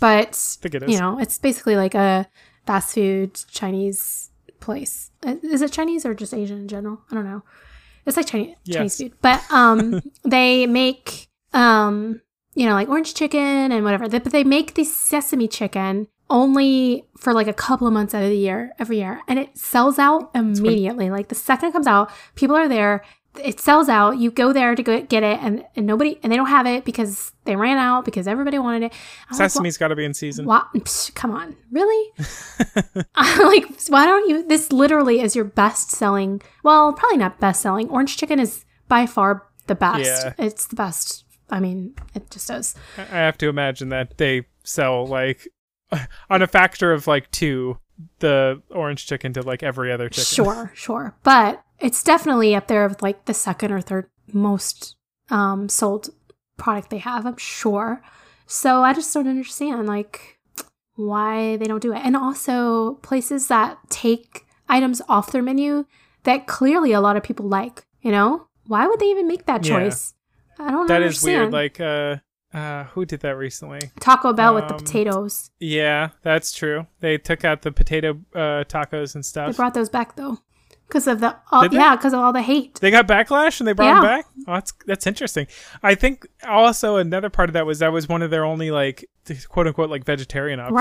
but 0.00 0.34
think 0.34 0.74
it 0.74 0.82
is. 0.84 0.90
you 0.90 0.98
know, 0.98 1.18
it's 1.18 1.38
basically 1.38 1.76
like 1.76 1.94
a 1.94 2.28
fast 2.66 2.94
food 2.94 3.34
Chinese 3.50 4.30
place. 4.60 5.10
Uh, 5.24 5.36
Is 5.42 5.62
it 5.62 5.72
Chinese 5.72 6.04
or 6.04 6.14
just 6.14 6.34
Asian 6.34 6.58
in 6.58 6.68
general? 6.68 7.00
I 7.10 7.14
don't 7.14 7.24
know. 7.24 7.42
It's 8.06 8.16
like 8.16 8.26
Chinese 8.26 8.56
Chinese 8.68 8.96
food, 8.98 9.12
but 9.22 9.42
um, 9.52 10.00
they 10.24 10.66
make 10.66 11.28
um, 11.52 12.20
you 12.54 12.66
know, 12.66 12.74
like 12.74 12.88
orange 12.88 13.14
chicken 13.14 13.70
and 13.72 13.84
whatever. 13.84 14.08
But 14.08 14.24
they 14.24 14.44
make 14.44 14.74
the 14.74 14.84
sesame 14.84 15.46
chicken 15.48 16.08
only 16.30 17.06
for 17.16 17.32
like 17.32 17.46
a 17.46 17.52
couple 17.52 17.86
of 17.86 17.92
months 17.92 18.14
out 18.14 18.22
of 18.22 18.30
the 18.30 18.36
year, 18.36 18.72
every 18.78 18.98
year, 18.98 19.20
and 19.28 19.38
it 19.38 19.56
sells 19.56 19.98
out 19.98 20.30
immediately. 20.34 21.08
Like 21.10 21.28
the 21.28 21.34
second 21.34 21.70
it 21.70 21.72
comes 21.72 21.86
out, 21.86 22.10
people 22.34 22.56
are 22.56 22.68
there. 22.68 23.04
It 23.42 23.60
sells 23.60 23.88
out. 23.88 24.18
You 24.18 24.30
go 24.30 24.52
there 24.52 24.74
to 24.74 24.82
go 24.82 25.00
get 25.02 25.22
it, 25.22 25.38
and, 25.40 25.64
and 25.76 25.86
nobody 25.86 26.18
and 26.22 26.32
they 26.32 26.36
don't 26.36 26.48
have 26.48 26.66
it 26.66 26.84
because 26.84 27.32
they 27.44 27.56
ran 27.56 27.78
out 27.78 28.04
because 28.04 28.26
everybody 28.26 28.58
wanted 28.58 28.84
it. 28.84 28.92
I'm 29.30 29.38
like, 29.38 29.50
Sesame's 29.50 29.76
got 29.76 29.88
to 29.88 29.96
be 29.96 30.04
in 30.04 30.14
season. 30.14 30.44
why, 30.46 30.64
psh, 30.74 31.14
come 31.14 31.30
on, 31.30 31.56
really? 31.70 32.12
I'm 33.14 33.46
like, 33.46 33.66
why 33.88 34.06
don't 34.06 34.28
you? 34.28 34.46
This 34.46 34.72
literally 34.72 35.20
is 35.20 35.36
your 35.36 35.44
best 35.44 35.90
selling. 35.90 36.42
Well, 36.62 36.92
probably 36.92 37.18
not 37.18 37.38
best 37.38 37.62
selling. 37.62 37.88
Orange 37.90 38.16
chicken 38.16 38.40
is 38.40 38.64
by 38.88 39.06
far 39.06 39.46
the 39.66 39.74
best. 39.74 40.04
Yeah. 40.04 40.32
It's 40.38 40.66
the 40.66 40.76
best. 40.76 41.24
I 41.50 41.60
mean, 41.60 41.94
it 42.14 42.30
just 42.30 42.50
is. 42.50 42.74
I 42.96 43.02
I 43.02 43.18
have 43.20 43.38
to 43.38 43.48
imagine 43.48 43.90
that 43.90 44.18
they 44.18 44.46
sell 44.64 45.06
like 45.06 45.46
on 46.30 46.42
a 46.42 46.46
factor 46.46 46.92
of 46.92 47.06
like 47.06 47.30
two 47.30 47.78
the 48.20 48.62
orange 48.70 49.06
chicken 49.06 49.32
to 49.32 49.42
like 49.42 49.62
every 49.62 49.92
other 49.92 50.08
chicken. 50.08 50.44
Sure, 50.44 50.72
sure, 50.74 51.16
but 51.22 51.62
it's 51.80 52.02
definitely 52.02 52.54
up 52.54 52.66
there 52.68 52.86
with 52.88 53.02
like 53.02 53.24
the 53.26 53.34
second 53.34 53.72
or 53.72 53.80
third 53.80 54.08
most 54.32 54.96
um, 55.30 55.68
sold 55.68 56.10
product 56.56 56.90
they 56.90 56.98
have. 56.98 57.26
I'm 57.26 57.36
sure. 57.36 58.02
So 58.46 58.82
I 58.82 58.92
just 58.94 59.12
don't 59.12 59.28
understand 59.28 59.86
like 59.86 60.38
why 60.94 61.56
they 61.56 61.66
don't 61.66 61.82
do 61.82 61.92
it, 61.92 62.00
and 62.04 62.16
also 62.16 62.94
places 63.02 63.48
that 63.48 63.78
take 63.88 64.44
items 64.68 65.00
off 65.08 65.32
their 65.32 65.42
menu 65.42 65.84
that 66.24 66.46
clearly 66.46 66.92
a 66.92 67.00
lot 67.00 67.16
of 67.16 67.22
people 67.22 67.46
like. 67.46 67.82
You 68.00 68.12
know, 68.12 68.48
why 68.66 68.86
would 68.86 69.00
they 69.00 69.06
even 69.06 69.26
make 69.28 69.46
that 69.46 69.64
Yeah. 69.66 69.78
choice? 69.80 70.14
I 70.58 70.70
don't 70.70 70.86
know. 70.86 70.86
That 70.88 71.02
is 71.02 71.24
understand. 71.24 71.40
weird. 71.40 71.52
Like, 71.52 71.80
uh, 71.80 72.16
uh, 72.56 72.84
who 72.84 73.04
did 73.04 73.20
that 73.20 73.36
recently? 73.36 73.80
Taco 74.00 74.32
Bell 74.32 74.54
with 74.54 74.66
the 74.68 74.74
um, 74.74 74.80
potatoes. 74.80 75.50
Yeah, 75.60 76.10
that's 76.22 76.52
true. 76.52 76.86
They 77.00 77.18
took 77.18 77.44
out 77.44 77.62
the 77.62 77.70
potato 77.72 78.18
uh, 78.34 78.64
tacos 78.64 79.14
and 79.14 79.24
stuff. 79.24 79.52
They 79.52 79.56
brought 79.56 79.74
those 79.74 79.88
back 79.90 80.16
though, 80.16 80.38
because 80.88 81.06
of 81.06 81.20
the 81.20 81.36
all, 81.52 81.66
yeah, 81.68 81.94
because 81.96 82.12
of 82.12 82.18
all 82.20 82.32
the 82.32 82.42
hate. 82.42 82.74
They 82.80 82.90
got 82.90 83.06
backlash 83.06 83.60
and 83.60 83.68
they 83.68 83.72
brought 83.72 83.86
Yeah. 83.88 83.94
them 83.94 84.02
back. 84.02 84.26
Oh, 84.48 84.54
that's 84.54 84.72
that's 84.86 85.06
interesting. 85.06 85.46
I 85.82 85.94
think 85.94 86.26
also 86.46 86.96
another 86.96 87.30
part 87.30 87.48
of 87.48 87.52
that 87.52 87.66
was 87.66 87.78
that 87.80 87.92
was 87.92 88.08
one 88.08 88.22
of 88.22 88.30
their 88.30 88.44
only 88.44 88.70
like 88.70 89.04
quote 89.48 89.66
unquote 89.66 89.90
like 89.90 90.04
vegetarian 90.04 90.58
options. 90.60 90.76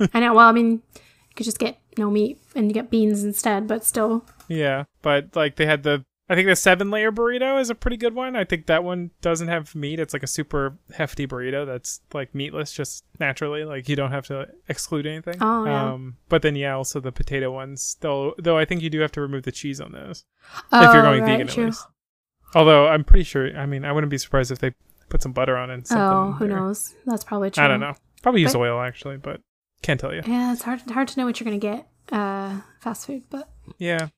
Right. 0.00 0.10
I 0.14 0.20
know. 0.20 0.34
Well, 0.34 0.48
I 0.48 0.52
mean, 0.52 0.82
you 0.94 1.34
could 1.36 1.44
just 1.44 1.58
get 1.58 1.78
no 1.98 2.10
meat 2.10 2.38
and 2.54 2.68
you 2.68 2.72
get 2.74 2.90
beans 2.90 3.22
instead, 3.24 3.66
but 3.68 3.84
still. 3.84 4.24
Yeah, 4.48 4.84
but 5.02 5.36
like 5.36 5.56
they 5.56 5.66
had 5.66 5.82
the 5.82 6.04
I 6.32 6.34
think 6.34 6.48
the 6.48 6.56
seven 6.56 6.90
layer 6.90 7.12
burrito 7.12 7.60
is 7.60 7.68
a 7.68 7.74
pretty 7.74 7.98
good 7.98 8.14
one. 8.14 8.36
I 8.36 8.44
think 8.44 8.64
that 8.66 8.82
one 8.84 9.10
doesn't 9.20 9.48
have 9.48 9.74
meat. 9.74 10.00
It's 10.00 10.14
like 10.14 10.22
a 10.22 10.26
super 10.26 10.78
hefty 10.94 11.26
burrito 11.26 11.66
that's 11.66 12.00
like 12.14 12.34
meatless 12.34 12.72
just 12.72 13.04
naturally. 13.20 13.64
Like 13.64 13.86
you 13.86 13.96
don't 13.96 14.12
have 14.12 14.26
to 14.28 14.48
exclude 14.66 15.06
anything. 15.06 15.36
Oh, 15.42 15.66
yeah. 15.66 15.92
Um 15.92 16.16
but 16.30 16.40
then 16.40 16.56
yeah, 16.56 16.74
also 16.74 17.00
the 17.00 17.12
potato 17.12 17.50
ones. 17.52 17.98
Though 18.00 18.34
though 18.38 18.56
I 18.56 18.64
think 18.64 18.80
you 18.80 18.88
do 18.88 19.00
have 19.00 19.12
to 19.12 19.20
remove 19.20 19.42
the 19.42 19.52
cheese 19.52 19.78
on 19.78 19.92
those. 19.92 20.24
Oh, 20.72 20.88
if 20.88 20.94
you're 20.94 21.02
going 21.02 21.20
right, 21.20 21.28
vegan 21.32 21.48
at 21.48 21.52
true. 21.54 21.66
least. 21.66 21.86
Although 22.54 22.88
I'm 22.88 23.04
pretty 23.04 23.24
sure 23.24 23.54
I 23.56 23.66
mean 23.66 23.84
I 23.84 23.92
wouldn't 23.92 24.10
be 24.10 24.16
surprised 24.18 24.50
if 24.50 24.58
they 24.58 24.72
put 25.10 25.20
some 25.22 25.32
butter 25.32 25.56
on 25.58 25.70
it 25.70 25.74
and 25.74 25.86
something. 25.86 26.02
Oh, 26.02 26.32
who 26.32 26.48
there. 26.48 26.56
knows? 26.56 26.94
That's 27.04 27.24
probably 27.24 27.50
true. 27.50 27.62
I 27.62 27.68
don't 27.68 27.80
know. 27.80 27.94
Probably 28.22 28.40
use 28.40 28.54
But- 28.54 28.60
oil 28.60 28.80
actually, 28.80 29.18
but 29.18 29.42
can't 29.82 30.00
tell 30.00 30.14
you. 30.14 30.22
Yeah, 30.26 30.52
it's 30.54 30.62
hard 30.62 30.80
hard 30.90 31.08
to 31.08 31.20
know 31.20 31.26
what 31.26 31.38
you're 31.40 31.44
gonna 31.44 31.58
get. 31.58 31.88
Uh, 32.10 32.60
fast 32.80 33.06
food, 33.06 33.24
but 33.28 33.50
Yeah. 33.78 34.08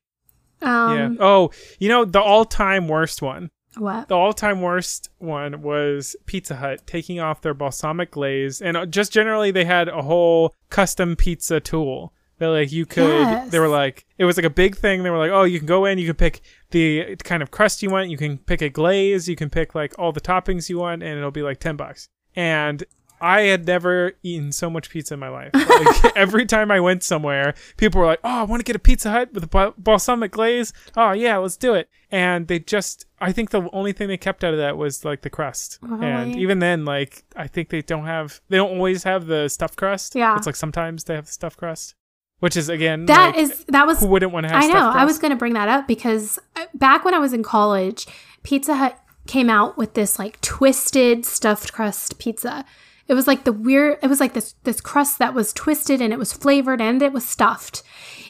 Um, 0.64 0.96
yeah. 0.96 1.10
Oh, 1.20 1.50
you 1.78 1.88
know 1.88 2.04
the 2.04 2.20
all-time 2.20 2.88
worst 2.88 3.22
one. 3.22 3.50
what? 3.76 4.08
The 4.08 4.14
all-time 4.14 4.62
worst 4.62 5.10
one 5.18 5.62
was 5.62 6.16
Pizza 6.26 6.56
Hut 6.56 6.86
taking 6.86 7.20
off 7.20 7.40
their 7.42 7.54
balsamic 7.54 8.10
glaze, 8.10 8.60
and 8.60 8.76
uh, 8.76 8.86
just 8.86 9.12
generally 9.12 9.50
they 9.50 9.64
had 9.64 9.88
a 9.88 10.02
whole 10.02 10.54
custom 10.70 11.16
pizza 11.16 11.60
tool 11.60 12.12
that 12.38 12.48
like 12.48 12.72
you 12.72 12.86
could. 12.86 13.20
Yes. 13.20 13.50
They 13.50 13.58
were 13.58 13.68
like 13.68 14.06
it 14.18 14.24
was 14.24 14.36
like 14.36 14.46
a 14.46 14.50
big 14.50 14.76
thing. 14.76 15.02
They 15.02 15.10
were 15.10 15.18
like, 15.18 15.30
oh, 15.30 15.44
you 15.44 15.58
can 15.58 15.66
go 15.66 15.84
in, 15.84 15.98
you 15.98 16.06
can 16.06 16.16
pick 16.16 16.40
the 16.70 17.16
kind 17.16 17.42
of 17.42 17.50
crust 17.50 17.82
you 17.82 17.90
want, 17.90 18.10
you 18.10 18.16
can 18.16 18.38
pick 18.38 18.62
a 18.62 18.68
glaze, 18.68 19.28
you 19.28 19.36
can 19.36 19.50
pick 19.50 19.74
like 19.74 19.96
all 19.98 20.12
the 20.12 20.20
toppings 20.20 20.68
you 20.68 20.78
want, 20.78 21.02
and 21.02 21.16
it'll 21.16 21.30
be 21.30 21.42
like 21.42 21.60
ten 21.60 21.76
bucks. 21.76 22.08
And 22.36 22.82
I 23.24 23.40
had 23.44 23.66
never 23.66 24.12
eaten 24.22 24.52
so 24.52 24.68
much 24.68 24.90
pizza 24.90 25.14
in 25.14 25.20
my 25.20 25.30
life. 25.30 25.50
Like, 25.54 26.12
every 26.16 26.44
time 26.44 26.70
I 26.70 26.78
went 26.78 27.02
somewhere, 27.02 27.54
people 27.78 27.98
were 27.98 28.06
like, 28.06 28.20
"Oh, 28.22 28.40
I 28.40 28.42
want 28.42 28.60
to 28.60 28.64
get 28.64 28.76
a 28.76 28.78
Pizza 28.78 29.10
Hut 29.10 29.32
with 29.32 29.44
a 29.44 29.74
balsamic 29.78 30.30
glaze." 30.30 30.74
Oh 30.94 31.12
yeah, 31.12 31.38
let's 31.38 31.56
do 31.56 31.72
it. 31.72 31.88
And 32.10 32.48
they 32.48 32.58
just, 32.58 33.06
I 33.20 33.32
think 33.32 33.48
the 33.48 33.66
only 33.72 33.94
thing 33.94 34.08
they 34.08 34.18
kept 34.18 34.44
out 34.44 34.52
of 34.52 34.58
that 34.58 34.76
was 34.76 35.06
like 35.06 35.22
the 35.22 35.30
crust. 35.30 35.78
And 35.82 36.36
even 36.36 36.58
then, 36.58 36.84
like 36.84 37.24
I 37.34 37.46
think 37.46 37.70
they 37.70 37.80
don't 37.80 38.04
have, 38.04 38.42
they 38.50 38.58
don't 38.58 38.72
always 38.76 39.04
have 39.04 39.26
the 39.26 39.48
stuffed 39.48 39.78
crust. 39.78 40.14
Yeah. 40.14 40.36
it's 40.36 40.44
like 40.44 40.54
sometimes 40.54 41.04
they 41.04 41.14
have 41.14 41.24
the 41.24 41.32
stuffed 41.32 41.56
crust, 41.56 41.94
which 42.40 42.58
is 42.58 42.68
again 42.68 43.06
That 43.06 43.34
like, 43.34 43.38
is 43.38 43.64
that 43.68 43.86
was 43.86 44.00
who 44.00 44.06
wouldn't 44.08 44.32
want 44.32 44.44
to 44.44 44.52
have. 44.52 44.62
I 44.62 44.66
know. 44.66 44.90
I 44.90 45.06
was 45.06 45.18
going 45.18 45.30
to 45.30 45.36
bring 45.38 45.54
that 45.54 45.70
up 45.70 45.88
because 45.88 46.38
uh, 46.56 46.66
back 46.74 47.06
when 47.06 47.14
I 47.14 47.18
was 47.20 47.32
in 47.32 47.42
college, 47.42 48.06
Pizza 48.42 48.74
Hut 48.76 49.00
came 49.26 49.48
out 49.48 49.78
with 49.78 49.94
this 49.94 50.18
like 50.18 50.38
twisted 50.42 51.24
stuffed 51.24 51.72
crust 51.72 52.18
pizza. 52.18 52.66
It 53.06 53.14
was 53.14 53.26
like 53.26 53.44
the 53.44 53.52
weird. 53.52 53.98
It 54.02 54.08
was 54.08 54.20
like 54.20 54.32
this 54.32 54.54
this 54.64 54.80
crust 54.80 55.18
that 55.18 55.34
was 55.34 55.52
twisted 55.52 56.00
and 56.00 56.12
it 56.12 56.18
was 56.18 56.32
flavored 56.32 56.80
and 56.80 57.02
it 57.02 57.12
was 57.12 57.26
stuffed, 57.26 57.82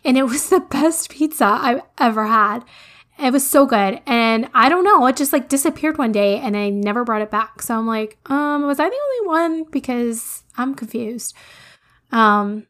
and 0.04 0.18
it 0.18 0.22
was 0.34 0.48
the 0.48 0.60
best 0.60 1.10
pizza 1.10 1.46
I've 1.46 1.82
ever 1.98 2.26
had. 2.26 2.64
It 3.16 3.32
was 3.32 3.48
so 3.48 3.64
good, 3.64 4.00
and 4.06 4.48
I 4.54 4.68
don't 4.68 4.82
know. 4.82 5.06
It 5.06 5.16
just 5.16 5.32
like 5.32 5.48
disappeared 5.48 5.98
one 5.98 6.10
day, 6.10 6.38
and 6.38 6.56
I 6.56 6.70
never 6.70 7.04
brought 7.04 7.22
it 7.22 7.30
back. 7.30 7.62
So 7.62 7.78
I'm 7.78 7.86
like, 7.86 8.18
um, 8.26 8.66
was 8.66 8.80
I 8.80 8.88
the 8.88 9.00
only 9.20 9.28
one? 9.28 9.64
Because 9.70 10.42
I'm 10.56 10.74
confused. 10.74 11.34
Um, 12.10 12.66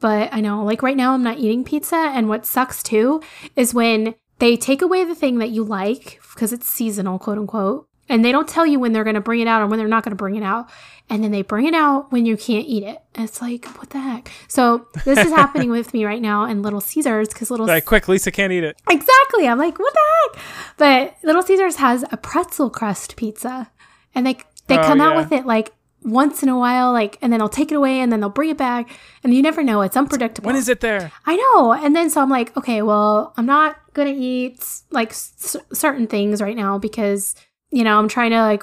but 0.00 0.28
I 0.32 0.40
know, 0.40 0.62
like 0.64 0.82
right 0.82 0.96
now, 0.96 1.14
I'm 1.14 1.22
not 1.22 1.38
eating 1.38 1.64
pizza, 1.64 1.96
and 1.96 2.28
what 2.28 2.44
sucks 2.44 2.82
too 2.82 3.22
is 3.56 3.72
when 3.72 4.14
they 4.38 4.56
take 4.56 4.82
away 4.82 5.04
the 5.04 5.14
thing 5.14 5.38
that 5.38 5.50
you 5.50 5.64
like 5.64 6.20
because 6.32 6.52
it's 6.52 6.68
seasonal, 6.68 7.18
quote 7.18 7.38
unquote, 7.38 7.87
and 8.08 8.24
they 8.24 8.32
don't 8.32 8.48
tell 8.48 8.64
you 8.66 8.78
when 8.80 8.92
they're 8.92 9.04
going 9.04 9.14
to 9.14 9.20
bring 9.20 9.40
it 9.40 9.48
out 9.48 9.62
or 9.62 9.66
when 9.66 9.78
they're 9.78 9.88
not 9.88 10.02
going 10.04 10.12
to 10.12 10.16
bring 10.16 10.36
it 10.36 10.42
out, 10.42 10.68
and 11.10 11.22
then 11.24 11.30
they 11.30 11.42
bring 11.42 11.66
it 11.66 11.74
out 11.74 12.10
when 12.12 12.26
you 12.26 12.36
can't 12.36 12.66
eat 12.66 12.82
it. 12.82 12.98
And 13.14 13.28
it's 13.28 13.40
like, 13.40 13.64
what 13.78 13.90
the 13.90 13.98
heck? 13.98 14.30
So 14.48 14.86
this 15.04 15.18
is 15.18 15.30
happening 15.32 15.70
with 15.70 15.92
me 15.94 16.04
right 16.04 16.20
now 16.22 16.44
in 16.44 16.62
Little 16.62 16.80
Caesars 16.80 17.28
because 17.28 17.50
Little 17.50 17.66
Like, 17.66 17.84
quick, 17.84 18.08
Lisa 18.08 18.30
can't 18.30 18.52
eat 18.52 18.64
it. 18.64 18.76
Exactly. 18.90 19.48
I'm 19.48 19.58
like, 19.58 19.78
what 19.78 19.92
the 19.94 20.00
heck? 20.38 20.42
But 20.76 21.16
Little 21.26 21.42
Caesars 21.42 21.76
has 21.76 22.04
a 22.12 22.16
pretzel 22.16 22.70
crust 22.70 23.16
pizza, 23.16 23.70
and 24.14 24.26
they 24.26 24.38
they 24.66 24.78
Oh, 24.78 24.82
come 24.82 25.00
out 25.00 25.14
yeah. 25.14 25.20
with 25.22 25.32
it 25.32 25.46
like 25.46 25.72
once 26.04 26.42
in 26.44 26.48
a 26.48 26.56
while, 26.58 26.92
like, 26.92 27.18
and 27.22 27.32
then 27.32 27.40
they'll 27.40 27.48
take 27.48 27.72
it 27.72 27.74
away, 27.74 28.00
and 28.00 28.12
then 28.12 28.20
they'll 28.20 28.28
bring 28.30 28.50
it 28.50 28.58
back, 28.58 28.88
and 29.24 29.34
you 29.34 29.42
never 29.42 29.62
know. 29.64 29.80
It's 29.82 29.96
unpredictable. 29.96 30.46
When 30.46 30.56
is 30.56 30.68
it 30.68 30.80
there? 30.80 31.10
I 31.26 31.36
know. 31.36 31.72
And 31.72 31.96
then 31.96 32.08
so 32.10 32.20
I'm 32.22 32.30
like, 32.30 32.56
okay, 32.56 32.82
well, 32.82 33.32
I'm 33.36 33.46
not 33.46 33.76
gonna 33.94 34.14
eat 34.14 34.64
like 34.90 35.10
s- 35.10 35.56
certain 35.72 36.06
things 36.06 36.40
right 36.40 36.54
now 36.56 36.78
because 36.78 37.34
you 37.70 37.84
know 37.84 37.98
I'm 37.98 38.08
trying 38.08 38.30
to 38.30 38.40
like 38.42 38.62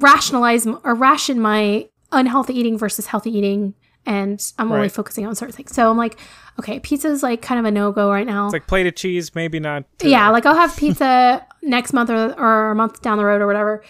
rationalize 0.00 0.66
or 0.66 0.94
ration 0.94 1.40
my 1.40 1.88
unhealthy 2.12 2.58
eating 2.58 2.78
versus 2.78 3.06
healthy 3.06 3.36
eating. 3.36 3.74
And 4.06 4.38
I'm 4.58 4.70
only 4.70 4.90
focusing 4.90 5.26
on 5.26 5.34
certain 5.34 5.54
things. 5.54 5.74
So 5.74 5.90
I'm 5.90 5.96
like, 5.96 6.18
okay, 6.58 6.78
pizza's 6.78 7.22
like 7.22 7.40
kind 7.40 7.58
of 7.58 7.64
a 7.64 7.70
no 7.70 7.90
go 7.90 8.10
right 8.10 8.26
now. 8.26 8.44
It's 8.46 8.52
like 8.52 8.66
plate 8.66 8.86
of 8.86 8.94
cheese, 8.94 9.34
maybe 9.34 9.58
not. 9.58 9.84
Yeah, 10.02 10.28
like 10.28 10.44
I'll 10.44 10.54
have 10.54 10.76
pizza 10.76 11.46
next 11.62 11.94
month 11.94 12.10
or, 12.10 12.38
or 12.38 12.72
a 12.72 12.74
month 12.74 13.00
down 13.00 13.16
the 13.16 13.24
road 13.24 13.40
or 13.40 13.46
whatever. 13.46 13.82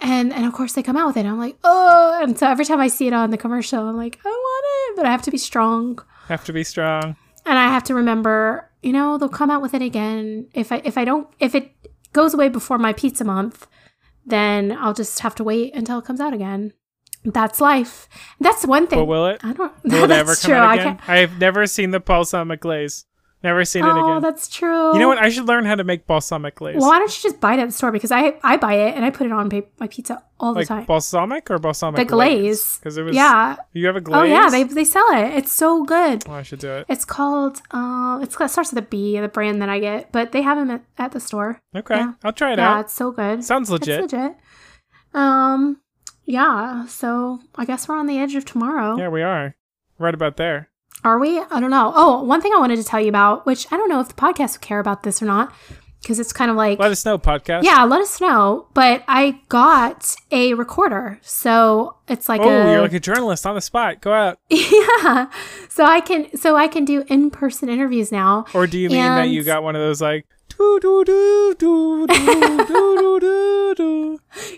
And 0.00 0.32
and 0.32 0.46
of 0.46 0.52
course 0.52 0.74
they 0.74 0.84
come 0.84 0.96
out 0.96 1.08
with 1.08 1.16
it. 1.16 1.26
I'm 1.26 1.38
like, 1.38 1.56
oh, 1.64 2.20
and 2.22 2.38
so 2.38 2.46
every 2.46 2.64
time 2.64 2.80
I 2.80 2.86
see 2.86 3.08
it 3.08 3.12
on 3.12 3.30
the 3.30 3.38
commercial, 3.38 3.80
I'm 3.80 3.96
like, 3.96 4.20
I 4.24 4.28
want 4.28 4.64
it, 4.68 4.96
but 4.96 5.06
I 5.06 5.10
have 5.10 5.22
to 5.22 5.32
be 5.32 5.38
strong. 5.38 5.98
have 6.28 6.44
to 6.44 6.52
be 6.52 6.62
strong. 6.62 7.16
And 7.44 7.58
I 7.58 7.68
have 7.68 7.82
to 7.84 7.94
remember, 7.94 8.70
you 8.82 8.92
know, 8.92 9.18
they'll 9.18 9.28
come 9.28 9.50
out 9.50 9.62
with 9.62 9.74
it 9.74 9.82
again. 9.82 10.46
If 10.54 10.70
I 10.70 10.80
if 10.84 10.96
I 10.96 11.04
don't 11.04 11.28
if 11.40 11.56
it 11.56 11.72
goes 12.12 12.34
away 12.34 12.48
before 12.48 12.78
my 12.78 12.92
pizza 12.92 13.24
month, 13.24 13.66
then 14.24 14.72
I'll 14.72 14.94
just 14.94 15.20
have 15.20 15.34
to 15.36 15.44
wait 15.44 15.74
until 15.74 15.98
it 15.98 16.04
comes 16.04 16.20
out 16.20 16.32
again. 16.34 16.72
That's 17.24 17.60
life. 17.60 18.08
That's 18.40 18.66
one 18.66 18.86
thing. 18.86 18.98
But 19.00 19.06
will 19.06 19.26
it? 19.26 19.40
I 19.44 19.52
don't 19.52 19.72
Will 19.84 20.04
it 20.04 20.10
ever 20.12 20.34
come 20.34 20.48
true. 20.50 20.54
out 20.54 20.78
again? 20.78 20.98
I've 21.08 21.38
never 21.38 21.66
seen 21.66 21.90
the 21.90 22.00
balsamic 22.00 22.60
glaze. 22.60 23.04
Never 23.42 23.64
seen 23.64 23.84
it 23.84 23.90
again. 23.90 24.02
Oh, 24.04 24.20
that's 24.20 24.48
true. 24.48 24.94
You 24.94 24.98
know 24.98 25.08
what? 25.08 25.18
I 25.18 25.28
should 25.28 25.44
learn 25.46 25.66
how 25.66 25.74
to 25.74 25.84
make 25.84 26.06
balsamic 26.06 26.56
glaze. 26.56 26.76
Well, 26.78 26.88
why 26.88 26.98
don't 26.98 27.14
you 27.16 27.30
just 27.30 27.40
buy 27.40 27.54
it 27.54 27.60
at 27.60 27.66
the 27.66 27.72
store? 27.72 27.92
Because 27.92 28.10
I 28.10 28.34
I 28.42 28.56
buy 28.56 28.74
it 28.74 28.96
and 28.96 29.04
I 29.04 29.10
put 29.10 29.26
it 29.26 29.32
on 29.32 29.48
my 29.78 29.86
pizza 29.86 30.22
all 30.40 30.52
the 30.54 30.60
like 30.60 30.68
time. 30.68 30.84
balsamic 30.86 31.50
or 31.50 31.58
balsamic 31.58 31.96
The 31.98 32.04
glaze. 32.06 32.78
Because 32.78 32.96
it 32.96 33.02
was. 33.02 33.14
yeah. 33.14 33.56
You 33.72 33.86
have 33.86 33.94
a 33.96 34.00
glaze. 34.00 34.18
Oh 34.20 34.24
yeah, 34.24 34.48
they 34.50 34.64
they 34.64 34.84
sell 34.84 35.06
it. 35.12 35.34
It's 35.34 35.52
so 35.52 35.84
good. 35.84 36.24
Oh, 36.26 36.32
I 36.32 36.42
should 36.42 36.58
do 36.60 36.72
it. 36.72 36.86
It's 36.88 37.04
called 37.04 37.60
uh, 37.70 38.18
it's 38.22 38.34
it 38.40 38.48
starts 38.50 38.72
with 38.72 38.82
a 38.82 38.86
B, 38.86 39.20
the 39.20 39.28
brand 39.28 39.60
that 39.62 39.68
I 39.68 39.78
get, 39.80 40.10
but 40.12 40.32
they 40.32 40.42
have 40.42 40.56
them 40.58 40.70
at, 40.70 40.82
at 40.98 41.12
the 41.12 41.20
store. 41.20 41.60
Okay, 41.74 41.96
Yeah. 41.96 42.14
I'll 42.24 42.32
try 42.32 42.52
it 42.54 42.58
yeah, 42.58 42.68
out. 42.70 42.74
Yeah, 42.76 42.80
it's 42.80 42.94
so 42.94 43.12
good. 43.12 43.44
Sounds 43.44 43.70
legit. 43.70 44.04
It's 44.04 44.12
legit. 44.12 44.36
Um, 45.14 45.80
yeah. 46.24 46.86
So 46.86 47.40
I 47.54 47.64
guess 47.64 47.86
we're 47.86 47.96
on 47.98 48.06
the 48.06 48.18
edge 48.18 48.34
of 48.34 48.44
tomorrow. 48.44 48.96
Yeah, 48.96 49.08
we 49.08 49.22
are. 49.22 49.54
Right 49.98 50.14
about 50.14 50.36
there. 50.36 50.70
Are 51.06 51.20
we? 51.20 51.38
I 51.38 51.60
don't 51.60 51.70
know. 51.70 51.92
Oh, 51.94 52.24
one 52.24 52.42
thing 52.42 52.50
I 52.52 52.58
wanted 52.58 52.76
to 52.78 52.84
tell 52.84 53.00
you 53.00 53.08
about, 53.08 53.46
which 53.46 53.68
I 53.72 53.76
don't 53.76 53.88
know 53.88 54.00
if 54.00 54.08
the 54.08 54.14
podcast 54.14 54.54
would 54.54 54.60
care 54.60 54.80
about 54.80 55.04
this 55.04 55.22
or 55.22 55.26
not, 55.26 55.52
because 56.02 56.18
it's 56.18 56.32
kind 56.32 56.50
of 56.50 56.56
like 56.56 56.80
Let 56.80 56.90
us 56.90 57.04
know, 57.04 57.16
podcast. 57.16 57.62
yeah, 57.62 57.84
let 57.84 58.00
us 58.00 58.20
know. 58.20 58.66
But 58.74 59.04
I 59.06 59.40
got 59.48 60.16
a 60.32 60.54
recorder, 60.54 61.20
so 61.22 61.96
it's 62.08 62.28
like 62.28 62.40
Oh, 62.40 62.48
a 62.48 62.72
you're 62.72 62.80
like 62.80 62.92
a 62.92 62.98
journalist 62.98 63.46
on 63.46 63.54
the 63.54 63.60
spot. 63.60 64.00
Go 64.00 64.12
out. 64.12 64.40
yeah. 64.50 65.30
So 65.68 65.84
I 65.84 66.00
can 66.00 66.36
so 66.36 66.56
I 66.56 66.66
can 66.66 66.84
do 66.84 67.04
in 67.06 67.30
person 67.30 67.68
interviews 67.68 68.10
now. 68.10 68.44
Or 68.52 68.66
do 68.66 68.76
you 68.76 68.88
mean 68.88 68.98
that 69.04 69.28
you 69.28 69.44
got 69.44 69.62
one 69.62 69.76
of 69.76 69.82
those 69.82 70.02
like 70.02 70.26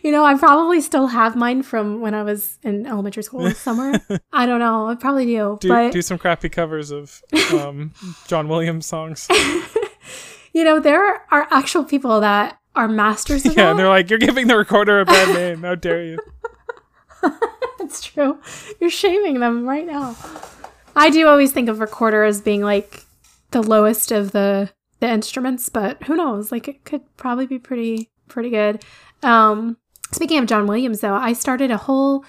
you 0.03 0.13
know, 0.13 0.25
I 0.25 0.37
probably 0.39 0.81
still 0.81 1.09
have 1.09 1.37
mine 1.37 1.63
from 1.63 2.01
when 2.01 2.15
I 2.15 2.23
was 2.23 2.59
in 2.63 2.87
elementary 2.87 3.23
school 3.23 3.51
somewhere. 3.51 4.01
I 4.33 4.47
don't 4.47 4.61
know. 4.61 4.89
I 4.89 4.95
probably 4.95 5.27
do. 5.27 5.59
Do, 5.61 5.69
but... 5.69 5.93
do 5.93 6.03
some 6.03 6.19
crappy 6.19 6.49
covers 6.49 6.91
of 6.91 7.23
um, 7.53 7.93
John 8.29 8.49
Williams 8.49 8.87
songs. 8.87 9.27
you 10.53 10.65
know, 10.65 10.81
there 10.81 11.23
are 11.33 11.47
actual 11.51 11.85
people 11.85 12.21
that 12.21 12.59
are 12.75 12.89
masters 12.89 13.45
of 13.45 13.57
yeah, 13.57 13.65
that. 13.65 13.71
and 13.71 13.79
they're 13.79 13.89
like, 13.89 14.11
you're 14.11 14.19
giving 14.19 14.47
the 14.47 14.57
recorder 14.57 15.01
a 15.01 15.05
bad 15.05 15.35
name. 15.35 15.63
How 15.63 15.75
dare 15.75 16.05
you? 16.05 16.19
That's 17.79 18.03
true. 18.03 18.39
You're 18.81 18.91
shaming 18.91 19.41
them 19.41 19.69
right 19.69 19.87
now. 19.87 20.17
I 20.95 21.11
do 21.11 21.27
always 21.27 21.53
think 21.53 21.69
of 21.69 21.81
recorder 21.81 22.25
as 22.25 22.41
being 22.41 22.63
like 22.63 23.05
the 23.51 23.63
lowest 23.63 24.13
of 24.13 24.33
the 24.33 24.71
the 25.01 25.09
instruments, 25.09 25.69
but 25.69 26.03
who 26.05 26.17
knows? 26.17 26.51
Like 26.53 26.69
it 26.69 26.85
could 26.85 27.03
probably 27.17 27.47
be 27.47 27.59
pretty 27.59 28.11
pretty 28.29 28.51
good. 28.51 28.83
Um 29.23 29.77
speaking 30.13 30.39
of 30.39 30.47
John 30.47 30.67
Williams 30.67 31.01
though, 31.01 31.15
I 31.15 31.33
started 31.33 31.71
a 31.71 31.77
whole 31.77 32.25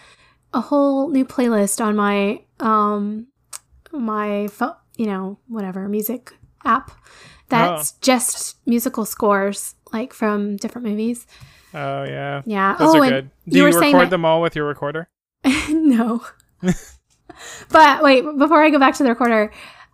a 0.53 0.61
whole 0.61 1.09
new 1.09 1.25
playlist 1.25 1.83
on 1.83 1.95
my 1.95 2.41
um 2.59 3.27
my 3.91 4.47
phone, 4.47 4.75
you 4.97 5.05
know, 5.05 5.39
whatever, 5.47 5.87
music 5.87 6.31
app 6.65 6.91
that's 7.49 7.93
just 7.93 8.57
musical 8.67 9.05
scores 9.05 9.75
like 9.91 10.13
from 10.13 10.55
different 10.57 10.87
movies. 10.87 11.25
Oh 11.73 12.03
yeah, 12.03 12.41
Yeah. 12.45 12.75
those 12.77 12.95
oh, 12.95 13.03
are 13.03 13.09
good. 13.09 13.31
Do 13.47 13.57
you 13.57 13.67
you, 13.67 13.75
record 13.75 14.05
that- 14.05 14.09
them 14.11 14.25
all 14.25 14.41
with 14.41 14.55
your 14.55 14.65
recorder? 14.65 15.09
no. 15.69 16.23
but 17.69 18.03
wait, 18.03 18.23
before 18.37 18.63
I 18.63 18.69
go 18.69 18.79
back 18.79 18.95
to 18.95 19.03
the 19.03 19.09
recorder, 19.09 19.51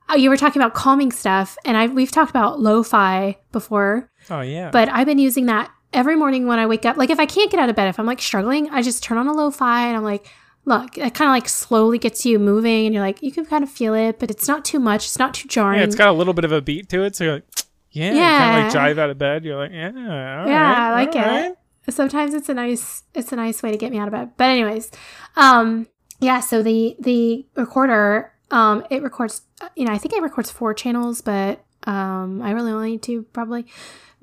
uh, 0.09 0.15
you 0.15 0.29
were 0.29 0.37
talking 0.37 0.61
about 0.61 0.73
calming 0.73 1.11
stuff, 1.11 1.57
and 1.65 1.75
I 1.77 1.87
we've 1.87 2.11
talked 2.11 2.29
about 2.29 2.59
lo-fi 2.59 3.37
before, 3.51 4.09
Oh 4.29 4.41
yeah. 4.41 4.69
but 4.71 4.89
I've 4.89 5.05
been 5.07 5.19
using 5.19 5.45
that 5.47 5.71
every 5.93 6.15
morning 6.15 6.45
when 6.47 6.59
I 6.59 6.65
wake 6.67 6.85
up. 6.85 6.97
Like 6.97 7.09
if 7.09 7.19
I 7.19 7.25
can't 7.25 7.49
get 7.51 7.59
out 7.59 7.69
of 7.69 7.75
bed, 7.75 7.87
if 7.87 7.99
I'm 7.99 8.05
like 8.05 8.21
struggling, 8.21 8.69
I 8.69 8.81
just 8.81 9.03
turn 9.03 9.17
on 9.17 9.27
a 9.27 9.33
lo-fi, 9.33 9.87
and 9.87 9.97
I'm 9.97 10.03
like, 10.03 10.27
look, 10.65 10.97
it 10.97 11.13
kind 11.13 11.29
of 11.29 11.33
like 11.33 11.47
slowly 11.49 11.97
gets 11.97 12.25
you 12.25 12.37
moving, 12.39 12.85
and 12.85 12.93
you're 12.93 13.03
like, 13.03 13.21
you 13.23 13.31
can 13.31 13.45
kind 13.45 13.63
of 13.63 13.69
feel 13.69 13.93
it, 13.93 14.19
but 14.19 14.29
it's 14.29 14.47
not 14.47 14.63
too 14.65 14.79
much, 14.79 15.05
it's 15.05 15.19
not 15.19 15.33
too 15.33 15.47
jarring. 15.47 15.79
yeah, 15.79 15.85
it's 15.85 15.95
got 15.95 16.07
a 16.09 16.13
little 16.13 16.33
bit 16.33 16.45
of 16.45 16.51
a 16.51 16.61
beat 16.61 16.89
to 16.89 17.03
it, 17.03 17.15
so 17.15 17.23
you're 17.23 17.33
like, 17.35 17.43
yeah, 17.91 18.11
you 18.11 18.19
kind 18.19 18.19
Yeah. 18.19 18.67
of 18.67 18.73
like 18.73 18.95
jive 18.95 18.99
out 18.99 19.09
of 19.09 19.17
bed. 19.17 19.45
You're 19.45 19.57
like, 19.57 19.71
yeah, 19.71 19.87
all 19.87 20.47
Yeah, 20.47 20.61
right, 20.63 20.77
I 20.77 20.91
like 20.91 21.15
it. 21.15 21.19
right. 21.19 21.55
sometimes 21.89 22.33
it's 22.33 22.49
a 22.49 22.53
nice 22.53 23.03
it's 23.13 23.31
a 23.31 23.35
nice 23.35 23.61
way 23.63 23.71
to 23.71 23.77
get 23.77 23.91
me 23.91 23.99
out 23.99 24.07
of 24.07 24.11
bed 24.11 24.31
but 24.37 24.45
anyways 24.45 24.89
um 25.37 25.85
yeah 26.19 26.39
so 26.39 26.63
the 26.63 26.95
the 26.99 27.45
recorder 27.55 28.31
um 28.55 28.85
it 28.89 29.03
records 29.03 29.43
you 29.75 29.85
know 29.85 29.91
i 29.91 29.97
think 29.97 30.13
it 30.13 30.21
records 30.21 30.49
four 30.49 30.73
channels 30.73 31.21
but 31.21 31.63
um 31.83 32.41
i 32.41 32.51
really 32.51 32.71
only 32.71 32.91
need 32.91 33.03
two 33.03 33.23
probably 33.33 33.65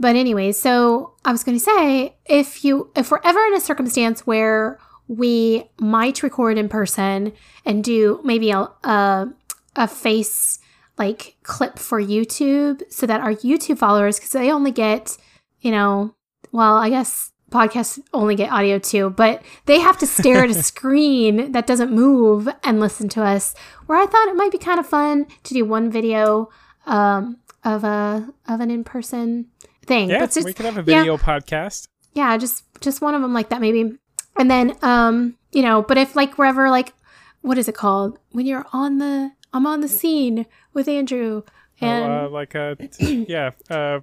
but 0.01 0.17
anyways 0.17 0.61
so 0.61 1.15
i 1.25 1.31
was 1.31 1.45
going 1.45 1.57
to 1.57 1.65
say 1.65 2.17
if 2.27 2.65
you 2.65 2.91
if 2.97 3.11
we're 3.11 3.21
ever 3.25 3.41
in 3.47 3.55
a 3.55 3.61
circumstance 3.61 4.27
where 4.27 4.79
we 5.07 5.65
might 5.79 6.23
record 6.23 6.57
in 6.57 6.69
person 6.69 7.33
and 7.65 7.85
do 7.85 8.21
maybe 8.25 8.51
a 8.51 8.69
a, 8.85 9.29
a 9.77 9.87
face 9.87 10.59
like 10.99 11.37
clip 11.43 11.79
for 11.79 12.01
youtube 12.01 12.83
so 12.89 13.07
that 13.07 13.21
our 13.21 13.35
youtube 13.35 13.79
followers 13.79 14.17
because 14.17 14.33
they 14.33 14.51
only 14.51 14.71
get 14.71 15.17
you 15.61 15.71
know 15.71 16.15
well, 16.53 16.77
I 16.77 16.91
guess 16.91 17.32
podcasts 17.53 18.01
only 18.13 18.35
get 18.35 18.51
audio 18.51 18.79
too, 18.79 19.11
but 19.11 19.43
they 19.67 19.79
have 19.81 19.99
to 19.99 20.07
stare 20.07 20.45
at 20.45 20.51
a 20.51 20.55
screen 20.63 21.53
that 21.53 21.67
doesn't 21.67 21.93
move 21.93 22.49
and 22.65 22.81
listen 22.81 23.09
to 23.11 23.23
us. 23.23 23.55
Where 23.87 23.99
I 23.99 24.07
thought 24.07 24.29
it 24.29 24.37
might 24.37 24.53
be 24.53 24.59
kind 24.59 24.81
of 24.81 24.87
fun 24.87 25.27
to 25.45 25.55
do 25.55 25.65
one 25.65 25.91
video 25.91 26.49
um, 26.87 27.39
of 27.65 27.85
a 27.85 28.29
of 28.49 28.61
an 28.61 28.71
in 28.71 28.85
person 28.85 29.47
thing. 29.87 30.11
Yeah, 30.11 30.27
just, 30.27 30.45
we 30.45 30.53
could 30.53 30.67
have 30.67 30.77
a 30.77 30.91
yeah. 30.91 31.01
video 31.01 31.17
podcast. 31.17 31.89
yeah, 32.15 32.37
just 32.37 32.65
just 32.81 33.01
one 33.01 33.15
of 33.15 33.23
them 33.23 33.35
like 33.35 33.51
that 33.51 33.61
maybe. 33.61 33.99
And 34.37 34.51
then 34.51 34.77
um, 34.83 35.37
you 35.53 35.63
know, 35.63 35.83
but 35.83 35.99
if 35.99 36.17
like 36.17 36.39
wherever 36.39 36.71
like 36.71 36.95
what 37.43 37.59
is 37.59 37.69
it 37.69 37.75
called 37.75 38.19
when 38.31 38.47
you're 38.47 38.67
on 38.73 38.99
the 38.99 39.33
I'm 39.53 39.67
on 39.67 39.81
the 39.81 39.89
scene 39.89 40.47
with 40.73 40.89
Andrew 40.89 41.43
and 41.81 42.05
oh, 42.13 42.27
uh, 42.27 42.29
like 42.31 42.55
a 42.55 42.77
yeah, 43.01 43.51
uh, 43.69 44.01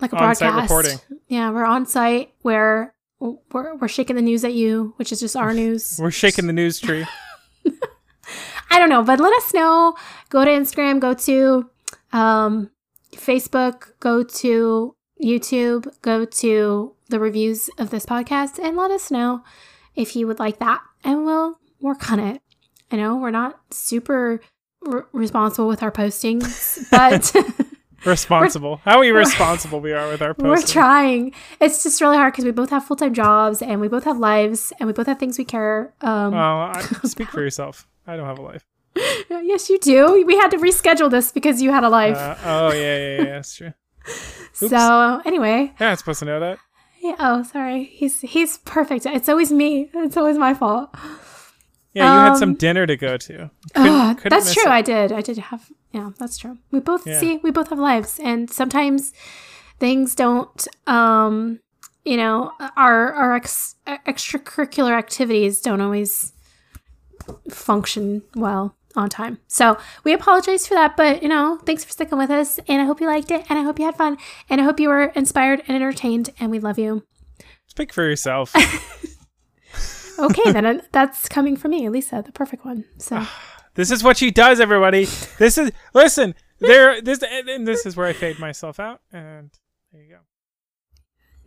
like 0.00 0.12
a 0.12 0.16
on-site 0.16 0.52
broadcast. 0.52 0.70
reporting. 0.70 1.20
Yeah, 1.28 1.50
we're 1.50 1.64
on 1.64 1.86
site 1.86 2.32
where 2.42 2.94
we're, 3.18 3.76
we're 3.76 3.88
shaking 3.88 4.16
the 4.16 4.22
news 4.22 4.44
at 4.44 4.54
you, 4.54 4.94
which 4.96 5.12
is 5.12 5.20
just 5.20 5.36
our 5.36 5.52
news. 5.52 5.98
we're 6.02 6.10
shaking 6.10 6.46
the 6.46 6.52
news 6.52 6.80
tree. 6.80 7.06
I 8.70 8.78
don't 8.78 8.88
know, 8.88 9.02
but 9.02 9.20
let 9.20 9.32
us 9.34 9.52
know. 9.52 9.94
Go 10.28 10.44
to 10.44 10.50
Instagram, 10.50 11.00
go 11.00 11.14
to 11.14 11.68
um, 12.12 12.70
Facebook, 13.14 13.92
go 14.00 14.22
to 14.22 14.94
YouTube, 15.22 15.92
go 16.02 16.24
to 16.24 16.94
the 17.08 17.20
reviews 17.20 17.68
of 17.78 17.90
this 17.90 18.06
podcast, 18.06 18.58
and 18.62 18.76
let 18.76 18.90
us 18.90 19.10
know 19.10 19.42
if 19.94 20.16
you 20.16 20.26
would 20.26 20.38
like 20.38 20.58
that. 20.60 20.80
And 21.04 21.24
we'll 21.24 21.58
work 21.80 22.10
on 22.10 22.20
it. 22.20 22.40
I 22.90 22.96
know 22.96 23.16
we're 23.16 23.30
not 23.30 23.60
super 23.70 24.40
r- 24.86 25.06
responsible 25.12 25.68
with 25.68 25.82
our 25.82 25.92
postings, 25.92 26.88
but 26.90 27.32
responsible. 28.04 28.80
How 28.84 29.02
irresponsible 29.10 29.80
we 29.80 29.92
are 29.92 30.08
with 30.08 30.22
our 30.22 30.34
posts. 30.34 30.74
we're 30.74 30.82
trying. 30.82 31.32
It's 31.60 31.82
just 31.82 32.00
really 32.00 32.16
hard 32.16 32.32
because 32.32 32.44
we 32.44 32.50
both 32.50 32.70
have 32.70 32.84
full 32.84 32.96
time 32.96 33.14
jobs 33.14 33.62
and 33.62 33.80
we 33.80 33.88
both 33.88 34.04
have 34.04 34.18
lives 34.18 34.72
and 34.78 34.86
we 34.86 34.92
both 34.92 35.06
have 35.06 35.18
things 35.18 35.38
we 35.38 35.44
care. 35.44 35.94
Um, 36.00 36.32
Well, 36.32 36.58
I, 36.74 36.80
speak 37.04 37.28
for 37.30 37.40
yourself. 37.42 37.86
I 38.06 38.16
don't 38.16 38.26
have 38.26 38.38
a 38.38 38.42
life. 38.42 38.64
yes, 39.30 39.70
you 39.70 39.78
do. 39.78 40.24
We 40.26 40.36
had 40.36 40.50
to 40.50 40.56
reschedule 40.58 41.10
this 41.10 41.30
because 41.32 41.62
you 41.62 41.70
had 41.70 41.84
a 41.84 41.88
life. 41.88 42.16
Uh, 42.16 42.34
oh 42.44 42.72
yeah, 42.72 42.96
yeah, 42.98 43.16
yeah, 43.18 43.24
that's 43.24 43.54
true. 43.54 43.72
oops. 44.08 44.56
so 44.70 45.22
anyway, 45.24 45.72
Yeah, 45.80 45.90
I'm 45.90 45.96
supposed 45.96 46.18
to 46.20 46.24
know 46.24 46.40
that. 46.40 46.58
yeah, 47.00 47.14
oh 47.20 47.42
sorry. 47.44 47.84
He's 47.84 48.20
he's 48.22 48.58
perfect. 48.58 49.06
It's 49.06 49.28
always 49.28 49.52
me. 49.52 49.90
It's 49.94 50.16
always 50.16 50.38
my 50.38 50.54
fault. 50.54 50.90
Yeah, 51.92 52.12
you 52.14 52.20
had 52.30 52.36
some 52.36 52.50
Um, 52.50 52.54
dinner 52.56 52.86
to 52.86 52.96
go 52.96 53.16
to. 53.16 53.50
Couldn't- 53.74 53.92
Ugh, 53.92 54.16
couldn't 54.18 54.38
that's 54.38 54.54
true. 54.54 54.62
it. 54.64 54.68
I 54.68 54.82
did. 54.82 55.12
I 55.12 55.20
did 55.22 55.38
have. 55.38 55.70
Yeah, 55.92 56.10
that's 56.18 56.38
true. 56.38 56.58
We 56.70 56.80
both 56.80 57.06
Yeah. 57.06 57.18
see. 57.18 57.40
We 57.42 57.50
both 57.50 57.70
have 57.70 57.78
lives, 57.78 58.20
and 58.22 58.50
sometimes 58.50 59.12
things 59.78 60.14
don't. 60.14 60.68
Um, 60.86 61.60
you 62.04 62.16
know, 62.16 62.52
our 62.76 63.12
our 63.12 63.34
ex, 63.34 63.76
extracurricular 63.86 64.92
activities 64.92 65.60
don't 65.60 65.80
always 65.80 66.32
function 67.50 68.22
well 68.34 68.74
on 68.96 69.08
time. 69.08 69.38
So 69.46 69.76
we 70.04 70.12
apologize 70.12 70.66
for 70.66 70.74
that, 70.74 70.96
but 70.96 71.22
you 71.22 71.28
know, 71.28 71.58
thanks 71.64 71.84
for 71.84 71.92
sticking 71.92 72.18
with 72.18 72.30
us, 72.30 72.58
and 72.68 72.80
I 72.80 72.84
hope 72.84 73.00
you 73.00 73.06
liked 73.06 73.30
it, 73.30 73.44
and 73.48 73.58
I 73.58 73.62
hope 73.62 73.78
you 73.78 73.84
had 73.84 73.96
fun, 73.96 74.16
and 74.48 74.60
I 74.60 74.64
hope 74.64 74.80
you 74.80 74.88
were 74.88 75.04
inspired 75.14 75.62
and 75.66 75.76
entertained, 75.76 76.30
and 76.40 76.50
we 76.50 76.58
love 76.58 76.78
you. 76.78 77.04
Speak 77.66 77.92
for 77.92 78.04
yourself. 78.04 78.54
Okay, 80.20 80.52
then 80.52 80.82
that's 80.92 81.28
coming 81.30 81.56
from 81.56 81.70
me, 81.70 81.88
Lisa, 81.88 82.22
the 82.24 82.32
perfect 82.32 82.64
one. 82.64 82.84
So. 82.98 83.26
this 83.74 83.90
is 83.90 84.02
what 84.02 84.16
she 84.16 84.30
does, 84.30 84.60
everybody. 84.60 85.06
This 85.38 85.58
is 85.58 85.72
listen. 85.94 86.34
There, 86.58 87.00
this, 87.00 87.22
and 87.22 87.48
and 87.48 87.66
this 87.66 87.86
is 87.86 87.96
where 87.96 88.06
I 88.06 88.12
fade 88.12 88.38
myself 88.38 88.78
out, 88.78 89.00
and 89.12 89.50
there 89.92 90.02
you 90.02 90.08
go. 90.10 90.18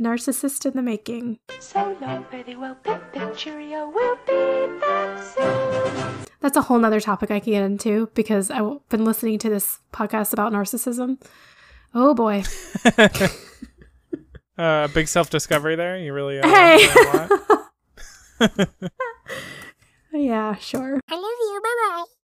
Narcissist 0.03 0.65
in 0.65 0.73
the 0.73 0.81
making. 0.81 1.37
So 1.59 1.95
long, 2.01 2.25
very 2.31 2.55
well, 2.55 2.75
pip, 2.75 3.13
pip, 3.13 3.37
cheerio, 3.37 3.89
we'll 3.93 4.15
be 4.25 4.79
back 4.79 5.21
soon. 5.21 6.25
That's 6.39 6.57
a 6.57 6.63
whole 6.63 6.79
nother 6.79 6.99
topic 6.99 7.29
I 7.29 7.39
can 7.39 7.53
get 7.53 7.63
into 7.63 8.09
because 8.15 8.49
I've 8.49 8.87
been 8.89 9.05
listening 9.05 9.37
to 9.39 9.49
this 9.49 9.79
podcast 9.93 10.33
about 10.33 10.51
narcissism. 10.51 11.21
Oh 11.93 12.13
boy. 12.13 12.43
Uh, 14.57 14.87
big 14.89 15.07
self 15.07 15.29
discovery 15.29 15.75
there. 15.75 15.97
You 15.97 16.13
really. 16.13 16.39
Uh, 16.39 16.47
Hey. 16.47 16.87
yeah, 20.13 20.55
sure. 20.55 20.99
I 21.09 21.15
love 21.15 21.23
you, 21.23 21.61
bye 21.63 21.69
bye. 21.89 22.22